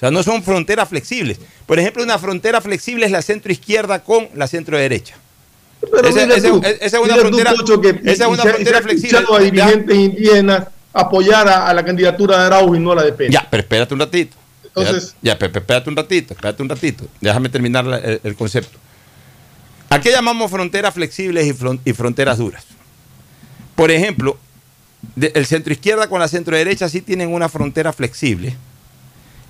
O 0.00 0.06
sea, 0.08 0.10
no 0.10 0.22
son 0.22 0.42
fronteras 0.42 0.88
flexibles. 0.88 1.38
Por 1.66 1.78
ejemplo, 1.78 2.02
una 2.02 2.18
frontera 2.18 2.62
flexible 2.62 3.04
es 3.04 3.12
la 3.12 3.20
centro 3.20 3.52
izquierda 3.52 4.02
con 4.02 4.30
la 4.34 4.46
centro 4.46 4.78
derecha. 4.78 5.14
esa, 5.82 6.22
es 6.24 6.94
una 6.94 7.16
frontera, 7.16 7.52
esa 8.04 8.24
es 8.24 8.30
una 8.30 8.42
frontera 8.42 8.80
flexible. 8.80 9.18
a 9.30 9.38
dirigentes 9.40 9.94
indígenas 9.94 10.68
apoyar 10.94 11.46
a, 11.46 11.74
la 11.74 11.84
candidatura 11.84 12.38
de 12.38 12.44
Araujo 12.46 12.74
y 12.74 12.80
no 12.80 12.92
a 12.92 12.94
la 12.94 13.02
de 13.02 13.12
Pérez. 13.12 13.34
Ya, 13.34 13.46
pero 13.50 13.60
espérate 13.60 13.92
un 13.92 14.00
ratito. 14.00 14.38
Entonces, 14.64 15.14
ya, 15.20 15.38
ya 15.38 15.46
espérate 15.46 15.90
un 15.90 15.96
ratito, 15.96 16.32
espérate 16.32 16.62
un 16.62 16.68
ratito. 16.70 17.04
Déjame 17.20 17.50
terminar 17.50 17.84
el, 18.24 18.34
concepto. 18.36 18.78
¿A 19.90 20.00
qué 20.00 20.12
llamamos 20.12 20.50
fronteras 20.50 20.94
flexibles 20.94 21.46
y, 21.84 21.92
fronteras 21.92 22.38
duras? 22.38 22.64
Por 23.74 23.90
ejemplo, 23.90 24.38
el 25.20 25.44
centro 25.44 25.74
izquierda 25.74 26.08
con 26.08 26.20
la 26.20 26.28
centro 26.28 26.56
derecha 26.56 26.88
sí 26.88 27.02
tienen 27.02 27.34
una 27.34 27.50
frontera 27.50 27.92
flexible 27.92 28.56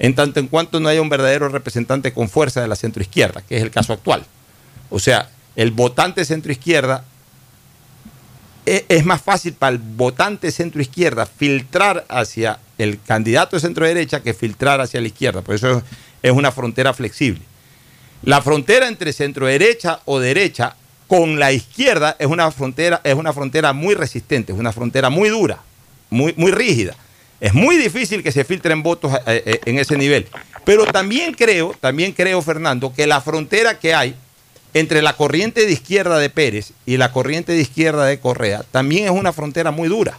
en 0.00 0.14
tanto 0.14 0.40
en 0.40 0.48
cuanto 0.48 0.80
no 0.80 0.88
haya 0.88 1.02
un 1.02 1.10
verdadero 1.10 1.48
representante 1.50 2.12
con 2.12 2.28
fuerza 2.28 2.62
de 2.62 2.68
la 2.68 2.74
centroizquierda, 2.74 3.42
que 3.42 3.58
es 3.58 3.62
el 3.62 3.70
caso 3.70 3.92
actual. 3.92 4.24
O 4.88 4.98
sea, 4.98 5.28
el 5.56 5.70
votante 5.70 6.24
centroizquierda 6.24 7.04
e, 8.64 8.86
es 8.88 9.04
más 9.04 9.20
fácil 9.20 9.52
para 9.52 9.72
el 9.72 9.78
votante 9.78 10.50
centroizquierda 10.50 11.26
filtrar 11.26 12.06
hacia 12.08 12.58
el 12.78 12.98
candidato 13.02 13.56
de 13.56 13.60
centro 13.60 13.86
derecha 13.86 14.22
que 14.22 14.32
filtrar 14.32 14.80
hacia 14.80 15.02
la 15.02 15.08
izquierda. 15.08 15.42
Por 15.42 15.54
eso 15.54 15.82
es 16.22 16.32
una 16.32 16.50
frontera 16.50 16.94
flexible. 16.94 17.42
La 18.22 18.40
frontera 18.40 18.88
entre 18.88 19.12
centro 19.12 19.46
derecha 19.46 20.00
o 20.06 20.18
derecha 20.18 20.76
con 21.08 21.38
la 21.38 21.52
izquierda 21.52 22.16
es 22.18 22.26
una 22.26 22.50
frontera, 22.50 23.02
es 23.04 23.14
una 23.14 23.34
frontera 23.34 23.74
muy 23.74 23.94
resistente, 23.94 24.52
es 24.52 24.58
una 24.58 24.72
frontera 24.72 25.10
muy 25.10 25.28
dura, 25.28 25.60
muy, 26.08 26.32
muy 26.38 26.52
rígida. 26.52 26.96
Es 27.40 27.54
muy 27.54 27.76
difícil 27.76 28.22
que 28.22 28.32
se 28.32 28.44
filtren 28.44 28.82
votos 28.82 29.14
eh, 29.26 29.42
eh, 29.46 29.60
en 29.64 29.78
ese 29.78 29.96
nivel. 29.96 30.26
Pero 30.64 30.84
también 30.86 31.32
creo, 31.32 31.74
también 31.80 32.12
creo, 32.12 32.42
Fernando, 32.42 32.92
que 32.92 33.06
la 33.06 33.20
frontera 33.20 33.78
que 33.78 33.94
hay 33.94 34.14
entre 34.74 35.02
la 35.02 35.16
corriente 35.16 35.66
de 35.66 35.72
izquierda 35.72 36.18
de 36.18 36.30
Pérez 36.30 36.72
y 36.86 36.96
la 36.96 37.12
corriente 37.12 37.52
de 37.52 37.60
izquierda 37.60 38.04
de 38.04 38.20
Correa 38.20 38.62
también 38.70 39.06
es 39.06 39.10
una 39.10 39.32
frontera 39.32 39.70
muy 39.70 39.88
dura. 39.88 40.18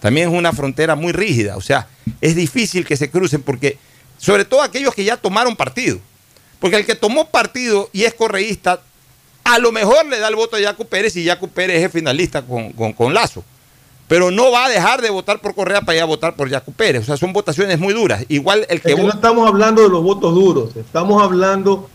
También 0.00 0.28
es 0.28 0.34
una 0.34 0.52
frontera 0.52 0.94
muy 0.94 1.12
rígida. 1.12 1.56
O 1.56 1.60
sea, 1.60 1.88
es 2.20 2.34
difícil 2.34 2.84
que 2.84 2.96
se 2.96 3.10
crucen 3.10 3.42
porque, 3.42 3.78
sobre 4.18 4.44
todo 4.44 4.62
aquellos 4.62 4.94
que 4.94 5.04
ya 5.04 5.16
tomaron 5.16 5.56
partido. 5.56 5.98
Porque 6.60 6.76
el 6.76 6.86
que 6.86 6.94
tomó 6.94 7.30
partido 7.30 7.88
y 7.92 8.04
es 8.04 8.14
correísta, 8.14 8.80
a 9.44 9.58
lo 9.58 9.72
mejor 9.72 10.06
le 10.06 10.18
da 10.18 10.28
el 10.28 10.36
voto 10.36 10.56
a 10.56 10.60
Yacu 10.60 10.86
Pérez 10.86 11.16
y 11.16 11.24
Yacu 11.24 11.48
Pérez 11.48 11.82
es 11.82 11.92
finalista 11.92 12.42
con, 12.42 12.72
con, 12.92 13.14
Lazo. 13.14 13.44
Pero 14.08 14.30
no 14.30 14.50
va 14.50 14.64
a 14.64 14.68
dejar 14.70 15.02
de 15.02 15.10
votar 15.10 15.38
por 15.40 15.54
Correa 15.54 15.82
para 15.82 15.96
ir 15.96 16.02
a 16.02 16.06
votar 16.06 16.34
por 16.34 16.48
Yacu 16.48 16.72
Pérez. 16.72 17.02
O 17.02 17.04
sea, 17.04 17.18
son 17.18 17.34
votaciones 17.34 17.78
muy 17.78 17.92
duras. 17.92 18.24
Igual 18.28 18.66
el 18.70 18.80
que... 18.80 18.96
no 18.96 19.10
estamos 19.10 19.46
hablando 19.46 19.82
de 19.82 19.90
los 19.90 20.02
votos 20.02 20.34
duros, 20.34 20.74
estamos 20.76 21.22
hablando 21.22 21.88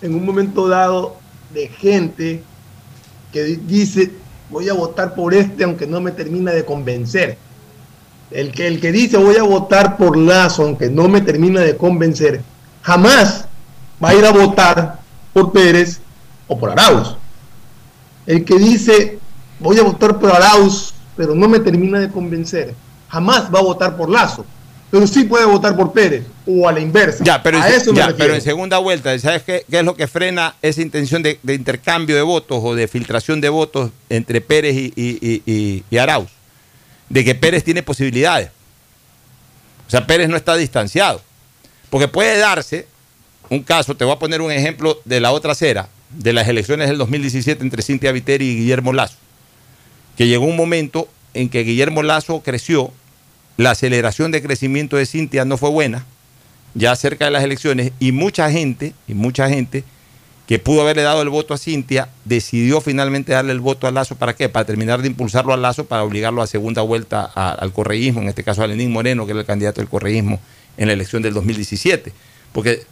en 0.00 0.14
un 0.14 0.24
momento 0.24 0.68
dado 0.68 1.16
de 1.52 1.68
gente 1.68 2.42
que 3.32 3.42
dice 3.44 4.12
voy 4.50 4.68
a 4.68 4.74
votar 4.74 5.14
por 5.14 5.34
este 5.34 5.64
aunque 5.64 5.86
no 5.86 6.00
me 6.00 6.12
termina 6.12 6.52
de 6.52 6.64
convencer. 6.64 7.36
El 8.30 8.52
que, 8.52 8.66
el 8.66 8.80
que 8.80 8.92
dice 8.92 9.16
voy 9.16 9.36
a 9.36 9.42
votar 9.42 9.96
por 9.96 10.16
Lazo 10.16 10.62
aunque 10.62 10.88
no 10.88 11.08
me 11.08 11.20
termina 11.20 11.60
de 11.60 11.76
convencer, 11.76 12.42
jamás 12.82 13.46
va 14.02 14.10
a 14.10 14.14
ir 14.14 14.24
a 14.24 14.32
votar 14.32 15.00
por 15.32 15.52
Pérez 15.52 16.00
o 16.46 16.58
por 16.58 16.70
Arauz. 16.70 17.16
El 18.26 18.44
que 18.44 18.56
dice 18.58 19.18
voy 19.58 19.78
a 19.78 19.82
votar 19.82 20.18
por 20.18 20.30
Arauz 20.30 20.94
pero 21.16 21.34
no 21.34 21.48
me 21.48 21.60
termina 21.60 21.98
de 21.98 22.10
convencer, 22.10 22.74
jamás 23.08 23.52
va 23.54 23.58
a 23.58 23.62
votar 23.62 23.96
por 23.96 24.10
Lazo 24.10 24.44
pero 24.90 25.06
sí 25.06 25.24
puede 25.24 25.44
votar 25.44 25.76
por 25.76 25.92
Pérez 25.92 26.24
o 26.46 26.68
a 26.68 26.72
la 26.72 26.80
inversa. 26.80 27.24
Ya, 27.24 27.42
pero, 27.42 27.60
pero 28.16 28.34
en 28.34 28.40
segunda 28.40 28.78
vuelta, 28.78 29.18
¿sabes 29.18 29.42
qué, 29.42 29.64
qué, 29.68 29.80
es 29.80 29.84
lo 29.84 29.96
que 29.96 30.06
frena 30.06 30.54
esa 30.62 30.80
intención 30.80 31.22
de, 31.22 31.38
intercambio 31.48 32.14
de 32.14 32.22
votos 32.22 32.60
o 32.62 32.74
de 32.74 32.86
filtración 32.86 33.40
de 33.40 33.48
votos 33.48 33.90
entre 34.08 34.40
Pérez 34.40 34.76
y, 34.76 34.92
y, 34.96 35.84
y, 35.90 35.98
Arauz? 35.98 36.28
De 37.08 37.24
que 37.24 37.34
Pérez 37.34 37.64
tiene 37.64 37.82
posibilidades. 37.82 38.50
O 39.86 39.90
sea, 39.90 40.06
Pérez 40.06 40.28
no 40.28 40.36
está 40.36 40.56
distanciado. 40.56 41.20
Porque 41.90 42.08
puede 42.08 42.38
darse 42.38 42.86
un 43.48 43.62
caso, 43.62 43.96
te 43.96 44.04
voy 44.04 44.14
a 44.14 44.18
poner 44.18 44.40
un 44.40 44.50
ejemplo 44.50 45.00
de 45.04 45.20
la 45.20 45.32
otra 45.32 45.52
acera, 45.52 45.88
de 46.10 46.32
las 46.32 46.48
elecciones 46.48 46.88
del 46.88 46.98
2017 46.98 47.62
entre 47.62 47.82
Cintia 47.82 48.12
Viteri 48.12 48.46
y 48.46 48.56
Guillermo 48.56 48.92
Lazo. 48.92 49.16
Que 50.16 50.26
llegó 50.26 50.46
un 50.46 50.56
momento 50.56 51.08
en 51.34 51.48
que 51.48 51.62
Guillermo 51.62 52.02
Lazo 52.02 52.42
creció 52.42 52.92
la 53.56 53.70
aceleración 53.70 54.32
de 54.32 54.42
crecimiento 54.42 54.96
de 54.96 55.06
Cintia 55.06 55.44
no 55.44 55.56
fue 55.56 55.70
buena, 55.70 56.04
ya 56.74 56.94
cerca 56.96 57.24
de 57.24 57.30
las 57.30 57.42
elecciones, 57.42 57.92
y 57.98 58.12
mucha 58.12 58.50
gente, 58.50 58.92
y 59.08 59.14
mucha 59.14 59.48
gente 59.48 59.84
que 60.46 60.58
pudo 60.58 60.82
haberle 60.82 61.02
dado 61.02 61.22
el 61.22 61.28
voto 61.28 61.54
a 61.54 61.58
Cintia, 61.58 62.08
decidió 62.24 62.80
finalmente 62.80 63.32
darle 63.32 63.52
el 63.52 63.60
voto 63.60 63.86
a 63.86 63.90
Lazo, 63.90 64.14
¿para 64.16 64.36
qué? 64.36 64.48
Para 64.48 64.64
terminar 64.64 65.02
de 65.02 65.08
impulsarlo 65.08 65.52
a 65.52 65.56
Lazo, 65.56 65.86
para 65.86 66.04
obligarlo 66.04 66.40
a 66.40 66.46
segunda 66.46 66.82
vuelta 66.82 67.24
al 67.24 67.72
correísmo, 67.72 68.20
en 68.20 68.28
este 68.28 68.44
caso 68.44 68.62
a 68.62 68.66
Lenín 68.66 68.92
Moreno, 68.92 69.26
que 69.26 69.32
era 69.32 69.40
el 69.40 69.46
candidato 69.46 69.80
del 69.80 69.88
correísmo 69.88 70.38
en 70.76 70.86
la 70.86 70.92
elección 70.92 71.22
del 71.22 71.34
2017. 71.34 72.12
Porque 72.52 72.82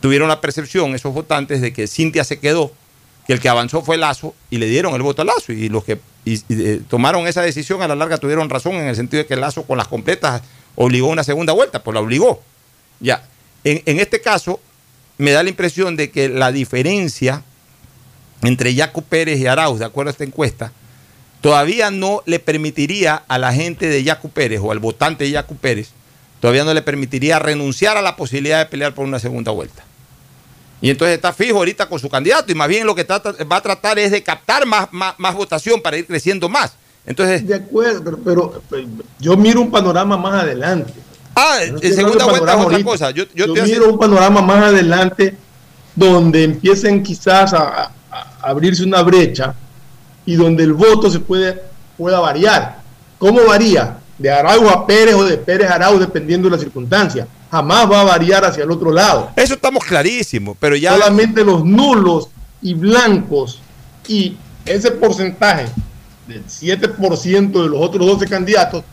tuvieron 0.00 0.28
la 0.28 0.40
percepción 0.40 0.94
esos 0.94 1.12
votantes 1.12 1.60
de 1.60 1.72
que 1.72 1.86
Cintia 1.86 2.24
se 2.24 2.38
quedó, 2.38 2.72
que 3.26 3.32
el 3.32 3.40
que 3.40 3.48
avanzó 3.48 3.82
fue 3.82 3.96
Lazo, 3.96 4.34
y 4.50 4.58
le 4.58 4.66
dieron 4.66 4.94
el 4.94 5.02
voto 5.02 5.22
a 5.22 5.24
Lazo, 5.24 5.52
y 5.52 5.68
los 5.68 5.84
que 5.84 6.00
eh, 6.24 6.80
tomaron 6.88 7.26
esa 7.26 7.42
decisión, 7.42 7.82
a 7.82 7.88
la 7.88 7.94
larga 7.94 8.18
tuvieron 8.18 8.50
razón 8.50 8.74
en 8.74 8.86
el 8.86 8.96
sentido 8.96 9.22
de 9.22 9.26
que 9.26 9.36
Lazo 9.36 9.64
con 9.64 9.78
las 9.78 9.88
completas 9.88 10.42
obligó 10.76 11.08
una 11.08 11.24
segunda 11.24 11.52
vuelta, 11.52 11.82
pues 11.82 11.94
la 11.94 12.00
obligó. 12.00 12.42
Ya, 13.00 13.24
en, 13.64 14.00
este 14.00 14.20
caso 14.20 14.60
me 15.18 15.30
da 15.32 15.42
la 15.42 15.48
impresión 15.48 15.96
de 15.96 16.10
que 16.10 16.28
la 16.28 16.52
diferencia 16.52 17.42
entre 18.42 18.74
Yacu 18.74 19.02
Pérez 19.02 19.38
y 19.38 19.46
Arauz, 19.46 19.78
de 19.78 19.84
acuerdo 19.84 20.10
a 20.10 20.12
esta 20.12 20.24
encuesta, 20.24 20.72
todavía 21.40 21.90
no 21.90 22.22
le 22.26 22.40
permitiría 22.40 23.22
a 23.28 23.38
la 23.38 23.52
gente 23.52 23.88
de 23.88 24.02
Yacu 24.02 24.30
Pérez 24.30 24.60
o 24.62 24.72
al 24.72 24.80
votante 24.80 25.24
de 25.24 25.30
Yacu 25.30 25.56
Pérez, 25.56 25.90
todavía 26.40 26.64
no 26.64 26.74
le 26.74 26.82
permitiría 26.82 27.38
renunciar 27.38 27.96
a 27.96 28.02
la 28.02 28.16
posibilidad 28.16 28.58
de 28.58 28.66
pelear 28.66 28.94
por 28.94 29.04
una 29.04 29.20
segunda 29.20 29.52
vuelta. 29.52 29.84
Y 30.82 30.90
entonces 30.90 31.14
está 31.14 31.32
fijo 31.32 31.58
ahorita 31.58 31.88
con 31.88 32.00
su 32.00 32.10
candidato 32.10 32.50
y 32.50 32.56
más 32.56 32.66
bien 32.66 32.84
lo 32.84 32.94
que 32.96 33.04
trata, 33.04 33.32
va 33.50 33.56
a 33.56 33.60
tratar 33.62 34.00
es 34.00 34.10
de 34.10 34.20
captar 34.20 34.66
más, 34.66 34.88
más, 34.90 35.34
votación 35.34 35.80
para 35.80 35.96
ir 35.96 36.08
creciendo 36.08 36.48
más. 36.48 36.74
Entonces, 37.06 37.46
de 37.46 37.54
acuerdo, 37.54 38.18
pero, 38.24 38.60
yo 39.20 39.36
miro 39.36 39.60
un 39.60 39.70
panorama 39.70 40.16
más 40.16 40.42
adelante. 40.42 40.92
Ah, 41.36 41.58
en 41.62 41.94
segunda 41.94 42.26
vuelta 42.26 42.54
es 42.54 42.66
otra 42.66 42.82
cosa. 42.82 43.10
Yo, 43.12 43.26
miro 43.64 43.92
un 43.92 43.98
panorama 43.98 44.42
más 44.42 44.64
adelante 44.64 45.36
donde 45.94 46.42
empiecen 46.42 47.00
quizás 47.00 47.54
a, 47.54 47.92
abrirse 48.40 48.82
una 48.82 49.02
brecha 49.02 49.54
y 50.26 50.34
donde 50.34 50.64
el 50.64 50.72
voto 50.72 51.08
se 51.08 51.20
puede, 51.20 51.62
pueda 51.96 52.18
variar. 52.18 52.80
¿Cómo 53.18 53.46
varía? 53.46 53.98
De 54.22 54.30
Araujo 54.30 54.70
a 54.70 54.86
Pérez 54.86 55.14
o 55.14 55.24
de 55.24 55.36
Pérez 55.36 55.68
a 55.68 55.74
Araujo, 55.74 55.98
dependiendo 55.98 56.48
de 56.48 56.56
la 56.56 56.62
circunstancia 56.62 57.26
jamás 57.52 57.90
va 57.90 58.00
a 58.00 58.04
variar 58.04 58.46
hacia 58.46 58.64
el 58.64 58.70
otro 58.70 58.90
lado. 58.90 59.30
Eso 59.36 59.52
estamos 59.54 59.84
clarísimos, 59.84 60.56
pero 60.58 60.74
ya... 60.74 60.92
Solamente 60.94 61.44
los 61.44 61.62
nulos 61.62 62.28
y 62.62 62.72
blancos 62.72 63.60
y 64.08 64.36
ese 64.64 64.90
porcentaje 64.92 65.66
del 66.26 66.46
7% 66.46 67.62
de 67.62 67.68
los 67.68 67.78
otros 67.78 68.06
12 68.06 68.26
candidatos 68.26 68.84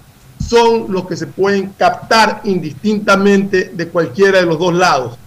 son 0.45 0.87
los 0.89 1.07
que 1.07 1.15
se 1.15 1.27
pueden 1.27 1.69
captar 1.69 2.41
indistintamente 2.43 3.71
de 3.73 3.87
cualquiera 3.87 4.39
de 4.39 4.45
los 4.45 4.59
dos 4.59 4.73
lados. 4.73 5.17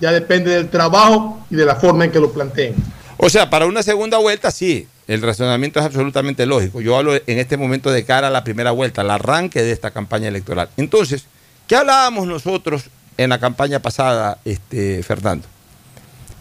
Ya 0.00 0.10
depende 0.10 0.52
del 0.52 0.70
trabajo 0.70 1.44
y 1.50 1.56
de 1.56 1.66
la 1.66 1.76
forma 1.76 2.06
en 2.06 2.12
que 2.12 2.20
lo 2.20 2.32
planteen. 2.32 2.76
O 3.18 3.28
sea, 3.28 3.50
para 3.50 3.66
una 3.66 3.82
segunda 3.82 4.16
vuelta 4.16 4.50
sí, 4.50 4.88
el 5.08 5.22
razonamiento 5.22 5.80
es 5.80 5.86
absolutamente 5.86 6.46
lógico. 6.46 6.80
Yo 6.80 6.96
hablo 6.96 7.14
en 7.14 7.38
este 7.38 7.56
momento 7.56 7.90
de 7.90 8.04
cara 8.04 8.28
a 8.28 8.30
la 8.30 8.44
primera 8.44 8.70
vuelta, 8.72 9.02
al 9.02 9.10
arranque 9.10 9.62
de 9.62 9.72
esta 9.72 9.90
campaña 9.90 10.28
electoral. 10.28 10.68
Entonces, 10.76 11.26
¿Qué 11.66 11.74
hablábamos 11.74 12.28
nosotros 12.28 12.84
en 13.16 13.30
la 13.30 13.40
campaña 13.40 13.80
pasada, 13.80 14.38
este, 14.44 15.02
Fernando? 15.02 15.48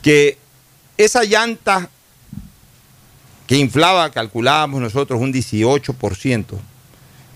Que 0.03 0.38
esa 0.97 1.24
llanta 1.24 1.89
que 3.47 3.57
inflaba, 3.57 4.11
calculábamos 4.11 4.82
nosotros, 4.82 5.20
un 5.20 5.34
18%, 5.34 6.59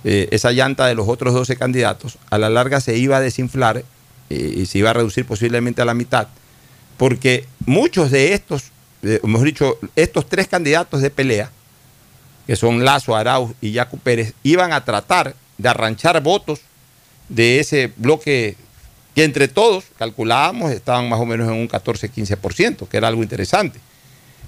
eh, 0.03 0.27
esa 0.31 0.51
llanta 0.51 0.85
de 0.85 0.93
los 0.93 1.07
otros 1.07 1.33
12 1.33 1.55
candidatos, 1.55 2.19
a 2.29 2.37
la 2.37 2.49
larga 2.49 2.79
se 2.79 2.95
iba 2.97 3.17
a 3.17 3.21
desinflar 3.21 3.83
eh, 4.29 4.53
y 4.57 4.65
se 4.67 4.77
iba 4.77 4.91
a 4.91 4.93
reducir 4.93 5.25
posiblemente 5.25 5.81
a 5.81 5.85
la 5.85 5.95
mitad, 5.95 6.27
porque 6.97 7.47
muchos 7.65 8.11
de 8.11 8.33
estos, 8.33 8.65
eh, 9.03 9.19
mejor 9.23 9.45
dicho, 9.45 9.77
estos 9.95 10.27
tres 10.27 10.47
candidatos 10.47 11.01
de 11.01 11.09
pelea, 11.09 11.51
que 12.47 12.55
son 12.55 12.83
Lazo, 12.83 13.15
Arauz 13.15 13.51
y 13.61 13.71
Yacu 13.71 13.97
Pérez, 13.97 14.33
iban 14.43 14.73
a 14.73 14.83
tratar 14.83 15.35
de 15.57 15.69
arranchar 15.69 16.21
votos 16.21 16.61
de 17.29 17.59
ese 17.59 17.93
bloque 17.95 18.57
que 19.15 19.23
entre 19.23 19.47
todos 19.47 19.85
calculábamos 19.97 20.71
estaban 20.71 21.09
más 21.09 21.19
o 21.19 21.25
menos 21.25 21.47
en 21.47 21.55
un 21.55 21.67
14-15%, 21.67 22.87
que 22.87 22.97
era 22.97 23.07
algo 23.07 23.21
interesante. 23.21 23.79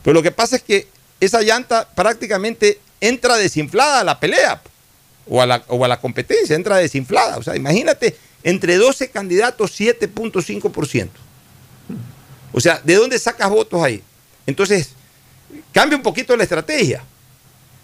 Pero 0.03 0.13
lo 0.13 0.23
que 0.23 0.31
pasa 0.31 0.55
es 0.55 0.63
que 0.63 0.87
esa 1.19 1.41
llanta 1.41 1.87
prácticamente 1.93 2.79
entra 2.99 3.37
desinflada 3.37 3.99
a 3.99 4.03
la 4.03 4.19
pelea 4.19 4.61
o 5.27 5.41
a 5.41 5.45
la, 5.45 5.63
o 5.67 5.83
a 5.85 5.87
la 5.87 5.99
competencia, 5.99 6.55
entra 6.55 6.77
desinflada. 6.77 7.37
O 7.37 7.43
sea, 7.43 7.55
imagínate, 7.55 8.15
entre 8.43 8.77
12 8.77 9.09
candidatos, 9.09 9.79
7.5%. 9.79 11.09
O 12.53 12.59
sea, 12.59 12.81
¿de 12.83 12.95
dónde 12.95 13.19
sacas 13.19 13.49
votos 13.49 13.81
ahí? 13.81 14.01
Entonces, 14.45 14.93
cambia 15.71 15.97
un 15.97 16.03
poquito 16.03 16.35
la 16.35 16.43
estrategia. 16.43 17.03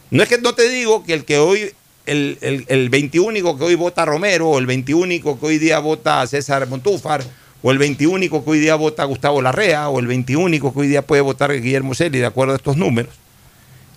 No 0.09 0.23
es 0.23 0.29
que 0.29 0.37
no 0.37 0.53
te 0.53 0.69
digo 0.69 1.03
que 1.03 1.13
el 1.13 1.25
que 1.25 1.37
hoy 1.37 1.73
el, 2.07 2.37
el, 2.41 2.65
el 2.69 2.89
21 2.89 3.57
que 3.57 3.63
hoy 3.63 3.75
vota 3.75 4.05
Romero, 4.05 4.49
o 4.49 4.59
el 4.59 4.65
21 4.65 5.21
que 5.21 5.45
hoy 5.45 5.57
día 5.59 5.79
vota 5.79 6.25
César 6.25 6.67
Montúfar, 6.67 7.23
o 7.61 7.71
el 7.71 7.77
21 7.77 8.29
que 8.29 8.41
hoy 8.45 8.59
día 8.59 8.75
vota 8.75 9.03
Gustavo 9.03 9.41
Larrea, 9.41 9.89
o 9.89 9.99
el 9.99 10.07
21 10.07 10.59
que 10.59 10.79
hoy 10.79 10.87
día 10.87 11.01
puede 11.01 11.21
votar 11.21 11.51
Guillermo 11.51 11.93
Celi, 11.93 12.19
de 12.19 12.25
acuerdo 12.25 12.53
a 12.53 12.57
estos 12.57 12.77
números, 12.77 13.13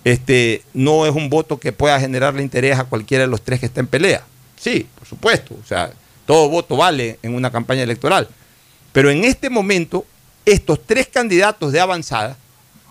este, 0.05 0.63
no 0.75 1.07
es 1.07 1.15
un 1.15 1.31
voto 1.31 1.59
que 1.59 1.73
pueda 1.73 2.01
generarle 2.01 2.43
interés 2.43 2.79
a 2.79 2.85
cualquiera 2.85 3.25
de 3.25 3.31
los 3.31 3.43
tres 3.43 3.61
que 3.61 3.67
está 3.67 3.81
en 3.81 3.87
pelea. 3.87 4.25
Sí, 4.57 4.87
por 4.99 5.07
supuesto, 5.07 5.57
o 5.63 5.67
sea, 5.67 5.93
todo 6.27 6.49
voto 6.49 6.77
vale 6.77 7.19
en 7.23 7.35
una 7.35 7.51
campaña 7.51 7.83
electoral. 7.83 8.29
Pero 8.93 9.11
en 9.11 9.25
este 9.25 9.51
momento, 9.51 10.05
estos 10.45 10.85
tres 10.85 11.07
candidatos 11.07 11.73
de 11.73 11.81
avanzada, 11.81 12.37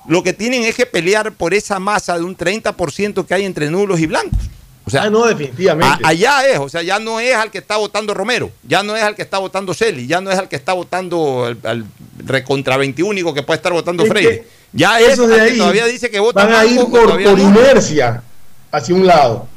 lo 0.08 0.24
que 0.24 0.34
tienen 0.34 0.64
es 0.64 0.76
que 0.76 0.86
pelear 0.86 1.32
por 1.34 1.54
esa 1.54 1.80
masa 1.80 2.18
de 2.18 2.24
un 2.24 2.36
30% 2.36 3.26
que 3.26 3.34
hay 3.34 3.46
entre 3.46 3.70
nulos 3.70 4.00
y 4.00 4.08
blancos. 4.08 4.40
O 4.86 4.92
sea, 4.92 5.04
ah, 5.04 5.10
no, 5.12 5.26
definitivamente. 5.28 6.04
allá 6.04 6.48
es, 6.48 6.58
o 6.58 6.68
sea, 6.68 6.82
ya 6.82 6.98
no 6.98 7.20
es 7.20 7.36
al 7.36 7.52
que 7.52 7.60
está 7.60 7.78
votando 7.78 8.16
Romero, 8.16 8.52
ya 8.64 8.82
no 8.82 8.96
es 8.96 9.04
al 9.04 9.16
que 9.16 9.22
está 9.22 9.38
votando 9.38 9.76
Celi, 9.76 10.08
ya 10.08 10.20
no 10.20 10.32
es 10.32 10.40
al 10.40 10.50
que 10.50 10.56
está 10.56 10.74
votando 10.74 11.46
al, 11.64 11.86
recontra 12.26 12.76
21 12.76 13.34
que 13.34 13.44
puede 13.44 13.58
estar 13.58 13.72
votando 13.72 14.04
Freire. 14.06 14.48
Ya 14.74 15.00
es 15.00 15.18
de 15.18 15.42
ahí 15.42 15.58
todavía 15.58 15.86
dice 15.86 16.10
que 16.10 16.20
vota 16.20 16.46
Van 16.46 16.56
a 16.56 16.66
ir 16.66 16.80
por, 16.86 17.22
inercia 17.22 18.24
hacia 18.72 18.96
un 18.96 19.06
lado. 19.06 19.48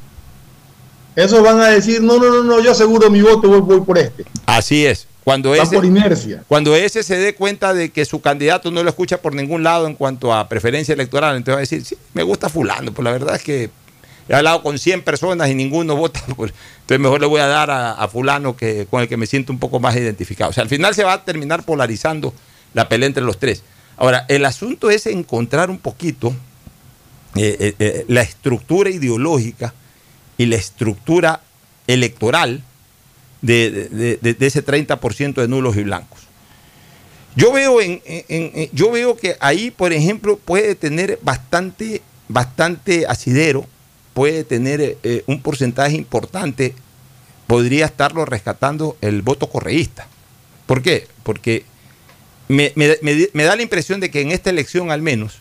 Esos 1.16 1.42
van 1.42 1.60
a 1.60 1.68
decir, 1.68 2.02
no, 2.02 2.18
no, 2.18 2.30
no, 2.30 2.42
no, 2.42 2.60
yo 2.60 2.72
aseguro 2.72 3.08
mi 3.08 3.22
voto, 3.22 3.48
voy, 3.48 3.60
voy 3.60 3.80
por 3.80 3.98
este. 3.98 4.24
Así 4.46 4.84
es. 4.84 5.06
Cuando 5.24 5.54
ese, 5.54 5.76
por 5.76 5.84
inercia. 5.84 6.42
Cuando 6.48 6.74
ese 6.74 7.02
se 7.02 7.16
dé 7.16 7.34
cuenta 7.34 7.74
de 7.74 7.90
que 7.90 8.04
su 8.04 8.20
candidato 8.20 8.70
no 8.70 8.82
lo 8.82 8.88
escucha 8.88 9.22
por 9.22 9.34
ningún 9.34 9.62
lado 9.62 9.86
en 9.86 9.94
cuanto 9.94 10.34
a 10.34 10.48
preferencia 10.48 10.94
electoral, 10.94 11.36
entonces 11.36 11.54
va 11.54 11.58
a 11.58 11.60
decir, 11.60 11.84
sí, 11.84 11.96
me 12.12 12.24
gusta 12.24 12.48
fulano, 12.48 12.92
pues 12.92 13.04
la 13.04 13.12
verdad 13.12 13.36
es 13.36 13.42
que 13.42 13.70
He 14.28 14.34
hablado 14.34 14.62
con 14.62 14.78
100 14.78 15.02
personas 15.02 15.50
y 15.50 15.54
ninguno 15.54 15.96
vota. 15.98 16.22
entonces 16.26 16.98
mejor 16.98 17.20
le 17.20 17.26
voy 17.26 17.40
a 17.40 17.46
dar 17.46 17.70
a, 17.70 18.08
fulano 18.08 18.56
que, 18.56 18.86
con 18.90 19.02
el 19.02 19.08
que 19.08 19.16
me 19.16 19.26
siento 19.26 19.52
un 19.52 19.58
poco 19.58 19.80
más 19.80 19.96
identificado. 19.96 20.50
O 20.50 20.52
sea, 20.52 20.62
al 20.62 20.68
final 20.68 20.94
se 20.94 21.04
va 21.04 21.14
a 21.14 21.24
terminar 21.24 21.64
polarizando 21.64 22.32
la 22.74 22.88
pelea 22.88 23.08
entre 23.08 23.22
los 23.22 23.38
tres. 23.38 23.62
Ahora, 23.96 24.24
el 24.28 24.44
asunto 24.44 24.90
es 24.90 25.06
encontrar 25.06 25.70
un 25.70 25.78
poquito 25.78 26.34
eh, 27.36 27.56
eh, 27.58 27.74
eh, 27.78 28.04
la 28.08 28.22
estructura 28.22 28.90
ideológica 28.90 29.74
y 30.38 30.46
la 30.46 30.56
estructura 30.56 31.42
electoral 31.86 32.62
de, 33.42 33.70
de- 33.90 34.34
de- 34.34 34.46
ese 34.46 34.64
30% 34.64 35.34
de 35.34 35.48
nulos 35.48 35.76
y 35.76 35.82
blancos. 35.82 36.20
Yo 37.36 37.52
veo, 37.52 37.80
en, 37.80 38.00
en- 38.06 38.68
yo 38.72 38.90
veo 38.90 39.16
que 39.16 39.36
ahí, 39.40 39.70
por 39.70 39.92
ejemplo, 39.92 40.36
puede 40.38 40.74
tener 40.74 41.18
bastante, 41.22 42.02
bastante 42.28 43.06
asidero, 43.06 43.66
puede 44.14 44.44
tener 44.44 44.98
eh, 45.02 45.22
un 45.26 45.40
porcentaje 45.42 45.96
importante, 45.96 46.74
podría 47.46 47.86
estarlo 47.86 48.24
rescatando 48.24 48.96
el 49.00 49.22
voto 49.22 49.48
correísta. 49.48 50.06
¿Por 50.66 50.82
qué? 50.82 51.06
Porque 51.22 51.64
me, 52.48 52.72
me- 52.76 52.96
me- 53.02 53.28
me 53.32 53.44
da 53.44 53.56
la 53.56 53.62
impresión 53.62 53.98
de 54.00 54.10
que 54.10 54.20
en 54.20 54.30
esta 54.30 54.50
elección 54.50 54.90
al 54.90 55.02
menos, 55.02 55.38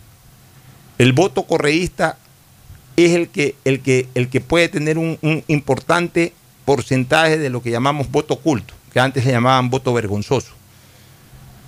el 0.98 1.14
voto 1.14 1.44
correísta 1.44 2.18
es 2.96 3.12
el 3.12 3.28
que, 3.30 3.56
el 3.66 3.82
que, 3.82 4.08
el 4.16 4.30
que 4.30 4.40
puede 4.42 4.70
tener 4.70 4.98
un, 4.98 5.18
un 5.22 5.44
importante 5.48 6.34
porcentaje 6.66 7.38
de 7.38 7.50
lo 7.50 7.62
que 7.62 7.72
llamamos 7.72 8.10
voto 8.10 8.36
oculto, 8.36 8.74
que 8.94 9.00
antes 9.00 9.24
se 9.24 9.32
llamaban 9.32 9.70
voto 9.70 9.94
vergonzoso. 9.94 10.52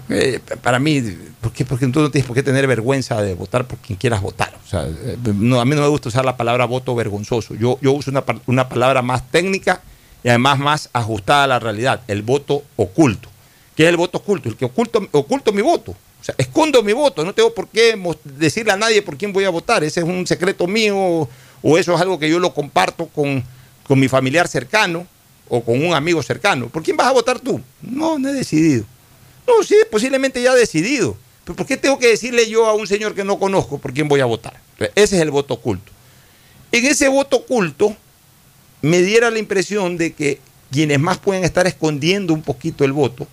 Eh, 0.10 0.40
para 0.62 0.80
mí, 0.80 1.02
¿por 1.40 1.54
qué? 1.54 1.64
Porque 1.64 1.88
tú 1.88 2.02
no 2.02 2.12
tienes 2.12 2.28
por 2.28 2.36
qué 2.36 2.44
tener 2.44 2.68
vergüenza 2.68 3.22
de 3.22 3.36
votar 3.36 3.66
por 3.66 3.78
quien 3.80 3.98
quieras 3.98 4.22
votar. 4.22 4.54
O 4.66 4.68
sea, 4.68 4.86
eh, 4.86 5.18
no, 5.34 5.62
a 5.62 5.66
mí 5.66 5.76
no 5.76 5.82
me 5.82 5.88
gusta 5.88 6.10
usar 6.10 6.26
la 6.26 6.36
palabra 6.36 6.66
voto 6.66 6.94
vergonzoso. 6.94 7.56
Yo, 7.56 7.78
yo 7.82 7.94
uso 7.94 8.12
una, 8.12 8.24
una 8.46 8.68
palabra 8.68 9.02
más 9.02 9.30
técnica 9.32 9.82
y 10.24 10.30
además 10.30 10.60
más 10.60 10.90
ajustada 10.94 11.46
a 11.46 11.48
la 11.48 11.60
realidad, 11.60 12.02
el 12.08 12.22
voto 12.22 12.64
oculto. 12.76 13.30
¿Qué 13.76 13.84
es 13.84 13.90
el 13.90 13.98
voto 13.98 14.20
oculto? 14.20 14.50
El 14.50 14.56
que 14.56 14.66
oculto, 14.66 15.08
oculto 15.12 15.52
mi 15.52 15.62
voto. 15.62 15.92
O 15.92 16.24
sea, 16.24 16.36
escondo 16.38 16.84
mi 16.84 16.94
voto, 16.94 17.26
no 17.26 17.34
tengo 17.34 17.54
por 17.54 17.68
qué 17.68 18.00
decirle 18.24 18.72
a 18.72 18.78
nadie 18.78 19.02
por 19.02 19.18
quién 19.18 19.34
voy 19.34 19.44
a 19.44 19.50
votar. 19.50 19.84
Ese 19.84 20.02
es 20.02 20.06
un 20.06 20.26
secreto 20.26 20.68
mío 20.68 21.28
o 21.62 21.78
eso 21.78 21.96
es 21.96 22.02
algo 22.02 22.20
que 22.20 22.30
yo 22.30 22.40
lo 22.40 22.54
comparto 22.54 23.08
con, 23.08 23.44
con 23.88 24.00
mi 24.00 24.08
familiar 24.08 24.48
cercano 24.48 25.08
o 25.50 25.64
con 25.64 25.84
un 25.84 25.94
amigo 25.94 26.22
cercano. 26.24 26.68
¿Por 26.70 26.84
quién 26.84 26.98
vas 26.98 27.08
a 27.08 27.12
votar 27.12 27.40
tú? 27.40 27.62
No, 27.82 28.18
no 28.18 28.30
he 28.30 28.34
decidido. 28.34 28.86
No, 29.46 29.64
sí, 29.64 29.76
posiblemente 29.92 30.42
ya 30.42 30.54
decidido. 30.56 31.18
Pero 31.44 31.56
¿por 31.56 31.66
qué 31.66 31.78
tengo 31.78 32.00
que 32.00 32.08
decirle 32.08 32.50
yo 32.50 32.66
a 32.66 32.74
un 32.74 32.88
señor 32.88 33.14
que 33.14 33.24
no 33.24 33.38
conozco 33.38 33.78
por 33.78 33.94
quién 33.94 34.08
voy 34.08 34.22
a 34.22 34.26
votar? 34.26 34.60
Ese 34.96 35.16
es 35.16 35.22
el 35.22 35.32
voto 35.32 35.56
oculto. 35.56 35.92
En 36.72 36.86
ese 36.86 37.08
voto 37.08 37.38
oculto 37.38 37.96
me 38.82 39.02
diera 39.02 39.30
la 39.30 39.40
impresión 39.40 39.98
de 39.98 40.14
que 40.14 40.40
quienes 40.72 41.00
más 41.00 41.18
pueden 41.20 41.44
estar 41.44 41.68
escondiendo 41.68 42.34
un 42.34 42.42
poquito 42.42 42.84
el 42.84 42.94
voto 42.94 43.28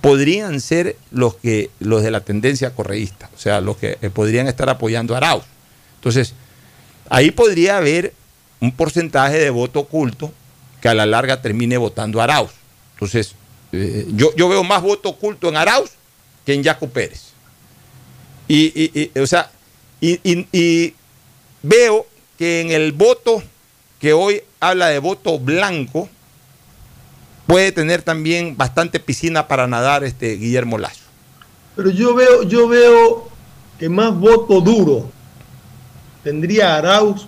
podrían 0.00 0.60
ser 0.60 0.96
los 1.10 1.36
que 1.36 1.70
los 1.80 2.02
de 2.02 2.10
la 2.10 2.20
tendencia 2.20 2.74
correísta, 2.74 3.30
o 3.34 3.38
sea, 3.38 3.60
los 3.60 3.76
que 3.76 3.98
eh, 4.00 4.10
podrían 4.10 4.46
estar 4.48 4.68
apoyando 4.68 5.14
a 5.14 5.18
Arauz. 5.18 5.44
Entonces, 5.96 6.34
ahí 7.08 7.30
podría 7.30 7.78
haber 7.78 8.12
un 8.60 8.72
porcentaje 8.72 9.38
de 9.38 9.50
voto 9.50 9.80
oculto 9.80 10.32
que 10.80 10.88
a 10.88 10.94
la 10.94 11.06
larga 11.06 11.40
termine 11.42 11.76
votando 11.76 12.20
a 12.20 12.24
Arauz. 12.24 12.50
Entonces, 12.94 13.34
eh, 13.72 14.06
yo, 14.14 14.34
yo 14.36 14.48
veo 14.48 14.64
más 14.64 14.82
voto 14.82 15.10
oculto 15.10 15.48
en 15.48 15.56
Arauz 15.56 15.90
que 16.44 16.54
en 16.54 16.62
Yaco 16.62 16.88
Pérez. 16.88 17.22
Y, 18.48 18.72
y- 18.74 19.18
o 19.18 19.26
sea, 19.26 19.50
y- 20.00 20.18
y 20.52 20.94
veo 21.62 22.06
que 22.38 22.60
en 22.60 22.70
el 22.70 22.92
voto 22.92 23.42
que 24.00 24.12
hoy 24.12 24.42
habla 24.60 24.86
de 24.88 24.98
voto 25.00 25.38
blanco, 25.38 26.08
puede 27.46 27.72
tener 27.72 28.02
también 28.02 28.56
bastante 28.56 29.00
piscina 29.00 29.48
para 29.48 29.66
nadar 29.66 30.04
este 30.04 30.36
Guillermo 30.36 30.78
Lazo. 30.78 31.00
Pero 31.76 31.90
yo 31.90 32.14
veo, 32.14 32.42
yo 32.44 32.68
veo 32.68 33.28
que 33.78 33.88
más 33.88 34.14
voto 34.14 34.60
duro 34.60 35.10
tendría 36.24 36.76
Arauz 36.76 37.26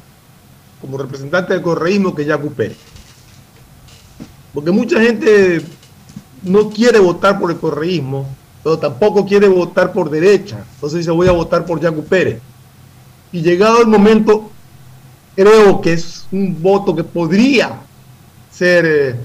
como 0.80 0.98
representante 0.98 1.52
del 1.52 1.62
correísmo 1.62 2.14
que 2.14 2.24
Yacu 2.24 2.52
Pérez. 2.52 2.76
Porque 4.52 4.70
mucha 4.70 5.00
gente 5.00 5.62
no 6.42 6.70
quiere 6.70 6.98
votar 6.98 7.38
por 7.38 7.50
el 7.50 7.58
correísmo, 7.58 8.26
pero 8.62 8.78
tampoco 8.78 9.26
quiere 9.26 9.48
votar 9.48 9.92
por 9.92 10.10
derecha. 10.10 10.64
Entonces 10.74 11.00
dice 11.00 11.10
voy 11.10 11.28
a 11.28 11.32
votar 11.32 11.64
por 11.64 11.80
Yacu 11.80 12.04
Pérez. 12.04 12.40
Y 13.32 13.42
llegado 13.42 13.80
el 13.80 13.86
momento, 13.86 14.50
creo 15.36 15.80
que 15.80 15.92
es 15.92 16.26
un 16.32 16.60
voto 16.60 16.94
que 16.96 17.04
podría 17.04 17.80
ser 18.50 18.84
eh, 18.86 19.16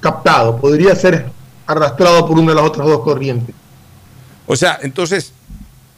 captado, 0.00 0.56
podría 0.56 0.94
ser 0.96 1.30
arrastrado 1.66 2.26
por 2.26 2.38
una 2.38 2.50
de 2.50 2.56
las 2.56 2.64
otras 2.64 2.86
dos 2.86 3.00
corrientes. 3.00 3.54
O 4.46 4.56
sea, 4.56 4.78
entonces, 4.82 5.32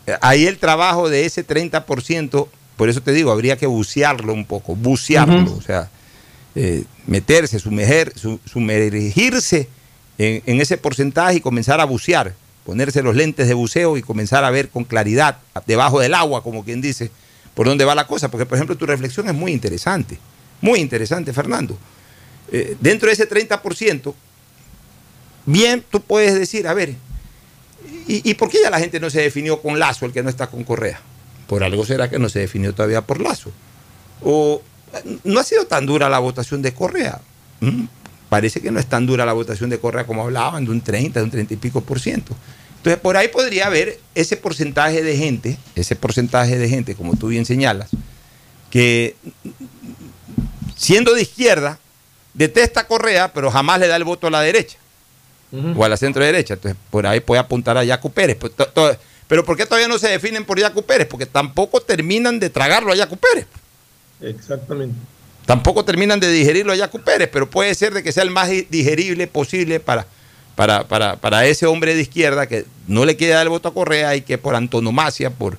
eh, 0.07 0.17
ahí 0.21 0.47
el 0.47 0.59
trabajo 0.59 1.09
de 1.09 1.25
ese 1.25 1.47
30%, 1.47 2.49
por 2.77 2.89
eso 2.89 3.01
te 3.01 3.13
digo, 3.13 3.31
habría 3.33 3.57
que 3.57 3.67
bucearlo 3.67 4.33
un 4.33 4.45
poco, 4.45 4.75
bucearlo, 4.77 5.53
o 5.55 5.61
sea, 5.63 5.89
eh, 6.55 6.85
meterse, 7.07 7.59
sumerger, 7.59 8.13
su- 8.17 8.41
sumergirse 8.45 9.69
en, 10.19 10.43
en 10.47 10.61
ese 10.61 10.77
porcentaje 10.79 11.37
y 11.37 11.41
comenzar 11.41 11.81
a 11.81 11.85
bucear, 11.85 12.35
ponerse 12.65 13.03
los 13.03 13.15
lentes 13.17 13.49
de 13.49 13.55
buceo 13.55 13.97
y 13.97 14.03
comenzar 14.03 14.45
a 14.45 14.51
ver 14.51 14.69
con 14.71 14.85
claridad, 14.85 15.39
debajo 15.67 16.01
del 16.01 16.15
agua, 16.15 16.43
como 16.43 16.65
quien 16.65 16.81
dice, 16.81 17.11
por 17.55 17.67
dónde 17.67 17.85
va 17.85 17.95
la 17.95 18.07
cosa. 18.07 18.31
Porque, 18.31 18.45
por 18.47 18.57
ejemplo, 18.57 18.77
tu 18.77 18.87
reflexión 18.87 19.29
es 19.29 19.35
muy 19.35 19.53
interesante, 19.53 20.19
muy 20.61 20.81
interesante, 20.81 21.33
Fernando. 21.33 21.79
Eh, 22.53 22.77
dentro 22.81 23.07
de 23.09 23.15
ese 23.15 23.29
30%, 23.29 24.15
bien 25.47 25.85
tú 25.91 26.01
puedes 26.01 26.35
decir, 26.35 26.67
a 26.67 26.75
ver, 26.75 26.95
¿y, 28.09 28.29
y 28.29 28.35
por 28.35 28.49
qué 28.49 28.59
ya 28.63 28.71
la 28.71 28.79
gente 28.81 29.01
no 29.01 29.11
se 29.11 29.21
definió 29.23 29.61
con 29.61 29.79
Lazo, 29.79 30.07
el 30.07 30.13
que 30.13 30.23
no 30.23 30.29
está 30.31 30.47
con 30.49 30.65
Correa? 30.65 31.01
Por 31.47 31.63
algo 31.65 31.85
será 31.87 32.09
que 32.11 32.19
no 32.19 32.29
se 32.29 32.41
definió 32.41 32.75
todavía 32.75 33.03
por 33.03 33.21
Lazo. 33.21 33.51
O 34.23 34.63
no 35.25 35.41
ha 35.41 35.45
sido 35.45 35.67
tan 35.67 35.87
dura 35.87 36.09
la 36.09 36.19
votación 36.19 36.63
de 36.63 36.73
Correa. 36.75 37.21
Mm, 37.61 37.85
Parece 38.29 38.61
que 38.61 38.73
no 38.73 38.81
es 38.81 38.87
tan 38.87 39.07
dura 39.07 39.25
la 39.25 39.33
votación 39.33 39.71
de 39.71 39.79
Correa 39.79 40.05
como 40.05 40.23
hablaban, 40.23 40.65
de 40.65 40.71
un 40.73 40.81
30, 40.81 41.21
de 41.21 41.25
un 41.25 41.31
30 41.31 41.55
y 41.55 41.57
pico 41.59 41.81
por 41.81 42.01
ciento. 42.01 42.35
Entonces, 42.79 43.01
por 43.01 43.17
ahí 43.17 43.29
podría 43.29 43.67
haber 43.69 44.01
ese 44.17 44.37
porcentaje 44.37 45.03
de 45.03 45.17
gente, 45.17 45.59
ese 45.77 45.95
porcentaje 45.95 46.59
de 46.59 46.69
gente, 46.69 46.97
como 46.97 47.15
tú 47.17 47.29
bien 47.29 47.45
señalas, 47.47 47.89
que 48.71 49.15
siendo 50.77 51.15
de 51.15 51.23
izquierda, 51.23 51.79
detesta 52.35 52.81
a 52.81 52.87
Correa, 52.87 53.33
pero 53.33 53.51
jamás 53.51 53.81
le 53.81 53.87
da 53.89 53.97
el 53.97 54.05
voto 54.05 54.27
a 54.27 54.31
la 54.31 54.41
derecha 54.41 54.77
o 55.77 55.85
a 55.85 55.89
la 55.89 55.97
centro 55.97 56.23
derecha. 56.25 56.55
Entonces, 56.55 56.79
por 56.91 57.07
ahí 57.07 57.21
puede 57.21 57.41
apuntar 57.41 57.79
a 57.79 57.85
Yacu 57.85 58.11
Pérez. 58.11 58.39
To- 58.39 58.97
pero 59.29 59.45
¿por 59.45 59.57
qué 59.57 59.67
todavía 59.67 59.89
no 59.89 59.99
se 59.99 60.09
definen 60.09 60.45
por 60.45 60.59
Yacu 60.59 60.83
Pérez? 60.83 61.07
Porque 61.09 61.27
tampoco 61.27 61.81
terminan 61.81 62.39
de 62.39 62.51
tragarlo 62.51 62.93
a 62.93 62.97
Yacu 62.97 63.17
Pérez. 63.17 63.47
Exactamente. 64.21 64.95
Tampoco 65.45 65.85
terminan 65.85 66.19
de 66.21 66.31
digerirlo 66.31 66.73
a 66.73 66.77
Yacu 66.77 67.01
Pérez, 67.01 67.29
pero 67.33 67.49
puede 67.49 67.75
ser 67.75 67.95
de 67.95 68.03
que 68.03 68.13
sea 68.13 68.23
el 68.23 68.31
más 68.31 68.49
di- 68.49 68.67
digerible 68.69 69.27
posible 69.27 69.79
para, 69.79 70.07
para, 70.55 70.89
para, 70.89 71.17
para 71.17 71.47
ese 71.47 71.67
hombre 71.67 71.95
de 71.95 72.03
izquierda 72.03 72.47
que 72.47 72.65
no 72.89 73.05
le 73.05 73.17
quiere 73.17 73.35
dar 73.35 73.43
el 73.45 73.51
voto 73.51 73.69
a 73.69 73.75
Correa 73.75 74.17
y 74.17 74.23
que 74.23 74.39
por 74.39 74.55
antonomasia, 74.57 75.31
por, 75.31 75.59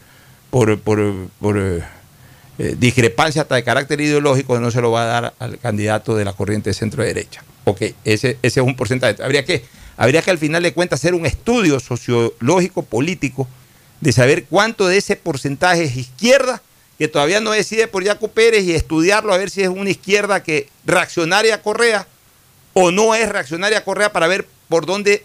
por, 0.49 0.79
por, 0.79 1.27
por, 1.39 1.57
eh, 2.59 2.75
discrepancia 2.77 3.43
hasta 3.43 3.55
de 3.55 3.63
carácter 3.63 4.01
ideológico, 4.01 4.59
no 4.59 4.71
se 4.71 4.81
lo 4.81 4.91
va 4.91 5.03
a 5.03 5.05
dar 5.21 5.33
al 5.39 5.57
candidato 5.59 6.15
de 6.15 6.25
la 6.25 6.33
corriente 6.33 6.71
de 6.71 6.73
centro 6.73 7.03
derecha. 7.03 7.43
Ok, 7.63 7.81
ese, 8.03 8.37
ese 8.41 8.59
es 8.59 8.65
un 8.65 8.75
porcentaje. 8.75 9.21
Habría 9.23 9.45
que, 9.45 9.63
habría 9.97 10.21
que 10.21 10.31
al 10.31 10.37
final 10.37 10.63
de 10.63 10.73
cuentas 10.73 10.99
hacer 11.01 11.13
un 11.13 11.25
estudio 11.25 11.79
sociológico, 11.79 12.83
político, 12.83 13.47
de 13.99 14.11
saber 14.11 14.45
cuánto 14.45 14.87
de 14.87 14.97
ese 14.97 15.15
porcentaje 15.15 15.83
es 15.83 15.97
izquierda, 15.97 16.61
que 16.97 17.07
todavía 17.07 17.41
no 17.41 17.51
decide 17.51 17.87
por 17.87 18.03
Yaco 18.03 18.27
Pérez, 18.29 18.63
y 18.63 18.73
estudiarlo 18.73 19.33
a 19.33 19.37
ver 19.37 19.49
si 19.49 19.61
es 19.63 19.69
una 19.69 19.89
izquierda 19.89 20.41
que 20.43 20.69
reaccionaria 20.85 21.61
Correa 21.61 22.07
o 22.73 22.91
no 22.91 23.13
es 23.15 23.27
reaccionaria 23.29 23.83
Correa 23.83 24.11
para 24.11 24.27
ver 24.27 24.47
por 24.69 24.85
dónde 24.85 25.23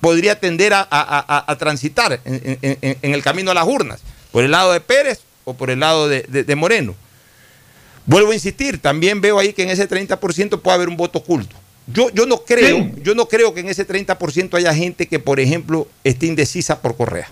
podría 0.00 0.38
tender 0.40 0.72
a, 0.74 0.80
a- 0.90 1.44
a- 1.50 1.58
transitar 1.58 2.20
en, 2.24 2.98
el 3.12 3.22
camino 3.22 3.50
a 3.50 3.54
las 3.54 3.66
urnas, 3.66 4.00
por 4.32 4.44
el 4.44 4.50
lado 4.52 4.72
de 4.72 4.80
Pérez 4.80 5.20
o 5.44 5.54
por 5.54 5.70
el 5.70 5.80
lado 5.80 6.08
de, 6.08 6.22
de- 6.28 6.44
de 6.44 6.56
Moreno. 6.56 6.94
Vuelvo 8.04 8.30
a 8.30 8.34
insistir, 8.34 8.80
también 8.80 9.20
veo 9.20 9.38
ahí 9.38 9.52
que 9.52 9.62
en 9.64 9.70
ese 9.70 9.88
30% 9.88 10.60
puede 10.60 10.74
haber 10.74 10.88
un 10.88 10.96
voto 10.96 11.18
oculto. 11.18 11.56
Yo, 11.86 12.10
yo 12.10 12.26
no 12.26 12.38
creo, 12.38 12.90
yo 13.02 13.14
no 13.14 13.28
creo 13.28 13.54
que 13.54 13.60
en 13.60 13.68
ese 13.68 13.86
30% 13.86 14.54
haya 14.54 14.74
gente 14.74 15.06
que, 15.06 15.20
por 15.20 15.38
ejemplo, 15.38 15.86
esté 16.02 16.26
indecisa 16.26 16.82
por 16.82 16.96
Correa. 16.96 17.28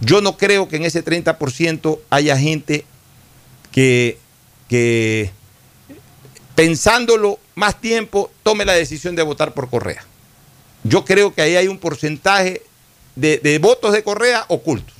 Yo 0.00 0.22
no 0.22 0.38
creo 0.38 0.68
que 0.68 0.76
en 0.76 0.84
ese 0.84 1.04
30% 1.04 1.98
haya 2.08 2.38
gente 2.38 2.86
que, 3.70 4.18
que 4.68 5.30
pensándolo 6.54 7.38
más 7.54 7.78
tiempo 7.80 8.30
tome 8.42 8.64
la 8.64 8.72
decisión 8.72 9.14
de 9.14 9.22
votar 9.22 9.52
por 9.52 9.68
Correa. 9.68 10.02
Yo 10.84 11.04
creo 11.04 11.34
que 11.34 11.42
ahí 11.42 11.56
hay 11.56 11.68
un 11.68 11.78
porcentaje 11.78 12.62
de, 13.16 13.38
de 13.38 13.58
votos 13.58 13.92
de 13.92 14.02
Correa 14.02 14.46
ocultos. 14.48 14.94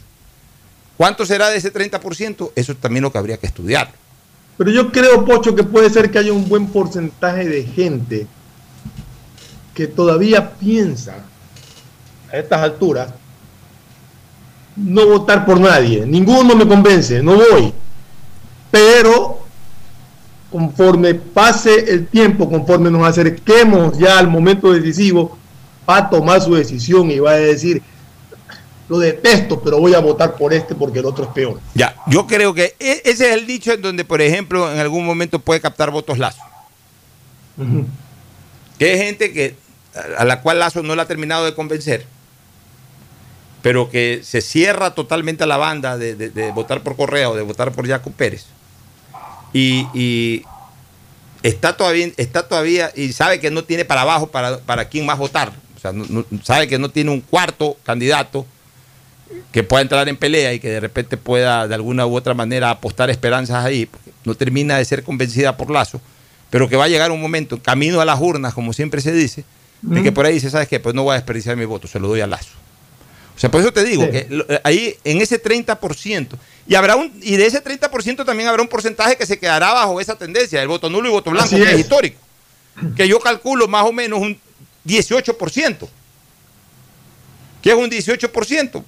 ¿Cuánto 0.98 1.24
será 1.24 1.48
de 1.48 1.56
ese 1.56 1.72
30%? 1.72 2.52
Eso 2.54 2.76
también 2.76 3.02
lo 3.02 3.10
que 3.10 3.16
habría 3.16 3.38
que 3.38 3.46
estudiar. 3.46 3.90
Pero 4.60 4.72
yo 4.72 4.92
creo, 4.92 5.24
Pocho, 5.24 5.54
que 5.54 5.64
puede 5.64 5.88
ser 5.88 6.10
que 6.10 6.18
haya 6.18 6.34
un 6.34 6.46
buen 6.46 6.66
porcentaje 6.66 7.48
de 7.48 7.62
gente 7.62 8.26
que 9.72 9.86
todavía 9.86 10.52
piensa 10.52 11.24
a 12.30 12.36
estas 12.36 12.60
alturas, 12.60 13.08
no 14.76 15.06
votar 15.06 15.46
por 15.46 15.58
nadie. 15.58 16.04
Ninguno 16.04 16.54
me 16.54 16.68
convence, 16.68 17.22
no 17.22 17.36
voy. 17.36 17.72
Pero 18.70 19.38
conforme 20.50 21.14
pase 21.14 21.90
el 21.90 22.06
tiempo, 22.08 22.46
conforme 22.46 22.90
nos 22.90 23.08
acerquemos 23.08 23.96
ya 23.96 24.18
al 24.18 24.28
momento 24.28 24.74
decisivo, 24.74 25.38
va 25.88 25.96
a 25.96 26.10
tomar 26.10 26.42
su 26.42 26.54
decisión 26.54 27.10
y 27.10 27.18
va 27.18 27.30
a 27.30 27.36
decir, 27.36 27.82
lo 28.90 28.98
detesto, 28.98 29.60
pero 29.60 29.78
voy 29.78 29.94
a 29.94 30.00
votar 30.00 30.34
por 30.34 30.52
este 30.52 30.74
porque 30.74 30.98
el 30.98 31.06
otro 31.06 31.24
es 31.24 31.30
peor. 31.30 31.60
Ya, 31.74 31.94
yo 32.08 32.26
creo 32.26 32.52
que 32.52 32.74
e- 32.80 33.02
ese 33.04 33.28
es 33.28 33.34
el 33.36 33.46
dicho 33.46 33.72
en 33.72 33.80
donde, 33.80 34.04
por 34.04 34.20
ejemplo, 34.20 34.70
en 34.70 34.80
algún 34.80 35.06
momento 35.06 35.38
puede 35.38 35.60
captar 35.60 35.92
votos 35.92 36.18
Lazo. 36.18 36.42
Que 38.78 38.90
hay 38.92 38.98
gente 38.98 39.32
que 39.32 39.54
a 40.18 40.24
la 40.24 40.40
cual 40.40 40.58
Lazo 40.58 40.82
no 40.82 40.96
la 40.96 41.02
ha 41.02 41.06
terminado 41.06 41.44
de 41.44 41.54
convencer, 41.54 42.04
pero 43.62 43.90
que 43.90 44.22
se 44.24 44.40
cierra 44.40 44.94
totalmente 44.94 45.44
a 45.44 45.46
la 45.46 45.56
banda 45.56 45.96
de, 45.96 46.16
de- 46.16 46.30
de 46.30 46.50
votar 46.50 46.82
por 46.82 46.96
Correa 46.96 47.30
o 47.30 47.36
de 47.36 47.42
votar 47.42 47.70
por 47.72 47.86
Jaco 47.86 48.10
Pérez. 48.10 48.46
Y, 49.52 49.86
y 49.94 50.42
está 51.44 51.76
todavía, 51.76 52.08
está 52.16 52.48
todavía, 52.48 52.90
y 52.96 53.12
sabe 53.12 53.38
que 53.38 53.50
no 53.52 53.62
tiene 53.62 53.84
para 53.84 54.02
abajo 54.02 54.26
para, 54.28 54.58
para 54.58 54.88
quién 54.88 55.06
más 55.06 55.18
votar. 55.18 55.52
O 55.76 55.78
sea, 55.80 55.92
no- 55.92 56.06
no- 56.08 56.24
sabe 56.42 56.66
que 56.66 56.78
no 56.78 56.88
tiene 56.88 57.10
un 57.12 57.20
cuarto 57.20 57.76
candidato 57.84 58.46
que 59.52 59.62
pueda 59.62 59.82
entrar 59.82 60.08
en 60.08 60.16
pelea 60.16 60.52
y 60.52 60.60
que 60.60 60.68
de 60.68 60.80
repente 60.80 61.16
pueda 61.16 61.66
de 61.68 61.74
alguna 61.74 62.06
u 62.06 62.14
otra 62.16 62.34
manera 62.34 62.70
apostar 62.70 63.10
esperanzas 63.10 63.64
ahí, 63.64 63.88
no 64.24 64.34
termina 64.34 64.76
de 64.78 64.84
ser 64.84 65.02
convencida 65.02 65.56
por 65.56 65.70
Lazo, 65.70 66.00
pero 66.50 66.68
que 66.68 66.76
va 66.76 66.84
a 66.84 66.88
llegar 66.88 67.10
un 67.10 67.20
momento, 67.20 67.60
camino 67.62 68.00
a 68.00 68.04
las 68.04 68.20
urnas, 68.20 68.54
como 68.54 68.72
siempre 68.72 69.00
se 69.00 69.12
dice, 69.12 69.44
de 69.82 70.02
que 70.02 70.12
por 70.12 70.26
ahí 70.26 70.34
dice, 70.34 70.50
¿sabes 70.50 70.68
qué? 70.68 70.78
Pues 70.80 70.94
no 70.94 71.02
voy 71.04 71.12
a 71.12 71.14
desperdiciar 71.14 71.56
mi 71.56 71.64
voto, 71.64 71.86
se 71.88 71.98
lo 72.00 72.08
doy 72.08 72.20
a 72.20 72.26
Lazo. 72.26 72.50
O 73.36 73.40
sea, 73.40 73.50
por 73.50 73.60
eso 73.62 73.72
te 73.72 73.82
digo 73.84 74.04
Sí. 74.04 74.10
que 74.10 74.26
lo- 74.28 74.44
ahí 74.64 74.94
en 75.04 75.22
ese 75.22 75.38
30%, 75.38 76.36
y 76.68 76.74
habrá 76.74 76.96
un, 76.96 77.10
y 77.22 77.36
de 77.36 77.46
ese 77.46 77.60
30% 77.62 78.24
también 78.24 78.48
habrá 78.48 78.60
un 78.62 78.68
porcentaje 78.68 79.16
que 79.16 79.24
se 79.26 79.38
quedará 79.38 79.72
bajo 79.72 80.00
esa 80.00 80.16
tendencia, 80.16 80.60
el 80.60 80.68
voto 80.68 80.90
nulo 80.90 81.08
y 81.08 81.12
voto 81.12 81.30
blanco, 81.30 81.46
Así 81.46 81.56
que 81.56 81.62
es. 81.62 81.72
es. 81.74 81.80
histórico. 81.80 82.18
Que 82.96 83.08
yo 83.08 83.18
calculo 83.20 83.66
más 83.68 83.84
o 83.86 83.92
menos 83.92 84.20
un 84.20 84.38
18%. 84.84 85.88
¿Qué 87.62 87.70
es 87.70 87.76
un 87.76 87.90
18%? 87.90 88.84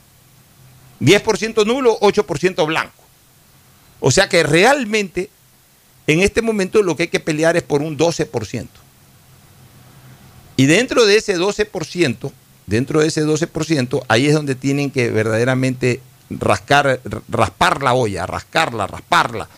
10% 1.02 1.66
nulo, 1.66 1.98
8% 2.00 2.66
blanco. 2.66 3.02
O 4.00 4.10
sea 4.10 4.28
que 4.28 4.42
realmente 4.42 5.30
en 6.06 6.20
este 6.20 6.42
momento 6.42 6.82
lo 6.82 6.96
que 6.96 7.04
hay 7.04 7.08
que 7.08 7.20
pelear 7.20 7.56
es 7.56 7.62
por 7.62 7.82
un 7.82 7.98
12%. 7.98 8.66
Y 10.56 10.66
dentro 10.66 11.04
de 11.04 11.16
ese 11.16 11.38
12%, 11.38 12.32
dentro 12.66 13.00
de 13.00 13.08
ese 13.08 13.24
12%, 13.24 14.04
ahí 14.08 14.26
es 14.26 14.34
donde 14.34 14.54
tienen 14.54 14.90
que 14.90 15.10
verdaderamente 15.10 16.00
rascar, 16.30 17.00
raspar 17.28 17.82
la 17.82 17.94
olla, 17.94 18.26
rascarla, 18.26 18.86
rasparla, 18.86 19.48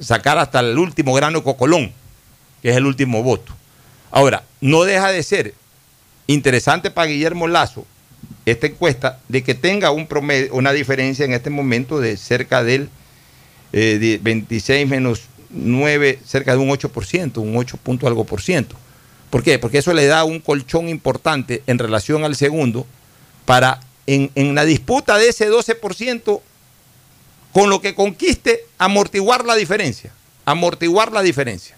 sacar 0.00 0.38
hasta 0.38 0.60
el 0.60 0.78
último 0.78 1.14
grano 1.14 1.42
cocolón, 1.42 1.92
que 2.60 2.70
es 2.70 2.76
el 2.76 2.86
último 2.86 3.22
voto. 3.22 3.52
Ahora, 4.10 4.44
no 4.60 4.82
deja 4.84 5.10
de 5.10 5.22
ser 5.22 5.54
interesante 6.26 6.90
para 6.90 7.06
Guillermo 7.06 7.48
Lazo 7.48 7.86
esta 8.46 8.66
encuesta 8.66 9.20
de 9.28 9.42
que 9.42 9.54
tenga 9.54 9.90
un 9.90 10.06
promedio, 10.06 10.54
una 10.54 10.72
diferencia 10.72 11.24
en 11.24 11.32
este 11.32 11.50
momento 11.50 12.00
de 12.00 12.16
cerca 12.16 12.62
del 12.62 12.88
eh, 13.72 13.98
de 13.98 14.18
26 14.22 14.88
menos 14.88 15.22
9, 15.50 16.18
cerca 16.24 16.52
de 16.52 16.58
un 16.58 16.68
8%, 16.70 17.38
un 17.38 17.56
8 17.56 17.76
punto 17.78 18.06
algo 18.06 18.24
por 18.24 18.40
ciento. 18.40 18.76
¿Por 19.30 19.42
qué? 19.42 19.58
Porque 19.58 19.78
eso 19.78 19.92
le 19.94 20.06
da 20.06 20.24
un 20.24 20.40
colchón 20.40 20.88
importante 20.88 21.62
en 21.66 21.78
relación 21.78 22.24
al 22.24 22.36
segundo 22.36 22.86
para 23.44 23.80
en, 24.06 24.30
en 24.34 24.54
la 24.54 24.64
disputa 24.64 25.16
de 25.16 25.28
ese 25.28 25.50
12%, 25.50 26.40
con 27.52 27.70
lo 27.70 27.80
que 27.80 27.94
conquiste, 27.94 28.66
amortiguar 28.78 29.44
la 29.44 29.54
diferencia. 29.54 30.12
Amortiguar 30.44 31.12
la 31.12 31.22
diferencia. 31.22 31.76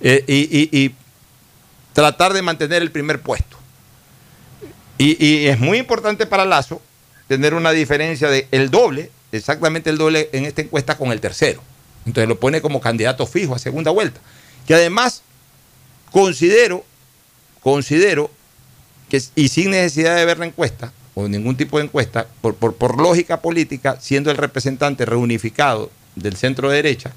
Eh, 0.00 0.24
y 0.26 0.92
tratar 1.96 2.34
de 2.34 2.42
mantener 2.42 2.82
el 2.82 2.90
primer 2.90 3.22
puesto. 3.22 3.55
Y, 4.98 5.46
es 5.46 5.58
muy 5.58 5.78
importante 5.78 6.26
para 6.26 6.44
Lazo 6.44 6.80
tener 7.28 7.54
una 7.54 7.72
diferencia 7.72 8.28
de 8.28 8.48
el 8.50 8.70
doble, 8.70 9.10
exactamente 9.32 9.90
el 9.90 9.98
doble 9.98 10.30
en 10.32 10.44
esta 10.44 10.62
encuesta 10.62 10.96
con 10.96 11.12
el 11.12 11.20
tercero. 11.20 11.62
Entonces 12.06 12.28
lo 12.28 12.38
pone 12.38 12.60
como 12.60 12.80
candidato 12.80 13.26
fijo 13.26 13.54
a 13.54 13.58
segunda 13.58 13.90
vuelta. 13.90 14.20
Que 14.66 14.74
además 14.74 15.22
considero, 16.12 16.84
considero 17.60 18.30
que, 19.08 19.20
y 19.34 19.48
sin 19.48 19.70
necesidad 19.70 20.16
de 20.16 20.24
ver 20.24 20.38
la 20.38 20.46
encuesta, 20.46 20.92
o 21.14 21.28
ningún 21.28 21.56
tipo 21.56 21.78
de 21.78 21.84
encuesta, 21.84 22.26
por, 22.40 22.54
por, 22.54 22.74
por 22.74 23.00
lógica 23.00 23.40
política, 23.40 23.98
siendo 24.00 24.30
el 24.30 24.36
representante 24.36 25.04
reunificado 25.04 25.90
del 26.14 26.36
centro 26.36 26.70
derecha, 26.70 27.12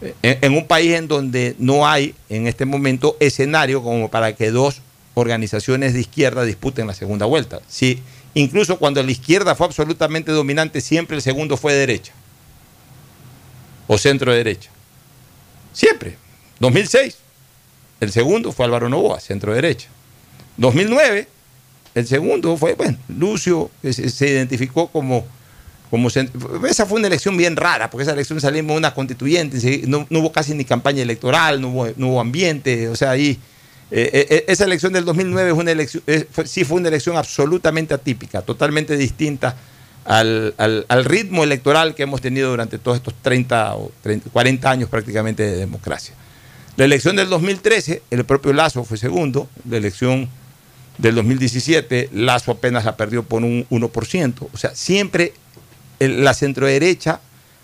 eh, 0.00 0.38
en 0.40 0.56
un 0.56 0.66
país 0.66 0.94
en 0.94 1.08
donde 1.08 1.54
no 1.58 1.86
hay 1.86 2.14
en 2.28 2.46
este 2.46 2.64
momento 2.64 3.16
escenario 3.20 3.82
como 3.82 4.10
para 4.10 4.34
que 4.34 4.50
dos 4.50 4.80
organizaciones 5.14 5.92
de 5.94 6.00
izquierda 6.00 6.44
disputen 6.44 6.86
la 6.86 6.94
segunda 6.94 7.26
vuelta. 7.26 7.60
Sí, 7.68 8.02
incluso 8.34 8.78
cuando 8.78 9.02
la 9.02 9.10
izquierda 9.10 9.54
fue 9.54 9.66
absolutamente 9.66 10.30
dominante, 10.32 10.80
siempre 10.80 11.16
el 11.16 11.22
segundo 11.22 11.56
fue 11.56 11.74
derecha 11.74 12.12
o 13.86 13.98
centro 13.98 14.32
derecha. 14.32 14.70
Siempre. 15.72 16.16
2006, 16.60 17.16
el 18.00 18.12
segundo 18.12 18.52
fue 18.52 18.66
Álvaro 18.66 18.88
Novoa, 18.88 19.18
centro 19.20 19.52
derecha. 19.54 19.88
2009, 20.58 21.26
el 21.94 22.06
segundo 22.06 22.56
fue, 22.56 22.74
bueno, 22.74 22.98
Lucio, 23.08 23.70
que 23.82 23.92
se, 23.92 24.28
identificó 24.28 24.88
como, 24.88 25.26
como... 25.90 26.08
cent- 26.10 26.30
Esa 26.68 26.86
fue 26.86 26.98
una 26.98 27.08
elección 27.08 27.36
bien 27.36 27.56
rara, 27.56 27.90
porque 27.90 28.02
esa 28.02 28.12
elección 28.12 28.40
salimos 28.40 28.76
una 28.76 28.94
constituyente, 28.94 29.82
no 29.86 30.06
hubo 30.10 30.30
casi 30.30 30.54
ni 30.54 30.64
campaña 30.64 31.02
electoral, 31.02 31.60
no 31.60 31.68
hubo, 31.70 31.88
no 31.96 32.08
hubo 32.08 32.20
ambiente, 32.20 32.88
o 32.88 32.94
sea, 32.96 33.10
ahí... 33.10 33.38
eh, 33.90 34.26
eh, 34.30 34.44
esa 34.48 34.64
elección 34.64 34.92
del 34.92 35.04
2009 35.04 35.50
es 35.50 35.56
una 35.56 35.70
elección, 35.72 36.02
eh, 36.06 36.26
fue- 36.30 36.46
sí 36.46 36.64
fue 36.64 36.78
una 36.78 36.88
elección 36.88 37.16
absolutamente 37.16 37.92
atípica, 37.94 38.42
totalmente 38.42 38.96
distinta 38.96 39.56
al, 40.04 40.54
al- 40.58 40.86
al 40.88 41.04
ritmo 41.04 41.44
electoral 41.44 41.94
que 41.94 42.04
hemos 42.04 42.20
tenido 42.20 42.50
durante 42.50 42.78
todos 42.78 42.96
estos 42.98 43.14
30 43.22 43.74
o 43.76 43.92
30, 44.02 44.30
40 44.30 44.70
años 44.70 44.88
prácticamente 44.88 45.42
de 45.42 45.56
democracia. 45.56 46.14
La 46.76 46.84
elección 46.84 47.16
del 47.16 47.28
2013, 47.28 48.02
el 48.10 48.24
propio 48.24 48.52
Lazo 48.52 48.84
fue 48.84 48.96
segundo. 48.96 49.48
La 49.68 49.76
elección 49.76 50.28
del 50.98 51.14
2017, 51.16 52.08
Lazo 52.12 52.52
apenas 52.52 52.84
la 52.84 52.96
perdió 52.96 53.22
por 53.24 53.42
un 53.42 53.66
1%. 53.70 54.48
O 54.52 54.56
sea, 54.56 54.74
siempre 54.74 55.34
el- 55.98 56.24
la 56.24 56.32
centroderecha, 56.32 57.20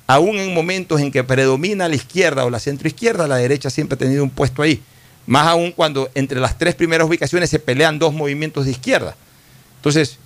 aún 0.07 0.37
en 0.39 0.53
momentos 0.53 1.01
en 1.01 1.11
que 1.13 1.25
predomina 1.25 1.89
la 1.89 1.95
izquierda 1.95 2.45
o 2.45 2.51
la 2.51 2.59
centroizquierda, 2.61 3.27
la 3.29 3.37
derecha 3.37 3.71
siempre 3.71 3.95
ha 3.95 3.99
tenido 3.99 4.23
un 4.23 4.31
puesto 4.31 4.61
ahí. 4.63 4.83
Más 5.27 5.47
aún 5.47 5.73
cuando 5.73 6.09
entre 6.15 6.41
las 6.41 6.57
tres 6.59 6.75
primeras 6.75 7.07
ubicaciones 7.09 7.51
se 7.51 7.59
pelean 7.59 7.99
dos 7.99 8.13
movimientos 8.15 8.65
de 8.65 8.71
izquierda. 8.71 9.17
Entonces, 9.77 10.19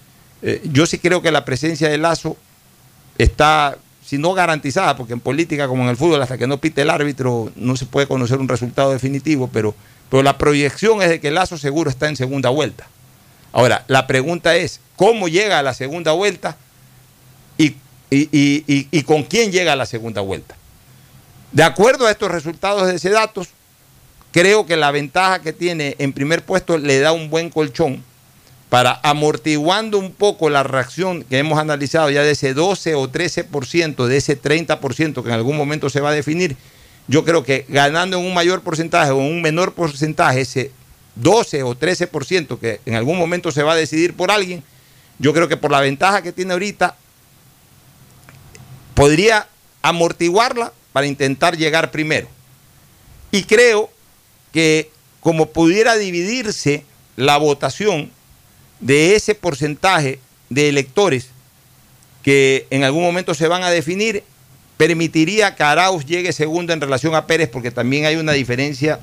eh, 0.42 0.60
yo 0.72 0.86
sí 0.86 0.98
creo 0.98 1.22
que 1.22 1.30
la 1.30 1.44
presencia 1.44 1.88
de 1.88 1.98
Lazo 1.98 2.36
está, 3.18 3.76
si 4.04 4.18
no 4.18 4.32
garantizada, 4.34 4.96
porque 4.96 5.12
en 5.12 5.20
política 5.20 5.68
como 5.68 5.82
en 5.84 5.88
el 5.90 5.96
fútbol, 5.96 6.22
hasta 6.22 6.38
que 6.38 6.46
no 6.46 6.58
pite 6.58 6.82
el 6.82 6.90
árbitro, 6.90 7.50
no 7.56 7.76
se 7.76 7.86
puede 7.86 8.06
conocer 8.06 8.38
un 8.38 8.48
resultado 8.48 8.92
definitivo, 8.92 9.48
pero, 9.52 9.74
pero 10.10 10.22
la 10.22 10.38
proyección 10.38 11.02
es 11.02 11.08
de 11.08 11.20
que 11.20 11.30
Lazo 11.30 11.56
seguro 11.58 11.90
está 11.90 12.08
en 12.08 12.16
segunda 12.16 12.50
vuelta. 12.50 12.86
Ahora, 13.52 13.84
la 13.88 14.06
pregunta 14.06 14.54
es, 14.56 14.80
¿cómo 14.96 15.28
llega 15.28 15.58
a 15.58 15.62
la 15.62 15.74
segunda 15.74 16.12
vuelta 16.12 16.56
y, 17.58 17.74
y- 18.10 18.28
y- 18.32 18.86
y- 18.90 19.02
con 19.02 19.24
quién 19.24 19.50
llega 19.52 19.72
a 19.72 19.76
la 19.76 19.86
segunda 19.86 20.20
vuelta? 20.20 20.56
De 21.52 21.62
acuerdo 21.64 22.06
a 22.06 22.10
estos 22.10 22.30
resultados 22.30 22.86
de 22.86 22.94
ese 22.96 23.10
datos, 23.10 23.48
creo 24.32 24.66
que 24.66 24.76
la 24.76 24.90
ventaja 24.90 25.40
que 25.40 25.52
tiene 25.52 25.96
en 25.98 26.12
primer 26.12 26.44
puesto 26.44 26.78
le 26.78 27.00
da 27.00 27.12
un 27.12 27.30
buen 27.30 27.50
colchón 27.50 28.04
para 28.68 29.00
amortiguando 29.02 29.98
un 29.98 30.12
poco 30.12 30.48
la 30.48 30.62
reacción 30.62 31.24
que 31.24 31.38
hemos 31.38 31.58
analizado 31.58 32.08
ya 32.10 32.22
de 32.22 32.30
ese 32.30 32.54
12 32.54 32.94
o 32.94 33.10
13%, 33.10 34.06
de 34.06 34.16
ese 34.16 34.40
30% 34.40 35.22
que 35.22 35.28
en 35.28 35.34
algún 35.34 35.56
momento 35.56 35.90
se 35.90 36.00
va 36.00 36.10
a 36.10 36.14
definir, 36.14 36.56
yo 37.08 37.24
creo 37.24 37.42
que 37.42 37.66
ganando 37.68 38.18
en 38.18 38.24
un 38.24 38.32
mayor 38.32 38.62
porcentaje 38.62 39.10
o 39.10 39.20
en 39.20 39.32
un 39.32 39.42
menor 39.42 39.74
porcentaje, 39.74 40.42
ese 40.42 40.70
12 41.16 41.64
o 41.64 41.74
13% 41.74 42.60
que 42.60 42.80
en 42.86 42.94
algún 42.94 43.18
momento 43.18 43.50
se 43.50 43.64
va 43.64 43.72
a 43.72 43.76
decidir 43.76 44.14
por 44.14 44.30
alguien, 44.30 44.62
yo 45.18 45.34
creo 45.34 45.48
que 45.48 45.56
por 45.56 45.72
la 45.72 45.80
ventaja 45.80 46.22
que 46.22 46.32
tiene 46.32 46.52
ahorita, 46.52 46.94
podría 48.94 49.48
amortiguarla 49.82 50.72
para 50.92 51.06
intentar 51.06 51.56
llegar 51.56 51.90
primero. 51.90 52.28
Y 53.32 53.42
creo 53.42 53.90
que 54.52 54.90
como 55.20 55.46
pudiera 55.46 55.96
dividirse 55.96 56.84
la 57.16 57.36
votación 57.36 58.10
de 58.80 59.14
ese 59.14 59.34
porcentaje 59.34 60.18
de 60.48 60.68
electores 60.68 61.28
que 62.22 62.66
en 62.70 62.84
algún 62.84 63.02
momento 63.02 63.34
se 63.34 63.48
van 63.48 63.62
a 63.62 63.70
definir, 63.70 64.24
permitiría 64.76 65.54
que 65.56 65.62
Arauz 65.62 66.04
llegue 66.04 66.32
segundo 66.32 66.72
en 66.72 66.80
relación 66.80 67.14
a 67.14 67.26
Pérez, 67.26 67.48
porque 67.48 67.70
también 67.70 68.06
hay 68.06 68.16
una 68.16 68.32
diferencia 68.32 69.00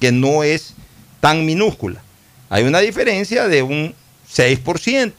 que 0.00 0.12
no 0.12 0.42
es 0.42 0.74
tan 1.20 1.44
minúscula. 1.46 2.02
Hay 2.48 2.64
una 2.64 2.80
diferencia 2.80 3.46
de 3.46 3.62
un 3.62 3.94
6% 4.34 5.12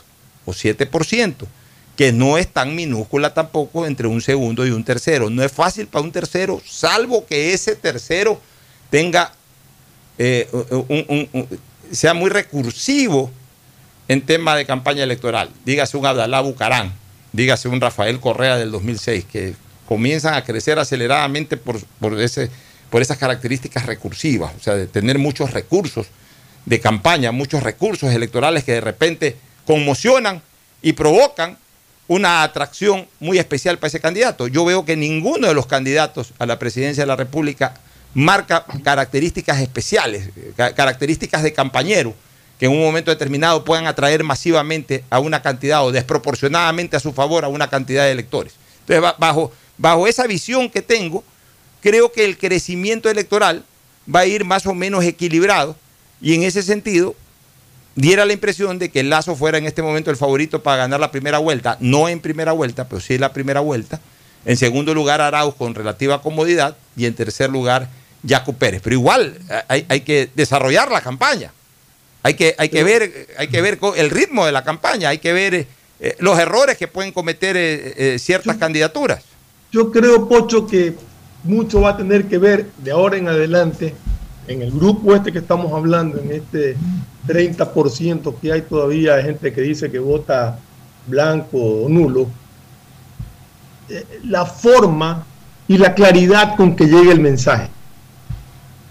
o 0.45 0.51
7%, 0.51 1.35
que 1.95 2.11
no 2.11 2.37
es 2.37 2.47
tan 2.47 2.75
minúscula 2.75 3.33
tampoco 3.33 3.85
entre 3.85 4.07
un 4.07 4.21
segundo 4.21 4.65
y 4.65 4.71
un 4.71 4.83
tercero. 4.83 5.29
No 5.29 5.43
es 5.43 5.51
fácil 5.51 5.87
para 5.87 6.03
un 6.03 6.11
tercero, 6.11 6.61
salvo 6.65 7.25
que 7.25 7.53
ese 7.53 7.75
tercero 7.75 8.41
tenga 8.89 9.33
eh, 10.17 10.47
sea 11.91 12.13
muy 12.13 12.29
recursivo 12.29 13.31
en 14.07 14.21
tema 14.21 14.55
de 14.55 14.65
campaña 14.65 15.03
electoral. 15.03 15.49
Dígase 15.65 15.97
un 15.97 16.05
Abdalá 16.05 16.41
Bucarán, 16.41 16.93
dígase 17.31 17.67
un 17.67 17.79
Rafael 17.79 18.19
Correa 18.19 18.57
del 18.57 18.71
2006, 18.71 19.25
que 19.25 19.55
comienzan 19.87 20.33
a 20.35 20.43
crecer 20.43 20.79
aceleradamente 20.79 21.57
por, 21.57 21.77
ese, 22.19 22.49
por 22.89 23.01
esas 23.01 23.17
características 23.17 23.85
recursivas, 23.85 24.53
o 24.59 24.63
sea, 24.63 24.75
de 24.75 24.87
tener 24.87 25.17
muchos 25.17 25.51
recursos 25.51 26.07
de 26.65 26.79
campaña, 26.79 27.31
muchos 27.31 27.63
recursos 27.63 28.13
electorales 28.13 28.63
que 28.63 28.73
de 28.73 28.81
repente 28.81 29.35
conmocionan 29.65 30.41
y 30.81 30.93
provocan 30.93 31.57
una 32.07 32.43
atracción 32.43 33.07
muy 33.19 33.39
especial 33.39 33.77
para 33.77 33.87
ese 33.87 33.99
candidato. 33.99 34.47
Yo 34.47 34.65
veo 34.65 34.83
que 34.83 34.97
ninguno 34.97 35.47
de 35.47 35.53
los 35.53 35.65
candidatos 35.65 36.33
a 36.39 36.45
la 36.45 36.59
presidencia 36.59 37.03
de 37.03 37.07
la 37.07 37.15
República 37.15 37.73
marca 38.13 38.65
características 38.83 39.59
especiales, 39.59 40.29
características 40.55 41.43
de 41.43 41.53
campañero, 41.53 42.13
que 42.59 42.65
en 42.65 42.73
un 42.73 42.81
momento 42.81 43.11
determinado 43.11 43.63
puedan 43.65 43.87
atraer 43.87 44.23
masivamente 44.23 45.03
a 45.09 45.19
una 45.19 45.41
cantidad 45.41 45.85
o 45.85 45.91
desproporcionadamente 45.91 46.95
a 46.95 46.99
su 46.99 47.13
favor 47.13 47.43
a 47.43 47.47
una 47.47 47.69
cantidad 47.69 48.03
de 48.03 48.11
electores. 48.11 48.53
Entonces, 48.81 49.13
bajo, 49.17 49.51
bajo 49.77 50.07
esa 50.07 50.27
visión 50.27 50.69
que 50.69 50.81
tengo, 50.81 51.23
creo 51.81 52.11
que 52.11 52.25
el 52.25 52.37
crecimiento 52.37 53.09
electoral 53.09 53.63
va 54.13 54.21
a 54.21 54.25
ir 54.25 54.45
más 54.45 54.65
o 54.65 54.73
menos 54.73 55.03
equilibrado 55.03 55.75
y 56.21 56.35
en 56.35 56.43
ese 56.43 56.61
sentido 56.61 57.15
diera 57.95 58.25
la 58.25 58.33
impresión 58.33 58.79
de 58.79 58.89
que 58.89 58.99
el 58.99 59.09
Lazo 59.09 59.35
fuera 59.35 59.57
en 59.57 59.65
este 59.65 59.81
momento 59.81 60.11
el 60.11 60.17
favorito 60.17 60.61
para 60.63 60.77
ganar 60.77 60.99
la 60.99 61.11
primera 61.11 61.39
vuelta, 61.39 61.77
no 61.79 62.09
en 62.09 62.19
primera 62.19 62.51
vuelta, 62.51 62.87
pero 62.87 63.01
sí 63.01 63.15
en 63.15 63.21
la 63.21 63.33
primera 63.33 63.59
vuelta. 63.59 63.99
En 64.45 64.57
segundo 64.57 64.93
lugar, 64.93 65.21
Arauz 65.21 65.55
con 65.55 65.75
relativa 65.75 66.21
comodidad 66.21 66.75
y 66.95 67.05
en 67.05 67.13
tercer 67.13 67.49
lugar, 67.49 67.89
Jaco 68.27 68.53
Pérez. 68.53 68.81
Pero 68.83 68.95
igual 68.95 69.37
hay, 69.67 70.01
que 70.01 70.29
desarrollar 70.35 70.91
la 70.91 71.01
campaña. 71.01 71.51
Hay 72.23 72.35
que, 72.35 72.55
hay 72.57 72.69
que, 72.69 72.83
ver, 72.83 73.27
hay 73.37 73.47
que 73.47 73.61
ver 73.61 73.79
el 73.95 74.09
ritmo 74.09 74.45
de 74.45 74.51
la 74.51 74.63
campaña, 74.63 75.09
hay 75.09 75.17
que 75.17 75.33
ver 75.33 75.67
eh, 75.99 76.15
los 76.19 76.37
errores 76.37 76.77
que 76.77 76.87
pueden 76.87 77.11
cometer 77.11 77.57
eh, 77.57 77.93
eh, 77.97 78.19
ciertas 78.19 78.57
candidaturas. 78.57 79.23
Yo 79.71 79.91
creo, 79.91 80.27
Pocho, 80.27 80.67
que 80.67 80.95
mucho 81.43 81.81
va 81.81 81.91
a 81.91 81.97
tener 81.97 82.25
que 82.25 82.37
ver 82.37 82.67
de 82.77 82.91
ahora 82.91 83.17
en 83.17 83.27
adelante 83.27 83.95
en 84.47 84.61
el 84.61 84.71
grupo 84.71 85.15
este 85.15 85.31
que 85.31 85.39
estamos 85.39 85.71
hablando, 85.73 86.19
en 86.19 86.31
este 86.31 86.75
30% 87.27 88.35
que 88.39 88.51
hay 88.51 88.61
todavía 88.63 89.15
de 89.15 89.23
gente 89.23 89.53
que 89.53 89.61
dice 89.61 89.89
que 89.89 89.99
vota 89.99 90.59
blanco 91.07 91.57
o 91.57 91.89
nulo, 91.89 92.29
la 94.23 94.45
forma 94.45 95.25
y 95.67 95.77
la 95.77 95.93
claridad 95.95 96.55
con 96.55 96.75
que 96.75 96.85
llegue 96.85 97.11
el 97.11 97.19
mensaje 97.19 97.69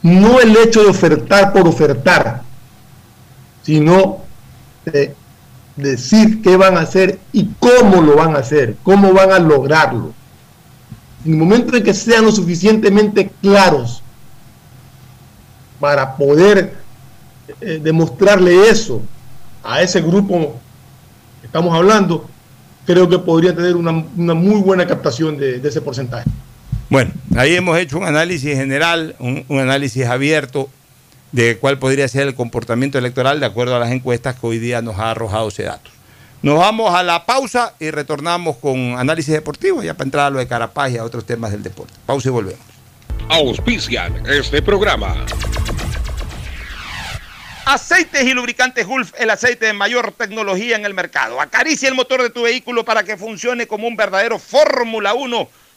no 0.03 0.41
el 0.41 0.57
hecho 0.57 0.83
de 0.83 0.91
ofertar 0.91 1.53
por 1.53 1.67
ofertar, 1.69 2.43
sino 3.63 4.19
de 4.85 5.15
decir 5.77 6.43
qué 6.43 6.57
van 6.57 6.77
a 6.77 6.81
hacer 6.81 7.19
y 7.33 7.49
cómo 7.59 8.01
lo 8.01 8.17
van 8.17 8.35
a 8.35 8.41
hacer, 8.41 8.77
cómo 8.83 9.13
van 9.13 9.33
a 9.33 9.39
lograrlo. 9.39 10.13
En 11.25 11.33
el 11.33 11.39
momento 11.39 11.77
en 11.77 11.83
que 11.83 11.93
sean 11.93 12.25
lo 12.25 12.33
suficientemente 12.33 13.31
claros 13.43 14.03
para 15.79 16.17
poder 16.17 16.75
eh, 17.61 17.81
demostrarle 17.83 18.69
eso 18.69 19.03
a 19.63 19.83
ese 19.83 20.01
grupo 20.01 20.59
que 21.41 21.47
estamos 21.47 21.75
hablando, 21.75 22.27
creo 22.87 23.09
que 23.09 23.19
podría 23.19 23.55
tener 23.55 23.77
una, 23.77 23.93
muy 23.93 24.61
buena 24.63 24.87
captación 24.87 25.37
de 25.37 25.61
ese 25.63 25.81
porcentaje. 25.83 26.29
Bueno, 26.91 27.13
ahí 27.37 27.55
hemos 27.55 27.79
hecho 27.79 27.99
un 27.99 28.05
análisis 28.05 28.57
general, 28.57 29.15
un, 29.21 29.47
análisis 29.49 30.05
abierto 30.07 30.69
de 31.31 31.57
cuál 31.57 31.79
podría 31.79 32.09
ser 32.09 32.27
el 32.27 32.35
comportamiento 32.35 32.99
electoral 32.99 33.39
de 33.39 33.47
acuerdo 33.47 33.77
a 33.77 33.79
las 33.79 33.93
encuestas 33.93 34.35
que 34.35 34.45
hoy 34.45 34.59
día 34.59 34.83
nos 34.83 34.99
ha 34.99 35.13
arrojado 35.13 35.49
ese 35.49 35.63
dato. 35.63 35.89
Nos 36.43 36.59
vamos 36.59 36.93
a 36.93 37.05
la 37.05 37.27
pausa 37.27 37.75
y 37.79 37.93
retornamos 37.93 38.57
con 38.57 38.99
análisis 38.99 39.33
deportivo, 39.33 39.85
ya 39.85 39.95
para 39.95 40.07
entrar 40.07 40.27
a 40.27 40.31
lo 40.31 40.41
de 40.41 40.49
Carapaz 40.49 40.91
y 40.91 40.99
a 40.99 41.05
otros 41.05 41.25
temas 41.25 41.53
del 41.53 41.63
deporte. 41.63 41.95
Pausa 42.07 42.29
y 42.29 42.33
volvemos. 42.33 42.61
Auspician 43.29 44.27
este 44.27 44.61
programa. 44.61 45.15
Aceites 47.67 48.25
y 48.25 48.35
lubricantes 48.35 48.85
Gulf, 48.85 49.13
el 49.17 49.31
aceite 49.31 49.67
de 49.67 49.75
mayor 49.75 50.11
tecnología 50.11 50.75
en 50.75 50.85
el 50.85 50.95
mercado. 50.95 51.41
Acaricia 51.41 51.89
el 51.89 51.95
motor 51.95 52.21
de 52.21 52.31
tu 52.31 52.43
vehículo 52.43 52.85
para 52.85 53.05
que 53.05 53.17
funcione 53.17 53.69
como 53.69 53.87
un 53.87 53.95
verdadero 53.95 54.41
Fórmula 54.41 55.15
1 55.15 55.49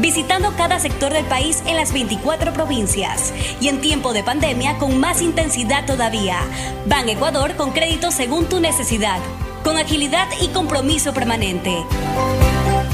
visitando 0.00 0.52
cada 0.56 0.80
sector 0.80 1.12
del 1.12 1.24
país 1.26 1.62
en 1.66 1.76
las 1.76 1.92
24 1.92 2.52
provincias 2.52 3.32
y 3.60 3.68
en 3.68 3.80
tiempo 3.80 4.12
de 4.12 4.22
pandemia 4.22 4.78
con 4.78 4.98
más 4.98 5.22
intensidad 5.22 5.86
todavía. 5.86 6.38
Ban 6.86 7.08
Ecuador 7.08 7.54
con 7.56 7.72
crédito 7.72 8.10
según 8.10 8.46
tu 8.46 8.60
necesidad, 8.60 9.18
con 9.62 9.76
agilidad 9.76 10.28
y 10.40 10.48
compromiso 10.48 11.12
permanente. 11.12 11.84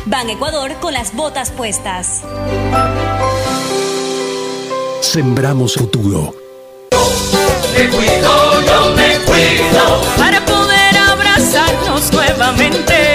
Ban 0.07 0.29
Ecuador 0.31 0.75
con 0.81 0.93
las 0.93 1.15
botas 1.15 1.51
puestas. 1.51 2.23
Sembramos 5.01 5.75
futuro. 5.75 6.35
Me 7.77 7.89
cuido, 7.89 8.63
yo 8.63 8.95
me 8.97 9.19
cuido 9.25 10.01
para 10.17 10.45
poder 10.45 10.97
abrazarnos 10.97 12.13
nuevamente 12.13 13.06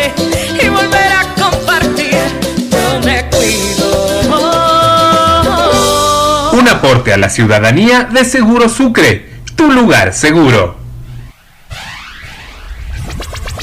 aporte 6.82 7.14
a 7.14 7.18
la 7.18 7.30
ciudadanía 7.30 8.06
de 8.06 8.26
Seguro 8.26 8.68
Sucre, 8.68 9.30
tu 9.56 9.72
lugar 9.72 10.14
seguro. 10.14 10.78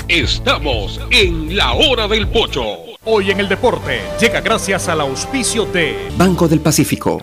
Estamos 0.06 1.00
en 1.10 1.56
la 1.56 1.72
hora 1.72 2.06
del 2.06 2.28
pocho. 2.28 2.62
Hoy 3.04 3.32
en 3.32 3.40
el 3.40 3.48
deporte 3.48 4.02
llega 4.20 4.40
gracias 4.40 4.88
al 4.88 5.00
auspicio 5.00 5.66
de 5.66 6.10
Banco 6.16 6.46
del 6.46 6.60
Pacífico. 6.60 7.20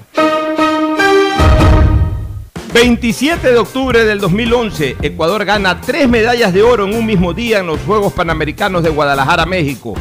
27 2.73 3.53
de 3.53 3.57
octubre 3.57 4.03
del 4.03 4.19
2011, 4.19 4.97
Ecuador 5.01 5.45
gana 5.45 5.79
tres 5.79 6.09
medallas 6.09 6.53
de 6.53 6.61
oro 6.61 6.83
en 6.83 6.93
un 6.93 7.05
mismo 7.05 7.33
día 7.33 7.59
en 7.59 7.67
los 7.67 7.79
Juegos 7.79 8.11
Panamericanos 8.11 8.83
de 8.83 8.89
Guadalajara, 8.89 9.45
México. 9.45 9.93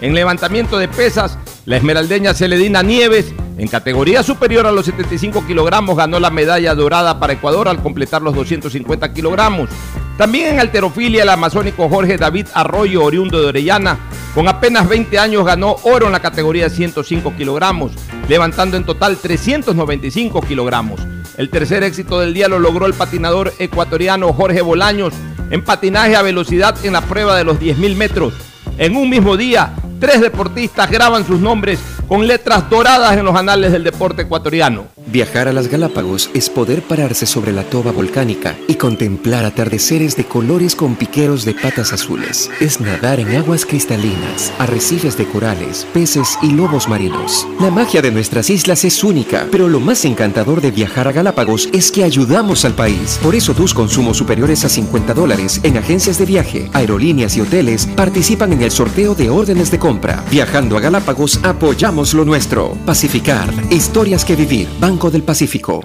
En 0.00 0.14
levantamiento 0.14 0.78
de 0.78 0.88
pesas, 0.88 1.38
la 1.66 1.76
esmeraldeña 1.76 2.32
Celedina 2.32 2.82
Nieves, 2.82 3.34
en 3.58 3.68
categoría 3.68 4.22
superior 4.22 4.66
a 4.66 4.72
los 4.72 4.86
75 4.86 5.46
kilogramos, 5.46 5.96
ganó 5.96 6.18
la 6.18 6.30
medalla 6.30 6.74
dorada 6.74 7.18
para 7.20 7.34
Ecuador 7.34 7.68
al 7.68 7.82
completar 7.82 8.22
los 8.22 8.34
250 8.34 9.12
kilogramos. 9.12 9.68
También 10.16 10.54
en 10.54 10.60
alterofilia, 10.60 11.22
el 11.22 11.28
amazónico 11.28 11.88
Jorge 11.88 12.16
David 12.16 12.46
Arroyo, 12.54 13.04
oriundo 13.04 13.40
de 13.40 13.48
Orellana, 13.48 13.98
con 14.34 14.48
apenas 14.48 14.88
20 14.88 15.18
años 15.18 15.44
ganó 15.44 15.76
oro 15.82 16.06
en 16.06 16.12
la 16.12 16.20
categoría 16.20 16.70
105 16.70 17.34
kilogramos, 17.36 17.92
levantando 18.28 18.76
en 18.76 18.84
total 18.84 19.16
395 19.16 20.40
kilogramos. 20.42 21.00
El 21.36 21.50
tercer 21.50 21.82
éxito 21.82 22.20
del 22.20 22.34
día 22.34 22.48
lo 22.48 22.58
logró 22.58 22.86
el 22.86 22.94
patinador 22.94 23.52
ecuatoriano 23.58 24.32
Jorge 24.32 24.62
Bolaños 24.62 25.14
en 25.50 25.62
patinaje 25.62 26.16
a 26.16 26.22
velocidad 26.22 26.74
en 26.84 26.94
la 26.94 27.02
prueba 27.02 27.36
de 27.36 27.44
los 27.44 27.58
10.000 27.58 27.96
metros. 27.96 28.34
En 28.78 28.96
un 28.96 29.10
mismo 29.10 29.36
día, 29.36 29.74
tres 30.02 30.20
deportistas 30.20 30.90
graban 30.90 31.24
sus 31.24 31.38
nombres 31.38 31.78
con 32.08 32.26
letras 32.26 32.68
doradas 32.68 33.16
en 33.16 33.24
los 33.24 33.36
anales 33.36 33.70
del 33.70 33.84
deporte 33.84 34.22
ecuatoriano. 34.22 34.86
Viajar 35.06 35.48
a 35.48 35.52
las 35.52 35.68
Galápagos 35.68 36.30
es 36.32 36.48
poder 36.48 36.82
pararse 36.82 37.26
sobre 37.26 37.52
la 37.52 37.64
toba 37.64 37.92
volcánica 37.92 38.56
y 38.68 38.74
contemplar 38.74 39.44
atardeceres 39.44 40.16
de 40.16 40.24
colores 40.24 40.76
con 40.76 40.94
piqueros 40.94 41.44
de 41.44 41.54
patas 41.54 41.92
azules. 41.92 42.50
Es 42.60 42.80
nadar 42.80 43.18
en 43.20 43.34
aguas 43.36 43.66
cristalinas, 43.66 44.52
arrecifes 44.58 45.16
de 45.16 45.26
corales, 45.26 45.86
peces 45.92 46.38
y 46.42 46.52
lobos 46.52 46.88
marinos. 46.88 47.46
La 47.60 47.70
magia 47.70 48.00
de 48.00 48.10
nuestras 48.10 48.48
islas 48.50 48.84
es 48.84 49.02
única, 49.02 49.46
pero 49.50 49.68
lo 49.68 49.80
más 49.80 50.04
encantador 50.04 50.60
de 50.60 50.70
viajar 50.70 51.08
a 51.08 51.12
Galápagos 51.12 51.68
es 51.72 51.90
que 51.90 52.04
ayudamos 52.04 52.64
al 52.64 52.74
país. 52.74 53.18
Por 53.22 53.34
eso 53.34 53.54
tus 53.54 53.74
consumos 53.74 54.16
superiores 54.16 54.64
a 54.64 54.68
50 54.68 55.14
dólares 55.14 55.60
en 55.62 55.76
agencias 55.76 56.18
de 56.18 56.26
viaje, 56.26 56.70
aerolíneas 56.72 57.36
y 57.36 57.40
hoteles 57.40 57.86
participan 57.86 58.52
en 58.52 58.62
el 58.62 58.70
sorteo 58.70 59.14
de 59.14 59.30
órdenes 59.30 59.70
de 59.70 59.78
compra. 59.78 60.24
Viajando 60.30 60.76
a 60.76 60.80
Galápagos 60.80 61.40
apoyamos 61.42 62.14
lo 62.14 62.24
nuestro. 62.24 62.76
Pacificar. 62.86 63.52
Historias 63.70 64.24
que 64.24 64.36
vivir. 64.36 64.68
Banco 64.92 65.10
del 65.10 65.22
Pacífico. 65.22 65.82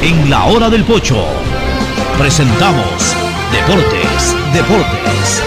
En 0.00 0.30
la 0.30 0.44
hora 0.44 0.70
del 0.70 0.84
pocho 0.84 1.16
presentamos 2.16 3.16
Deportes, 3.50 4.36
Deportes. 4.54 5.42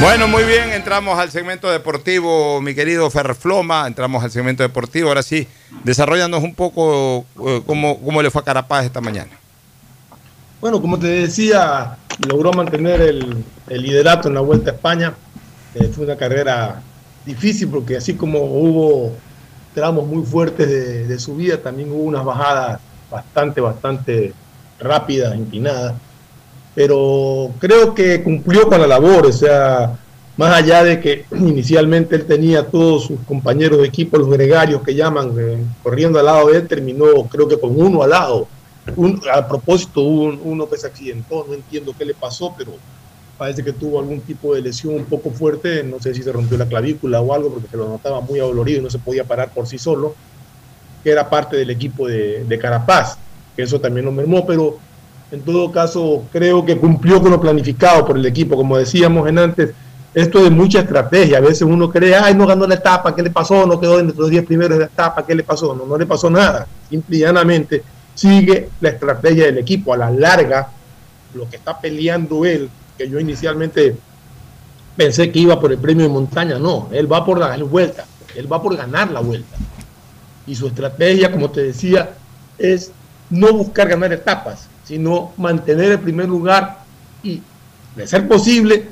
Bueno, 0.00 0.28
muy 0.28 0.44
bien, 0.44 0.70
entramos 0.70 1.18
al 1.18 1.32
segmento 1.32 1.68
deportivo, 1.68 2.60
mi 2.60 2.76
querido 2.76 3.10
Ferfloma, 3.10 3.88
entramos 3.88 4.22
al 4.22 4.30
segmento 4.30 4.62
deportivo. 4.62 5.08
Ahora 5.08 5.24
sí, 5.24 5.48
desarrollanos 5.82 6.44
un 6.44 6.54
poco 6.54 7.24
eh, 7.44 7.62
cómo, 7.66 8.00
cómo 8.00 8.22
le 8.22 8.30
fue 8.30 8.42
a 8.42 8.44
Carapaz 8.44 8.84
esta 8.84 9.00
mañana. 9.00 9.39
Bueno, 10.60 10.80
como 10.80 10.98
te 10.98 11.06
decía, 11.06 11.96
logró 12.28 12.52
mantener 12.52 13.00
el, 13.00 13.44
el 13.68 13.82
liderato 13.82 14.28
en 14.28 14.34
la 14.34 14.40
Vuelta 14.40 14.70
a 14.70 14.74
España. 14.74 15.14
Eh, 15.74 15.90
fue 15.94 16.04
una 16.04 16.16
carrera 16.16 16.82
difícil 17.24 17.68
porque 17.68 17.96
así 17.96 18.14
como 18.14 18.40
hubo 18.40 19.12
tramos 19.74 20.06
muy 20.06 20.24
fuertes 20.24 20.68
de, 20.68 21.06
de 21.06 21.18
subida, 21.18 21.58
también 21.58 21.90
hubo 21.92 22.02
unas 22.02 22.24
bajadas 22.24 22.80
bastante, 23.10 23.60
bastante 23.60 24.34
rápidas, 24.80 25.36
inclinadas 25.36 25.94
pero 26.74 27.50
creo 27.58 27.94
que 27.94 28.22
cumplió 28.22 28.68
con 28.68 28.80
la 28.80 28.86
labor, 28.86 29.26
o 29.26 29.32
sea, 29.32 29.98
más 30.36 30.54
allá 30.54 30.84
de 30.84 31.00
que 31.00 31.24
inicialmente 31.36 32.16
él 32.16 32.26
tenía 32.26 32.60
a 32.60 32.66
todos 32.66 33.06
sus 33.06 33.20
compañeros 33.20 33.80
de 33.80 33.88
equipo, 33.88 34.18
los 34.18 34.30
gregarios 34.30 34.82
que 34.82 34.94
llaman, 34.94 35.34
eh, 35.38 35.58
corriendo 35.82 36.18
al 36.18 36.26
lado 36.26 36.48
de 36.48 36.58
él, 36.58 36.68
terminó 36.68 37.06
creo 37.30 37.48
que 37.48 37.58
con 37.58 37.80
uno 37.80 38.02
al 38.02 38.10
lado. 38.10 38.48
Un, 38.96 39.20
a 39.32 39.46
propósito, 39.46 40.00
hubo 40.00 40.38
uno 40.42 40.68
que 40.68 40.76
se 40.76 40.86
accidentó, 40.86 41.44
no 41.46 41.54
entiendo 41.54 41.94
qué 41.96 42.04
le 42.04 42.14
pasó, 42.14 42.54
pero 42.56 42.72
parece 43.36 43.62
que 43.62 43.72
tuvo 43.72 44.00
algún 44.00 44.20
tipo 44.20 44.54
de 44.54 44.62
lesión 44.62 44.94
un 44.94 45.04
poco 45.04 45.30
fuerte, 45.30 45.82
no 45.82 46.00
sé 46.00 46.14
si 46.14 46.22
se 46.22 46.32
rompió 46.32 46.58
la 46.58 46.66
clavícula 46.66 47.20
o 47.20 47.32
algo, 47.32 47.50
porque 47.50 47.68
se 47.68 47.76
lo 47.76 47.88
notaba 47.88 48.20
muy 48.20 48.40
adolorido 48.40 48.80
y 48.80 48.82
no 48.82 48.90
se 48.90 48.98
podía 48.98 49.24
parar 49.24 49.50
por 49.50 49.66
sí 49.66 49.78
solo, 49.78 50.14
que 51.02 51.10
era 51.10 51.30
parte 51.30 51.56
del 51.56 51.70
equipo 51.70 52.06
de, 52.06 52.44
de 52.44 52.58
Carapaz, 52.58 53.16
que 53.56 53.62
eso 53.62 53.80
también 53.80 54.06
lo 54.06 54.12
mermó, 54.12 54.46
pero 54.46 54.78
en 55.30 55.42
todo 55.42 55.70
caso, 55.70 56.24
creo 56.32 56.64
que 56.64 56.76
cumplió 56.76 57.20
con 57.20 57.30
lo 57.30 57.40
planificado 57.40 58.04
por 58.04 58.16
el 58.16 58.26
equipo. 58.26 58.56
Como 58.56 58.76
decíamos 58.76 59.28
en 59.28 59.38
antes, 59.38 59.70
esto 60.12 60.44
es 60.44 60.50
mucha 60.50 60.80
estrategia. 60.80 61.38
A 61.38 61.40
veces 61.40 61.62
uno 61.62 61.88
cree, 61.88 62.16
ay, 62.16 62.34
no 62.34 62.46
ganó 62.46 62.66
la 62.66 62.74
etapa, 62.74 63.14
¿qué 63.14 63.22
le 63.22 63.30
pasó? 63.30 63.64
No 63.66 63.78
quedó 63.78 64.00
entre 64.00 64.16
los 64.16 64.28
10 64.28 64.44
primeros 64.44 64.78
de 64.78 64.84
la 64.84 64.90
etapa, 64.90 65.24
¿qué 65.24 65.34
le 65.34 65.44
pasó? 65.44 65.74
No, 65.74 65.86
no 65.86 65.96
le 65.96 66.06
pasó 66.06 66.28
nada. 66.28 66.66
Simple 66.88 67.16
y 67.16 67.20
llanamente 67.20 67.82
sigue 68.20 68.68
la 68.80 68.90
estrategia 68.90 69.46
del 69.46 69.58
equipo. 69.58 69.94
A 69.94 69.96
la 69.96 70.10
larga, 70.10 70.68
lo 71.32 71.48
que 71.48 71.56
está 71.56 71.80
peleando 71.80 72.44
él, 72.44 72.68
que 72.98 73.08
yo 73.08 73.18
inicialmente 73.18 73.96
pensé 74.94 75.32
que 75.32 75.38
iba 75.38 75.58
por 75.58 75.72
el 75.72 75.78
premio 75.78 76.06
de 76.06 76.12
montaña, 76.12 76.58
no, 76.58 76.88
él 76.92 77.10
va 77.10 77.24
por 77.24 77.38
la 77.38 77.56
vuelta, 77.64 78.04
él 78.34 78.52
va 78.52 78.62
por 78.62 78.76
ganar 78.76 79.10
la 79.10 79.20
vuelta. 79.20 79.56
Y 80.46 80.54
su 80.54 80.66
estrategia, 80.66 81.32
como 81.32 81.50
te 81.50 81.62
decía, 81.62 82.10
es 82.58 82.92
no 83.30 83.54
buscar 83.54 83.88
ganar 83.88 84.12
etapas, 84.12 84.68
sino 84.84 85.32
mantener 85.38 85.92
el 85.92 86.00
primer 86.00 86.28
lugar 86.28 86.80
y, 87.22 87.40
de 87.96 88.06
ser 88.06 88.28
posible, 88.28 88.88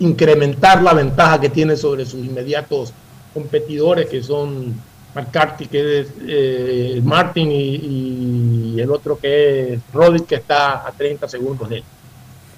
incrementar 0.00 0.82
la 0.82 0.94
ventaja 0.94 1.40
que 1.40 1.50
tiene 1.50 1.76
sobre 1.76 2.04
sus 2.04 2.24
inmediatos 2.24 2.92
competidores, 3.32 4.08
que 4.08 4.22
son 4.22 4.74
McCarthy, 5.14 5.66
que 5.66 6.00
es 6.00 6.08
eh, 6.26 7.00
Martin, 7.04 7.50
y, 7.50 8.80
el 8.80 8.90
otro 8.90 9.18
que 9.18 9.74
es 9.74 9.80
Roddick, 9.92 10.26
que 10.26 10.34
está 10.36 10.86
a 10.86 10.92
30 10.92 11.28
segundos 11.28 11.68
de 11.68 11.76
él. 11.76 11.84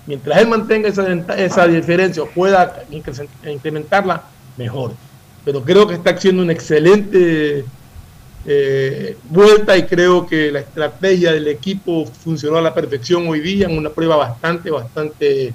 Mientras 0.06 0.38
él 0.38 0.48
mantenga 0.48 0.88
esa, 0.88 1.66
diferencia 1.66 2.22
o 2.22 2.26
pueda 2.26 2.84
incrementarla, 3.44 4.22
mejor. 4.56 4.92
Pero 5.44 5.62
creo 5.62 5.86
que 5.86 5.94
está 5.94 6.10
haciendo 6.10 6.42
un 6.42 6.50
excelente 6.50 7.64
eh, 8.46 9.16
vuelta 9.30 9.76
y 9.76 9.84
creo 9.84 10.26
que 10.26 10.52
la 10.52 10.60
estrategia 10.60 11.32
del 11.32 11.48
equipo 11.48 12.06
funcionó 12.06 12.58
a 12.58 12.62
la 12.62 12.74
perfección 12.74 13.26
hoy 13.28 13.40
día 13.40 13.66
en 13.66 13.76
una 13.76 13.90
prueba 13.90 14.16
bastante, 14.16 14.70
bastante 14.70 15.52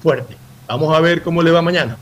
fuerte. 0.00 0.36
Vamos 0.68 0.94
a 0.96 1.00
ver 1.00 1.22
cómo 1.22 1.42
le 1.42 1.50
va 1.50 1.62
mañana. 1.62 1.96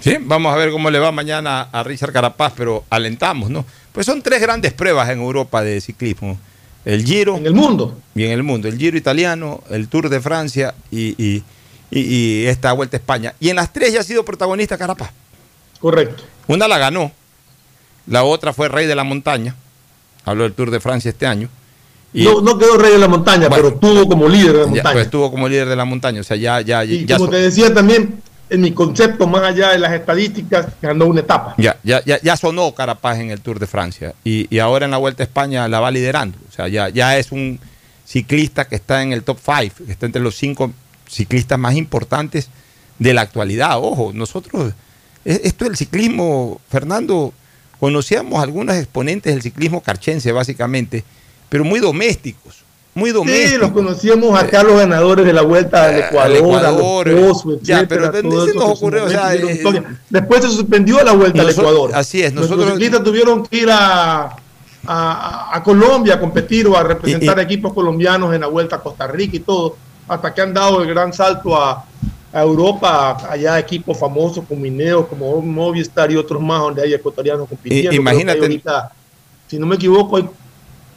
Sí, 0.00 0.16
vamos 0.20 0.52
a 0.52 0.56
ver 0.56 0.70
cómo 0.70 0.90
le 0.90 0.98
va 0.98 1.12
mañana 1.12 1.68
a 1.70 1.82
Richard 1.82 2.12
Carapaz, 2.12 2.54
pero 2.56 2.84
alentamos, 2.88 3.50
¿no? 3.50 3.64
Pues 3.92 4.06
son 4.06 4.22
tres 4.22 4.40
grandes 4.40 4.72
pruebas 4.72 5.08
en 5.10 5.20
Europa 5.20 5.62
de 5.62 5.80
ciclismo. 5.80 6.38
El 6.84 7.04
Giro. 7.04 7.36
En 7.36 7.46
el 7.46 7.54
mundo. 7.54 7.98
Y 8.14 8.24
en 8.24 8.32
el 8.32 8.42
mundo. 8.42 8.68
El 8.68 8.78
Giro 8.78 8.96
italiano, 8.96 9.62
el 9.70 9.88
Tour 9.88 10.08
de 10.08 10.20
Francia 10.20 10.74
y, 10.90 11.14
y, 11.22 11.42
y 11.90 12.46
esta 12.46 12.72
Vuelta 12.72 12.96
a 12.96 13.00
España. 13.00 13.34
Y 13.40 13.50
en 13.50 13.56
las 13.56 13.72
tres 13.72 13.92
ya 13.92 14.00
ha 14.00 14.04
sido 14.04 14.24
protagonista 14.24 14.78
Carapaz. 14.78 15.10
Correcto. 15.80 16.22
Una 16.46 16.68
la 16.68 16.78
ganó. 16.78 17.12
La 18.06 18.24
otra 18.24 18.52
fue 18.52 18.68
Rey 18.68 18.86
de 18.86 18.94
la 18.94 19.04
Montaña 19.04 19.54
habló 20.24 20.44
del 20.44 20.52
Tour 20.52 20.70
de 20.70 20.80
Francia 20.80 21.10
este 21.10 21.26
año. 21.26 21.48
Y, 22.12 22.24
no, 22.24 22.40
no, 22.40 22.58
quedó 22.58 22.76
rey 22.76 22.92
de 22.92 22.98
la 22.98 23.06
montaña, 23.06 23.48
pero 23.48 23.68
estuvo 23.68 24.08
como 24.08 24.28
líder 24.28 24.52
de 24.52 24.58
la 24.58 24.66
montaña. 24.66 24.92
pues 24.92 25.04
estuvo 25.04 25.30
como 25.30 25.48
líder 25.48 25.68
de 25.68 25.76
la 25.76 25.84
montaña, 25.84 26.20
o 26.20 26.24
sea, 26.24 26.36
ya... 26.36 26.60
ya, 26.60 26.84
y 26.84 27.06
como 27.06 27.28
te 27.28 27.36
decía 27.36 27.72
también, 27.72 28.20
en 28.50 28.60
mi 28.60 28.72
concepto, 28.72 29.26
más 29.26 29.42
allá 29.42 29.70
de 29.70 29.78
las 29.78 29.92
estadísticas, 29.92 30.66
ganó 30.82 31.06
una 31.06 31.20
etapa. 31.20 31.54
Ya, 31.56 31.78
ya, 31.82 32.04
ya, 32.04 32.20
ya 32.20 32.36
sonó 32.36 32.74
Carapaz 32.74 33.18
en 33.18 33.30
el 33.30 33.40
Tour 33.40 33.58
de 33.58 33.66
Francia 33.66 34.14
y, 34.24 34.54
y, 34.54 34.58
ahora 34.58 34.84
en 34.84 34.90
la 34.90 34.98
Vuelta 34.98 35.22
a 35.22 35.26
España 35.26 35.66
la 35.68 35.80
va 35.80 35.90
liderando. 35.90 36.38
O 36.48 36.52
sea, 36.52 36.68
ya, 36.68 36.88
ya 36.88 37.16
es 37.16 37.32
un 37.32 37.58
ciclista 38.04 38.66
que 38.66 38.76
está 38.76 39.02
en 39.02 39.12
el 39.12 39.22
top 39.22 39.38
5, 39.44 39.84
que 39.86 39.92
está 39.92 40.06
entre 40.06 40.20
los 40.20 40.36
cinco 40.36 40.72
ciclistas 41.08 41.58
más 41.58 41.74
importantes 41.74 42.48
de 42.98 43.14
la 43.14 43.22
actualidad. 43.22 43.78
Ojo, 43.78 44.12
nosotros, 44.12 44.74
e, 45.24 45.40
esto 45.44 45.64
del 45.64 45.76
ciclismo, 45.76 46.60
Fernando, 46.68 47.32
Conocíamos 47.80 48.42
algunos 48.42 48.76
exponentes 48.76 49.32
del 49.32 49.40
ciclismo 49.40 49.82
carchense, 49.82 50.32
básicamente, 50.32 51.02
pero 51.48 51.64
muy 51.64 51.80
domésticos. 51.80 52.59
Muy 52.94 53.12
domésticos. 53.12 53.50
Sí, 53.50 53.58
los 53.58 53.70
conocíamos 53.70 54.38
acá 54.38 54.62
los 54.62 54.76
ganadores 54.76 55.24
de 55.24 55.32
la 55.32 55.42
vuelta 55.42 55.84
al 55.84 55.98
Ecuador, 55.98 56.36
Ecuador 56.36 57.08
a 57.08 57.12
los 57.12 57.62
ya, 57.62 57.86
pero 57.88 58.10
nos 58.22 58.56
ocurrió, 58.56 59.04
o 59.04 59.08
sea, 59.08 59.34
eh, 59.34 59.62
después 60.08 60.42
se 60.42 60.50
suspendió 60.50 61.02
la 61.04 61.12
vuelta 61.12 61.42
al 61.42 61.50
Ecuador. 61.50 61.92
Así 61.94 62.22
es, 62.22 62.32
nosotros 62.32 62.58
los 62.60 62.70
ciclistas 62.70 63.04
tuvieron 63.04 63.46
que 63.46 63.58
ir 63.58 63.70
a, 63.70 64.36
a, 64.86 65.56
a, 65.56 65.62
Colombia 65.62 66.14
a 66.14 66.20
competir 66.20 66.66
o 66.66 66.76
a 66.76 66.82
representar 66.82 67.38
y, 67.38 67.40
y, 67.42 67.44
equipos 67.44 67.72
colombianos 67.72 68.34
en 68.34 68.40
la 68.40 68.48
vuelta 68.48 68.76
a 68.76 68.80
Costa 68.80 69.06
Rica 69.06 69.36
y 69.36 69.40
todo, 69.40 69.76
hasta 70.08 70.34
que 70.34 70.40
han 70.40 70.52
dado 70.52 70.82
el 70.82 70.88
gran 70.88 71.12
salto 71.12 71.56
a, 71.56 71.84
a 72.32 72.42
Europa, 72.42 73.18
allá 73.28 73.58
equipos 73.58 73.98
famosos 73.98 74.44
como 74.46 74.60
Mineo, 74.60 75.08
como 75.08 75.40
Movistar 75.42 76.10
y 76.12 76.16
otros 76.16 76.40
más, 76.40 76.60
donde 76.60 76.82
hay 76.82 76.94
ecuatorianos 76.94 77.48
compitiendo. 77.48 77.92
imagínate. 77.92 78.38
Creo 78.38 78.48
que 78.48 78.54
ahorita, 78.54 78.92
si 79.48 79.58
no 79.58 79.66
me 79.66 79.76
equivoco, 79.76 80.16
hay 80.16 80.28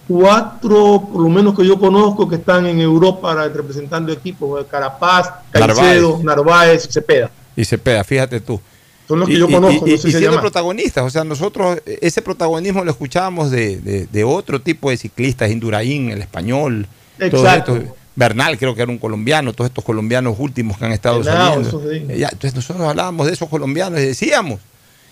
cuatro, 0.07 1.09
por 1.11 1.21
lo 1.21 1.29
menos 1.29 1.55
que 1.57 1.65
yo 1.65 1.79
conozco, 1.79 2.27
que 2.27 2.35
están 2.35 2.65
en 2.65 2.79
Europa 2.79 3.33
representando 3.53 4.11
equipos: 4.11 4.65
Carapaz, 4.67 5.29
Caicedo, 5.51 6.19
Narváez 6.23 6.87
y 6.89 6.91
Cepeda. 6.91 7.31
Y 7.55 7.65
Cepeda, 7.65 8.03
fíjate 8.03 8.39
tú. 8.39 8.59
Son 9.07 9.19
los 9.19 9.27
que 9.27 9.35
Y- 9.35 9.39
yo 9.39 9.49
conozco. 9.49 9.75
y- 9.75 9.79
no 9.79 9.85
sé 9.87 9.93
y 9.93 9.97
si 9.97 10.01
se 10.03 10.09
siendo 10.19 10.29
llama. 10.31 10.41
protagonistas, 10.41 11.03
o 11.03 11.09
sea, 11.09 11.23
nosotros 11.23 11.77
eh, 11.85 11.99
ese 12.01 12.21
protagonismo 12.21 12.83
lo 12.85 12.91
escuchábamos 12.91 13.51
de, 13.51 13.77
de- 13.77 14.05
de 14.07 14.23
otro 14.23 14.61
tipo 14.61 14.89
de 14.89 14.97
ciclistas, 14.97 15.51
Indurain, 15.51 16.09
el 16.11 16.21
español, 16.21 16.87
Exacto. 17.19 17.75
estos- 17.75 17.95
Bernal 18.15 18.59
creo 18.59 18.75
que 18.75 18.81
era 18.83 18.91
un 18.91 18.99
colombiano, 18.99 19.53
todos 19.53 19.69
estos 19.69 19.83
colombianos 19.83 20.35
últimos 20.37 20.77
que 20.77 20.85
han 20.85 20.91
estado 20.91 21.23
saliendo. 21.23 21.81
Eh, 21.91 22.17
ya, 22.19 22.27
entonces 22.31 22.53
nosotros 22.55 22.87
hablábamos 22.87 23.25
de 23.25 23.33
esos 23.33 23.49
colombianos 23.49 23.99
y 23.99 24.05
decíamos, 24.05 24.59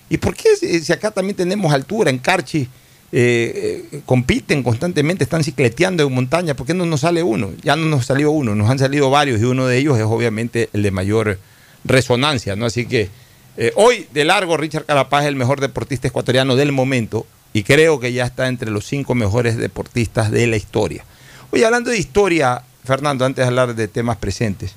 ¿y 0.07 0.17
por 0.19 0.35
qué 0.35 0.55
si, 0.55 0.79
si 0.81 0.93
acá 0.93 1.09
también 1.09 1.35
tenemos 1.35 1.73
altura 1.73 2.11
en 2.11 2.19
Carchi? 2.19 2.69
Eh, 3.13 3.87
eh, 3.91 4.01
compiten 4.05 4.63
constantemente, 4.63 5.25
están 5.25 5.43
cicleteando 5.43 6.07
en 6.07 6.13
montaña, 6.13 6.55
¿por 6.55 6.65
qué 6.65 6.73
no 6.73 6.85
nos 6.85 7.01
sale 7.01 7.21
uno? 7.23 7.51
Ya 7.61 7.75
no 7.75 7.87
nos 7.87 8.05
salió 8.05 8.31
uno, 8.31 8.55
nos 8.55 8.69
han 8.69 8.79
salido 8.79 9.09
varios 9.09 9.41
y 9.41 9.43
uno 9.43 9.67
de 9.67 9.77
ellos 9.77 9.97
es 9.97 10.05
obviamente 10.05 10.69
el 10.71 10.83
de 10.83 10.91
mayor 10.91 11.37
resonancia, 11.83 12.55
¿no? 12.55 12.65
Así 12.65 12.85
que 12.85 13.09
eh, 13.57 13.73
hoy 13.75 14.07
de 14.13 14.23
largo 14.23 14.55
Richard 14.55 14.85
Carapaz 14.85 15.23
es 15.23 15.27
el 15.27 15.35
mejor 15.35 15.59
deportista 15.59 16.07
ecuatoriano 16.07 16.55
del 16.55 16.71
momento 16.71 17.25
y 17.51 17.63
creo 17.63 17.99
que 17.99 18.13
ya 18.13 18.25
está 18.25 18.47
entre 18.47 18.71
los 18.71 18.85
cinco 18.85 19.13
mejores 19.13 19.57
deportistas 19.57 20.31
de 20.31 20.47
la 20.47 20.55
historia. 20.55 21.03
Oye, 21.51 21.65
hablando 21.65 21.89
de 21.89 21.97
historia, 21.97 22.63
Fernando, 22.85 23.25
antes 23.25 23.43
de 23.43 23.47
hablar 23.47 23.75
de 23.75 23.87
temas 23.89 24.15
presentes, 24.17 24.75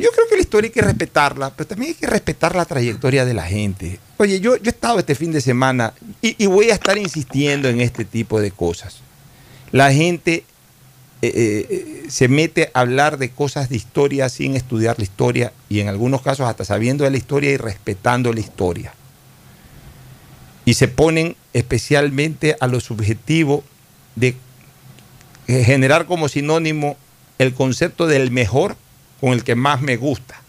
yo 0.00 0.10
creo 0.10 0.28
que 0.28 0.36
la 0.36 0.40
historia 0.40 0.68
hay 0.68 0.72
que 0.72 0.82
respetarla, 0.82 1.50
pero 1.50 1.66
también 1.66 1.90
hay 1.90 1.94
que 1.94 2.06
respetar 2.06 2.54
la 2.54 2.64
trayectoria 2.64 3.24
de 3.24 3.34
la 3.34 3.44
gente. 3.44 3.98
Oye, 4.18 4.40
yo, 4.40 4.56
yo 4.56 4.64
he 4.66 4.68
estado 4.68 4.98
este 4.98 5.14
fin 5.14 5.32
de 5.32 5.40
semana 5.40 5.94
y, 6.20 6.46
voy 6.46 6.70
a 6.70 6.74
estar 6.74 6.98
insistiendo 6.98 7.68
en 7.68 7.80
este 7.80 8.04
tipo 8.04 8.40
de 8.40 8.50
cosas. 8.50 8.98
La 9.72 9.92
gente 9.92 10.44
eh, 11.22 11.66
eh, 11.70 12.04
se 12.08 12.28
mete 12.28 12.70
a 12.72 12.80
hablar 12.80 13.18
de 13.18 13.30
cosas 13.30 13.68
de 13.68 13.76
historia 13.76 14.28
sin 14.28 14.56
estudiar 14.56 14.98
la 14.98 15.04
historia 15.04 15.52
y 15.68 15.80
en 15.80 15.88
algunos 15.88 16.22
casos 16.22 16.48
hasta 16.48 16.64
sabiendo 16.64 17.04
de 17.04 17.10
la 17.10 17.16
historia 17.16 17.50
y 17.50 17.56
respetando 17.56 18.32
la 18.32 18.40
historia. 18.40 18.94
Y 20.64 20.74
se 20.74 20.88
ponen 20.88 21.36
especialmente 21.52 22.56
a 22.60 22.66
lo 22.66 22.80
subjetivo 22.80 23.64
de 24.16 24.36
generar 25.46 26.06
como 26.06 26.28
sinónimo 26.28 26.96
el 27.38 27.54
concepto 27.54 28.06
del 28.06 28.30
mejor 28.30 28.76
con 29.20 29.32
el 29.32 29.44
que 29.44 29.54
más 29.54 29.80
me 29.80 29.96
gusta. 29.96 30.40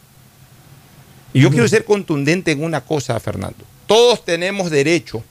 Y 1.33 1.41
yo 1.41 1.49
quiero 1.51 1.67
ser 1.67 1.85
contundente 1.85 2.51
en 2.51 2.63
una 2.63 2.81
cosa, 2.81 3.19
Fernando. 3.19 3.63
Todos 3.87 4.23
tenemos 4.25 4.69
derecho, 4.71 5.23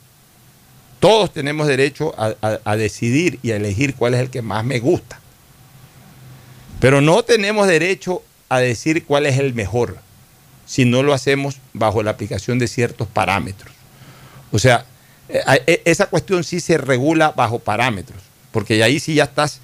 todos 1.01 1.32
tenemos 1.32 1.66
derecho 1.66 2.15
a, 2.19 2.35
a- 2.43 2.60
a 2.65 2.77
decidir 2.77 3.39
y 3.43 3.51
a 3.52 3.56
elegir 3.56 3.94
cuál 3.94 4.15
es 4.15 4.20
el 4.20 4.31
que 4.31 4.43
más 4.43 4.65
me 4.65 4.78
gusta. 4.81 5.19
Pero 6.81 7.01
no 7.01 7.23
tenemos 7.24 7.66
derecho 7.66 8.23
a 8.48 8.60
decir 8.60 9.05
cuál 9.05 9.27
es 9.27 9.39
el 9.39 9.55
mejor 9.55 9.98
si 10.66 10.85
no 10.85 11.02
lo 11.02 11.15
hacemos 11.15 11.56
bajo 11.73 12.02
la 12.02 12.10
aplicación 12.12 12.59
de 12.59 12.69
ciertos 12.69 13.09
parámetros. 13.09 13.73
O 14.52 14.59
sea, 14.59 14.85
eh, 15.28 15.40
eh, 15.66 15.82
esa 15.85 16.06
cuestión 16.06 16.44
sí 16.44 16.60
se 16.60 16.78
regula 16.78 17.32
bajo 17.32 17.59
parámetros, 17.59 18.20
porque 18.52 18.82
ahí 18.82 19.01
sí 19.01 19.15
ya 19.15 19.24
estás 19.24 19.60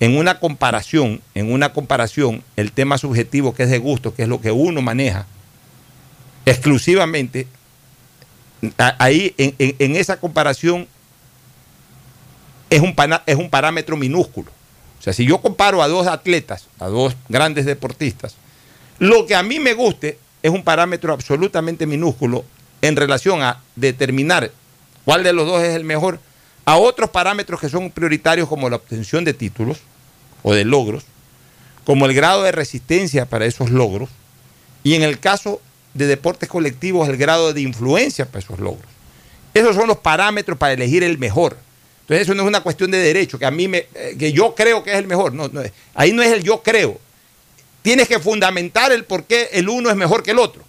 en 0.00 0.16
una 0.16 0.38
comparación, 0.38 1.20
en 1.34 1.52
una 1.52 1.72
comparación, 1.72 2.42
el 2.56 2.72
tema 2.72 2.98
subjetivo 2.98 3.54
que 3.54 3.64
es 3.64 3.70
de 3.70 3.78
gusto, 3.78 4.14
que 4.14 4.22
es 4.22 4.28
lo 4.28 4.40
que 4.40 4.52
uno 4.52 4.80
maneja, 4.80 5.26
exclusivamente, 6.46 7.46
ahí 8.98 9.34
en 9.36 9.96
esa 9.96 10.18
comparación 10.18 10.86
es 12.70 12.80
un, 12.80 12.94
pana- 12.94 13.22
es 13.26 13.36
un 13.36 13.50
parámetro 13.50 13.96
minúsculo. 13.96 14.50
O 14.98 15.02
sea, 15.02 15.12
si 15.12 15.24
yo 15.24 15.40
comparo 15.40 15.82
a 15.82 15.88
dos 15.88 16.06
atletas, 16.06 16.66
a 16.78 16.86
dos 16.86 17.16
grandes 17.28 17.66
deportistas, 17.66 18.36
lo 18.98 19.26
que 19.26 19.34
a 19.34 19.42
mí 19.42 19.58
me 19.60 19.74
guste 19.74 20.18
es 20.42 20.50
un 20.50 20.62
parámetro 20.62 21.12
absolutamente 21.12 21.86
minúsculo 21.86 22.44
en 22.82 22.96
relación 22.96 23.42
a 23.42 23.60
determinar 23.76 24.50
cuál 25.04 25.22
de 25.24 25.32
los 25.32 25.46
dos 25.46 25.62
es 25.62 25.74
el 25.74 25.84
mejor, 25.84 26.20
a 26.68 26.76
otros 26.76 27.08
parámetros 27.08 27.58
que 27.58 27.70
son 27.70 27.90
prioritarios 27.90 28.46
como 28.46 28.68
la 28.68 28.76
obtención 28.76 29.24
de 29.24 29.32
títulos 29.32 29.78
o 30.42 30.52
de 30.52 30.66
logros, 30.66 31.02
como 31.84 32.04
el 32.04 32.12
grado 32.12 32.42
de 32.42 32.52
resistencia 32.52 33.24
para 33.24 33.46
esos 33.46 33.70
logros, 33.70 34.10
y 34.84 34.94
en 34.94 35.00
el 35.00 35.18
caso 35.18 35.62
de 35.94 36.06
deportes 36.06 36.46
colectivos, 36.46 37.08
el 37.08 37.16
grado 37.16 37.54
de 37.54 37.62
influencia 37.62 38.26
para 38.26 38.40
esos 38.40 38.58
logros. 38.58 38.84
Esos 39.54 39.74
son 39.76 39.88
los 39.88 39.96
parámetros 39.96 40.58
para 40.58 40.74
elegir 40.74 41.02
el 41.02 41.16
mejor. 41.16 41.56
Entonces 42.02 42.26
eso 42.26 42.34
no 42.34 42.42
es 42.42 42.48
una 42.48 42.60
cuestión 42.60 42.90
de 42.90 42.98
derecho, 42.98 43.38
que 43.38 43.46
a 43.46 43.50
mí 43.50 43.66
me, 43.66 43.86
eh, 43.94 44.16
que 44.18 44.30
yo 44.34 44.54
creo 44.54 44.84
que 44.84 44.92
es 44.92 44.98
el 44.98 45.06
mejor. 45.06 45.32
No, 45.32 45.48
no, 45.48 45.62
ahí 45.94 46.12
no 46.12 46.22
es 46.22 46.30
el 46.30 46.42
yo 46.42 46.62
creo. 46.62 47.00
Tienes 47.80 48.08
que 48.08 48.18
fundamentar 48.18 48.92
el 48.92 49.06
por 49.06 49.24
qué 49.24 49.48
el 49.52 49.70
uno 49.70 49.88
es 49.88 49.96
mejor 49.96 50.22
que 50.22 50.32
el 50.32 50.38
otro. 50.38 50.62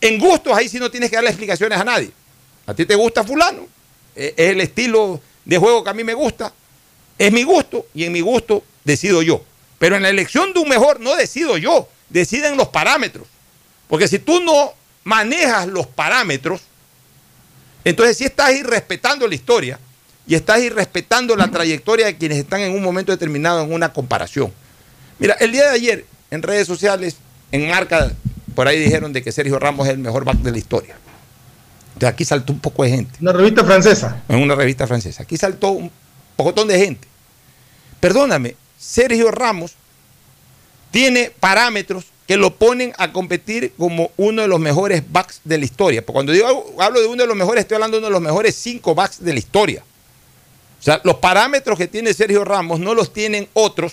En 0.00 0.18
gustos 0.18 0.52
ahí 0.58 0.68
sí 0.68 0.80
no 0.80 0.90
tienes 0.90 1.10
que 1.10 1.14
darle 1.14 1.30
explicaciones 1.30 1.78
a 1.78 1.84
nadie. 1.84 2.10
A 2.66 2.74
ti 2.74 2.84
te 2.86 2.96
gusta 2.96 3.22
fulano, 3.22 3.68
es 4.14 4.34
el 4.36 4.60
estilo 4.60 5.20
de 5.44 5.58
juego 5.58 5.84
que 5.84 5.90
a 5.90 5.94
mí 5.94 6.04
me 6.04 6.14
gusta, 6.14 6.52
es 7.18 7.32
mi 7.32 7.42
gusto 7.42 7.86
y 7.94 8.04
en 8.04 8.12
mi 8.12 8.20
gusto 8.20 8.64
decido 8.84 9.22
yo. 9.22 9.44
Pero 9.78 9.96
en 9.96 10.02
la 10.02 10.10
elección 10.10 10.52
de 10.52 10.60
un 10.60 10.68
mejor 10.68 11.00
no 11.00 11.16
decido 11.16 11.56
yo, 11.58 11.88
deciden 12.08 12.56
los 12.56 12.68
parámetros. 12.68 13.26
Porque 13.88 14.08
si 14.08 14.18
tú 14.18 14.40
no 14.40 14.72
manejas 15.04 15.66
los 15.66 15.86
parámetros, 15.86 16.62
entonces 17.84 18.16
sí 18.16 18.24
estás 18.24 18.52
irrespetando 18.54 19.26
la 19.26 19.34
historia 19.34 19.78
y 20.26 20.34
estás 20.34 20.60
irrespetando 20.60 21.34
la 21.34 21.50
trayectoria 21.50 22.06
de 22.06 22.16
quienes 22.16 22.38
están 22.38 22.60
en 22.60 22.72
un 22.72 22.82
momento 22.82 23.10
determinado 23.10 23.62
en 23.62 23.72
una 23.72 23.92
comparación. 23.92 24.52
Mira, 25.18 25.34
el 25.40 25.52
día 25.52 25.64
de 25.64 25.74
ayer 25.74 26.06
en 26.30 26.42
redes 26.42 26.66
sociales, 26.66 27.16
en 27.50 27.68
marca, 27.68 28.12
por 28.54 28.68
ahí 28.68 28.78
dijeron 28.78 29.12
de 29.12 29.22
que 29.22 29.32
Sergio 29.32 29.58
Ramos 29.58 29.86
es 29.86 29.94
el 29.94 29.98
mejor 29.98 30.24
back 30.24 30.38
de 30.38 30.52
la 30.52 30.58
historia. 30.58 30.96
Entonces 31.94 32.08
aquí 32.08 32.24
saltó 32.24 32.52
un 32.52 32.60
poco 32.60 32.84
de 32.84 32.90
gente. 32.90 33.18
Una 33.20 33.32
revista 33.32 33.64
francesa. 33.64 34.22
En 34.28 34.38
una 34.38 34.54
revista 34.54 34.86
francesa. 34.86 35.22
Aquí 35.22 35.36
saltó 35.36 35.70
un 35.70 35.90
pocotón 36.36 36.68
de 36.68 36.78
gente. 36.78 37.08
Perdóname, 38.00 38.56
Sergio 38.78 39.30
Ramos 39.30 39.74
tiene 40.90 41.30
parámetros 41.38 42.06
que 42.26 42.36
lo 42.36 42.54
ponen 42.56 42.92
a 42.98 43.12
competir 43.12 43.72
como 43.76 44.10
uno 44.16 44.42
de 44.42 44.48
los 44.48 44.60
mejores 44.60 45.02
backs 45.10 45.40
de 45.44 45.58
la 45.58 45.64
historia. 45.64 46.02
Porque 46.02 46.14
cuando 46.14 46.32
digo 46.32 46.74
hablo 46.78 47.00
de 47.00 47.06
uno 47.06 47.22
de 47.22 47.28
los 47.28 47.36
mejores, 47.36 47.62
estoy 47.62 47.76
hablando 47.76 47.96
de 47.96 47.98
uno 48.00 48.08
de 48.08 48.12
los 48.12 48.22
mejores 48.22 48.54
cinco 48.56 48.94
backs 48.94 49.22
de 49.22 49.32
la 49.32 49.38
historia. 49.38 49.84
O 50.80 50.82
sea, 50.82 51.00
los 51.04 51.16
parámetros 51.16 51.78
que 51.78 51.86
tiene 51.86 52.12
Sergio 52.12 52.44
Ramos 52.44 52.80
no 52.80 52.94
los 52.94 53.12
tienen 53.12 53.48
otros 53.52 53.92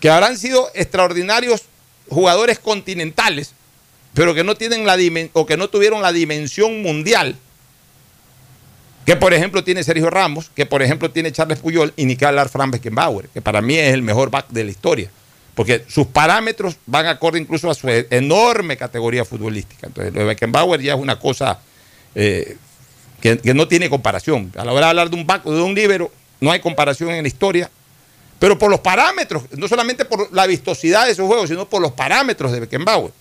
que 0.00 0.10
habrán 0.10 0.36
sido 0.38 0.70
extraordinarios 0.74 1.62
jugadores 2.08 2.58
continentales, 2.58 3.52
pero 4.14 4.34
que 4.34 4.44
no 4.44 4.54
tienen 4.54 4.86
la 4.86 4.96
o 5.32 5.46
que 5.46 5.56
no 5.56 5.68
tuvieron 5.68 6.02
la 6.02 6.12
dimensión 6.12 6.82
mundial 6.82 7.36
que 9.04 9.16
por 9.16 9.34
ejemplo 9.34 9.64
tiene 9.64 9.82
Sergio 9.82 10.10
Ramos, 10.10 10.50
que 10.54 10.66
por 10.66 10.82
ejemplo 10.82 11.10
tiene 11.10 11.32
Charles 11.32 11.58
Puyol 11.58 11.92
y 11.96 12.04
ni 12.04 12.16
que 12.16 12.24
hablar 12.24 12.50
Beckenbauer, 12.70 13.28
que 13.28 13.42
para 13.42 13.60
mí 13.60 13.76
es 13.76 13.92
el 13.92 14.02
mejor 14.02 14.30
back 14.30 14.48
de 14.50 14.64
la 14.64 14.70
historia, 14.70 15.10
porque 15.54 15.84
sus 15.88 16.06
parámetros 16.06 16.76
van 16.86 17.06
acorde 17.06 17.38
incluso 17.38 17.70
a 17.70 17.74
su 17.74 17.88
e- 17.88 18.06
enorme 18.10 18.76
categoría 18.76 19.24
futbolística. 19.24 19.88
Entonces, 19.88 20.12
lo 20.12 20.20
de 20.20 20.26
Beckenbauer 20.26 20.80
ya 20.80 20.94
es 20.94 21.00
una 21.00 21.18
cosa 21.18 21.58
eh, 22.14 22.56
que, 23.20 23.38
que 23.38 23.54
no 23.54 23.66
tiene 23.66 23.90
comparación. 23.90 24.52
A 24.56 24.64
la 24.64 24.72
hora 24.72 24.86
de 24.86 24.90
hablar 24.90 25.10
de 25.10 25.16
un 25.16 25.26
back 25.26 25.46
o 25.46 25.52
de 25.52 25.62
un 25.62 25.74
líbero, 25.74 26.12
no 26.40 26.52
hay 26.52 26.60
comparación 26.60 27.10
en 27.10 27.22
la 27.22 27.28
historia, 27.28 27.70
pero 28.38 28.58
por 28.58 28.70
los 28.70 28.80
parámetros, 28.80 29.44
no 29.56 29.66
solamente 29.66 30.04
por 30.04 30.32
la 30.32 30.46
vistosidad 30.46 31.06
de 31.06 31.14
su 31.14 31.26
juego, 31.26 31.46
sino 31.46 31.68
por 31.68 31.82
los 31.82 31.92
parámetros 31.92 32.52
de 32.52 32.60
Beckenbauer. 32.60 33.12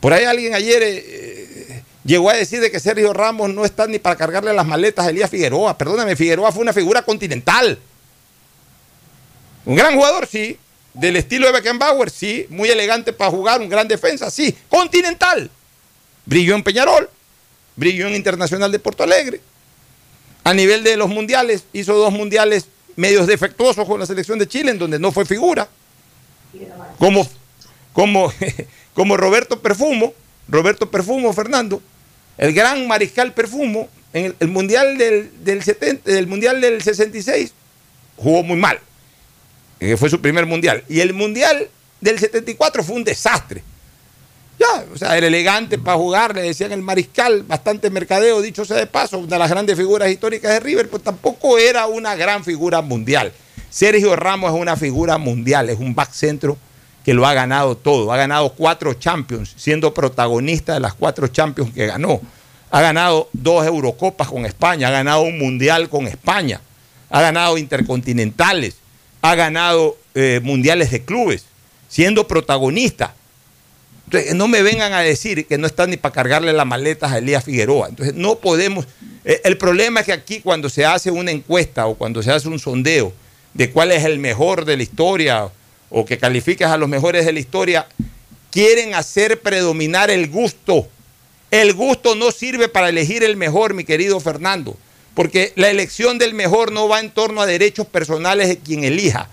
Por 0.00 0.12
ahí 0.12 0.24
alguien 0.24 0.54
ayer 0.54 0.82
eh, 0.82 1.04
eh, 1.06 1.82
llegó 2.04 2.30
a 2.30 2.34
decir 2.34 2.60
de 2.60 2.70
que 2.70 2.80
Sergio 2.80 3.12
Ramos 3.12 3.50
no 3.50 3.64
está 3.64 3.86
ni 3.86 3.98
para 3.98 4.16
cargarle 4.16 4.52
las 4.52 4.66
maletas 4.66 5.06
a 5.06 5.10
Elías 5.10 5.30
Figueroa. 5.30 5.76
Perdóname, 5.76 6.16
Figueroa 6.16 6.52
fue 6.52 6.62
una 6.62 6.72
figura 6.72 7.02
continental. 7.02 7.78
Un 9.64 9.74
gran 9.74 9.94
jugador, 9.94 10.26
sí. 10.26 10.58
Del 10.94 11.16
estilo 11.16 11.46
de 11.46 11.52
Beckenbauer, 11.52 12.10
sí. 12.10 12.46
Muy 12.50 12.70
elegante 12.70 13.12
para 13.12 13.30
jugar, 13.30 13.60
un 13.60 13.68
gran 13.68 13.88
defensa, 13.88 14.30
sí. 14.30 14.56
Continental. 14.68 15.50
Brilló 16.24 16.54
en 16.54 16.62
Peñarol, 16.62 17.08
brilló 17.76 18.08
en 18.08 18.14
Internacional 18.14 18.72
de 18.72 18.78
Porto 18.78 19.02
Alegre. 19.02 19.40
A 20.44 20.54
nivel 20.54 20.84
de 20.84 20.96
los 20.96 21.08
mundiales, 21.08 21.64
hizo 21.72 21.94
dos 21.94 22.12
mundiales 22.12 22.66
medios 22.96 23.26
defectuosos 23.26 23.86
con 23.86 24.00
la 24.00 24.06
selección 24.06 24.38
de 24.38 24.48
Chile, 24.48 24.70
en 24.70 24.78
donde 24.78 24.98
no 24.98 25.12
fue 25.12 25.26
figura. 25.26 25.68
Como, 26.98 27.28
como, 27.92 28.32
como 28.96 29.18
Roberto 29.18 29.60
Perfumo, 29.60 30.14
Roberto 30.48 30.90
Perfumo, 30.90 31.32
Fernando, 31.34 31.82
el 32.38 32.54
gran 32.54 32.88
mariscal 32.88 33.34
Perfumo, 33.34 33.90
en 34.14 34.34
el, 34.40 34.48
mundial 34.48 34.96
del, 34.96 35.30
del 35.44 35.62
70, 35.62 36.10
del 36.10 36.26
mundial 36.26 36.62
del 36.62 36.82
66, 36.82 37.52
jugó 38.16 38.42
muy 38.42 38.56
mal. 38.56 38.80
que 39.78 39.98
fue 39.98 40.08
su 40.08 40.22
primer 40.22 40.46
mundial. 40.46 40.82
Y 40.88 41.00
el 41.00 41.12
mundial 41.12 41.68
del 42.00 42.18
74 42.18 42.82
fue 42.82 42.96
un 42.96 43.04
desastre. 43.04 43.62
Ya, 44.58 44.86
o 44.90 44.96
sea, 44.96 45.18
era 45.18 45.26
elegante 45.26 45.76
para 45.76 45.98
jugar, 45.98 46.34
le 46.34 46.40
decían 46.40 46.72
el 46.72 46.80
mariscal, 46.80 47.42
bastante 47.42 47.90
mercadeo, 47.90 48.40
dicho 48.40 48.64
sea 48.64 48.78
de 48.78 48.86
paso, 48.86 49.18
una 49.18 49.28
de 49.28 49.38
las 49.38 49.50
grandes 49.50 49.76
figuras 49.76 50.10
históricas 50.10 50.52
de 50.52 50.60
River, 50.60 50.88
pues 50.88 51.02
tampoco 51.02 51.58
era 51.58 51.86
una 51.86 52.14
gran 52.14 52.42
figura 52.42 52.80
mundial. 52.80 53.30
Sergio 53.68 54.16
Ramos 54.16 54.54
es 54.54 54.58
una 54.58 54.74
figura 54.74 55.18
mundial, 55.18 55.68
es 55.68 55.78
un 55.78 55.94
back 55.94 56.12
centro 56.12 56.56
que 57.06 57.14
lo 57.14 57.24
ha 57.24 57.34
ganado 57.34 57.76
todo. 57.76 58.12
Ha 58.12 58.16
ganado 58.16 58.52
cuatro 58.54 58.92
Champions, 58.94 59.54
siendo 59.56 59.94
protagonista 59.94 60.74
de 60.74 60.80
las 60.80 60.92
cuatro 60.92 61.28
Champions 61.28 61.72
que 61.72 61.86
ganó. 61.86 62.20
Ha 62.72 62.80
ganado 62.80 63.28
dos 63.32 63.64
Eurocopas 63.64 64.26
con 64.26 64.44
España, 64.44 64.88
ha 64.88 64.90
ganado 64.90 65.20
un 65.20 65.38
Mundial 65.38 65.88
con 65.88 66.08
España, 66.08 66.60
ha 67.08 67.22
ganado 67.22 67.58
intercontinentales, 67.58 68.74
ha 69.22 69.36
ganado 69.36 69.96
eh, 70.16 70.40
mundiales 70.42 70.90
de 70.90 71.04
clubes, 71.04 71.44
siendo 71.88 72.26
protagonista. 72.26 73.14
Entonces, 74.06 74.34
no 74.34 74.48
me 74.48 74.62
vengan 74.62 74.92
a 74.92 74.98
decir 74.98 75.46
que 75.46 75.58
no 75.58 75.68
están 75.68 75.90
ni 75.90 75.96
para 75.96 76.12
cargarle 76.12 76.52
las 76.52 76.66
maletas 76.66 77.12
a 77.12 77.18
Elías 77.18 77.44
Figueroa. 77.44 77.86
Entonces, 77.88 78.16
no 78.16 78.40
podemos. 78.40 78.84
eh, 79.24 79.40
El 79.44 79.58
problema 79.58 80.00
es 80.00 80.06
que 80.06 80.12
aquí, 80.12 80.40
cuando 80.40 80.68
se 80.68 80.84
hace 80.84 81.12
una 81.12 81.30
encuesta 81.30 81.86
o 81.86 81.94
cuando 81.94 82.20
se 82.20 82.32
hace 82.32 82.48
un 82.48 82.58
sondeo 82.58 83.12
de 83.54 83.70
cuál 83.70 83.92
es 83.92 84.04
el 84.04 84.18
mejor 84.18 84.64
de 84.64 84.76
la 84.76 84.82
historia 84.82 85.48
o 85.90 86.04
que 86.04 86.18
califiques 86.18 86.66
a 86.66 86.76
los 86.76 86.88
mejores 86.88 87.24
de 87.26 87.32
la 87.32 87.40
historia, 87.40 87.86
quieren 88.50 88.94
hacer 88.94 89.40
predominar 89.40 90.10
el 90.10 90.28
gusto. 90.28 90.88
El 91.50 91.74
gusto 91.74 92.14
no 92.14 92.32
sirve 92.32 92.68
para 92.68 92.88
elegir 92.88 93.22
el 93.22 93.36
mejor, 93.36 93.74
mi 93.74 93.84
querido 93.84 94.18
Fernando, 94.20 94.76
porque 95.14 95.52
la 95.56 95.70
elección 95.70 96.18
del 96.18 96.34
mejor 96.34 96.72
no 96.72 96.88
va 96.88 97.00
en 97.00 97.10
torno 97.10 97.40
a 97.40 97.46
derechos 97.46 97.86
personales 97.86 98.48
de 98.48 98.58
quien 98.58 98.84
elija. 98.84 99.28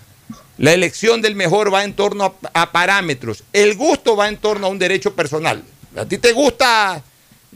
La 0.56 0.72
elección 0.72 1.20
del 1.20 1.34
mejor 1.34 1.74
va 1.74 1.82
en 1.82 1.94
torno 1.94 2.36
a, 2.54 2.70
parámetros. 2.72 3.42
El 3.52 3.74
gusto 3.74 4.14
va 4.14 4.28
en 4.28 4.36
torno 4.36 4.68
a 4.68 4.70
un 4.70 4.78
derecho 4.78 5.12
personal. 5.14 5.64
A 5.96 6.04
ti 6.06 6.16
te 6.18 6.32
gusta 6.32 7.02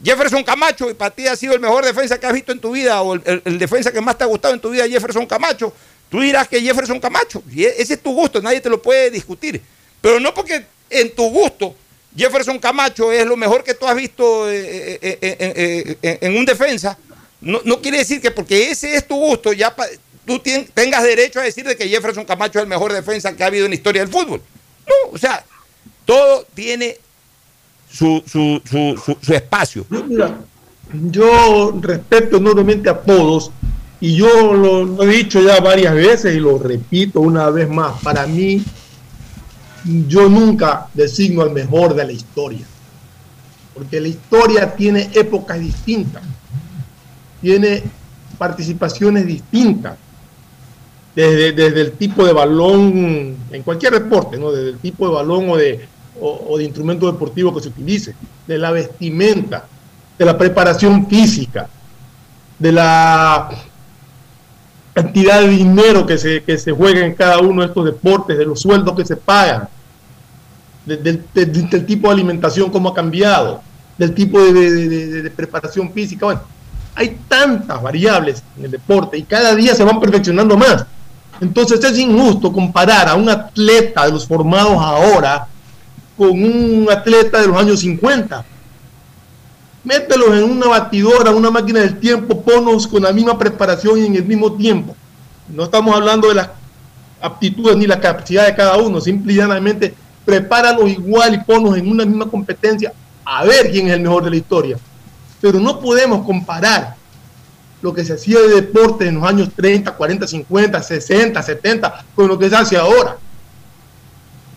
Jefferson 0.03 0.43
Camacho 0.43 0.89
y 0.89 0.93
para 0.93 1.11
ti 1.15 1.25
ha 1.27 1.35
sido 1.37 1.53
el 1.53 1.61
mejor 1.61 1.85
defensa 1.85 2.19
que 2.19 2.25
has 2.27 2.33
visto 2.33 2.51
en 2.51 2.59
tu 2.59 2.71
vida 2.71 3.01
o 3.01 3.13
el- 3.13 3.41
el 3.45 3.57
defensa 3.57 3.91
que 3.93 4.01
más 4.01 4.17
te 4.17 4.25
ha 4.25 4.27
gustado 4.27 4.53
en 4.53 4.59
tu 4.59 4.69
vida, 4.69 4.87
Jefferson 4.87 5.25
Camacho. 5.25 5.73
Tú 6.09 6.19
dirás 6.21 6.47
que 6.47 6.61
Jefferson 6.61 6.99
Camacho. 6.99 7.43
E- 7.55 7.75
ese 7.77 7.93
es 7.93 8.01
tu 8.01 8.13
gusto, 8.13 8.41
nadie 8.41 8.61
te 8.61 8.69
lo 8.69 8.81
puede 8.81 9.11
discutir. 9.11 9.61
Pero 10.01 10.19
no 10.19 10.33
porque 10.33 10.65
en 10.89 11.13
tu 11.13 11.29
gusto 11.29 11.75
Jefferson 12.15 12.59
Camacho 12.59 13.11
es 13.11 13.25
lo 13.25 13.37
mejor 13.37 13.63
que 13.63 13.73
tú 13.73 13.85
has 13.87 13.95
visto 13.95 14.49
eh, 14.49 14.99
eh, 15.01 15.97
eh, 16.01 16.17
en 16.21 16.37
un 16.37 16.45
defensa. 16.45 16.97
No, 17.41 17.61
quiere 17.81 17.99
decir 17.99 18.19
que 18.19 18.31
porque 18.31 18.71
ese 18.71 18.95
es 18.95 19.07
tu 19.07 19.15
gusto, 19.15 19.53
ya 19.53 19.73
tú 20.25 20.41
tengas 20.73 21.03
derecho 21.03 21.39
a 21.39 21.43
decir 21.43 21.65
de 21.65 21.77
que 21.77 21.87
Jefferson 21.87 22.25
Camacho 22.25 22.59
es 22.59 22.63
el 22.63 22.69
mejor 22.69 22.91
defensa 22.91 23.33
que 23.35 23.43
ha 23.43 23.47
habido 23.47 23.65
en 23.65 23.71
la 23.71 23.75
historia 23.75 24.01
del 24.01 24.11
fútbol. 24.11 24.41
No, 24.87 25.11
o 25.13 25.17
sea, 25.17 25.45
todo 26.05 26.45
tiene 26.53 26.97
su 27.89 28.21
espacio. 29.29 29.85
Mira, 29.89 30.39
yo 30.91 31.77
respeto 31.81 32.37
enormemente 32.37 32.89
a 32.89 32.99
todos 32.99 33.51
y 34.01 34.15
yo 34.15 34.53
lo, 34.53 35.03
he 35.03 35.07
dicho 35.07 35.41
ya 35.41 35.59
varias 35.59 35.93
veces 35.93 36.35
y 36.35 36.39
lo 36.39 36.57
repito 36.57 37.19
una 37.19 37.49
vez 37.49 37.69
más. 37.69 37.99
Para 38.01 38.25
mí, 38.25 38.63
yo 40.07 40.29
nunca 40.29 40.87
designo 40.93 41.41
al 41.41 41.51
mejor 41.51 41.93
de 41.93 42.05
la 42.05 42.11
historia, 42.13 42.65
porque 43.73 43.99
la 43.99 44.07
historia 44.07 44.73
tiene 44.73 45.09
épocas 45.13 45.59
distintas, 45.59 46.23
tiene 47.41 47.83
participaciones 48.37 49.25
distintas. 49.25 49.97
Desde, 51.15 51.51
desde 51.51 51.81
el 51.81 51.93
tipo 51.93 52.25
de 52.25 52.31
balón, 52.31 53.35
en 53.51 53.63
cualquier 53.63 53.93
deporte, 53.93 54.37
¿no? 54.37 54.51
desde 54.51 54.69
el 54.69 54.77
tipo 54.77 55.05
de 55.05 55.15
balón 55.15 55.49
o 55.49 55.57
de, 55.57 55.85
o 56.21 56.57
de 56.57 56.63
instrumento 56.63 57.11
deportivo 57.11 57.53
que 57.53 57.61
se 57.61 57.69
utilice, 57.69 58.15
de 58.47 58.57
la 58.57 58.71
vestimenta, 58.71 59.65
de 60.17 60.23
la 60.25 60.37
preparación 60.37 61.09
física, 61.09 61.67
de 62.59 62.71
la 62.71 63.49
cantidad 65.03 65.41
de 65.41 65.47
dinero 65.49 66.05
que 66.05 66.17
se, 66.17 66.43
que 66.43 66.57
se 66.57 66.71
juega 66.71 67.05
en 67.05 67.13
cada 67.15 67.39
uno 67.39 67.61
de 67.61 67.67
estos 67.67 67.85
deportes, 67.85 68.37
de 68.37 68.45
los 68.45 68.61
sueldos 68.61 68.95
que 68.95 69.05
se 69.05 69.15
pagan, 69.15 69.67
de- 70.85 70.97
del, 70.97 71.25
de- 71.33 71.45
de- 71.45 71.61
del 71.63 71.85
tipo 71.85 72.07
de 72.07 72.13
alimentación, 72.13 72.69
cómo 72.69 72.89
ha 72.89 72.93
cambiado, 72.93 73.61
del 73.97 74.13
tipo 74.13 74.39
de 74.39 75.31
preparación 75.35 75.91
física. 75.93 76.25
Bueno, 76.25 76.41
hay 76.95 77.17
tantas 77.27 77.81
variables 77.81 78.43
en 78.57 78.65
el 78.65 78.71
deporte 78.71 79.17
y 79.17 79.23
cada 79.23 79.55
día 79.55 79.73
se 79.75 79.83
van 79.83 79.99
perfeccionando 79.99 80.57
más. 80.57 80.85
Entonces 81.41 81.81
es 81.83 81.97
injusto 81.97 82.51
comparar 82.51 83.07
a 83.07 83.15
un 83.15 83.29
atleta 83.29 84.05
de 84.05 84.11
los 84.11 84.27
formados 84.27 84.73
ahora 84.77 85.47
con 86.17 86.31
un 86.31 86.87
atleta 86.91 87.39
de 87.41 87.47
los 87.47 87.57
años 87.57 87.79
50 87.79 88.43
mételos 89.83 90.29
en 90.37 90.43
una 90.43 90.67
batidora, 90.67 91.31
una 91.31 91.51
máquina 91.51 91.79
del 91.81 91.99
tiempo, 91.99 92.41
ponos 92.41 92.87
con 92.87 93.03
la 93.03 93.11
misma 93.13 93.37
preparación 93.37 93.99
y 93.99 94.05
en 94.05 94.15
el 94.15 94.25
mismo 94.25 94.53
tiempo. 94.53 94.95
No 95.47 95.63
estamos 95.63 95.95
hablando 95.95 96.27
de 96.29 96.35
las 96.35 96.49
aptitudes 97.21 97.75
ni 97.77 97.87
la 97.87 97.99
capacidad 97.99 98.45
de 98.45 98.55
cada 98.55 98.77
uno, 98.77 99.01
simple 99.01 99.33
y 99.33 99.37
llanamente 99.37 99.93
prepáralos 100.25 100.89
igual 100.89 101.33
y 101.35 101.39
ponlos 101.39 101.77
en 101.77 101.89
una 101.89 102.05
misma 102.05 102.29
competencia 102.29 102.93
a 103.25 103.43
ver 103.45 103.71
quién 103.71 103.87
es 103.87 103.93
el 103.93 104.01
mejor 104.01 104.23
de 104.23 104.29
la 104.29 104.35
historia. 104.35 104.77
Pero 105.41 105.59
no 105.59 105.79
podemos 105.79 106.25
comparar 106.25 106.95
lo 107.81 107.93
que 107.93 108.03
se 108.03 108.13
hacía 108.13 108.39
de 108.41 108.49
deporte 108.55 109.07
en 109.07 109.15
los 109.15 109.23
años 109.23 109.49
30, 109.55 109.91
40, 109.95 110.27
50, 110.27 110.83
60, 110.83 111.41
70 111.41 112.05
con 112.13 112.27
lo 112.27 112.37
que 112.37 112.49
se 112.49 112.55
hace 112.55 112.77
ahora. 112.77 113.17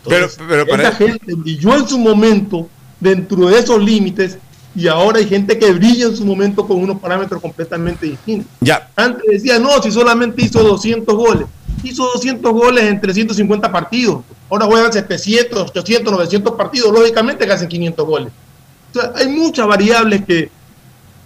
Entonces, 0.04 0.38
pero 0.48 0.66
para- 0.66 0.88
esa 0.88 0.96
gente 0.96 1.34
brilló 1.34 1.74
en 1.76 1.88
su 1.88 1.98
momento 1.98 2.68
dentro 2.98 3.46
de 3.46 3.58
esos 3.58 3.80
límites 3.82 4.38
y 4.74 4.88
ahora 4.88 5.18
hay 5.18 5.26
gente 5.26 5.58
que 5.58 5.70
brilla 5.72 6.06
en 6.06 6.16
su 6.16 6.24
momento 6.24 6.66
con 6.66 6.78
unos 6.78 6.98
parámetros 6.98 7.40
completamente 7.42 8.06
distintos. 8.06 8.50
Ya. 8.60 8.90
Antes 8.96 9.22
decía, 9.28 9.58
no, 9.58 9.82
si 9.82 9.90
solamente 9.90 10.42
hizo 10.42 10.62
200 10.62 11.14
goles. 11.14 11.46
Hizo 11.82 12.04
200 12.04 12.52
goles 12.52 12.84
en 12.84 13.00
350 13.00 13.70
partidos. 13.70 14.22
Ahora 14.48 14.66
juegan 14.66 14.92
700, 14.92 15.70
800, 15.70 16.12
900 16.12 16.54
partidos. 16.54 16.92
Lógicamente 16.92 17.44
que 17.44 17.52
hacen 17.52 17.68
500 17.68 18.06
goles. 18.06 18.32
O 18.94 19.00
sea, 19.00 19.12
hay 19.14 19.28
muchas 19.28 19.66
variables 19.66 20.24
que, 20.24 20.50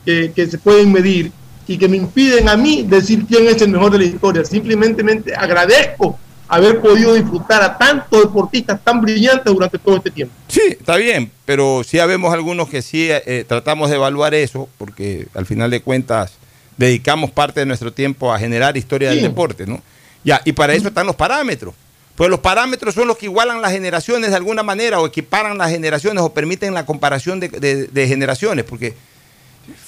que, 0.04 0.32
que 0.34 0.46
se 0.46 0.58
pueden 0.58 0.90
medir 0.90 1.30
y 1.68 1.78
que 1.78 1.88
me 1.88 1.96
impiden 1.96 2.48
a 2.48 2.56
mí 2.56 2.82
decir 2.82 3.26
quién 3.26 3.46
es 3.46 3.60
el 3.62 3.70
mejor 3.70 3.92
de 3.92 3.98
la 3.98 4.04
historia. 4.04 4.44
Simplemente 4.44 5.34
agradezco 5.34 6.18
haber 6.48 6.80
podido 6.80 7.14
disfrutar 7.14 7.62
a 7.62 7.76
tantos 7.76 8.22
deportistas 8.22 8.80
tan 8.84 9.00
brillantes 9.00 9.52
durante 9.52 9.78
todo 9.78 9.96
este 9.96 10.10
tiempo. 10.10 10.34
Sí, 10.48 10.62
está 10.70 10.96
bien, 10.96 11.30
pero 11.44 11.82
sí 11.84 11.98
habemos 11.98 12.32
algunos 12.32 12.68
que 12.68 12.82
sí 12.82 13.08
eh, 13.10 13.44
tratamos 13.48 13.90
de 13.90 13.96
evaluar 13.96 14.34
eso, 14.34 14.68
porque 14.78 15.26
al 15.34 15.44
final 15.46 15.70
de 15.70 15.80
cuentas 15.82 16.32
dedicamos 16.76 17.30
parte 17.30 17.60
de 17.60 17.66
nuestro 17.66 17.92
tiempo 17.92 18.32
a 18.32 18.38
generar 18.38 18.76
historia 18.76 19.10
Sí. 19.10 19.16
del 19.16 19.24
deporte, 19.24 19.66
¿no? 19.66 19.82
Ya, 20.24 20.40
y 20.44 20.52
para 20.52 20.74
eso 20.74 20.88
están 20.88 21.06
los 21.06 21.16
parámetros. 21.16 21.74
Pues 22.16 22.30
los 22.30 22.40
parámetros 22.40 22.94
son 22.94 23.08
los 23.08 23.18
que 23.18 23.26
igualan 23.26 23.60
las 23.60 23.72
generaciones 23.72 24.30
de 24.30 24.36
alguna 24.36 24.62
manera, 24.62 25.00
o 25.00 25.06
equiparan 25.06 25.58
las 25.58 25.70
generaciones, 25.70 26.22
o 26.22 26.32
permiten 26.32 26.72
la 26.74 26.86
comparación 26.86 27.40
de, 27.40 27.48
de- 27.48 27.86
de 27.88 28.08
generaciones, 28.08 28.64
porque 28.64 28.94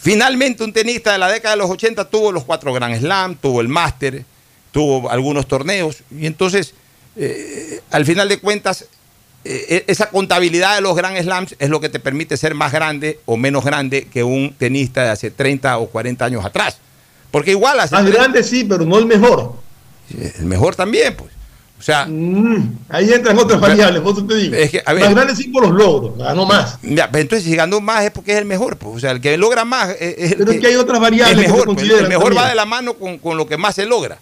finalmente 0.01 0.65
un 0.65 0.73
tenista 0.73 1.13
de 1.13 1.19
la 1.19 1.29
década 1.29 1.55
de 1.55 1.59
los 1.63 1.71
80 1.71 2.09
tuvo 2.11 2.33
los 2.33 2.45
cuatro 2.45 2.73
Grand 2.73 2.99
Slam, 2.99 3.37
tuvo 3.37 3.61
el 3.61 3.69
Máster, 3.69 4.25
tuvo 4.79 5.11
algunos 5.11 5.49
torneos, 5.49 6.05
y 6.09 6.25
entonces, 6.25 6.73
eh, 7.17 7.81
al 7.91 8.07
final 8.07 8.29
de 8.29 8.39
cuentas, 8.39 8.85
eh, 9.45 9.83
esa 9.89 10.09
contabilidad 10.09 10.77
de 10.77 10.83
los 10.83 10.95
Grand 10.95 11.21
Slams 11.21 11.57
es 11.59 11.69
lo 11.69 11.81
que 11.81 11.89
te 11.89 11.99
permite 11.99 12.37
ser 12.37 12.55
más 12.55 12.71
grande 12.71 13.19
o 13.27 13.37
menos 13.37 13.65
grande 13.65 14.05
que 14.05 14.23
un 14.23 14.55
tenista 14.57 15.03
de 15.03 15.11
hace 15.11 15.33
30 15.33 15.79
o 15.79 15.89
40 15.89 16.25
años 16.25 16.45
atrás. 16.45 16.79
Porque 17.33 17.51
igual 17.51 17.81
hace 17.81 17.93
Más 17.93 18.05
30 18.05 18.21
grande 18.21 18.45
sí, 18.45 18.63
pero 18.63 18.85
no 18.85 18.99
el 18.99 19.07
mejor. 19.07 19.55
El 20.39 20.47
mejor 20.47 20.77
también, 20.77 21.17
pues. 21.17 21.33
O 21.77 21.83
sea. 21.83 22.05
ahí 22.89 23.13
entran 23.13 23.37
otras 23.37 23.61
variables, 23.61 24.01
eso 24.01 24.27
te 24.27 24.37
digo. 24.37 24.55
Es 24.55 24.71
que, 24.71 24.81
a 24.87 24.93
ver, 24.93 25.07
más 25.07 25.15
grande 25.15 25.35
sí 25.35 25.49
por 25.49 25.67
los 25.67 25.73
logros, 25.73 26.19
ganó 26.19 26.47
más. 26.47 26.79
Ya, 26.83 27.11
pero 27.11 27.23
entonces 27.23 27.49
si 27.49 27.57
ganó 27.57 27.81
más 27.81 28.05
es 28.05 28.13
porque 28.13 28.31
es 28.31 28.39
el 28.39 28.45
mejor, 28.45 28.77
pues. 28.77 28.95
O 28.95 29.01
sea, 29.01 29.11
el 29.11 29.21
que 29.21 29.37
logra 29.39 29.65
más 29.65 29.89
es, 29.99 30.15
es 30.19 30.33
el 30.33 30.39
Pero 30.39 30.53
es 30.53 30.61
que 30.61 30.67
hay 30.69 30.77
otras 30.77 31.01
variables 31.01 31.37
es 31.37 31.43
que 31.43 31.49
se 31.49 31.53
mejor, 31.53 31.75
pues. 31.75 31.91
El 31.91 32.09
mejor 32.09 32.25
también. 32.27 32.45
va 32.45 32.49
de 32.49 32.55
la 32.55 32.65
mano 32.65 32.95
con, 32.95 33.19
con 33.19 33.37
lo 33.37 33.49
que 33.49 33.57
más 33.57 33.75
se 33.75 33.85
logra. 33.85 34.19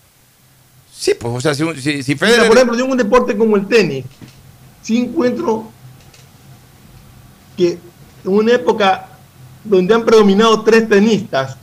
Sí, 0.98 1.12
pues, 1.18 1.34
o 1.34 1.40
sea, 1.40 1.54
si, 1.54 1.62
si, 1.80 2.02
si 2.02 2.14
Mira, 2.14 2.26
Federer- 2.26 2.46
por 2.48 2.56
ejemplo, 2.56 2.78
yo 2.78 2.84
en 2.86 2.90
un 2.92 2.96
deporte 2.96 3.36
como 3.36 3.56
el 3.56 3.66
tenis, 3.66 4.04
sí 4.82 4.98
encuentro 4.98 5.70
que 7.56 7.72
en 7.72 7.78
una 8.24 8.52
época 8.52 9.08
donde 9.62 9.94
han 9.94 10.04
predominado 10.04 10.62
tres 10.62 10.88
tenistas, 10.88 11.56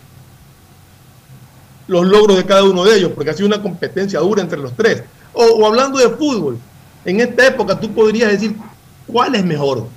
los 1.88 2.06
logros 2.06 2.38
de 2.38 2.46
cada 2.46 2.64
uno 2.64 2.84
de 2.86 2.98
ellos, 2.98 3.12
porque 3.14 3.32
ha 3.32 3.34
sido 3.34 3.48
una 3.48 3.62
competencia 3.62 4.20
dura 4.20 4.42
entre 4.42 4.60
los 4.60 4.74
tres. 4.76 5.04
O, 5.34 5.44
o 5.44 5.68
hablando 5.68 5.98
de 6.00 6.10
fútbol, 6.10 6.58
en 7.04 7.20
esta 7.20 7.48
época 7.48 7.80
tú 7.80 7.92
podrías 7.94 8.32
decir 8.32 8.56
cuál 9.08 9.36
es 9.36 9.44
mejor, 9.44 9.88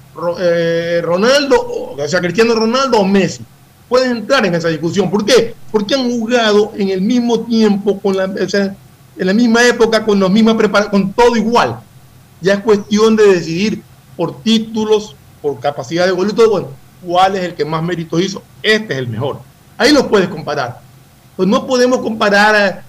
eh, 0.40 1.00
Ronaldo, 1.04 1.60
o, 1.60 2.02
o 2.02 2.08
sea, 2.08 2.20
Cristiano 2.20 2.54
Ronaldo 2.54 2.98
o 2.98 3.04
Messi. 3.04 3.44
Puedes 3.88 4.10
entrar 4.10 4.44
en 4.44 4.54
esa 4.54 4.68
discusión. 4.68 5.10
¿Por 5.10 5.24
qué? 5.24 5.54
Porque 5.70 5.94
han 5.94 6.10
jugado 6.10 6.72
en 6.76 6.88
el 6.88 7.02
mismo 7.02 7.40
tiempo, 7.40 8.00
con 8.00 8.16
la, 8.16 8.24
o 8.24 8.48
sea, 8.48 8.74
en 9.18 9.26
la 9.26 9.32
misma 9.34 9.64
época, 9.66 10.04
con 10.04 10.32
misma 10.32 10.56
preparación, 10.56 10.90
con 10.90 11.12
todo 11.12 11.36
igual. 11.36 11.80
Ya 12.40 12.54
es 12.54 12.60
cuestión 12.60 13.16
de 13.16 13.26
decidir 13.34 13.82
por 14.16 14.42
títulos, 14.42 15.16
por 15.42 15.58
capacidad 15.60 16.06
de 16.06 16.12
gol 16.12 16.28
y 16.30 16.34
todo, 16.34 16.50
bueno, 16.50 16.68
cuál 17.04 17.36
es 17.36 17.44
el 17.44 17.54
que 17.54 17.64
más 17.64 17.82
méritos 17.82 18.20
hizo. 18.20 18.42
Este 18.62 18.92
es 18.94 18.98
el 18.98 19.08
mejor. 19.08 19.40
Ahí 19.78 19.92
lo 19.92 20.08
puedes 20.08 20.28
comparar. 20.28 20.80
Pues 21.36 21.48
no 21.48 21.66
podemos 21.66 21.98
comparar 22.00 22.54
a, 22.54 22.82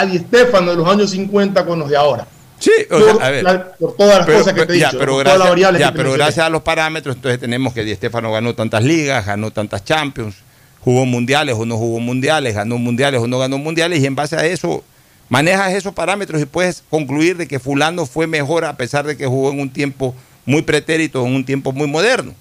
a 0.00 0.06
Di 0.06 0.18
Stefano 0.18 0.70
de 0.72 0.76
los 0.76 0.88
años 0.88 1.10
50 1.10 1.64
con 1.64 1.78
los 1.78 1.88
de 1.88 1.96
ahora. 1.96 2.26
Sí, 2.58 2.70
o 2.90 2.98
por, 2.98 3.16
sea, 3.18 3.26
a 3.26 3.30
ver. 3.30 3.44
la- 3.44 3.72
por 3.72 3.94
todas 3.96 4.16
las 4.18 4.26
Pero- 4.26 4.38
cosas 4.38 4.54
que 4.54 4.66
te 4.66 4.74
he 4.74 4.78
ya, 4.78 4.86
dicho, 4.88 4.98
pero 4.98 5.12
por 5.12 5.24
todas 5.24 5.38
las 5.38 5.48
gracias, 5.56 5.78
ya, 5.80 5.92
pero 5.92 6.12
gracias 6.12 6.46
a 6.46 6.48
los 6.48 6.62
parámetros, 6.62 7.16
entonces 7.16 7.38
tenemos 7.38 7.74
que 7.74 7.84
Di 7.84 7.94
Stefano 7.94 8.32
ganó 8.32 8.54
tantas 8.54 8.82
ligas, 8.82 9.26
ganó 9.26 9.50
tantas 9.50 9.84
Champions, 9.84 10.36
jugó 10.80 11.04
mundiales 11.04 11.54
o 11.58 11.66
no 11.66 11.76
jugó 11.76 12.00
mundiales, 12.00 12.54
ganó 12.54 12.78
mundiales 12.78 13.20
o 13.20 13.26
no 13.26 13.38
ganó 13.38 13.58
mundiales, 13.58 14.00
y 14.02 14.06
en 14.06 14.14
base 14.14 14.36
a 14.36 14.46
eso 14.46 14.82
manejas 15.28 15.72
esos 15.72 15.94
parámetros 15.94 16.40
y 16.40 16.46
puedes 16.46 16.82
concluir 16.88 17.36
de 17.36 17.48
que 17.48 17.58
fulano 17.58 18.06
fue 18.06 18.26
mejor 18.26 18.64
a 18.64 18.76
pesar 18.76 19.06
de 19.06 19.16
que 19.16 19.26
jugó 19.26 19.50
en 19.50 19.60
un 19.60 19.70
tiempo 19.70 20.14
muy 20.44 20.62
pretérito, 20.62 21.26
en 21.26 21.34
un 21.34 21.44
tiempo 21.44 21.72
muy 21.72 21.88
moderno. 21.88 22.34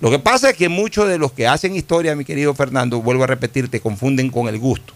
Lo 0.00 0.10
que 0.10 0.18
pasa 0.18 0.50
es 0.50 0.56
que 0.56 0.68
muchos 0.68 1.08
de 1.08 1.18
los 1.18 1.32
que 1.32 1.46
hacen 1.46 1.76
historia, 1.76 2.16
mi 2.16 2.24
querido 2.24 2.54
Fernando, 2.54 3.00
vuelvo 3.00 3.24
a 3.24 3.28
repetir, 3.28 3.70
te 3.70 3.80
confunden 3.80 4.28
con 4.30 4.48
el 4.48 4.58
gusto. 4.58 4.92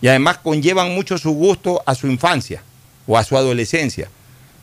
Y 0.00 0.08
además 0.08 0.38
conllevan 0.38 0.94
mucho 0.94 1.18
su 1.18 1.32
gusto 1.32 1.82
a 1.84 1.94
su 1.94 2.06
infancia 2.06 2.62
o 3.06 3.18
a 3.18 3.24
su 3.24 3.36
adolescencia. 3.36 4.08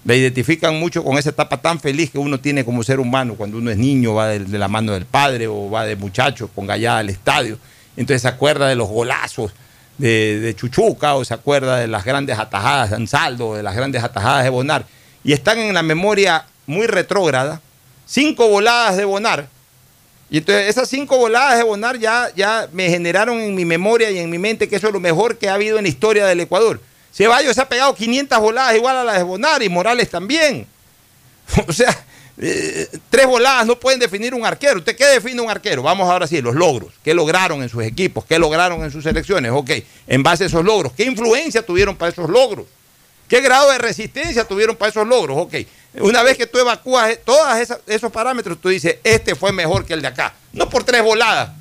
Le 0.05 0.17
identifican 0.17 0.79
mucho 0.79 1.03
con 1.03 1.17
esa 1.17 1.29
etapa 1.29 1.61
tan 1.61 1.79
feliz 1.79 2.09
que 2.11 2.17
uno 2.17 2.39
tiene 2.39 2.65
como 2.65 2.83
ser 2.83 2.99
humano, 2.99 3.35
cuando 3.35 3.57
uno 3.57 3.71
es 3.71 3.77
niño, 3.77 4.15
va 4.15 4.27
de, 4.29 4.39
de 4.39 4.57
la 4.57 4.67
mano 4.67 4.93
del 4.93 5.05
padre 5.05 5.47
o 5.47 5.69
va 5.69 5.85
de 5.85 5.95
muchacho 5.95 6.47
con 6.47 6.65
gallada 6.65 6.99
al 6.99 7.09
estadio. 7.09 7.57
Entonces 7.95 8.23
se 8.23 8.27
acuerda 8.27 8.67
de 8.67 8.75
los 8.75 8.89
golazos 8.89 9.53
de, 9.97 10.39
de 10.39 10.55
Chuchuca 10.55 11.15
o 11.15 11.25
se 11.25 11.33
acuerda 11.33 11.77
de 11.77 11.87
las 11.87 12.05
grandes 12.05 12.37
atajadas 12.39 12.91
de 12.91 12.95
Ansaldo, 12.95 13.55
de 13.55 13.63
las 13.63 13.75
grandes 13.75 14.03
atajadas 14.03 14.43
de 14.43 14.49
Bonar. 14.49 14.85
Y 15.23 15.33
están 15.33 15.59
en 15.59 15.73
la 15.73 15.83
memoria 15.83 16.45
muy 16.65 16.87
retrógrada, 16.87 17.61
cinco 18.05 18.47
voladas 18.49 18.97
de 18.97 19.05
Bonar. 19.05 19.47
Y 20.29 20.37
entonces 20.37 20.67
esas 20.67 20.89
cinco 20.89 21.17
voladas 21.17 21.57
de 21.57 21.63
Bonar 21.63 21.99
ya, 21.99 22.29
ya 22.35 22.67
me 22.71 22.89
generaron 22.89 23.39
en 23.39 23.53
mi 23.53 23.65
memoria 23.65 24.09
y 24.09 24.17
en 24.17 24.29
mi 24.29 24.39
mente 24.39 24.67
que 24.67 24.77
eso 24.77 24.87
es 24.87 24.93
lo 24.93 24.99
mejor 24.99 25.37
que 25.37 25.49
ha 25.49 25.53
habido 25.53 25.77
en 25.77 25.83
la 25.83 25.89
historia 25.89 26.25
del 26.25 26.39
Ecuador. 26.39 26.81
Ceballos 27.13 27.57
ha 27.59 27.69
pegado 27.69 27.93
500 27.93 28.39
voladas 28.39 28.75
igual 28.75 28.97
a 28.97 29.03
las 29.03 29.17
de 29.17 29.23
Bonar 29.23 29.61
y 29.61 29.69
Morales 29.69 30.09
también. 30.09 30.67
O 31.67 31.73
sea, 31.73 31.95
eh, 32.37 32.87
tres 33.09 33.27
voladas 33.27 33.65
no 33.67 33.79
pueden 33.79 33.99
definir 33.99 34.33
un 34.33 34.45
arquero. 34.45 34.79
¿Usted 34.79 34.95
qué 34.95 35.05
define 35.05 35.41
un 35.41 35.49
arquero? 35.49 35.83
Vamos 35.83 36.09
ahora 36.09 36.25
sí, 36.25 36.41
los 36.41 36.55
logros. 36.55 36.93
¿Qué 37.03 37.13
lograron 37.13 37.61
en 37.61 37.69
sus 37.69 37.83
equipos? 37.83 38.25
¿Qué 38.25 38.39
lograron 38.39 38.83
en 38.83 38.91
sus 38.91 39.03
selecciones? 39.03 39.51
Ok, 39.53 39.71
en 40.07 40.23
base 40.23 40.45
a 40.45 40.47
esos 40.47 40.65
logros. 40.65 40.93
¿Qué 40.93 41.03
influencia 41.03 41.65
tuvieron 41.65 41.95
para 41.95 42.11
esos 42.11 42.29
logros? 42.29 42.65
¿Qué 43.27 43.41
grado 43.41 43.71
de 43.71 43.77
resistencia 43.77 44.45
tuvieron 44.45 44.75
para 44.75 44.89
esos 44.89 45.07
logros? 45.07 45.37
Ok, 45.37 45.55
una 45.99 46.23
vez 46.23 46.37
que 46.37 46.47
tú 46.47 46.57
evacúas 46.57 47.17
todos 47.23 47.45
esos 47.87 48.11
parámetros, 48.11 48.57
tú 48.59 48.69
dices, 48.69 48.97
este 49.03 49.35
fue 49.35 49.51
mejor 49.51 49.85
que 49.85 49.93
el 49.93 50.01
de 50.01 50.07
acá. 50.07 50.33
No 50.53 50.69
por 50.69 50.83
tres 50.83 51.03
voladas. 51.03 51.51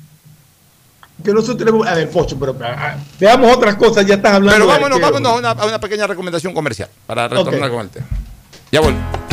Que 1.23 1.31
nosotros 1.31 1.57
tenemos. 1.57 1.87
A 1.87 1.93
ver, 1.93 2.09
Pocho, 2.09 2.37
pero 2.39 2.57
ah, 2.61 2.97
veamos 3.19 3.55
otras 3.55 3.75
cosas, 3.75 4.05
ya 4.05 4.15
estás 4.15 4.33
hablando. 4.33 4.65
Pero 4.65 4.67
vámonos, 4.67 4.99
vámonos 4.99 5.31
a 5.31 5.35
una, 5.35 5.49
a 5.51 5.65
una 5.65 5.79
pequeña 5.79 6.07
recomendación 6.07 6.53
comercial 6.53 6.89
para 7.05 7.27
retornar 7.27 7.69
con 7.69 7.81
el 7.81 7.89
tema. 7.89 8.07
Ya 8.71 8.81
vuelvo. 8.81 9.32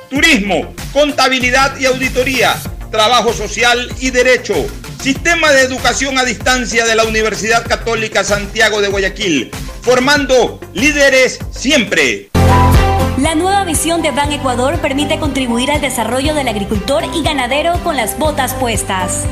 turismo, 0.11 0.73
contabilidad 0.91 1.79
y 1.79 1.85
auditoría, 1.85 2.53
trabajo 2.91 3.31
social 3.31 3.89
y 4.01 4.11
derecho. 4.11 4.53
Sistema 5.01 5.51
de 5.51 5.61
educación 5.61 6.17
a 6.17 6.25
distancia 6.25 6.85
de 6.85 6.95
la 6.95 7.05
Universidad 7.05 7.65
Católica 7.65 8.25
Santiago 8.25 8.81
de 8.81 8.89
Guayaquil, 8.89 9.51
formando 9.81 10.59
líderes 10.73 11.39
siempre. 11.51 12.29
La 13.17 13.35
nueva 13.35 13.63
visión 13.63 14.01
de 14.01 14.11
Ban 14.11 14.33
Ecuador 14.33 14.79
permite 14.79 15.17
contribuir 15.17 15.71
al 15.71 15.79
desarrollo 15.79 16.33
del 16.33 16.49
agricultor 16.49 17.05
y 17.15 17.23
ganadero 17.23 17.81
con 17.81 17.95
las 17.95 18.19
botas 18.19 18.53
puestas. 18.55 19.23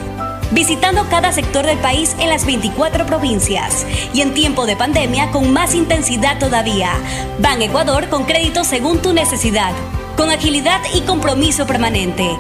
Visitando 0.51 1.07
cada 1.09 1.31
sector 1.31 1.65
del 1.65 1.77
país 1.77 2.15
en 2.19 2.30
las 2.30 2.45
24 2.45 3.05
provincias 3.05 3.85
y 4.13 4.21
en 4.21 4.34
tiempo 4.34 4.65
de 4.65 4.76
pandemia 4.76 5.31
con 5.31 5.53
más 5.53 5.76
intensidad 5.76 6.39
todavía. 6.39 6.93
Ban 7.39 7.61
Ecuador 7.61 8.09
con 8.09 8.26
crédito 8.26 8.63
según 8.63 8.99
tu 8.99 9.13
necesidad, 9.13 9.73
con 10.17 10.31
agilidad 10.31 10.81
y 10.93 11.01
compromiso 11.01 11.67
permanente. 11.67 12.35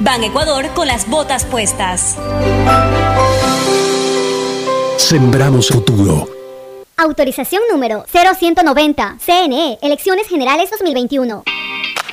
Ban 0.00 0.24
Ecuador 0.24 0.68
con 0.74 0.86
las 0.86 1.08
botas 1.08 1.44
puestas. 1.44 2.16
Sembramos 4.96 5.68
futuro. 5.68 6.28
Autorización 6.96 7.62
número 7.70 8.06
0190. 8.10 9.18
CNE, 9.20 9.78
Elecciones 9.82 10.28
Generales 10.28 10.70
2021. 10.70 11.44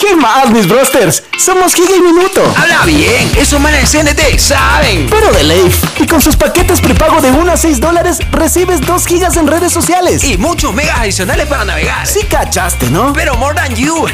¿Qué 0.06 0.18
más, 0.18 0.52
mis 0.52 0.68
brosters? 0.68 1.24
Somos 1.38 1.74
Giga 1.74 1.96
y 1.96 2.02
Minuto. 2.02 2.44
Habla 2.58 2.86
bien, 2.86 3.32
esos 3.38 3.58
manes 3.58 3.90
de 3.90 4.04
CNT 4.04 4.38
saben. 4.38 5.08
Pero 5.10 5.32
de 5.32 5.46
Leif. 5.46 5.82
Y 5.98 6.06
con 6.06 6.22
sus 6.22 6.36
paquetes 6.36 6.82
prepago 6.82 7.22
de 7.22 7.32
1 7.32 7.50
a 7.50 7.56
6 7.56 7.80
dólares, 7.80 8.20
recibes 8.30 8.82
2 8.82 9.08
gigas 9.08 9.38
en 9.38 9.48
redes 9.48 9.72
sociales. 9.72 10.22
Y 10.26 10.38
muchos 10.38 10.74
megas 10.74 11.00
adicionales 11.00 11.48
para 11.48 11.64
navegar. 11.64 12.06
Sí 12.06 12.26
cachaste, 12.30 12.90
¿no? 12.90 13.14
Pero 13.14 13.38
more 13.38 13.56
than 13.56 13.74
you. 13.78 14.06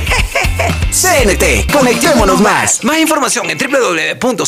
CNT, 0.91 1.71
conectémonos 1.73 2.39
más. 2.39 2.83
Más 2.83 2.99
información 2.99 3.49
en 3.49 3.57
www.cnt.com.es. 3.57 4.47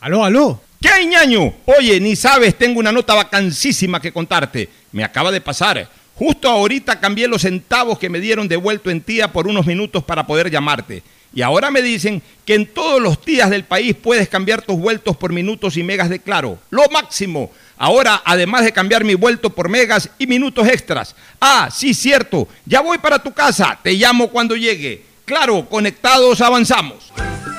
Aló, 0.00 0.24
aló. 0.24 0.60
¿Qué 0.82 0.88
hay, 0.88 1.06
ñaño? 1.06 1.54
Oye, 1.66 2.00
ni 2.00 2.16
sabes, 2.16 2.58
tengo 2.58 2.80
una 2.80 2.90
nota 2.90 3.14
vacancísima 3.14 4.00
que 4.00 4.12
contarte. 4.12 4.68
Me 4.90 5.04
acaba 5.04 5.30
de 5.30 5.40
pasar. 5.40 5.88
Justo 6.18 6.48
ahorita 6.48 6.98
cambié 6.98 7.28
los 7.28 7.42
centavos 7.42 7.96
que 7.96 8.10
me 8.10 8.18
dieron 8.18 8.48
devuelto 8.48 8.90
en 8.90 9.02
tía 9.02 9.32
por 9.32 9.46
unos 9.46 9.66
minutos 9.66 10.02
para 10.02 10.26
poder 10.26 10.50
llamarte. 10.50 11.04
Y 11.32 11.42
ahora 11.42 11.70
me 11.70 11.80
dicen 11.80 12.20
que 12.44 12.54
en 12.54 12.66
todos 12.66 13.00
los 13.00 13.24
días 13.24 13.50
del 13.50 13.62
país 13.62 13.94
puedes 13.94 14.28
cambiar 14.28 14.62
tus 14.62 14.76
vueltos 14.76 15.16
por 15.16 15.32
minutos 15.32 15.76
y 15.76 15.84
megas 15.84 16.10
de 16.10 16.18
claro. 16.18 16.58
Lo 16.70 16.88
máximo. 16.88 17.52
Ahora, 17.76 18.20
además 18.24 18.64
de 18.64 18.72
cambiar 18.72 19.04
mi 19.04 19.14
vuelto 19.14 19.50
por 19.50 19.68
megas 19.68 20.10
y 20.18 20.26
minutos 20.26 20.66
extras. 20.66 21.14
Ah, 21.40 21.68
sí, 21.72 21.94
cierto. 21.94 22.48
Ya 22.66 22.80
voy 22.80 22.98
para 22.98 23.22
tu 23.22 23.32
casa. 23.32 23.78
Te 23.80 23.92
llamo 23.92 24.28
cuando 24.30 24.56
llegue. 24.56 25.04
Claro, 25.24 25.68
conectados 25.68 26.40
avanzamos. 26.40 27.12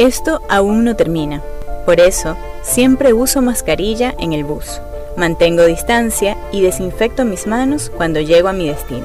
Esto 0.00 0.40
aún 0.48 0.84
no 0.84 0.96
termina. 0.96 1.42
Por 1.84 2.00
eso, 2.00 2.34
siempre 2.62 3.12
uso 3.12 3.42
mascarilla 3.42 4.14
en 4.18 4.32
el 4.32 4.44
bus. 4.44 4.80
Mantengo 5.18 5.66
distancia 5.66 6.38
y 6.50 6.62
desinfecto 6.62 7.26
mis 7.26 7.46
manos 7.46 7.92
cuando 7.94 8.18
llego 8.18 8.48
a 8.48 8.54
mi 8.54 8.66
destino. 8.66 9.04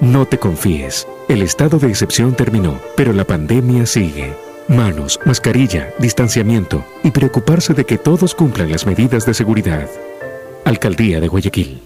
No 0.00 0.26
te 0.26 0.38
confíes. 0.38 1.08
El 1.28 1.42
estado 1.42 1.80
de 1.80 1.88
excepción 1.88 2.36
terminó, 2.36 2.78
pero 2.96 3.12
la 3.12 3.24
pandemia 3.24 3.84
sigue. 3.84 4.32
Manos, 4.68 5.18
mascarilla, 5.24 5.92
distanciamiento 5.98 6.84
y 7.02 7.10
preocuparse 7.10 7.74
de 7.74 7.84
que 7.84 7.98
todos 7.98 8.36
cumplan 8.36 8.70
las 8.70 8.86
medidas 8.86 9.26
de 9.26 9.34
seguridad. 9.34 9.88
Alcaldía 10.64 11.18
de 11.18 11.26
Guayaquil. 11.26 11.82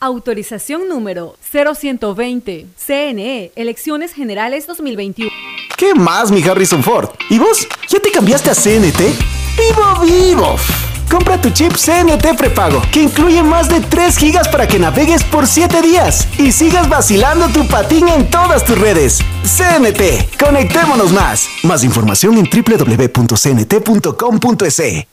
Autorización 0.00 0.88
número 0.88 1.36
0120. 1.42 2.68
CNE, 2.74 3.52
Elecciones 3.54 4.14
Generales 4.14 4.66
2021. 4.66 5.30
¿Qué 5.76 5.94
más, 5.94 6.30
mi 6.30 6.42
Harrison 6.42 6.82
Ford? 6.82 7.10
¿Y 7.28 7.38
vos? 7.38 7.68
¿Ya 7.90 8.00
te 8.00 8.10
cambiaste 8.10 8.48
a 8.48 8.54
CNT? 8.54 8.98
¡Vivo, 9.58 10.00
vivo! 10.00 10.56
Compra 11.10 11.40
tu 11.40 11.50
chip 11.50 11.72
CNT 11.72 12.36
prepago, 12.36 12.82
que 12.92 13.02
incluye 13.02 13.42
más 13.42 13.68
de 13.68 13.80
3 13.80 14.16
gigas 14.16 14.48
para 14.48 14.66
que 14.66 14.78
navegues 14.78 15.22
por 15.24 15.46
7 15.46 15.80
días 15.82 16.26
y 16.38 16.52
sigas 16.52 16.88
vacilando 16.88 17.48
tu 17.48 17.66
patín 17.68 18.08
en 18.08 18.28
todas 18.30 18.64
tus 18.64 18.78
redes. 18.78 19.18
CNT, 19.44 20.36
conectémonos 20.38 21.12
más. 21.12 21.46
Más 21.62 21.84
información 21.84 22.36
en 22.38 22.48
www.cnt.com.es. 22.50 23.46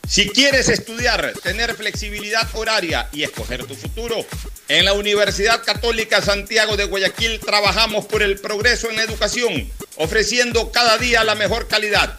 Si 0.08 0.28
quieres 0.30 0.68
estudiar, 0.68 1.32
tener 1.42 1.74
flexibilidad 1.74 2.48
horaria 2.54 3.08
y 3.12 3.22
escoger 3.22 3.64
tu 3.64 3.74
futuro, 3.74 4.16
en 4.68 4.84
la 4.84 4.94
Universidad 4.94 5.62
Católica 5.62 6.22
Santiago 6.22 6.76
de 6.76 6.86
Guayaquil 6.86 7.38
trabajamos 7.38 8.06
por 8.06 8.22
el 8.22 8.38
progreso 8.38 8.88
en 8.90 8.96
la 8.96 9.02
educación, 9.02 9.70
ofreciendo 9.96 10.72
cada 10.72 10.98
día 10.98 11.22
la 11.22 11.34
mejor 11.34 11.68
calidad. 11.68 12.18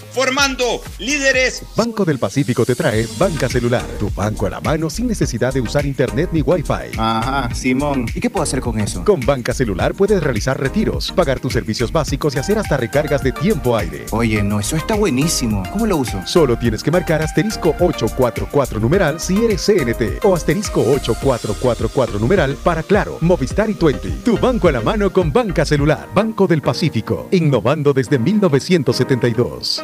formando 0.11 0.81
líderes. 0.99 1.63
Banco 1.75 2.05
del 2.05 2.19
Pacífico 2.19 2.65
te 2.65 2.75
trae 2.75 3.07
Banca 3.17 3.49
Celular, 3.49 3.85
tu 3.99 4.09
banco 4.09 4.47
a 4.47 4.49
la 4.49 4.61
mano 4.61 4.89
sin 4.89 5.07
necesidad 5.07 5.53
de 5.53 5.61
usar 5.61 5.85
internet 5.85 6.29
ni 6.31 6.41
wifi. 6.41 6.97
Ajá, 6.97 7.53
Simón. 7.53 8.05
¿Y 8.13 8.19
qué 8.19 8.29
puedo 8.29 8.43
hacer 8.43 8.61
con 8.61 8.79
eso? 8.79 9.03
Con 9.03 9.19
Banca 9.21 9.53
Celular 9.53 9.93
puedes 9.93 10.21
realizar 10.21 10.59
retiros, 10.59 11.11
pagar 11.11 11.39
tus 11.39 11.53
servicios 11.53 11.91
básicos 11.91 12.35
y 12.35 12.39
hacer 12.39 12.57
hasta 12.57 12.77
recargas 12.77 13.23
de 13.23 13.31
tiempo 13.31 13.77
aire. 13.77 14.05
Oye, 14.11 14.43
no, 14.43 14.59
eso 14.59 14.75
está 14.75 14.95
buenísimo. 14.95 15.63
¿Cómo 15.71 15.85
lo 15.85 15.97
uso? 15.97 16.21
Solo 16.25 16.57
tienes 16.57 16.83
que 16.83 16.91
marcar 16.91 17.21
asterisco 17.21 17.69
844 17.79 18.79
numeral 18.79 19.19
si 19.19 19.43
eres 19.43 19.65
CNT 19.65 20.23
o 20.23 20.35
asterisco 20.35 20.81
8444 20.81 22.19
numeral 22.19 22.55
para 22.63 22.83
Claro, 22.83 23.17
Movistar 23.21 23.69
y 23.69 23.73
20. 23.73 24.09
Tu 24.23 24.37
banco 24.37 24.67
a 24.67 24.71
la 24.71 24.81
mano 24.81 25.11
con 25.11 25.31
Banca 25.31 25.65
Celular, 25.65 26.09
Banco 26.13 26.47
del 26.47 26.61
Pacífico, 26.61 27.27
innovando 27.31 27.93
desde 27.93 28.19
1972. 28.19 29.83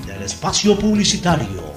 espacio 0.31 0.79
publicitario. 0.79 1.73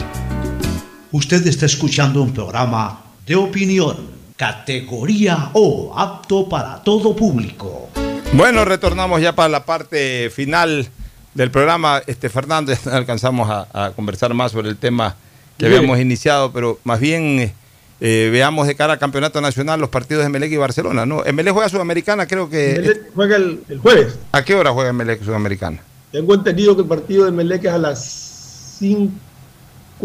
Usted 1.11 1.45
está 1.47 1.67
escuchando 1.67 2.23
un 2.23 2.33
programa 2.33 3.03
de 3.27 3.35
opinión, 3.35 3.97
categoría 4.37 5.51
O, 5.55 5.93
apto 5.97 6.49
para 6.49 6.81
todo 6.83 7.17
público. 7.17 7.89
Bueno, 8.33 8.65
retornamos 8.65 9.21
ya 9.21 9.35
para 9.35 9.49
la 9.49 9.65
parte 9.65 10.31
final 10.31 10.89
del 11.35 11.51
programa. 11.51 12.01
Este 12.07 12.29
Fernando, 12.29 12.73
ya 12.85 12.91
no 12.91 12.97
alcanzamos 12.97 13.51
a, 13.51 13.67
a 13.73 13.91
conversar 13.91 14.33
más 14.35 14.53
sobre 14.53 14.69
el 14.69 14.77
tema 14.77 15.17
que 15.59 15.67
Bien. 15.67 15.79
habíamos 15.79 15.99
iniciado, 15.99 16.53
pero 16.53 16.79
más 16.85 17.01
bien 17.01 17.41
eh, 17.41 17.55
eh, 18.01 18.29
veamos 18.31 18.69
de 18.69 18.77
cara 18.77 18.93
al 18.93 18.99
campeonato 19.01 19.41
nacional 19.41 19.81
los 19.81 19.91
partidos 19.91 20.23
de 20.23 20.29
Melec 20.29 20.53
y 20.53 20.57
Barcelona. 20.59 21.05
¿no? 21.07 21.25
Melec 21.33 21.53
juega 21.55 21.69
Sudamericana, 21.69 22.29
creo 22.29 22.49
que. 22.49 22.75
Melec 22.81 23.15
juega 23.15 23.37
el, 23.37 23.65
el 23.69 23.79
jueves. 23.81 24.17
¿A 24.31 24.45
qué 24.45 24.55
hora 24.55 24.71
juega 24.71 24.93
Melec 24.93 25.25
Sudamericana? 25.25 25.81
Tengo 26.13 26.33
entendido 26.33 26.77
que 26.77 26.83
el 26.83 26.89
partido 26.89 27.25
de 27.25 27.33
Melec 27.33 27.65
es 27.65 27.73
a 27.73 27.79
las 27.79 28.34
5 28.79 29.11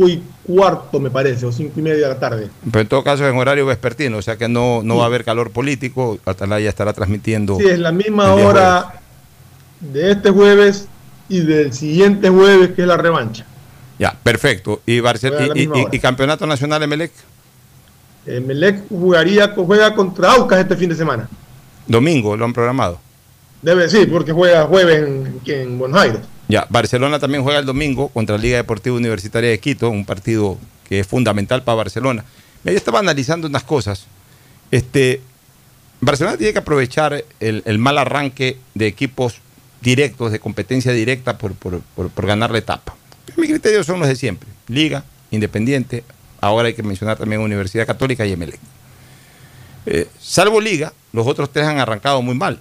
y 0.07 0.21
cuarto, 0.43 0.99
me 0.99 1.09
parece, 1.09 1.45
o 1.45 1.51
5 1.51 1.79
y 1.79 1.81
media 1.81 2.07
de 2.07 2.13
la 2.13 2.19
tarde. 2.19 2.49
Pero 2.65 2.81
en 2.81 2.87
todo 2.87 3.03
caso 3.03 3.25
es 3.25 3.31
en 3.33 3.37
horario 3.39 3.65
vespertino, 3.65 4.17
o 4.17 4.21
sea 4.21 4.37
que 4.37 4.47
no, 4.47 4.81
no 4.83 4.97
va 4.97 5.03
a 5.03 5.07
haber 5.07 5.23
calor 5.23 5.51
político. 5.51 6.19
Atalaya 6.25 6.69
estará 6.69 6.93
transmitiendo. 6.93 7.57
Sí, 7.57 7.65
es 7.67 7.79
la 7.79 7.91
misma 7.91 8.33
hora 8.33 9.01
de 9.79 10.11
este 10.11 10.29
jueves 10.29 10.87
y 11.27 11.39
del 11.41 11.73
siguiente 11.73 12.29
jueves, 12.29 12.71
que 12.75 12.81
es 12.83 12.87
la 12.87 12.97
revancha. 12.97 13.45
Ya, 13.97 14.17
perfecto. 14.23 14.81
¿Y, 14.85 14.99
Barcel- 14.99 15.89
y- 15.91 15.99
campeonato 15.99 16.47
nacional 16.47 16.79
de 16.79 16.87
Melec? 16.87 17.11
Eh, 18.25 18.39
Melec 18.39 18.87
jugaría, 18.87 19.53
juega 19.55 19.93
contra 19.93 20.33
Aucas 20.33 20.59
este 20.59 20.75
fin 20.77 20.89
de 20.89 20.95
semana. 20.95 21.27
Domingo, 21.87 22.37
lo 22.37 22.45
han 22.45 22.53
programado. 22.53 22.99
Debe 23.61 23.89
sí, 23.89 24.05
porque 24.05 24.31
juega 24.31 24.65
jueves 24.67 24.99
en, 25.05 25.41
en 25.45 25.77
Buenos 25.77 25.99
Aires. 25.99 26.21
Ya, 26.49 26.65
Barcelona 26.69 27.19
también 27.19 27.43
juega 27.43 27.59
el 27.59 27.65
domingo 27.67 28.09
contra 28.09 28.35
la 28.35 28.41
Liga 28.41 28.57
Deportiva 28.57 28.95
Universitaria 28.95 29.51
de 29.51 29.59
Quito, 29.59 29.91
un 29.91 30.03
partido 30.03 30.57
que 30.89 30.99
es 30.99 31.07
fundamental 31.07 31.61
para 31.63 31.75
Barcelona. 31.75 32.25
Mira, 32.63 32.73
Yo 32.73 32.77
estaba 32.77 32.97
analizando 32.97 33.47
unas 33.47 33.63
cosas. 33.63 34.07
Este, 34.71 35.21
Barcelona 36.01 36.37
tiene 36.37 36.51
que 36.51 36.59
aprovechar 36.59 37.23
el, 37.39 37.77
mal 37.77 37.99
arranque 37.99 38.57
de 38.73 38.87
equipos 38.87 39.35
directos, 39.81 40.31
de 40.31 40.39
competencia 40.39 40.91
directa 40.91 41.37
por, 41.37 41.53
ganar 42.25 42.49
la 42.49 42.57
etapa. 42.57 42.95
Mis 43.37 43.51
criterios 43.51 43.85
son 43.85 43.99
los 43.99 44.09
de 44.09 44.15
siempre. 44.15 44.49
Liga, 44.67 45.03
Independiente, 45.29 46.03
ahora 46.41 46.69
hay 46.69 46.73
que 46.73 46.81
mencionar 46.81 47.17
también 47.17 47.41
Universidad 47.41 47.85
Católica 47.85 48.25
y 48.25 48.31
Emelec. 48.31 48.59
Eh, 49.85 50.07
salvo 50.19 50.59
Liga, 50.59 50.93
los 51.13 51.27
otros 51.27 51.53
tres 51.53 51.67
han 51.67 51.77
arrancado 51.77 52.23
muy 52.23 52.33
mal. 52.33 52.59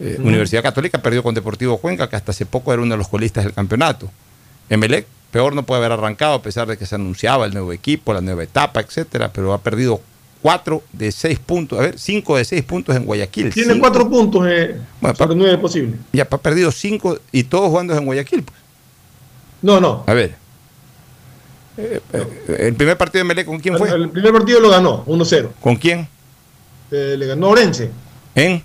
Eh. 0.00 0.16
Universidad 0.18 0.62
Católica 0.62 1.02
perdió 1.02 1.22
con 1.22 1.34
Deportivo 1.34 1.76
Cuenca, 1.78 2.08
que 2.08 2.16
hasta 2.16 2.32
hace 2.32 2.46
poco 2.46 2.72
era 2.72 2.80
uno 2.82 2.94
de 2.94 2.98
los 2.98 3.08
colistas 3.08 3.44
del 3.44 3.52
campeonato. 3.52 4.10
Emelec, 4.70 5.06
peor 5.30 5.54
no 5.54 5.64
puede 5.64 5.80
haber 5.80 5.92
arrancado, 5.92 6.34
a 6.34 6.42
pesar 6.42 6.66
de 6.68 6.76
que 6.78 6.86
se 6.86 6.94
anunciaba 6.94 7.44
el 7.46 7.52
nuevo 7.52 7.72
equipo, 7.72 8.12
la 8.14 8.20
nueva 8.20 8.42
etapa, 8.42 8.80
etcétera, 8.80 9.30
pero 9.32 9.52
ha 9.52 9.58
perdido 9.60 10.00
cuatro 10.42 10.82
de 10.92 11.12
seis 11.12 11.38
puntos, 11.38 11.78
a 11.78 11.82
ver, 11.82 11.98
cinco 11.98 12.36
de 12.38 12.44
seis 12.46 12.62
puntos 12.64 12.96
en 12.96 13.04
Guayaquil. 13.04 13.52
Tiene 13.52 13.74
Cinco- 13.74 13.80
cuatro 13.88 14.08
puntos 14.08 14.46
eh, 14.48 14.76
Bueno, 15.00 15.14
sobre 15.16 15.58
posibles. 15.58 16.00
Ya 16.14 16.22
ha 16.22 16.38
perdido 16.38 16.72
cinco 16.72 17.18
y 17.30 17.44
todos 17.44 17.68
jugando 17.68 17.94
en 17.96 18.06
Guayaquil. 18.06 18.42
pues. 18.42 18.56
No, 19.60 19.80
no. 19.80 20.04
A 20.06 20.14
ver. 20.14 20.34
Eh, 21.76 22.00
eh, 22.14 22.56
el 22.60 22.74
primer 22.74 22.96
partido 22.96 23.18
de 23.20 23.26
Emelec, 23.26 23.46
¿con 23.46 23.58
quién 23.60 23.74
El, 23.74 23.78
fue? 23.78 23.90
el 23.90 24.08
primer 24.08 24.32
partido 24.32 24.60
lo 24.60 24.70
ganó, 24.70 25.04
1-0. 25.06 25.50
¿Con 25.60 25.76
quién? 25.76 26.08
Le 26.90 27.24
ganó 27.26 27.50
Orense 27.50 27.90
¿En? 28.34 28.64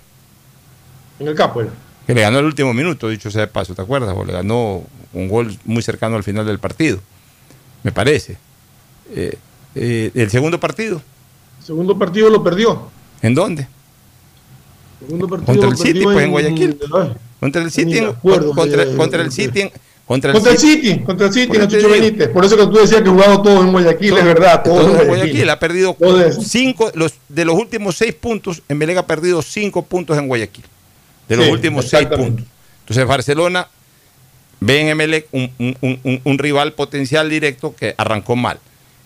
En 1.18 1.28
el 1.28 1.34
campo. 1.34 1.60
él. 1.60 1.68
que 2.06 2.14
le 2.14 2.20
ganó 2.20 2.38
el 2.38 2.44
último 2.44 2.72
minuto, 2.72 3.08
dicho 3.08 3.30
sea 3.30 3.42
de 3.42 3.46
paso, 3.48 3.74
¿te 3.74 3.82
acuerdas? 3.82 4.14
O 4.16 4.24
le 4.24 4.32
ganó 4.32 4.84
un 5.12 5.28
gol 5.28 5.56
muy 5.64 5.82
cercano 5.82 6.16
al 6.16 6.22
final 6.24 6.46
del 6.46 6.58
partido, 6.58 6.98
me 7.82 7.90
parece. 7.92 8.36
Eh, 9.14 9.36
eh, 9.74 10.10
el 10.14 10.30
segundo 10.30 10.58
partido, 10.60 11.02
Segundo 11.64 11.98
partido 11.98 12.30
lo 12.30 12.42
perdió. 12.44 12.88
¿en 13.22 13.34
dónde? 13.34 13.66
Segundo 15.00 15.28
partido 15.28 15.46
Contra 15.46 15.68
el 15.68 15.76
City, 15.76 16.04
pues 16.04 16.18
en 16.24 16.30
Guayaquil. 16.30 16.78
Ay, 16.94 17.12
Contra 17.40 17.62
el 17.62 17.70
City, 17.70 17.98
en- 17.98 18.06
acuerdo 18.06 18.54
contra, 18.54 18.84
de- 18.84 18.96
contra 18.96 19.22
el 19.22 19.32
City, 19.32 19.60
en- 19.62 19.70
contra 20.06 20.30
el 20.30 20.34
Contra 20.36 20.52
el 20.52 20.58
City. 20.58 20.82
City, 20.88 21.02
contra 21.04 21.26
el 21.26 21.32
City, 21.32 21.46
Por 21.48 21.56
en 21.62 21.68
digo. 21.68 21.88
Benítez. 21.90 22.28
Por 22.28 22.44
eso 22.44 22.56
que 22.56 22.64
tú 22.66 22.72
decías 22.78 23.02
que 23.02 23.10
jugado 23.10 23.42
todo 23.42 23.60
en 23.62 23.72
Guayaquil, 23.72 24.16
es 24.16 24.24
verdad, 24.24 24.62
todo, 24.62 24.76
Todo 24.82 24.94
en 24.94 25.00
en 25.02 25.06
Guayaquil. 25.08 25.50
Ha 25.50 25.58
perdido 25.58 25.96
cinco, 26.40 26.90
los, 26.94 27.14
de 27.28 27.44
los 27.44 27.56
últimos 27.58 27.96
seis 27.96 28.14
puntos, 28.14 28.62
Emelec 28.68 28.96
ha 28.98 29.06
perdido 29.06 29.42
cinco 29.42 29.82
puntos 29.82 30.16
en 30.16 30.28
Guayaquil. 30.28 30.64
De 31.28 31.36
los 31.36 31.46
Sí, 31.46 31.50
últimos 31.52 31.88
seis 31.88 32.06
puntos. 32.06 32.46
Entonces 32.80 33.06
Barcelona 33.06 33.68
ve 34.60 34.80
en 34.80 34.88
Emelec 34.88 35.26
un, 35.32 35.50
un- 35.58 35.76
un- 35.80 36.00
un- 36.04 36.20
un 36.24 36.38
rival 36.38 36.72
potencial 36.72 37.28
directo 37.28 37.74
que 37.74 37.94
arrancó 37.98 38.36
mal. 38.36 38.58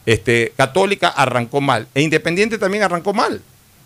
Este, 0.06 0.52
Católica 0.56 1.08
arrancó 1.08 1.60
mal. 1.60 1.86
E 1.94 2.02
Independiente 2.02 2.58
también 2.58 2.82
arrancó 2.82 3.12
mal. 3.12 3.40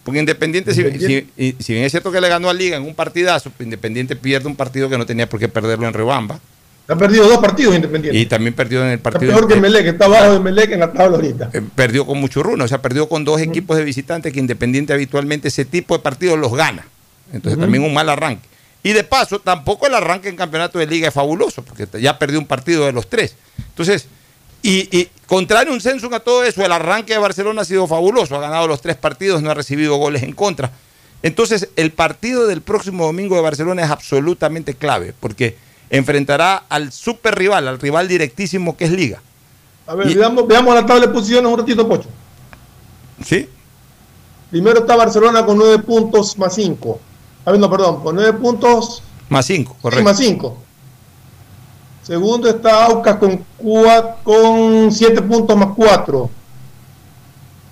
Porque 0.04 0.20
Independiente, 0.20 0.74
si- 0.74 0.82
Si, 0.98 1.28
y- 1.36 1.54
si 1.60 1.72
bien 1.72 1.84
es 1.84 1.92
cierto 1.92 2.12
que 2.12 2.20
le 2.20 2.28
ganó 2.28 2.50
a 2.50 2.54
Liga 2.54 2.76
en 2.76 2.82
un 2.82 2.94
partidazo, 2.94 3.50
pues 3.50 3.64
Independiente 3.66 4.16
pierde 4.16 4.46
un 4.48 4.56
partido 4.56 4.88
que 4.90 4.98
no 4.98 5.06
tenía 5.06 5.28
por 5.28 5.40
qué 5.40 5.48
perderlo 5.48 5.86
en 5.88 5.94
Rebamba. 5.94 6.40
Ha 6.86 6.96
perdido 6.96 7.26
dos 7.26 7.38
partidos 7.38 7.74
Independiente. 7.74 8.18
Y 8.18 8.26
también 8.26 8.52
perdió 8.52 8.82
en 8.82 8.88
el 8.88 8.94
Está 8.96 9.10
partido. 9.12 9.32
peor 9.32 9.48
que 9.48 9.56
Melec, 9.56 9.86
está 9.86 10.04
abajo 10.04 10.34
de 10.34 10.40
Melec 10.40 10.70
en 10.72 10.80
la 10.80 10.92
tabla 10.92 11.16
ahorita. 11.16 11.50
eh, 11.54 11.62
perdió 11.74 12.04
con 12.04 12.20
mucho 12.20 12.42
runo, 12.42 12.64
o 12.64 12.68
sea, 12.68 12.82
perdió 12.82 13.08
con 13.08 13.24
dos 13.24 13.40
equipos 13.40 13.78
de 13.78 13.84
visitantes 13.84 14.32
que 14.34 14.38
Independiente 14.40 14.92
habitualmente 14.92 15.48
ese 15.48 15.64
tipo 15.64 15.96
de 15.96 16.02
partidos 16.02 16.38
los 16.38 16.52
gana. 16.54 16.86
Entonces 17.34 17.60
también 17.60 17.82
un 17.84 17.92
mal 17.92 18.08
arranque. 18.08 18.48
Y 18.82 18.92
de 18.92 19.02
paso, 19.02 19.40
tampoco 19.40 19.86
el 19.86 19.94
arranque 19.94 20.28
en 20.28 20.36
campeonato 20.36 20.78
de 20.78 20.86
liga 20.86 21.08
es 21.08 21.14
fabuloso, 21.14 21.62
porque 21.62 21.88
ya 22.00 22.18
perdió 22.18 22.38
un 22.38 22.46
partido 22.46 22.84
de 22.84 22.92
los 22.92 23.08
tres. 23.08 23.34
Entonces, 23.58 24.06
y, 24.62 24.96
y 24.96 25.08
contrario 25.26 25.72
un 25.72 25.80
censo 25.80 26.14
a 26.14 26.20
todo 26.20 26.44
eso, 26.44 26.64
el 26.64 26.70
arranque 26.70 27.14
de 27.14 27.18
Barcelona 27.18 27.62
ha 27.62 27.64
sido 27.64 27.86
fabuloso, 27.86 28.36
ha 28.36 28.40
ganado 28.40 28.68
los 28.68 28.80
tres 28.80 28.96
partidos, 28.96 29.42
no 29.42 29.50
ha 29.50 29.54
recibido 29.54 29.96
goles 29.96 30.22
en 30.22 30.32
contra. 30.32 30.70
Entonces, 31.22 31.70
el 31.76 31.92
partido 31.92 32.46
del 32.46 32.60
próximo 32.60 33.06
domingo 33.06 33.34
de 33.36 33.40
Barcelona 33.40 33.82
es 33.82 33.90
absolutamente 33.90 34.74
clave, 34.74 35.14
porque 35.18 35.56
enfrentará 35.88 36.64
al 36.68 36.92
super 36.92 37.34
rival, 37.34 37.66
al 37.66 37.80
rival 37.80 38.06
directísimo 38.06 38.76
que 38.76 38.84
es 38.84 38.90
Liga. 38.90 39.22
A 39.86 39.94
ver, 39.94 40.14
veamos, 40.14 40.46
veamos 40.46 40.74
la 40.74 40.84
tabla 40.84 41.06
de 41.06 41.12
posiciones 41.12 41.50
un 41.50 41.58
ratito, 41.58 41.88
Pocho. 41.88 42.08
¿Sí? 43.24 43.48
Primero 44.50 44.80
está 44.80 44.96
Barcelona 44.96 45.44
con 45.44 45.56
nueve 45.56 45.82
puntos 45.82 46.36
más 46.38 46.54
cinco. 46.54 47.00
A 47.44 47.50
ver, 47.50 47.60
no, 47.60 47.70
perdón, 47.70 48.02
con 48.02 48.14
nueve 48.14 48.32
puntos 48.34 49.02
Más 49.28 49.46
cinco, 49.46 49.72
sí, 49.74 49.78
correcto. 49.82 50.04
más 50.04 50.16
cinco. 50.18 50.56
Segundo 52.02 52.48
está 52.48 52.84
Aucas 52.86 53.16
con, 53.16 53.44
cua- 53.62 54.16
con 54.22 54.92
siete 54.92 55.22
puntos 55.22 55.56
más 55.56 55.70
cuatro. 55.74 56.28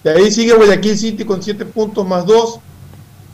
De 0.03 0.11
ahí 0.12 0.31
sigue 0.31 0.55
Guayaquil 0.55 0.97
City 0.99 1.24
con 1.24 1.43
siete 1.43 1.65
puntos 1.66 2.07
más 2.07 2.24
dos. 2.27 2.59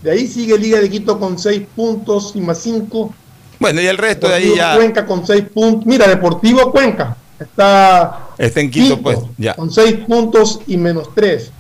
De 0.03 0.11
ahí 0.11 0.27
sigue 0.27 0.59
Liga 0.59 0.79
de 0.81 0.91
Quito 0.91 1.19
con 1.19 1.39
seis 1.39 1.63
puntos 1.75 2.33
y 2.35 2.41
más 2.41 2.59
cinco. 2.59 3.15
Bueno, 3.61 3.81
y 3.81 3.87
el 3.87 3.97
resto 3.99 4.29
de 4.29 4.35
ahí 4.35 4.43
Deportivo 4.45 4.57
ya 4.67 4.77
Cuenca 4.77 5.07
con 5.07 5.27
seis 5.27 5.45
puntos. 5.53 5.87
Mira, 5.87 6.07
Deportivo 6.09 6.71
Cuenca 6.73 7.17
está 7.39 8.29
está 8.37 8.61
en 8.61 8.71
quinto, 8.71 8.97
Quinto, 8.97 9.03
pues. 9.03 9.19
Ya. 9.37 9.55
con 9.55 9.71
6 9.71 9.99
puntos 10.07 10.61
y 10.67 10.77
menos 10.77 11.09
3. 11.15 11.53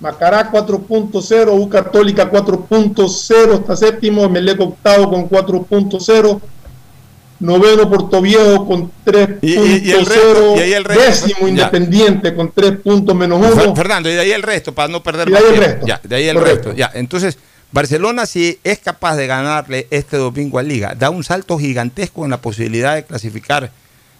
Macará 0.00 0.50
4.0, 0.52 1.48
U 1.52 1.68
Católica 1.70 2.30
4.0, 2.30 3.60
está 3.60 3.76
séptimo, 3.76 4.28
Melec 4.28 4.60
octavo 4.60 5.08
con 5.10 5.28
4.0, 5.28 6.40
noveno 7.40 7.88
Portoviejo 7.90 8.66
con 8.66 8.90
3.0, 9.04 9.38
Y- 9.42 9.52
y- 9.54 9.94
y 9.94 10.82
décimo 10.94 11.40
ya. 11.42 11.48
Independiente 11.48 12.34
con 12.34 12.52
3 12.52 12.72
puntos 12.78 13.14
menos 13.16 13.40
Fer- 13.40 13.64
1. 13.68 13.74
Fernando, 13.76 14.10
y 14.10 14.14
de 14.14 14.20
ahí 14.20 14.32
el 14.32 14.42
resto, 14.42 14.74
para 14.74 14.88
no 14.88 15.02
perder 15.02 15.28
Y 15.28 15.32
de 15.32 15.38
ahí 15.38 15.44
el 15.48 15.56
resto. 15.56 15.86
Ya, 15.86 16.00
de 16.02 16.16
ahí 16.16 16.28
el 16.28 16.36
Correcto. 16.36 16.68
resto. 16.68 16.76
Ya. 16.78 16.90
Entonces, 16.94 17.38
Barcelona, 17.72 18.26
si 18.26 18.58
es 18.64 18.78
capaz 18.78 19.16
de 19.16 19.26
ganarle 19.26 19.86
este 19.90 20.16
domingo 20.18 20.58
a 20.58 20.62
Liga, 20.62 20.94
da 20.94 21.10
un 21.10 21.24
salto 21.24 21.58
gigantesco 21.58 22.24
en 22.24 22.30
la 22.30 22.36
posibilidad 22.38 22.94
de 22.94 23.04
clasificar 23.04 23.70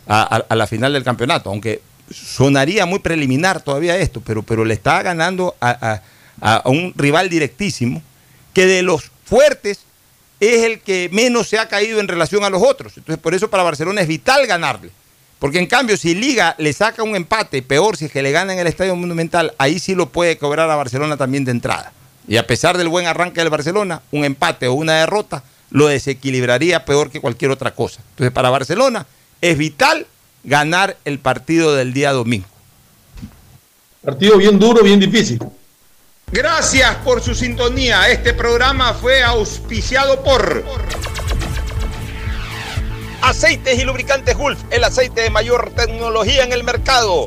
a, 0.09 0.37
a- 0.37 0.45
a 0.49 0.57
la 0.57 0.67
final 0.67 0.93
del 0.95 1.05
campeonato, 1.05 1.51
aunque 1.51 1.81
sonaría 2.11 2.87
muy 2.87 2.99
preliminar 2.99 3.61
todavía 3.63 3.97
esto, 3.97 4.21
pero, 4.25 4.43
pero 4.43 4.65
le 4.65 4.75
está 4.75 5.03
ganando 5.03 5.57
a, 5.61 5.71
a- 6.41 6.57
a 6.63 6.69
un 6.69 6.93
rival 6.97 7.29
directísimo 7.29 8.03
que 8.53 8.67
de 8.67 8.83
los 8.83 9.11
fuertes 9.25 9.81
es 10.39 10.65
el 10.65 10.81
que 10.81 11.09
menos 11.13 11.49
se 11.49 11.59
ha 11.59 11.67
caído 11.69 11.99
en 11.99 12.09
relación 12.09 12.45
a 12.45 12.51
los 12.51 12.63
otros. 12.63 12.93
Entonces, 12.97 13.23
por 13.23 13.35
eso 13.35 13.49
para 13.49 13.63
Barcelona 13.63 14.03
es 14.03 14.09
vital 14.09 14.47
ganarle. 14.47 14.91
Porque 15.39 15.59
en 15.59 15.67
cambio, 15.67 15.97
si 15.97 16.15
Liga 16.15 16.55
le 16.59 16.73
saca 16.73 17.03
un 17.03 17.17
empate, 17.17 17.63
peor 17.63 17.97
si 17.97 18.07
es 18.07 18.13
que 18.13 18.23
le 18.23 18.33
gana 18.33 18.53
en 18.53 18.59
el 18.59 18.67
Estadio 18.67 18.97
Monumental, 18.97 19.55
ahí 19.59 19.79
sí 19.79 19.95
lo 19.95 20.11
puede 20.11 20.39
cobrar 20.39 20.71
a 20.71 20.77
Barcelona 20.77 21.17
también 21.17 21.45
de 21.45 21.51
entrada. 21.53 21.93
Y 22.29 22.37
a 22.39 22.47
pesar 22.47 22.77
del 22.79 22.89
buen 22.89 23.07
arranque 23.07 23.41
del 23.41 23.51
Barcelona, 23.51 24.03
un 24.11 24.25
empate 24.25 24.67
o 24.67 24.75
una 24.75 24.95
derrota 24.95 25.43
lo 25.71 25.87
desequilibraría 25.89 26.85
peor 26.85 27.11
que 27.11 27.21
cualquier 27.21 27.51
otra 27.51 27.75
cosa. 27.75 28.01
Entonces, 28.11 28.33
para 28.33 28.51
Barcelona 28.51 29.07
es 29.41 29.57
vital 29.59 30.07
ganar 30.47 30.97
el 31.05 31.19
partido 31.19 31.75
del 31.75 31.93
día 31.93 32.13
domingo. 32.13 32.47
Partido 34.03 34.39
bien 34.39 34.59
duro, 34.59 34.83
bien 34.83 35.01
difícil. 35.01 35.41
Gracias 36.33 36.97
por 37.05 37.21
su 37.21 37.35
sintonía. 37.35 38.09
Este 38.09 38.33
programa 38.33 38.95
fue 38.95 39.23
auspiciado 39.23 40.23
por 40.23 40.65
Aceites 43.21 43.79
y 43.79 43.85
Lubricantes 43.85 44.37
Gulf, 44.37 44.59
el 44.71 44.85
aceite 44.85 45.23
de 45.23 45.31
mayor 45.31 45.73
tecnología 45.75 46.45
en 46.45 46.53
el 46.53 46.63
mercado. 46.63 47.27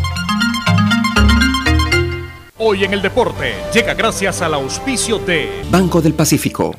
Hoy 2.63 2.83
en 2.83 2.93
el 2.93 3.01
deporte 3.01 3.55
llega 3.73 3.95
gracias 3.95 4.39
al 4.43 4.53
auspicio 4.53 5.17
de 5.17 5.63
Banco 5.71 5.99
del 5.99 6.13
Pacífico. 6.13 6.75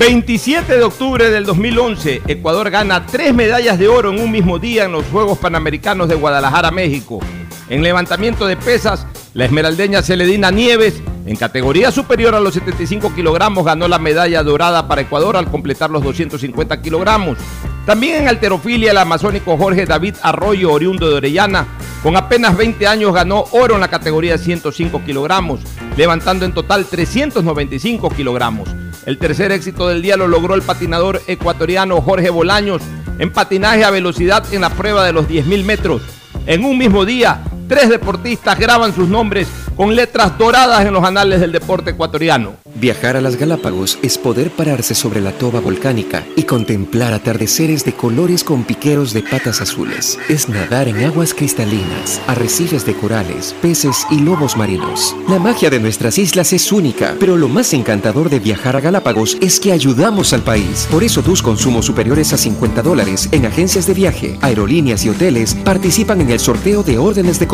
27 0.00 0.78
de 0.78 0.82
octubre 0.82 1.28
del 1.28 1.44
2011, 1.44 2.22
Ecuador 2.26 2.70
gana 2.70 3.04
tres 3.04 3.34
medallas 3.34 3.78
de 3.78 3.86
oro 3.86 4.08
en 4.08 4.18
un 4.18 4.30
mismo 4.30 4.58
día 4.58 4.84
en 4.84 4.92
los 4.92 5.04
Juegos 5.04 5.36
Panamericanos 5.36 6.08
de 6.08 6.14
Guadalajara, 6.14 6.70
México. 6.70 7.20
En 7.68 7.82
levantamiento 7.82 8.46
de 8.46 8.56
pesas, 8.56 9.06
la 9.34 9.44
esmeraldeña 9.44 10.00
Celedina 10.00 10.50
Nieves, 10.50 11.02
en 11.26 11.36
categoría 11.36 11.92
superior 11.92 12.34
a 12.34 12.40
los 12.40 12.54
75 12.54 13.14
kilogramos, 13.14 13.66
ganó 13.66 13.88
la 13.88 13.98
medalla 13.98 14.42
dorada 14.42 14.88
para 14.88 15.02
Ecuador 15.02 15.36
al 15.36 15.50
completar 15.50 15.90
los 15.90 16.02
250 16.02 16.80
kilogramos. 16.80 17.36
También 17.84 18.22
en 18.22 18.28
alterofilia, 18.28 18.92
el 18.92 18.98
amazónico 18.98 19.58
Jorge 19.58 19.84
David 19.84 20.14
Arroyo, 20.22 20.72
oriundo 20.72 21.10
de 21.10 21.16
Orellana, 21.16 21.66
con 22.02 22.16
apenas 22.16 22.56
20 22.56 22.86
años 22.86 23.12
ganó 23.12 23.44
oro 23.50 23.74
en 23.74 23.82
la 23.82 23.88
categoría 23.88 24.38
105 24.38 25.04
kilogramos, 25.04 25.60
levantando 25.98 26.46
en 26.46 26.54
total 26.54 26.86
395 26.86 28.08
kilogramos. 28.08 28.70
El 29.06 29.18
tercer 29.18 29.50
éxito 29.50 29.88
del 29.88 30.02
día 30.02 30.16
lo 30.16 30.28
logró 30.28 30.54
el 30.54 30.62
patinador 30.62 31.22
ecuatoriano 31.26 32.02
Jorge 32.02 32.28
Bolaños 32.28 32.82
en 33.18 33.32
patinaje 33.32 33.84
a 33.84 33.90
velocidad 33.90 34.44
en 34.52 34.60
la 34.60 34.70
prueba 34.70 35.04
de 35.04 35.12
los 35.12 35.26
10.000 35.26 35.64
metros. 35.64 36.02
En 36.46 36.64
un 36.64 36.76
mismo 36.76 37.04
día, 37.04 37.42
tres 37.70 37.88
deportistas 37.88 38.58
graban 38.58 38.92
sus 38.92 39.08
nombres 39.08 39.46
con 39.76 39.94
letras 39.94 40.36
doradas 40.36 40.84
en 40.84 40.92
los 40.92 41.04
anales 41.04 41.38
del 41.40 41.52
deporte 41.52 41.92
ecuatoriano. 41.92 42.54
Viajar 42.74 43.16
a 43.16 43.20
las 43.20 43.36
Galápagos 43.36 43.98
es 44.02 44.18
poder 44.18 44.50
pararse 44.50 44.94
sobre 44.94 45.20
la 45.20 45.30
toba 45.30 45.60
volcánica 45.60 46.24
y 46.34 46.42
contemplar 46.42 47.12
atardeceres 47.12 47.84
de 47.84 47.92
colores 47.92 48.42
con 48.42 48.64
piqueros 48.64 49.12
de 49.12 49.22
patas 49.22 49.60
azules. 49.60 50.18
Es 50.28 50.48
nadar 50.48 50.88
en 50.88 51.04
aguas 51.04 51.32
cristalinas, 51.32 52.20
arrecifes 52.26 52.84
de 52.84 52.94
corales, 52.94 53.54
peces 53.62 54.04
y 54.10 54.18
lobos 54.18 54.56
marinos. 54.56 55.14
La 55.28 55.38
magia 55.38 55.70
de 55.70 55.78
nuestras 55.78 56.18
islas 56.18 56.52
es 56.52 56.72
única, 56.72 57.14
pero 57.20 57.36
lo 57.36 57.48
más 57.48 57.72
encantador 57.72 58.30
de 58.30 58.40
viajar 58.40 58.74
a 58.74 58.80
Galápagos 58.80 59.38
es 59.40 59.60
que 59.60 59.72
ayudamos 59.72 60.32
al 60.32 60.42
país. 60.42 60.88
Por 60.90 61.04
eso 61.04 61.22
tus 61.22 61.40
consumos 61.40 61.86
superiores 61.86 62.32
a 62.32 62.36
50 62.36 62.82
dólares 62.82 63.28
en 63.30 63.46
agencias 63.46 63.86
de 63.86 63.94
viaje, 63.94 64.38
aerolíneas 64.40 65.04
y 65.04 65.10
hoteles 65.10 65.54
participan 65.54 66.20
en 66.20 66.30
el 66.30 66.40
sorteo 66.40 66.82
de 66.82 66.98
órdenes 66.98 67.38
de 67.38 67.46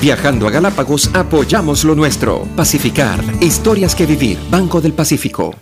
Viajando 0.00 0.46
a 0.46 0.50
Galápagos 0.50 1.10
apoyamos 1.14 1.84
lo 1.84 1.94
nuestro. 1.94 2.46
Pacificar, 2.56 3.20
historias 3.40 3.94
que 3.94 4.06
vivir, 4.06 4.38
Banco 4.50 4.80
del 4.80 4.92
Pacífico. 4.92 5.54